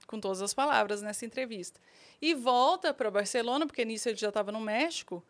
Com 0.06 0.18
todas 0.18 0.40
as 0.40 0.54
palavras 0.54 1.02
nessa 1.02 1.26
entrevista. 1.26 1.78
E 2.22 2.32
volta 2.32 2.94
para 2.94 3.10
Barcelona, 3.10 3.66
porque 3.66 3.84
nisso 3.84 4.08
ele 4.08 4.16
já 4.16 4.28
estava 4.28 4.50
no 4.50 4.62
México, 4.62 5.22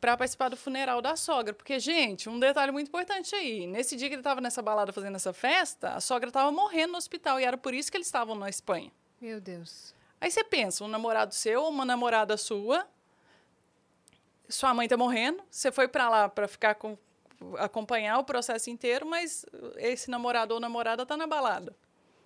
para 0.00 0.16
participar 0.16 0.48
do 0.48 0.56
funeral 0.56 1.02
da 1.02 1.16
sogra. 1.16 1.52
Porque, 1.52 1.78
gente, 1.80 2.28
um 2.28 2.38
detalhe 2.38 2.70
muito 2.72 2.88
importante 2.88 3.34
aí. 3.34 3.66
Nesse 3.66 3.96
dia 3.96 4.08
que 4.08 4.14
ele 4.14 4.20
estava 4.20 4.40
nessa 4.40 4.62
balada 4.62 4.92
fazendo 4.92 5.16
essa 5.16 5.32
festa, 5.32 5.94
a 5.94 6.00
sogra 6.00 6.28
estava 6.28 6.50
morrendo 6.52 6.92
no 6.92 6.98
hospital. 6.98 7.40
E 7.40 7.44
era 7.44 7.56
por 7.56 7.74
isso 7.74 7.90
que 7.90 7.96
eles 7.96 8.06
estavam 8.06 8.34
na 8.34 8.48
Espanha. 8.48 8.92
Meu 9.20 9.40
Deus. 9.40 9.94
Aí 10.20 10.30
você 10.30 10.42
pensa, 10.44 10.84
um 10.84 10.88
namorado 10.88 11.34
seu 11.34 11.62
ou 11.62 11.70
uma 11.70 11.84
namorada 11.84 12.36
sua, 12.36 12.86
sua 14.48 14.72
mãe 14.74 14.88
tá 14.88 14.96
morrendo, 14.96 15.42
você 15.50 15.70
foi 15.70 15.86
para 15.86 16.08
lá 16.08 16.28
para 16.28 16.48
ficar 16.48 16.74
com 16.74 16.96
acompanhar 17.58 18.18
o 18.18 18.24
processo 18.24 18.68
inteiro, 18.68 19.06
mas 19.06 19.46
esse 19.76 20.10
namorado 20.10 20.54
ou 20.54 20.60
namorada 20.60 21.06
tá 21.06 21.16
na 21.16 21.24
balada. 21.26 21.76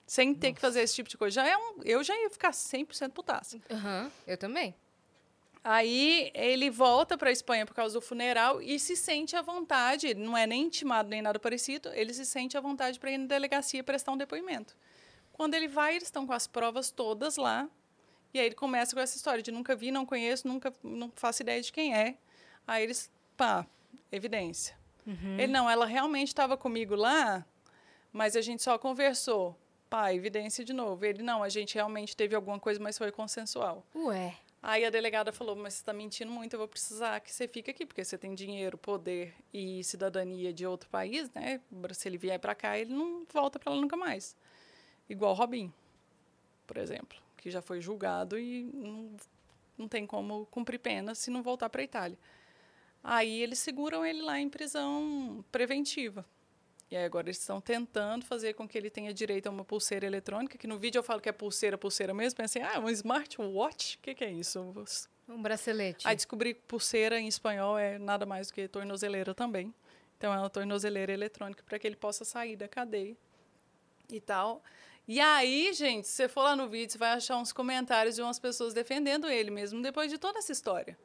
sem 0.07 0.35
ter 0.35 0.53
que 0.55 0.61
fazer 0.61 0.81
esse 0.83 0.95
tipo 0.95 1.09
de 1.09 1.17
coisa. 1.19 1.35
Já 1.35 1.47
é 1.47 1.57
um, 1.57 1.83
eu 1.85 2.03
já 2.03 2.15
ia 2.17 2.31
ficar 2.31 2.51
100% 2.51 3.11
putaça. 3.13 3.59
Aham, 3.71 4.11
eu 4.27 4.37
também. 4.39 4.75
Aí 5.65 6.33
ele 6.35 6.71
volta 6.71 7.17
para 7.17 7.29
a 7.29 7.33
Espanha 7.33 7.65
por 7.65 7.75
causa 7.75 7.95
do 7.95 8.01
funeral 8.01 8.61
e 8.61 8.81
se 8.81 8.97
sente 8.97 9.37
à 9.37 9.43
vontade, 9.43 10.13
não 10.13 10.37
é 10.37 10.45
nem 10.45 10.63
intimado 10.63 11.09
nem 11.09 11.23
nada 11.23 11.39
parecido, 11.39 11.89
ele 11.95 12.13
se 12.13 12.27
sente 12.27 12.59
à 12.59 12.61
vontade 12.61 12.99
para 12.99 13.13
ir 13.13 13.19
na 13.19 13.27
delegacia 13.27 13.85
prestar 13.85 14.11
um 14.11 14.17
depoimento. 14.17 14.77
Quando 15.33 15.55
ele 15.55 15.69
vai, 15.69 15.93
eles 15.93 16.09
estão 16.09 16.27
com 16.27 16.33
as 16.33 16.49
provas 16.49 16.91
todas 16.91 17.37
lá, 17.37 17.69
e 18.35 18.41
aí 18.41 18.47
ele 18.47 18.55
começa 18.55 18.95
com 18.95 19.01
essa 19.01 19.17
história 19.17 19.43
de 19.43 19.53
nunca 19.53 19.77
vi, 19.77 19.93
não 19.93 20.05
conheço, 20.05 20.49
nunca 20.49 20.73
não 20.83 21.13
faço 21.15 21.43
ideia 21.43 21.61
de 21.61 21.73
quem 21.73 21.95
é. 21.95 22.17
Aí 22.67 22.83
eles, 22.83 23.11
pá, 23.37 23.67
evidência. 24.11 24.77
Ele 25.39 25.53
não, 25.53 25.69
ela 25.69 25.85
realmente 25.85 26.29
estava 26.29 26.57
comigo 26.57 26.95
lá, 26.95 27.45
mas 28.13 28.37
a 28.37 28.41
gente 28.41 28.63
só 28.63 28.79
conversou. 28.79 29.59
Pá, 29.91 30.15
evidência 30.15 30.65
de 30.65 30.73
novo. 30.73 31.05
Ele 31.05 31.23
não, 31.23 31.43
a 31.43 31.49
gente 31.49 31.75
realmente 31.75 32.17
teve 32.17 32.35
alguma 32.35 32.59
coisa, 32.59 32.81
mas 32.81 32.97
foi 32.97 33.13
consensual. 33.13 33.85
Ué. 33.95 34.37
Aí 34.63 34.85
a 34.85 34.91
delegada 34.91 35.33
falou: 35.33 35.57
Mas 35.57 35.75
você 35.75 35.81
está 35.81 35.93
mentindo 35.93 36.31
muito, 36.31 36.55
eu 36.55 36.59
vou 36.59 36.69
precisar 36.69 37.19
que 37.21 37.33
você 37.33 37.49
fique 37.49 37.71
aqui, 37.71 37.85
porque 37.85 38.05
você 38.05 38.17
tem 38.17 38.35
dinheiro, 38.35 38.79
poder 38.79 39.35
e 39.53 39.83
cidadania 39.83 40.53
de 40.53 40.65
outro 40.65 40.89
país, 40.89 41.29
né? 41.33 41.61
Se 41.93 42.09
ele 42.09 42.17
vier 42.17 42.39
para 42.39 42.55
cá, 42.55 42.79
ele 42.79 42.95
não 42.95 43.27
volta 43.33 43.59
para 43.59 43.73
lá 43.73 43.81
nunca 43.81 43.97
mais. 43.97 44.37
Igual 45.09 45.35
Robin, 45.35 45.73
por 46.67 46.77
exemplo, 46.77 47.19
que 47.37 47.51
já 47.51 47.61
foi 47.61 47.81
julgado 47.81 48.39
e 48.39 48.63
não, 48.73 49.17
não 49.77 49.89
tem 49.89 50.07
como 50.07 50.47
cumprir 50.47 50.79
pena 50.79 51.15
se 51.15 51.31
não 51.31 51.43
voltar 51.43 51.69
para 51.69 51.81
a 51.81 51.85
Itália. 51.85 52.19
Aí 53.03 53.43
eles 53.43 53.59
seguram 53.59 54.07
ele 54.07 54.23
lá 54.23 54.39
em 54.39 54.49
prisão 54.49 55.45
preventiva. 55.51 56.25
E 56.93 56.97
aí 56.97 57.07
agora 57.07 57.25
eles 57.27 57.39
estão 57.39 57.59
tentando 57.59 58.23
fazer 58.23 58.53
com 58.53 58.69
que 58.69 58.77
ele 58.77 58.91
tenha 58.91 59.15
direito 59.15 59.47
a 59.47 59.51
uma 59.51 59.65
pulseira 59.65 60.05
eletrônica, 60.05 60.59
que 60.59 60.67
no 60.67 60.77
vídeo 60.77 60.99
eu 60.99 61.03
falo 61.03 61.23
que 61.23 61.29
é 61.31 61.33
pulseira, 61.33 61.79
pulseira 61.79 62.13
mesmo. 62.13 62.37
Pensei, 62.37 62.61
ah, 62.61 62.79
um 62.79 62.91
smartwatch? 62.91 63.97
O 63.97 64.01
que, 64.01 64.15
que 64.15 64.23
é 64.23 64.31
isso? 64.31 64.61
Um 65.27 65.41
bracelete. 65.41 66.07
Aí 66.07 66.15
descobri 66.15 66.53
que 66.53 66.61
pulseira 66.69 67.19
em 67.19 67.27
espanhol 67.27 67.79
é 67.79 67.99
nada 67.99 68.27
mais 68.27 68.49
do 68.49 68.53
que 68.53 68.69
tornozeleira 68.69 69.33
também. 69.33 69.73
Então 70.19 70.35
é 70.35 70.39
uma 70.39 70.51
tornozeleira 70.51 71.11
eletrônica 71.11 71.65
para 71.65 71.79
que 71.79 71.87
ele 71.87 71.97
possa 71.97 72.27
sair 72.27 72.57
da 72.57 72.69
cadeia 72.69 73.17
e 74.11 74.21
tal. 74.21 74.63
E 75.09 75.19
aí, 75.19 75.73
gente, 75.73 76.07
se 76.07 76.13
você 76.13 76.29
for 76.29 76.43
lá 76.43 76.55
no 76.55 76.69
vídeo, 76.69 76.93
você 76.93 76.99
vai 76.99 77.13
achar 77.13 77.39
uns 77.39 77.55
comentários 77.55 78.17
de 78.17 78.21
umas 78.21 78.39
pessoas 78.39 78.75
defendendo 78.75 79.31
ele 79.31 79.51
mesmo 79.51 79.81
depois 79.81 80.11
de 80.11 80.19
toda 80.19 80.41
essa 80.41 80.53
história 80.53 80.99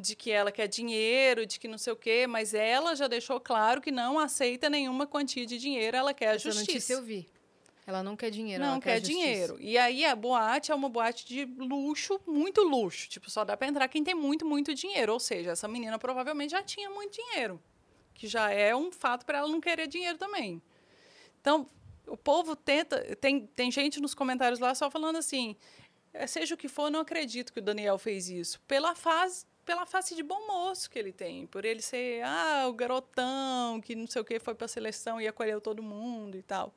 de 0.00 0.16
que 0.16 0.30
ela 0.30 0.50
quer 0.50 0.66
dinheiro, 0.66 1.44
de 1.46 1.60
que 1.60 1.68
não 1.68 1.78
sei 1.78 1.92
o 1.92 1.96
quê, 1.96 2.26
mas 2.26 2.54
ela 2.54 2.94
já 2.96 3.06
deixou 3.06 3.38
claro 3.40 3.80
que 3.80 3.90
não 3.90 4.18
aceita 4.18 4.68
nenhuma 4.70 5.06
quantia 5.06 5.44
de 5.46 5.58
dinheiro, 5.58 5.96
ela 5.96 6.12
quer 6.14 6.28
a 6.28 6.34
Essa 6.34 6.50
justiça. 6.50 6.72
notícia 6.72 6.94
eu 6.94 7.02
vi. 7.02 7.28
Ela 7.86 8.02
não 8.02 8.16
quer 8.16 8.30
dinheiro, 8.30 8.62
Não 8.62 8.72
ela 8.72 8.80
quer 8.80 9.00
justiça. 9.00 9.18
dinheiro. 9.20 9.56
E 9.60 9.76
aí 9.76 10.04
a 10.04 10.14
boate 10.14 10.70
é 10.70 10.74
uma 10.74 10.88
boate 10.88 11.26
de 11.26 11.44
luxo, 11.44 12.20
muito 12.26 12.62
luxo. 12.62 13.08
Tipo, 13.08 13.28
só 13.30 13.44
dá 13.44 13.56
para 13.56 13.66
entrar 13.66 13.88
quem 13.88 14.04
tem 14.04 14.14
muito, 14.14 14.46
muito 14.46 14.72
dinheiro. 14.74 15.12
Ou 15.12 15.18
seja, 15.18 15.50
essa 15.52 15.66
menina 15.66 15.98
provavelmente 15.98 16.50
já 16.52 16.62
tinha 16.62 16.88
muito 16.90 17.14
dinheiro. 17.16 17.60
Que 18.14 18.28
já 18.28 18.50
é 18.50 18.76
um 18.76 18.92
fato 18.92 19.26
para 19.26 19.38
ela 19.38 19.48
não 19.48 19.60
querer 19.60 19.88
dinheiro 19.88 20.16
também. 20.18 20.62
Então, 21.40 21.68
o 22.06 22.16
povo 22.16 22.54
tenta. 22.54 23.00
Tem, 23.16 23.46
tem 23.46 23.72
gente 23.72 23.98
nos 24.00 24.14
comentários 24.14 24.60
lá 24.60 24.72
só 24.74 24.88
falando 24.90 25.16
assim: 25.16 25.56
"É, 26.12 26.26
seja 26.28 26.54
o 26.54 26.58
que 26.58 26.68
for, 26.68 26.90
não 26.90 27.00
acredito 27.00 27.52
que 27.52 27.58
o 27.58 27.62
Daniel 27.62 27.98
fez 27.98 28.28
isso. 28.28 28.60
Pela 28.68 28.94
fase 28.94 29.46
pela 29.70 29.86
face 29.86 30.16
de 30.16 30.22
bom 30.24 30.48
moço 30.48 30.90
que 30.90 30.98
ele 30.98 31.12
tem, 31.12 31.46
por 31.46 31.64
ele 31.64 31.80
ser 31.80 32.24
ah, 32.24 32.66
o 32.66 32.72
garotão 32.72 33.80
que 33.80 33.94
não 33.94 34.04
sei 34.04 34.20
o 34.20 34.24
que 34.24 34.40
foi 34.40 34.52
para 34.52 34.64
a 34.64 34.68
seleção 34.68 35.20
e 35.20 35.28
acolheu 35.28 35.60
todo 35.60 35.80
mundo 35.80 36.36
e 36.36 36.42
tal. 36.42 36.74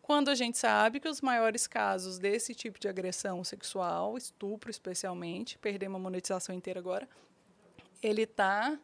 Quando 0.00 0.28
a 0.28 0.36
gente 0.36 0.56
sabe 0.56 1.00
que 1.00 1.08
os 1.08 1.20
maiores 1.20 1.66
casos 1.66 2.16
desse 2.16 2.54
tipo 2.54 2.78
de 2.78 2.86
agressão 2.86 3.42
sexual, 3.42 4.16
estupro 4.16 4.70
especialmente, 4.70 5.58
perdemos 5.58 5.96
a 5.96 5.98
monetização 5.98 6.54
inteira 6.54 6.78
agora, 6.78 7.08
ele 8.00 8.22
está 8.22 8.78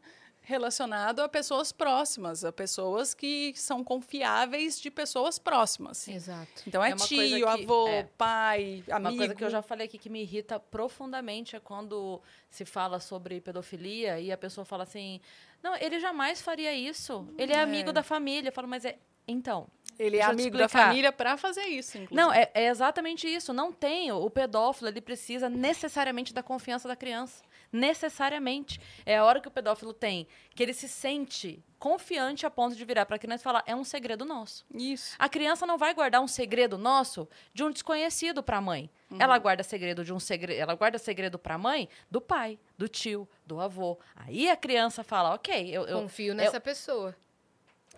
relacionado 0.44 1.20
a 1.20 1.28
pessoas 1.28 1.72
próximas, 1.72 2.44
a 2.44 2.52
pessoas 2.52 3.14
que 3.14 3.52
são 3.56 3.82
confiáveis 3.82 4.78
de 4.80 4.90
pessoas 4.90 5.38
próximas. 5.38 6.06
Exato. 6.06 6.62
Então 6.66 6.84
é, 6.84 6.90
É 6.90 6.94
uma 6.94 7.06
tio, 7.06 7.16
coisa 7.16 7.36
que- 7.38 7.44
avô, 7.62 7.88
é. 7.88 8.02
pai, 8.16 8.84
amigo. 8.90 9.08
Uma 9.10 9.16
coisa 9.16 9.34
que 9.34 9.44
eu 9.44 9.50
já 9.50 9.62
falei 9.62 9.86
aqui 9.86 9.98
que 9.98 10.10
me 10.10 10.20
irrita 10.22 10.60
profundamente 10.60 11.56
é 11.56 11.60
quando 11.60 12.20
se 12.50 12.64
fala 12.64 13.00
sobre 13.00 13.40
pedofilia 13.40 14.20
e 14.20 14.30
a 14.30 14.36
pessoa 14.36 14.64
fala 14.64 14.82
assim: 14.84 15.20
não, 15.62 15.74
ele 15.76 15.98
jamais 15.98 16.42
faria 16.42 16.72
isso. 16.74 17.26
Ele 17.38 17.52
é, 17.52 17.60
amigo 17.60 17.92
da 17.92 18.02
família. 18.02 18.48
Eu 18.50 18.52
falo, 18.52 18.68
mas 18.68 18.84
é. 18.84 18.98
Então. 19.26 19.66
Ele 19.98 20.16
é 20.18 20.22
amigo 20.22 20.58
da 20.58 20.68
família 20.68 21.12
para 21.12 21.36
fazer 21.36 21.62
isso, 21.66 21.96
inclusive. 21.96 22.16
Não, 22.16 22.32
é, 22.32 22.50
é 22.52 22.66
exatamente 22.66 23.32
isso. 23.32 23.52
Não 23.52 23.72
tem. 23.72 24.10
O 24.10 24.28
pedófilo, 24.28 24.88
ele 24.88 25.00
precisa 25.00 25.48
necessariamente 25.48 26.34
da 26.34 26.42
confiança 26.42 26.88
da 26.88 26.96
criança. 26.96 27.44
Necessariamente. 27.74 28.80
É 29.04 29.18
a 29.18 29.24
hora 29.24 29.40
que 29.40 29.48
o 29.48 29.50
pedófilo 29.50 29.92
tem, 29.92 30.28
que 30.54 30.62
ele 30.62 30.72
se 30.72 30.88
sente 30.88 31.60
confiante 31.76 32.46
a 32.46 32.50
ponto 32.50 32.76
de 32.76 32.84
virar 32.84 33.04
para 33.04 33.16
a 33.16 33.18
criança 33.18 33.42
e 33.42 33.44
falar: 33.44 33.64
é 33.66 33.74
um 33.74 33.82
segredo 33.82 34.24
nosso. 34.24 34.64
Isso. 34.72 35.16
A 35.18 35.28
criança 35.28 35.66
não 35.66 35.76
vai 35.76 35.92
guardar 35.92 36.20
um 36.20 36.28
segredo 36.28 36.78
nosso 36.78 37.28
de 37.52 37.64
um 37.64 37.70
desconhecido 37.70 38.44
para 38.44 38.58
a 38.58 38.60
mãe. 38.60 38.88
Uhum. 39.10 39.18
Ela 39.20 39.36
guarda 39.38 39.64
segredo 39.64 40.04
de 40.04 40.12
um 40.12 40.20
segredo, 40.20 40.56
ela 40.56 40.74
guarda 40.74 40.98
segredo 40.98 41.36
para 41.36 41.56
a 41.56 41.58
mãe 41.58 41.88
do 42.08 42.20
pai, 42.20 42.60
do 42.78 42.88
tio, 42.88 43.28
do 43.44 43.60
avô. 43.60 43.98
Aí 44.14 44.48
a 44.48 44.56
criança 44.56 45.02
fala: 45.02 45.34
"OK, 45.34 45.68
eu, 45.68 45.84
eu 45.84 46.00
Confio 46.02 46.32
nessa 46.32 46.60
pessoa. 46.60 47.14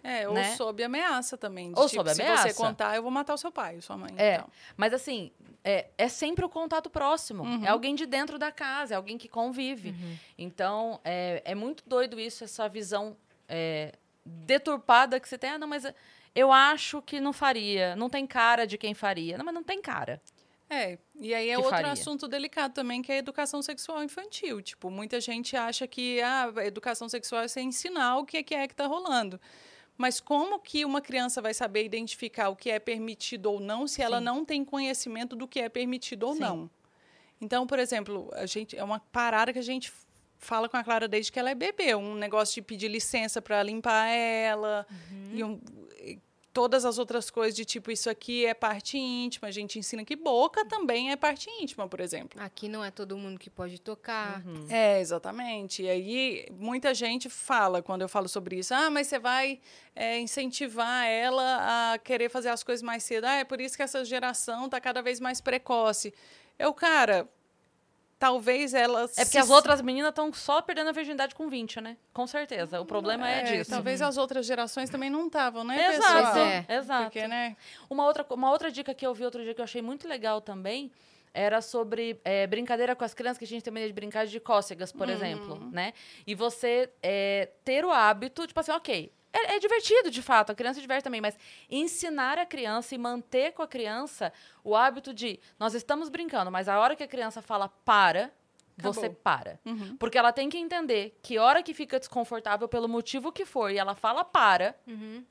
É, 0.02 0.28
ou 0.28 0.34
Né? 0.34 0.54
sob 0.56 0.82
ameaça 0.82 1.36
também. 1.36 1.72
de 1.72 1.78
Ou 1.80 1.88
tipo, 1.88 2.00
sob 2.02 2.14
se 2.14 2.22
ameaça. 2.22 2.48
você 2.48 2.54
contar, 2.54 2.96
eu 2.96 3.02
vou 3.02 3.10
matar 3.10 3.34
o 3.34 3.38
seu 3.38 3.50
pai, 3.50 3.80
sua 3.80 3.96
mãe. 3.96 4.14
É, 4.16 4.36
então. 4.36 4.48
mas 4.76 4.92
assim, 4.92 5.32
é, 5.64 5.88
é 5.98 6.08
sempre 6.08 6.44
o 6.44 6.48
contato 6.48 6.88
próximo. 6.88 7.42
Uhum. 7.42 7.64
É 7.64 7.68
alguém 7.68 7.94
de 7.94 8.06
dentro 8.06 8.38
da 8.38 8.52
casa, 8.52 8.94
é 8.94 8.96
alguém 8.96 9.18
que 9.18 9.28
convive. 9.28 9.94
Então, 10.38 11.00
é, 11.04 11.42
é 11.44 11.54
muito 11.54 11.82
doido 11.86 12.20
isso, 12.20 12.44
essa 12.44 12.68
visão 12.68 13.16
é, 13.48 13.92
deturpada 14.24 15.18
que 15.20 15.28
você 15.28 15.36
tem. 15.38 15.50
Ah, 15.50 15.58
não, 15.58 15.68
mas 15.68 15.84
eu 16.34 16.52
acho 16.52 17.02
que 17.02 17.20
não 17.20 17.32
faria. 17.32 17.96
Não 17.96 18.08
tem 18.08 18.26
cara 18.26 18.66
de 18.66 18.76
quem 18.78 18.94
faria. 18.94 19.36
Não, 19.38 19.44
mas 19.44 19.54
não 19.54 19.62
tem 19.64 19.80
cara. 19.80 20.20
É, 20.68 20.98
e 21.14 21.32
aí 21.32 21.48
é 21.48 21.56
outro 21.56 21.70
faria. 21.70 21.92
assunto 21.92 22.26
delicado 22.26 22.72
também, 22.74 23.00
que 23.00 23.12
é 23.12 23.16
a 23.16 23.18
educação 23.18 23.62
sexual 23.62 24.02
infantil. 24.02 24.60
Tipo, 24.60 24.90
muita 24.90 25.20
gente 25.20 25.56
acha 25.56 25.86
que 25.86 26.20
ah, 26.20 26.52
a 26.56 26.66
educação 26.66 27.08
sexual 27.08 27.42
é 27.42 27.48
você 27.48 27.60
ensinar 27.60 28.18
o 28.18 28.26
que 28.26 28.38
é 28.38 28.42
que 28.42 28.54
é 28.54 28.66
que 28.66 28.74
tá 28.74 28.86
rolando. 28.86 29.40
Mas 29.98 30.20
como 30.20 30.58
que 30.58 30.84
uma 30.84 31.00
criança 31.00 31.40
vai 31.40 31.54
saber 31.54 31.84
identificar 31.84 32.48
o 32.50 32.56
que 32.56 32.70
é 32.70 32.78
permitido 32.78 33.46
ou 33.46 33.60
não 33.60 33.86
se 33.86 34.02
ela 34.02 34.18
Sim. 34.18 34.24
não 34.24 34.44
tem 34.44 34.64
conhecimento 34.64 35.34
do 35.34 35.48
que 35.48 35.60
é 35.60 35.68
permitido 35.68 36.24
ou 36.24 36.34
Sim. 36.34 36.40
não? 36.40 36.70
Então, 37.40 37.66
por 37.66 37.78
exemplo, 37.78 38.30
a 38.34 38.46
gente 38.46 38.76
é 38.76 38.84
uma 38.84 39.00
parada 39.00 39.52
que 39.52 39.58
a 39.58 39.62
gente 39.62 39.92
fala 40.38 40.68
com 40.68 40.76
a 40.76 40.84
Clara 40.84 41.08
desde 41.08 41.32
que 41.32 41.38
ela 41.38 41.50
é 41.50 41.54
bebê, 41.54 41.94
um 41.94 42.14
negócio 42.14 42.54
de 42.56 42.62
pedir 42.62 42.88
licença 42.88 43.40
para 43.40 43.62
limpar 43.62 44.06
ela 44.08 44.86
e 45.32 45.42
um- 45.42 45.60
e 45.98 46.18
todas 46.56 46.86
as 46.86 46.96
outras 46.98 47.28
coisas 47.28 47.54
de 47.54 47.66
tipo 47.66 47.90
isso 47.90 48.08
aqui 48.08 48.46
é 48.46 48.54
parte 48.54 48.96
íntima, 48.96 49.48
a 49.48 49.50
gente 49.50 49.78
ensina 49.78 50.02
que 50.06 50.16
boca 50.16 50.64
também 50.64 51.10
é 51.10 51.16
parte 51.16 51.50
íntima, 51.60 51.86
por 51.86 52.00
exemplo. 52.00 52.40
Aqui 52.40 52.66
não 52.66 52.82
é 52.82 52.90
todo 52.90 53.14
mundo 53.14 53.38
que 53.38 53.50
pode 53.50 53.78
tocar. 53.78 54.42
É, 54.70 54.98
exatamente. 54.98 55.82
E 55.82 55.90
aí, 55.90 56.46
muita 56.52 56.94
gente 56.94 57.28
fala, 57.28 57.82
quando 57.82 58.00
eu 58.00 58.08
falo 58.08 58.26
sobre 58.26 58.56
isso, 58.56 58.72
ah, 58.72 58.88
mas 58.88 59.06
você 59.06 59.18
vai 59.18 59.60
é, 59.94 60.18
incentivar 60.18 61.04
ela 61.04 61.92
a 61.92 61.98
querer 61.98 62.30
fazer 62.30 62.48
as 62.48 62.64
coisas 62.64 62.82
mais 62.82 63.02
cedo. 63.02 63.26
Ah, 63.26 63.34
é 63.34 63.44
por 63.44 63.60
isso 63.60 63.76
que 63.76 63.82
essa 63.82 64.02
geração 64.02 64.64
está 64.64 64.80
cada 64.80 65.02
vez 65.02 65.20
mais 65.20 65.42
precoce. 65.42 66.14
Eu, 66.58 66.72
cara, 66.72 67.28
talvez 68.18 68.74
ela... 68.74 69.08
É 69.16 69.24
porque 69.24 69.38
as 69.38 69.50
outras 69.50 69.80
meninas 69.80 70.10
estão 70.10 70.32
só 70.32 70.62
perdendo 70.62 70.88
a 70.88 70.92
virgindade 70.92 71.34
com 71.34 71.48
20, 71.48 71.80
né? 71.80 71.96
Com 72.12 72.26
certeza. 72.26 72.80
O 72.80 72.86
problema 72.86 73.28
é, 73.28 73.42
disso. 73.42 73.70
Talvez 73.70 74.00
as 74.02 74.16
outras 74.16 74.46
gerações 74.46 74.90
também 74.90 75.10
não 75.10 75.26
estavam, 75.26 75.64
né, 75.64 75.94
Exato, 75.94 76.38
é. 76.38 76.66
exato. 76.68 77.04
Porque, 77.04 77.26
né? 77.26 77.56
Uma 77.88 78.04
outra, 78.06 78.26
uma 78.30 78.50
outra 78.50 78.70
dica 78.70 78.94
que 78.94 79.06
eu 79.06 79.14
vi 79.14 79.24
outro 79.24 79.42
dia 79.42 79.54
que 79.54 79.60
eu 79.60 79.64
achei 79.64 79.82
muito 79.82 80.08
legal 80.08 80.40
também 80.40 80.90
era 81.36 81.60
sobre 81.60 82.18
é, 82.24 82.46
brincadeira 82.46 82.96
com 82.96 83.04
as 83.04 83.12
crianças, 83.12 83.36
que 83.36 83.44
a 83.44 83.48
gente 83.48 83.62
tem 83.62 83.72
medo 83.72 83.86
de 83.88 83.92
brincar 83.92 84.26
de 84.26 84.40
cócegas, 84.40 84.90
por 84.90 85.08
exemplo, 85.10 85.68
né? 85.70 85.92
E 86.26 86.34
você 86.34 86.88
é, 87.02 87.50
ter 87.62 87.84
o 87.84 87.90
hábito, 87.90 88.46
tipo 88.46 88.58
assim, 88.58 88.72
ok, 88.72 89.12
é, 89.36 89.56
é 89.56 89.58
divertido 89.58 90.10
de 90.10 90.22
fato, 90.22 90.50
a 90.52 90.54
criança 90.54 90.80
diverte 90.80 91.04
também, 91.04 91.20
mas 91.20 91.36
ensinar 91.70 92.38
a 92.38 92.46
criança 92.46 92.94
e 92.94 92.98
manter 92.98 93.52
com 93.52 93.62
a 93.62 93.66
criança 93.68 94.32
o 94.64 94.74
hábito 94.76 95.12
de 95.12 95.38
nós 95.58 95.74
estamos 95.74 96.08
brincando, 96.08 96.50
mas 96.50 96.68
a 96.68 96.78
hora 96.78 96.96
que 96.96 97.02
a 97.02 97.08
criança 97.08 97.40
fala 97.42 97.68
para, 97.84 98.30
você 98.78 99.06
Acabou. 99.06 99.20
para. 99.22 99.60
Uhum. 99.64 99.96
Porque 99.96 100.18
ela 100.18 100.32
tem 100.32 100.48
que 100.50 100.58
entender 100.58 101.18
que 101.22 101.38
hora 101.38 101.62
que 101.62 101.72
fica 101.72 101.98
desconfortável 101.98 102.68
pelo 102.68 102.88
motivo 102.88 103.32
que 103.32 103.44
for 103.46 103.70
e 103.70 103.78
ela 103.78 103.94
fala 103.94 104.24
para, 104.24 104.74
Uhum. 104.86 105.24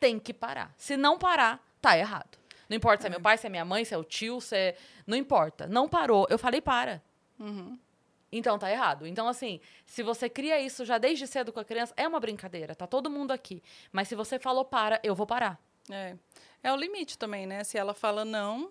tem 0.00 0.18
que 0.18 0.32
parar. 0.34 0.74
Se 0.76 0.96
não 0.96 1.16
parar, 1.18 1.64
tá 1.80 1.96
errado. 1.96 2.36
Não 2.68 2.76
importa 2.76 3.02
se 3.02 3.06
é 3.06 3.10
meu 3.10 3.20
pai, 3.20 3.38
se 3.38 3.46
é 3.46 3.50
minha 3.50 3.64
mãe, 3.64 3.84
se 3.84 3.94
é 3.94 3.96
o 3.96 4.04
tio, 4.04 4.40
se 4.40 4.54
é... 4.54 4.76
Não 5.06 5.16
importa. 5.16 5.66
Não 5.66 5.88
parou. 5.88 6.26
Eu 6.28 6.38
falei 6.38 6.60
para. 6.60 7.02
Uhum. 7.38 7.78
Então 8.30 8.58
tá 8.58 8.70
errado. 8.70 9.06
Então, 9.06 9.26
assim, 9.26 9.60
se 9.86 10.02
você 10.02 10.28
cria 10.28 10.60
isso 10.60 10.84
já 10.84 10.98
desde 10.98 11.26
cedo 11.26 11.52
com 11.52 11.60
a 11.60 11.64
criança, 11.64 11.94
é 11.96 12.06
uma 12.06 12.20
brincadeira. 12.20 12.74
Tá 12.74 12.86
todo 12.86 13.10
mundo 13.10 13.32
aqui. 13.32 13.62
Mas 13.90 14.08
se 14.08 14.14
você 14.14 14.38
falou 14.38 14.64
para, 14.64 15.00
eu 15.02 15.14
vou 15.14 15.26
parar. 15.26 15.58
É. 15.90 16.16
É 16.62 16.72
o 16.72 16.76
limite 16.76 17.16
também, 17.16 17.46
né? 17.46 17.64
Se 17.64 17.78
ela 17.78 17.94
fala 17.94 18.24
não, 18.24 18.70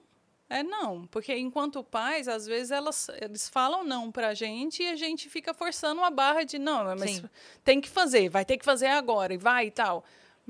é 0.50 0.62
não. 0.62 1.08
Porque 1.08 1.36
enquanto 1.36 1.84
pais, 1.84 2.28
às 2.28 2.46
vezes 2.46 2.72
elas, 2.72 3.10
eles 3.22 3.50
falam 3.50 3.84
não 3.84 4.12
pra 4.12 4.34
gente 4.34 4.84
e 4.84 4.88
a 4.88 4.96
gente 4.96 5.30
fica 5.30 5.54
forçando 5.54 6.02
uma 6.02 6.12
barra 6.12 6.44
de 6.44 6.60
não, 6.60 6.84
mas 6.96 7.18
Sim. 7.18 7.30
tem 7.64 7.82
que 7.82 7.90
fazer, 7.90 8.30
vai 8.30 8.46
ter 8.46 8.58
que 8.58 8.66
fazer 8.66 8.88
agora 8.88 9.34
e 9.34 9.38
vai 9.38 9.68
e 9.68 9.72
tal. 9.72 10.04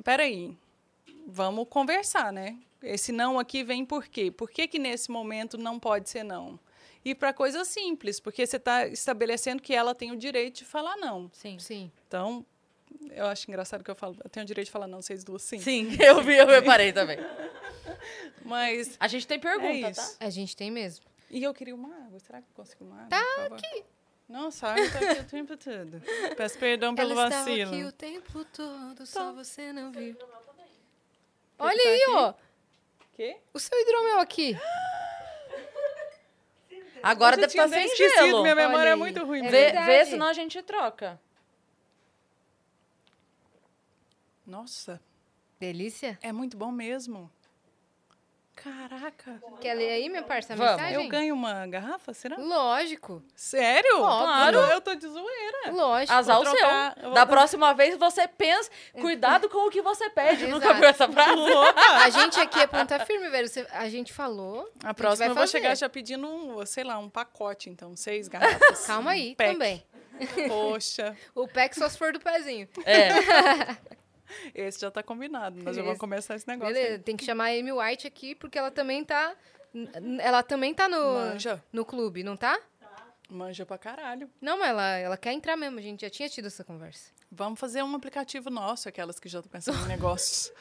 Peraí, 0.03 0.57
vamos 1.25 1.67
conversar, 1.69 2.31
né? 2.31 2.57
Esse 2.81 3.11
não 3.11 3.39
aqui 3.39 3.63
vem 3.63 3.83
por 3.85 4.07
quê? 4.07 4.31
Por 4.31 4.49
que, 4.49 4.67
que 4.67 4.77
nesse 4.77 5.09
momento 5.09 5.57
não 5.57 5.79
pode 5.79 6.09
ser 6.09 6.23
não? 6.23 6.59
E 7.07 7.15
para 7.15 7.31
coisas 7.31 7.69
simples, 7.69 8.19
porque 8.19 8.45
você 8.45 8.57
está 8.57 8.85
estabelecendo 8.85 9.61
que 9.61 9.73
ela 9.73 9.95
tem 9.95 10.11
o 10.11 10.17
direito 10.17 10.57
de 10.57 10.65
falar 10.65 10.97
não. 10.97 11.31
Sim. 11.31 11.57
Sim. 11.57 11.89
Então, 12.05 12.45
eu 13.11 13.27
acho 13.27 13.49
engraçado 13.49 13.81
que 13.81 13.89
eu 13.89 13.95
falo, 13.95 14.17
eu 14.21 14.29
tenho 14.29 14.43
o 14.43 14.45
direito 14.45 14.65
de 14.65 14.71
falar 14.73 14.87
não, 14.87 15.01
vocês 15.01 15.23
duas 15.23 15.41
sim. 15.41 15.57
Sim, 15.57 15.95
eu 16.03 16.21
vi, 16.21 16.35
eu 16.35 16.45
reparei 16.45 16.91
também. 16.91 17.17
Mas. 18.43 18.97
A 18.99 19.07
gente 19.07 19.25
tem 19.25 19.39
pergunta, 19.39 19.87
É 19.87 19.91
tá? 19.93 20.11
A 20.19 20.29
gente 20.29 20.53
tem 20.53 20.69
mesmo. 20.69 21.05
E 21.31 21.41
eu 21.41 21.53
queria 21.53 21.73
uma 21.73 21.95
água. 21.95 22.19
Será 22.19 22.41
que 22.41 22.47
eu 22.49 22.55
consigo 22.55 22.83
uma 22.83 22.95
água? 22.95 23.07
Tá 23.09 23.23
por 23.23 23.43
favor? 23.43 23.57
aqui. 23.57 23.85
Nossa, 24.27 24.67
a 24.67 24.71
água 24.73 24.89
tá 24.89 24.99
aqui 25.11 25.21
o 25.21 25.23
tempo 25.23 25.55
todo. 25.55 26.01
Peço 26.35 26.59
perdão 26.59 26.93
pelo 26.93 27.13
Ela 27.13 27.27
estava 27.27 27.45
vacilo. 27.45 27.73
aqui 27.73 27.83
o 27.85 27.91
tempo 27.93 28.43
todo, 28.43 29.05
só 29.05 29.31
você 29.31 29.71
não 29.71 29.93
viu. 29.93 30.17
Olha 31.57 31.83
tá 31.83 31.89
aí, 31.89 32.01
aqui? 32.01 32.11
ó. 32.11 32.33
Quê? 33.15 33.37
O 33.53 33.59
seu 33.59 33.79
hidromel 33.79 34.19
aqui. 34.19 34.57
Agora 37.03 37.35
deve 37.35 37.47
estar 37.47 37.67
tinha 37.67 37.67
sem 37.79 37.85
esquecido, 37.85 38.25
gelo. 38.25 38.41
Minha 38.41 38.55
memória 38.55 38.89
é 38.89 38.95
muito 38.95 39.23
ruim. 39.25 39.45
É 39.45 39.49
Vê, 39.49 39.51
mesmo. 39.51 39.73
verdade. 39.73 39.85
vê, 39.87 40.05
senão 40.05 40.27
a 40.27 40.33
gente 40.33 40.61
troca. 40.63 41.19
Nossa, 44.45 45.01
Delícia. 45.59 46.17
é 46.21 46.31
muito 46.31 46.55
bom 46.55 46.71
mesmo. 46.71 47.29
Caraca. 48.63 49.39
Quer 49.61 49.75
ler 49.75 49.89
aí, 49.91 50.09
minha 50.09 50.23
parça, 50.23 50.53
a 50.53 50.55
Vamos. 50.55 50.73
mensagem? 50.73 51.03
Eu 51.03 51.09
ganho 51.09 51.33
uma 51.35 51.65
garrafa, 51.67 52.11
será? 52.13 52.37
Lógico. 52.37 53.23
Sério? 53.35 54.01
Óbvio. 54.01 54.59
Eu, 54.59 54.67
eu 54.69 54.81
tô 54.81 54.95
de 54.95 55.07
zoeira. 55.07 55.71
Lógico. 55.71 56.11
Azar 56.13 56.39
o 56.41 56.45
seu. 56.45 57.11
Da 57.13 57.25
próxima 57.25 57.73
vez 57.75 57.95
você 57.97 58.27
pensa, 58.27 58.69
cuidado 58.99 59.47
com 59.47 59.67
o 59.67 59.69
que 59.69 59.81
você 59.81 60.09
pede. 60.09 60.47
Nunca 60.47 60.65
Exato. 60.65 60.79
viu 60.79 60.89
essa 60.89 61.07
frase? 61.07 61.41
A 62.03 62.09
gente 62.09 62.39
aqui 62.39 62.59
é 62.59 62.67
ponta 62.67 62.99
firme, 63.05 63.29
velho. 63.29 63.47
A 63.71 63.87
gente 63.89 64.11
falou. 64.11 64.67
A 64.83 64.93
próxima 64.93 65.25
vai 65.27 65.31
eu 65.31 65.35
vou 65.35 65.43
fazer. 65.43 65.51
chegar 65.51 65.75
já 65.75 65.87
pedindo, 65.87 66.27
um, 66.27 66.65
sei 66.65 66.83
lá, 66.83 66.97
um 66.97 67.09
pacote, 67.09 67.69
então. 67.69 67.95
Seis 67.95 68.27
garrafas. 68.27 68.85
Calma 68.87 69.11
aí 69.11 69.31
Um 69.31 69.35
também. 69.35 69.83
Poxa, 70.47 71.15
O 71.35 71.47
pack 71.47 71.75
só 71.77 71.87
se 71.87 71.95
for 71.97 72.11
do 72.11 72.19
pezinho. 72.19 72.67
É. 72.85 73.09
esse 74.53 74.79
já 74.79 74.91
tá 74.91 75.01
combinado. 75.03 75.55
Nós 75.57 75.65
já 75.75 75.81
Esse. 75.81 75.81
vamos 75.83 75.99
começar 75.99 76.35
esse 76.35 76.47
negócio. 76.47 76.73
Beleza, 76.73 76.95
aí. 76.95 76.99
tem 76.99 77.15
que 77.17 77.25
chamar 77.25 77.45
a 77.45 77.59
Amy 77.59 77.71
White 77.71 78.07
aqui, 78.07 78.35
porque 78.35 78.57
ela 78.57 78.71
também 78.71 79.03
tá. 79.03 79.35
Ela 80.19 80.41
também 80.43 80.73
tá 80.73 80.87
no, 80.89 80.97
Manja. 80.97 81.63
no 81.71 81.85
clube, 81.85 82.23
não 82.23 82.35
tá? 82.35 82.59
Manja 83.29 83.65
pra 83.65 83.77
caralho. 83.77 84.29
Não, 84.41 84.57
mas 84.57 84.69
ela, 84.69 84.97
ela 84.97 85.17
quer 85.17 85.33
entrar 85.33 85.57
mesmo. 85.57 85.77
A 85.77 85.81
gente 85.81 86.01
já 86.01 86.09
tinha 86.09 86.29
tido 86.29 86.47
essa 86.47 86.63
conversa. 86.63 87.11
Vamos 87.29 87.59
fazer 87.59 87.83
um 87.83 87.93
aplicativo 87.93 88.49
nosso, 88.49 88.87
aquelas 88.87 89.19
que 89.19 89.27
já 89.27 89.39
estão 89.39 89.51
pensando 89.51 89.83
em 89.83 89.87
negócios. 89.89 90.51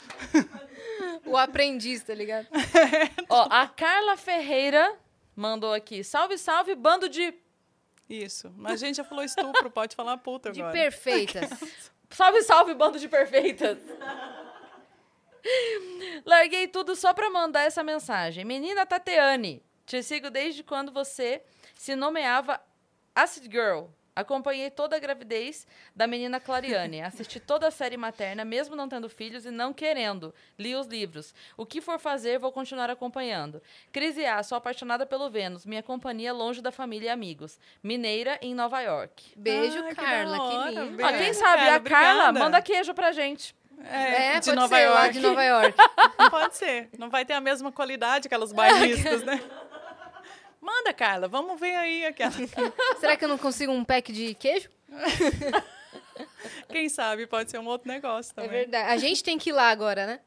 O 1.24 1.36
aprendiz, 1.36 2.02
tá 2.02 2.12
ligado? 2.12 2.48
Ó, 3.30 3.46
a 3.50 3.68
Carla 3.68 4.16
Ferreira 4.16 4.96
mandou 5.34 5.72
aqui. 5.72 6.02
Salve, 6.02 6.36
salve, 6.36 6.74
bando 6.74 7.08
de. 7.08 7.32
Isso. 8.10 8.52
Mas 8.56 8.82
a 8.82 8.86
gente 8.86 8.96
já 8.96 9.04
falou 9.04 9.24
estupro, 9.24 9.70
pode 9.70 9.94
falar 9.94 10.16
puta 10.18 10.50
De 10.52 10.60
agora. 10.60 10.72
perfeitas. 10.76 11.50
Salve, 12.10 12.42
salve, 12.42 12.74
bando 12.74 12.98
de 12.98 13.08
perfeitas. 13.08 13.78
Larguei 16.24 16.68
tudo 16.68 16.96
só 16.96 17.12
pra 17.14 17.30
mandar 17.30 17.62
essa 17.62 17.82
mensagem. 17.82 18.44
Menina 18.44 18.86
Tateane, 18.86 19.62
te 19.84 20.02
sigo 20.02 20.30
desde 20.30 20.62
quando 20.62 20.92
você 20.92 21.42
se 21.74 21.94
nomeava 21.94 22.60
Acid 23.14 23.50
Girl. 23.50 23.86
Acompanhei 24.16 24.70
toda 24.70 24.96
a 24.96 24.98
gravidez 24.98 25.66
da 25.94 26.06
menina 26.06 26.40
Clariane. 26.40 27.02
Assisti 27.02 27.38
toda 27.38 27.68
a 27.68 27.70
série 27.70 27.98
materna, 27.98 28.44
mesmo 28.44 28.74
não 28.74 28.88
tendo 28.88 29.08
filhos 29.10 29.44
e 29.44 29.50
não 29.50 29.74
querendo. 29.74 30.34
Li 30.58 30.74
os 30.74 30.86
livros. 30.86 31.34
O 31.56 31.66
que 31.66 31.82
for 31.82 31.98
fazer, 32.00 32.38
vou 32.38 32.50
continuar 32.50 32.88
acompanhando. 32.88 33.62
Cris 33.92 34.16
A, 34.18 34.42
sou 34.42 34.56
apaixonada 34.56 35.04
pelo 35.04 35.28
Vênus. 35.28 35.66
Minha 35.66 35.82
companhia 35.82 36.32
longe 36.32 36.62
da 36.62 36.72
família 36.72 37.08
e 37.08 37.10
amigos. 37.10 37.58
Mineira, 37.82 38.38
em 38.40 38.54
Nova 38.54 38.80
York. 38.80 39.22
Beijo, 39.36 39.78
Ah, 39.80 39.88
que 39.90 39.94
Carla. 39.96 40.36
Que, 40.38 40.42
hora, 40.56 40.70
lindo. 40.70 40.96
beijo. 40.96 41.14
Ó, 41.14 41.18
quem 41.18 41.28
É, 41.28 41.32
sabe 41.34 41.56
cara, 41.62 41.76
a 41.76 41.80
Carla 41.80 42.10
obrigada. 42.24 42.38
manda 42.38 42.62
queijo 42.62 42.94
pra 42.94 43.12
gente. 43.12 43.54
É, 43.84 44.40
de 44.40 44.46
pode 44.46 44.56
Nova 44.56 44.74
ser, 44.74 44.82
York. 44.84 44.98
lá 44.98 45.08
de 45.08 45.20
Nova 45.20 45.44
York. 45.44 45.74
Pode 46.30 46.56
ser. 46.56 46.88
Não 46.98 47.10
vai 47.10 47.26
ter 47.26 47.34
a 47.34 47.40
mesma 47.42 47.70
qualidade 47.70 48.26
aquelas 48.26 48.50
bairristas, 48.50 49.22
né? 49.26 49.38
Manda, 50.66 50.92
Carla. 50.92 51.28
Vamos 51.28 51.58
ver 51.60 51.74
aí 51.76 52.04
aquela. 52.04 52.32
Será 52.98 53.16
que 53.16 53.24
eu 53.24 53.28
não 53.28 53.38
consigo 53.38 53.70
um 53.72 53.84
pack 53.84 54.12
de 54.12 54.34
queijo? 54.34 54.68
Quem 56.68 56.88
sabe 56.88 57.26
pode 57.26 57.50
ser 57.50 57.58
um 57.58 57.66
outro 57.66 57.88
negócio 57.88 58.32
É 58.32 58.34
também. 58.34 58.50
verdade. 58.50 58.90
A 58.90 58.96
gente 58.96 59.22
tem 59.22 59.38
que 59.38 59.50
ir 59.50 59.52
lá 59.52 59.70
agora, 59.70 60.06
né? 60.06 60.20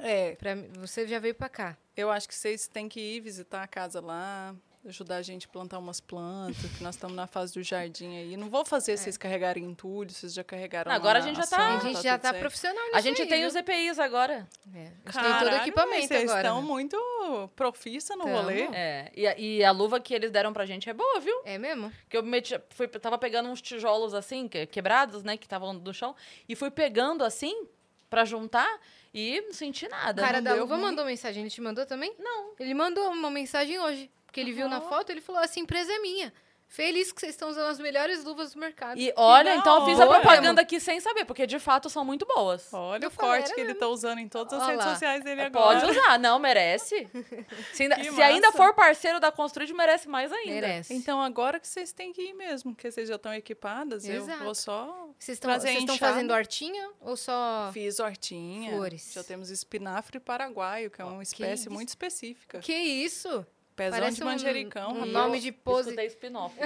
É, 0.00 0.34
Pra, 0.36 0.54
você 0.78 1.06
já 1.06 1.18
veio 1.18 1.34
pra 1.34 1.48
cá. 1.48 1.76
eu 1.96 2.10
acho 2.10 2.28
que 2.28 2.34
vocês 2.34 2.66
têm 2.68 2.88
que 2.88 3.00
ir 3.00 3.20
visitar 3.20 3.62
a 3.62 3.66
casa 3.66 4.00
lá, 4.00 4.54
ajudar 4.88 5.16
a 5.16 5.22
gente 5.22 5.46
a 5.46 5.48
plantar 5.48 5.78
umas 5.78 6.00
plantas, 6.00 6.70
que 6.76 6.82
nós 6.82 6.94
estamos 6.94 7.16
na 7.16 7.26
fase 7.26 7.52
do 7.54 7.62
jardim 7.62 8.16
aí. 8.16 8.36
Não 8.36 8.48
vou 8.48 8.64
fazer 8.64 8.96
vocês 8.96 9.16
carregarem 9.16 9.64
entulho, 9.64 10.10
vocês 10.10 10.32
já 10.32 10.44
carregaram 10.44 10.90
Não, 10.90 10.96
agora 10.96 11.18
a 11.18 11.22
gente 11.22 11.36
já 11.36 11.42
ação, 11.42 11.58
tá- 11.58 11.66
a 11.76 11.80
gente 11.80 12.02
já 12.02 12.12
tudo 12.12 12.22
tá 12.22 12.28
certo. 12.30 12.40
profissional 12.40 12.84
nisso 12.84 12.96
A 12.96 13.00
gente 13.00 13.22
aí, 13.22 13.28
tem 13.28 13.38
viu? 13.40 13.48
os 13.48 13.54
EPIs 13.56 13.98
agora. 13.98 14.48
É, 14.74 14.78
a 15.04 15.10
gente 15.10 15.22
tem 15.24 15.38
todo 15.38 15.52
o 15.52 15.56
equipamento 15.56 16.06
Vocês 16.08 16.22
agora. 16.24 16.40
estão 16.40 16.60
né? 16.62 16.66
muito 16.68 17.50
profissa 17.56 18.14
no 18.16 18.24
Tamo. 18.24 18.36
rolê. 18.36 18.62
É, 18.72 19.10
e, 19.14 19.26
a- 19.26 19.38
e 19.38 19.64
a 19.64 19.70
luva 19.70 19.98
que 20.00 20.14
eles 20.14 20.30
deram 20.30 20.52
pra 20.52 20.64
gente 20.66 20.88
é 20.88 20.92
boa, 20.94 21.20
viu? 21.20 21.40
É 21.44 21.58
mesmo? 21.58 21.92
Que 22.08 22.16
eu 22.16 22.22
meti, 22.22 22.58
fui, 22.70 22.86
tava 22.88 23.18
pegando 23.18 23.48
uns 23.48 23.60
tijolos 23.60 24.14
assim, 24.14 24.48
que- 24.48 24.66
quebrados, 24.66 25.22
né, 25.22 25.36
que 25.36 25.46
estavam 25.46 25.72
no 25.72 25.94
chão, 25.94 26.14
e 26.48 26.54
fui 26.54 26.70
pegando 26.70 27.24
assim, 27.24 27.66
pra 28.08 28.24
juntar, 28.24 28.80
e 29.12 29.40
não 29.40 29.52
senti 29.52 29.86
O 29.86 29.90
nada. 29.90 30.22
cara 30.22 30.36
não 30.38 30.44
da 30.44 30.52
deu 30.54 30.62
luva 30.62 30.76
ruim? 30.76 30.84
mandou 30.84 31.04
mensagem. 31.04 31.42
Ele 31.42 31.50
te 31.50 31.60
mandou 31.60 31.84
também? 31.86 32.14
Não. 32.18 32.52
Ele 32.60 32.72
mandou 32.74 33.10
uma 33.10 33.30
mensagem 33.30 33.78
hoje. 33.80 34.10
Porque 34.36 34.40
ele 34.42 34.52
viu 34.52 34.68
na 34.68 34.82
foto, 34.82 35.08
ele 35.08 35.22
falou: 35.22 35.40
essa 35.40 35.58
empresa 35.58 35.90
é 35.90 35.98
minha. 35.98 36.30
Feliz 36.68 37.12
que 37.12 37.20
vocês 37.20 37.30
estão 37.32 37.48
usando 37.48 37.68
as 37.68 37.78
melhores 37.78 38.24
luvas 38.24 38.52
do 38.52 38.58
mercado. 38.58 38.98
E 38.98 39.10
olha, 39.16 39.52
da 39.52 39.56
então 39.56 39.78
eu 39.78 39.86
fiz 39.86 40.00
a 40.00 40.06
propaganda 40.06 40.60
aqui 40.60 40.80
sem 40.80 40.98
saber, 41.00 41.24
porque 41.24 41.46
de 41.46 41.60
fato 41.60 41.88
são 41.88 42.04
muito 42.04 42.26
boas. 42.26 42.68
Olha 42.74 43.04
Eu 43.04 43.08
o 43.08 43.10
falei, 43.12 43.38
corte 43.40 43.54
que 43.54 43.60
ele 43.60 43.72
tá 43.72 43.86
usando 43.86 44.18
em 44.18 44.28
todas 44.28 44.52
as 44.52 44.62
Olha 44.62 44.70
redes 44.72 44.84
lá. 44.84 44.92
sociais 44.92 45.22
dele 45.24 45.42
É, 45.42 45.46
agora. 45.46 45.80
Pode 45.80 45.92
usar, 45.92 46.18
não, 46.18 46.40
merece. 46.40 47.08
Se 47.72 47.84
ainda, 47.84 48.02
se 48.02 48.20
ainda 48.20 48.52
for 48.52 48.74
parceiro 48.74 49.20
da 49.20 49.30
Construid, 49.30 49.72
merece 49.72 50.08
mais 50.08 50.30
ainda. 50.32 50.50
Merece. 50.50 50.92
Então 50.92 51.22
agora 51.22 51.60
que 51.60 51.68
vocês 51.68 51.92
têm 51.92 52.12
que 52.12 52.20
ir 52.20 52.34
mesmo, 52.34 52.74
porque 52.74 52.90
vocês 52.90 53.08
já 53.08 53.14
estão 53.14 53.32
equipadas, 53.32 54.04
Exato. 54.04 54.38
eu 54.40 54.44
vou 54.44 54.54
só 54.54 55.08
Vocês 55.18 55.38
estão 55.38 55.96
fazendo 55.96 56.32
hortinha 56.32 56.90
ou 57.00 57.16
só. 57.16 57.70
Fiz 57.72 58.00
hortinha. 58.00 58.72
Flores. 58.72 59.12
Já 59.14 59.22
temos 59.22 59.50
espinafre 59.50 60.18
paraguaio, 60.18 60.90
que 60.90 61.00
é 61.00 61.04
uma 61.04 61.22
espécie 61.22 61.62
isso? 61.62 61.70
muito 61.72 61.88
específica. 61.90 62.58
Que 62.58 62.74
isso? 62.74 63.46
Pezão 63.76 63.98
Parece 64.00 64.16
de 64.16 64.22
um- 64.22 64.26
manjericão. 64.26 64.88
um 64.90 64.94
rapaz. 64.94 65.12
nome 65.12 65.38
de 65.40 65.52
pose. 65.52 65.90
Escutei 65.90 66.06
spin-off. 66.08 66.56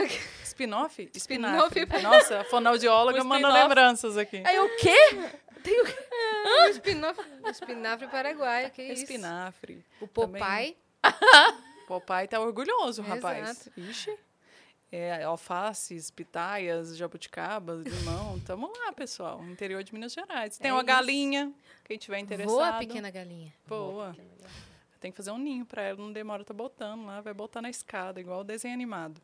Spin-off? 0.45 1.11
Spin-off. 1.13 2.03
Nossa, 2.03 2.41
a 2.41 2.45
fonoaudióloga 2.45 3.21
O 3.21 3.25
manda 3.27 3.49
lembranças 3.53 4.17
aqui. 4.17 4.41
Aí 4.47 4.59
o 4.61 4.77
quê? 4.77 4.97
Tem 5.63 5.81
o 5.83 5.85
quê? 5.85 5.93
Um 6.47 6.65
espinafre, 6.71 7.25
um 7.45 7.49
espinafre 7.51 8.07
paraguaio, 8.07 8.71
que 8.71 8.81
isso? 8.83 9.03
Espinafre. 9.03 9.85
O 10.01 10.07
Também- 10.07 10.41
Popeye. 10.41 10.77
Papai 11.89 12.29
tá 12.29 12.39
orgulhoso, 12.41 13.03
rapaz. 13.03 13.51
Exato. 13.67 13.73
Ixi. 13.77 14.17
É, 14.93 15.23
alfaces, 15.25 16.11
pitaias, 16.11 16.97
jabuticabas, 16.97 17.83
limão. 17.85 18.39
Tamo 18.47 18.73
lá, 18.85 18.93
pessoal. 18.93 19.43
Interior 19.45 19.83
de 19.83 19.93
Minas 19.93 20.13
Gerais. 20.13 20.57
Tem 20.59 20.71
É 20.71 20.73
uma 20.73 20.81
isso. 20.81 20.87
galinha, 20.87 21.53
quem 21.85 21.99
tiver 21.99 22.19
interessado. 22.21 22.55
Voa, 22.55 22.73
pequena 22.75 23.11
galinha. 23.11 23.53
Boa. 23.67 24.17
Tem 25.01 25.11
que 25.11 25.17
fazer 25.17 25.31
um 25.31 25.39
ninho 25.39 25.65
pra 25.65 25.83
ela, 25.83 25.99
não 25.99 26.13
demora, 26.13 26.45
tá 26.45 26.53
botando 26.53 27.07
lá, 27.07 27.21
vai 27.23 27.33
botar 27.33 27.63
na 27.63 27.71
escada, 27.71 28.21
igual 28.21 28.41
o 28.41 28.45
desenho 28.45 28.75
animado. 28.75 29.21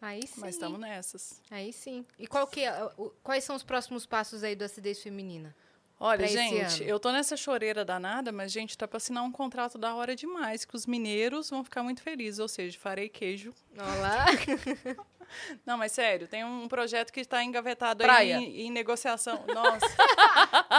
Aí 0.00 0.24
sim. 0.26 0.40
Mas 0.40 0.54
estamos 0.54 0.78
nessas. 0.78 1.40
Aí 1.50 1.72
sim. 1.72 2.04
E 2.18 2.26
qual 2.26 2.46
que 2.46 2.60
é, 2.60 2.84
o- 2.96 3.10
quais 3.22 3.42
são 3.42 3.56
os 3.56 3.62
próximos 3.62 4.06
passos 4.06 4.44
aí 4.44 4.54
do 4.54 4.64
acidez 4.64 5.02
feminina? 5.02 5.56
Olha, 6.00 6.28
gente, 6.28 6.84
eu 6.84 7.00
tô 7.00 7.10
nessa 7.10 7.36
choreira 7.36 7.84
danada, 7.84 8.30
mas, 8.30 8.52
gente, 8.52 8.78
tá 8.78 8.86
pra 8.86 8.98
assinar 8.98 9.24
um 9.24 9.32
contrato 9.32 9.76
da 9.76 9.94
hora 9.96 10.14
demais, 10.14 10.64
que 10.64 10.76
os 10.76 10.86
mineiros 10.86 11.50
vão 11.50 11.64
ficar 11.64 11.82
muito 11.82 12.02
felizes. 12.02 12.38
Ou 12.38 12.46
seja, 12.46 12.78
farei 12.78 13.08
queijo. 13.08 13.52
Olá. 13.76 14.26
Não, 15.66 15.76
mas 15.76 15.92
sério, 15.92 16.26
tem 16.26 16.44
um 16.44 16.68
projeto 16.68 17.12
que 17.12 17.20
está 17.20 17.42
engavetado 17.44 18.02
aí 18.02 18.08
Praia. 18.08 18.34
em, 18.36 18.62
em 18.62 18.70
negociação. 18.70 19.44
Nossa. 19.46 19.86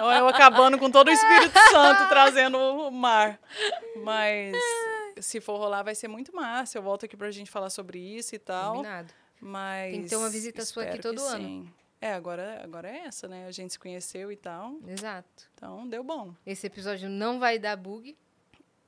Ó, 0.01 0.11
eu 0.11 0.27
acabando 0.27 0.77
com 0.79 0.89
todo 0.89 1.09
o 1.09 1.11
Espírito 1.11 1.59
Santo, 1.69 2.07
trazendo 2.09 2.57
o 2.57 2.89
mar. 2.89 3.39
Mas 4.03 4.55
se 5.19 5.39
for 5.39 5.57
rolar, 5.57 5.83
vai 5.83 5.93
ser 5.93 6.07
muito 6.07 6.35
massa. 6.35 6.77
Eu 6.77 6.81
volto 6.81 7.05
aqui 7.05 7.15
pra 7.15 7.29
gente 7.29 7.51
falar 7.51 7.69
sobre 7.69 7.99
isso 7.99 8.33
e 8.33 8.39
tal. 8.39 8.77
Combinado. 8.77 9.13
Mas. 9.39 9.91
Tem 9.93 10.03
que 10.03 10.09
ter 10.09 10.15
uma 10.15 10.29
visita 10.29 10.65
sua 10.65 10.83
aqui 10.83 10.99
todo 10.99 11.21
ano. 11.21 11.37
sim. 11.37 11.73
É, 12.01 12.13
agora, 12.13 12.61
agora 12.63 12.89
é 12.89 12.99
essa, 12.99 13.27
né? 13.27 13.45
A 13.45 13.51
gente 13.51 13.73
se 13.73 13.79
conheceu 13.79 14.31
e 14.31 14.37
tal. 14.37 14.77
Exato. 14.87 15.49
Então, 15.53 15.87
deu 15.87 16.03
bom. 16.03 16.33
Esse 16.45 16.67
episódio 16.67 17.09
não 17.09 17.39
vai 17.39 17.59
dar 17.59 17.75
bug. 17.75 18.17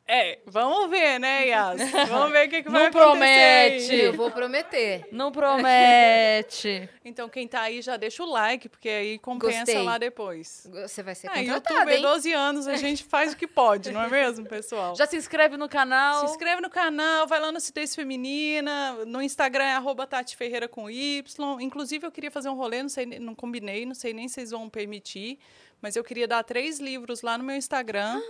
É, 0.08 0.40
vamos 0.46 0.90
ver, 0.90 1.20
né, 1.20 1.48
Yas? 1.48 1.80
Vamos 2.10 2.32
ver 2.32 2.48
o 2.48 2.50
que, 2.50 2.64
que 2.64 2.70
vai 2.70 2.82
Não 2.82 2.90
acontecer. 2.90 3.10
promete. 3.12 3.92
aí. 3.92 4.02
Eu 4.02 4.14
vou 4.14 4.30
prometer. 4.30 5.08
Não 5.12 5.32
promete. 5.32 6.90
Então, 7.04 7.28
quem 7.28 7.48
tá 7.48 7.62
aí 7.62 7.82
já 7.82 7.98
deixa 7.98 8.24
o 8.24 8.30
like, 8.30 8.70
porque 8.70 8.88
aí 8.88 9.18
compensa 9.18 9.58
Gostei. 9.60 9.82
lá 9.82 9.98
depois. 9.98 10.68
Você 10.72 11.02
vai 11.02 11.16
ser 11.16 11.28
Ah, 11.28 11.32
contratada, 11.34 11.80
YouTube, 11.80 11.96
hein? 11.96 12.02
12 12.04 12.34
anos, 12.34 12.68
a 12.68 12.76
gente 12.76 13.04
faz 13.04 13.34
o 13.34 13.36
que 13.36 13.48
pode, 13.48 13.92
não 13.92 14.04
é 14.04 14.08
mesmo, 14.08 14.46
pessoal? 14.48 14.94
Já 14.96 15.08
se 15.08 15.18
inscreve 15.18 15.58
no 15.58 15.68
canal. 15.68 16.20
Se 16.20 16.32
inscreve 16.32 16.62
no 16.62 16.70
canal, 16.70 17.26
vai 17.26 17.40
lá 17.40 17.52
no 17.52 17.60
Cidez 17.60 17.96
Feminina, 17.96 19.04
no 19.06 19.20
Instagram 19.22 19.64
é 19.64 19.74
arroba 19.74 20.06
Tati 20.06 20.38
Ferreira 20.38 20.68
com 20.68 20.90
Y. 20.92 21.60
Inclusive, 21.60 22.06
eu 22.06 22.12
queria 22.12 22.30
fazer 22.30 22.50
um 22.50 22.56
rolê, 22.56 22.84
não, 22.84 22.90
sei, 22.90 23.06
não 23.08 23.34
combinei, 23.34 23.84
não 23.84 23.96
sei 23.96 24.14
nem 24.14 24.28
se 24.28 24.36
vocês 24.36 24.52
vão 24.52 24.70
permitir, 24.70 25.40
mas 25.82 25.96
eu 25.96 26.04
queria 26.04 26.28
dar 26.28 26.44
três 26.44 26.80
livros 26.80 27.24
lá 27.24 27.36
no 27.36 27.44
meu 27.44 27.56
Instagram 27.56 28.22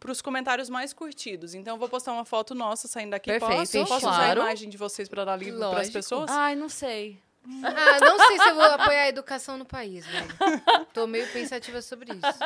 para 0.00 0.10
os 0.10 0.22
comentários 0.22 0.70
mais 0.70 0.92
curtidos. 0.94 1.54
Então, 1.54 1.74
eu 1.74 1.78
vou 1.78 1.88
postar 1.88 2.12
uma 2.12 2.24
foto 2.24 2.54
nossa 2.54 2.88
saindo 2.88 3.10
daqui. 3.10 3.30
Perfeito, 3.30 3.54
posso 3.54 3.78
posso 3.86 4.06
usar 4.08 4.16
claro. 4.16 4.40
a 4.40 4.44
imagem 4.46 4.70
de 4.70 4.78
vocês 4.78 5.08
para 5.08 5.24
dar 5.26 5.36
livro 5.36 5.60
para 5.60 5.82
as 5.82 5.90
pessoas? 5.90 6.30
Ai, 6.30 6.56
não 6.56 6.68
sei. 6.70 7.20
Ah, 7.64 8.00
não 8.00 8.18
sei 8.26 8.38
se 8.38 8.48
eu 8.50 8.54
vou 8.54 8.64
apoiar 8.64 9.02
a 9.04 9.08
educação 9.08 9.56
no 9.56 9.64
país, 9.64 10.06
velho. 10.06 10.28
Tô 10.92 11.06
meio 11.06 11.26
pensativa 11.32 11.80
sobre 11.80 12.12
isso. 12.12 12.44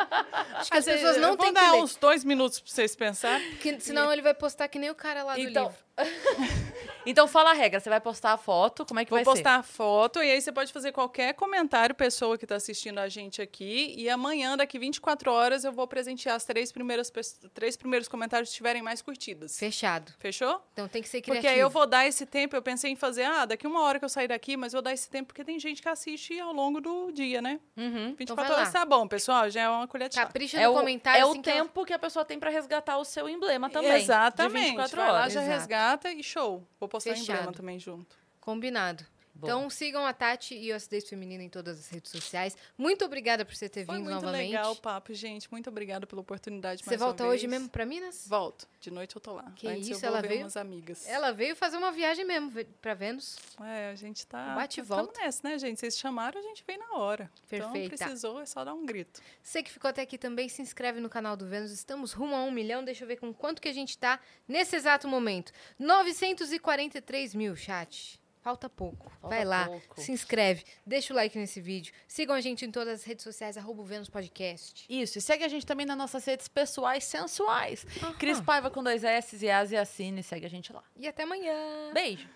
Acho 0.55 0.71
que 0.71 0.77
as 0.77 0.85
pessoas 0.85 1.17
não 1.17 1.37
têm 1.37 1.53
que 1.53 1.61
dar 1.61 1.73
ler. 1.73 1.83
uns 1.83 1.97
dois 1.97 2.25
minutos 2.25 2.61
para 2.61 2.71
vocês 2.71 2.95
pensarem. 2.95 3.57
Que, 3.57 3.79
senão 3.81 4.13
ele 4.13 4.23
vai 4.23 4.35
postar 4.35 4.69
que 4.69 4.79
nem 4.79 4.91
o 4.91 4.95
cara 4.95 5.25
lá 5.25 5.35
do 5.35 5.41
Então, 5.41 5.65
livro. 5.67 5.79
então 7.07 7.27
fala 7.29 7.51
a 7.51 7.53
regra. 7.55 7.81
Você 7.81 7.89
vai 7.91 8.01
postar 8.01 8.33
a 8.33 8.37
foto, 8.37 8.85
como 8.87 9.01
é 9.01 9.05
que 9.05 9.11
Vou 9.11 9.19
vai 9.19 9.25
postar 9.25 9.57
a 9.57 9.63
foto 9.63 10.23
e 10.23 10.31
aí 10.31 10.41
você 10.41 10.51
pode 10.53 10.73
fazer 10.73 10.93
qualquer 10.93 11.35
comentário, 11.35 11.95
pessoa 11.95 12.37
que 12.39 12.45
está 12.45 12.57
assistindo 12.57 12.99
a 12.99 13.09
gente 13.09 13.41
aqui. 13.43 13.95
E 13.97 14.09
amanhã, 14.09 14.57
daqui 14.57 14.79
24 14.79 15.31
horas, 15.31 15.65
eu 15.65 15.73
vou 15.73 15.87
presentear 15.87 16.37
as 16.37 16.45
três 16.45 16.73
primeiras 16.73 17.13
três 17.53 17.77
primeiros 17.77 18.09
comentários 18.09 18.51
que 18.51 18.57
tiverem 18.57 18.83
mais 18.83 19.03
curtidas. 19.03 19.59
Fechado. 19.59 20.13
Fechou? 20.19 20.61
Então 20.73 20.89
tem 20.89 21.03
que 21.03 21.09
ser 21.09 21.19
Porque 21.19 21.31
criativo. 21.33 21.53
aí 21.55 21.61
eu 21.61 21.71
vou 21.71 21.87
dar 21.87 22.07
esse 22.07 22.27
tempo. 22.27 22.57
Eu 22.57 22.63
pensei 22.63 22.91
em 22.91 22.97
fazer, 22.97 23.25
ah, 23.25 23.45
daqui 23.45 23.67
uma 23.67 23.83
hora 23.83 23.99
que 23.99 24.05
eu 24.05 24.09
sair 24.09 24.29
daqui, 24.29 24.57
mas 24.57 24.73
vou 24.73 24.83
dar 24.83 24.93
esse 24.93 25.09
tempo 25.09 25.29
porque 25.29 25.45
tem 25.45 25.59
gente 25.59 25.81
que 25.83 25.89
assiste 25.89 26.39
ao 26.41 26.53
longo 26.53 26.81
do 26.81 27.11
dia, 27.13 27.41
né? 27.41 27.61
ser? 27.77 27.83
Uhum. 27.83 28.15
24 28.19 28.35
vai 28.35 28.53
horas 28.53 28.73
lá. 28.73 28.81
tá 28.81 28.85
bom, 28.87 29.07
pessoal. 29.07 29.49
Já 29.51 29.63
é 29.63 29.69
uma 29.69 29.87
colher 29.87 30.09
de 30.09 30.15
chá. 30.17 30.23
Capricha 30.27 30.59
É 30.59 30.65
no 30.67 30.73
o, 30.73 30.75
comentário. 30.75 31.21
é 31.21 31.25
o 31.27 31.31
assim 31.31 31.43
que 31.43 31.51
ela- 31.51 31.61
tempo 31.63 31.85
que 31.85 31.93
a 31.93 31.99
pessoa 31.99 32.25
tem 32.25 32.39
pra 32.39 32.51
resgatar 32.51 32.97
o 32.99 33.05
seu 33.05 33.29
emblema 33.29 33.69
também. 33.71 33.93
Exatamente. 33.93 34.55
De 34.55 34.71
24 34.71 34.97
Vai 34.97 35.07
lá, 35.13 35.19
horas. 35.21 35.33
já 35.33 35.41
Exato. 35.43 35.59
resgata 35.59 35.84
e 36.13 36.23
show. 36.23 36.67
Vou 36.81 36.89
postar 36.89 37.13
o 37.13 37.17
emblema 37.17 37.53
também 37.53 37.79
junto. 37.79 38.17
Combinado. 38.41 39.05
Boa. 39.35 39.51
Então 39.51 39.69
sigam 39.69 40.07
a 40.07 40.13
Tati 40.13 40.55
e 40.55 40.71
o 40.71 40.77
Acidez 40.77 41.09
Feminina 41.09 41.43
em 41.43 41.49
todas 41.49 41.79
as 41.81 41.89
redes 41.89 42.11
sociais. 42.11 42.57
Muito 42.79 43.05
obrigada 43.05 43.45
por 43.45 43.55
você 43.55 43.69
ter 43.69 43.85
Foi 43.85 43.97
vindo 43.97 44.05
muito 44.05 44.15
novamente. 44.23 44.47
legal 44.53 44.73
o 44.73 44.77
papo, 44.77 45.13
gente. 45.13 45.51
Muito 45.51 45.69
obrigada 45.69 46.07
pela 46.07 46.21
oportunidade 46.21 46.85
Você 46.85 46.97
volta 46.97 47.27
hoje 47.27 47.49
mesmo 47.49 47.69
pra 47.69 47.85
Minas? 47.85 48.27
Volto. 48.29 48.69
De 48.81 48.91
noite 48.93 49.17
eu 49.17 49.21
tô 49.21 49.33
lá. 49.33 49.51
Que 49.57 49.67
Antes 49.67 49.89
isso, 49.89 49.95
eu 49.97 50.01
vou 50.01 50.09
ela 50.11 50.23
ver 50.23 50.29
veio? 50.29 50.41
umas 50.43 50.57
amigas. 50.57 51.09
Ela 51.09 51.33
veio 51.33 51.57
fazer 51.57 51.77
uma 51.77 51.91
viagem 51.91 52.25
mesmo 52.25 52.53
pra 52.81 52.95
Vênus. 52.95 53.37
É, 53.61 53.91
a 53.91 53.95
gente 53.97 54.25
tá. 54.27 54.55
Bate 54.55 54.79
e 54.79 54.83
volta. 54.83 55.21
nessa, 55.21 55.49
né, 55.49 55.59
gente? 55.59 55.81
Vocês 55.81 55.99
chamaram, 55.99 56.39
a 56.39 56.43
gente 56.43 56.63
vem 56.67 56.79
na 56.79 56.93
hora. 56.97 57.29
Perfeita. 57.49 57.95
Então 57.95 58.07
precisou, 58.07 58.41
é 58.41 58.47
só 58.47 58.65
dar 58.65 58.75
um 58.75 58.87
grito. 58.87 59.21
Você 59.43 59.63
que 59.63 59.71
ficou 59.71 59.89
até 59.89 60.03
aqui 60.03 60.17
também, 60.17 60.49
se 60.49 60.63
inscreve 60.63 61.01
no 61.01 61.09
canal 61.09 61.37
do 61.37 61.47
Vênus. 61.47 61.73
Estamos 61.73 62.13
rumo 62.13 62.37
a 62.37 62.45
um 62.45 62.53
milhão. 62.53 62.85
Deixa 62.85 63.03
eu 63.03 63.09
ver 63.09 63.17
com 63.17 63.33
quanto 63.35 63.61
que 63.61 63.69
a 63.69 63.73
gente 63.73 63.99
tá 63.99 64.21
nesse 64.47 64.77
exato 64.77 65.09
momento. 65.09 65.51
943 65.79 67.35
mil, 67.35 67.57
chat. 67.57 68.21
Falta 68.45 68.69
pouco. 68.69 69.11
Falta 69.23 69.35
Vai 69.35 69.43
lá, 69.43 69.67
pouco. 69.67 69.99
se 69.99 70.13
inscreve, 70.13 70.65
deixa 70.85 71.15
o 71.15 71.17
like 71.17 71.39
nesse 71.39 71.63
vídeo. 71.63 71.95
Sigam 72.07 72.37
a 72.37 72.43
gente 72.43 72.63
em 72.63 72.71
todas 72.71 73.01
as 73.01 73.05
redes 73.05 73.25
sociais, 73.25 73.57
arroba 73.57 73.83
Vênus 73.83 74.11
Podcast. 74.11 74.85
Isso, 74.87 75.17
e 75.17 75.23
segue 75.23 75.45
a 75.45 75.49
gente 75.49 75.65
também 75.65 75.87
nas 75.87 75.97
nossas 75.97 76.23
redes 76.27 76.47
pessoais 76.47 77.05
sensuais. 77.05 77.87
Aham. 78.03 78.13
Cris 78.19 78.43
Paiva 78.43 78.71
com 78.71 78.83
dois 78.85 79.03
S 79.03 79.43
e 79.43 79.51
As 79.51 79.73
e 79.73 79.77
Assine, 79.79 80.23
segue 80.23 80.45
a 80.45 80.51
gente 80.51 80.75
lá. 80.75 80.85
E 80.95 81.09
até 81.09 81.23
amanhã. 81.23 81.55
Beijo! 81.95 82.29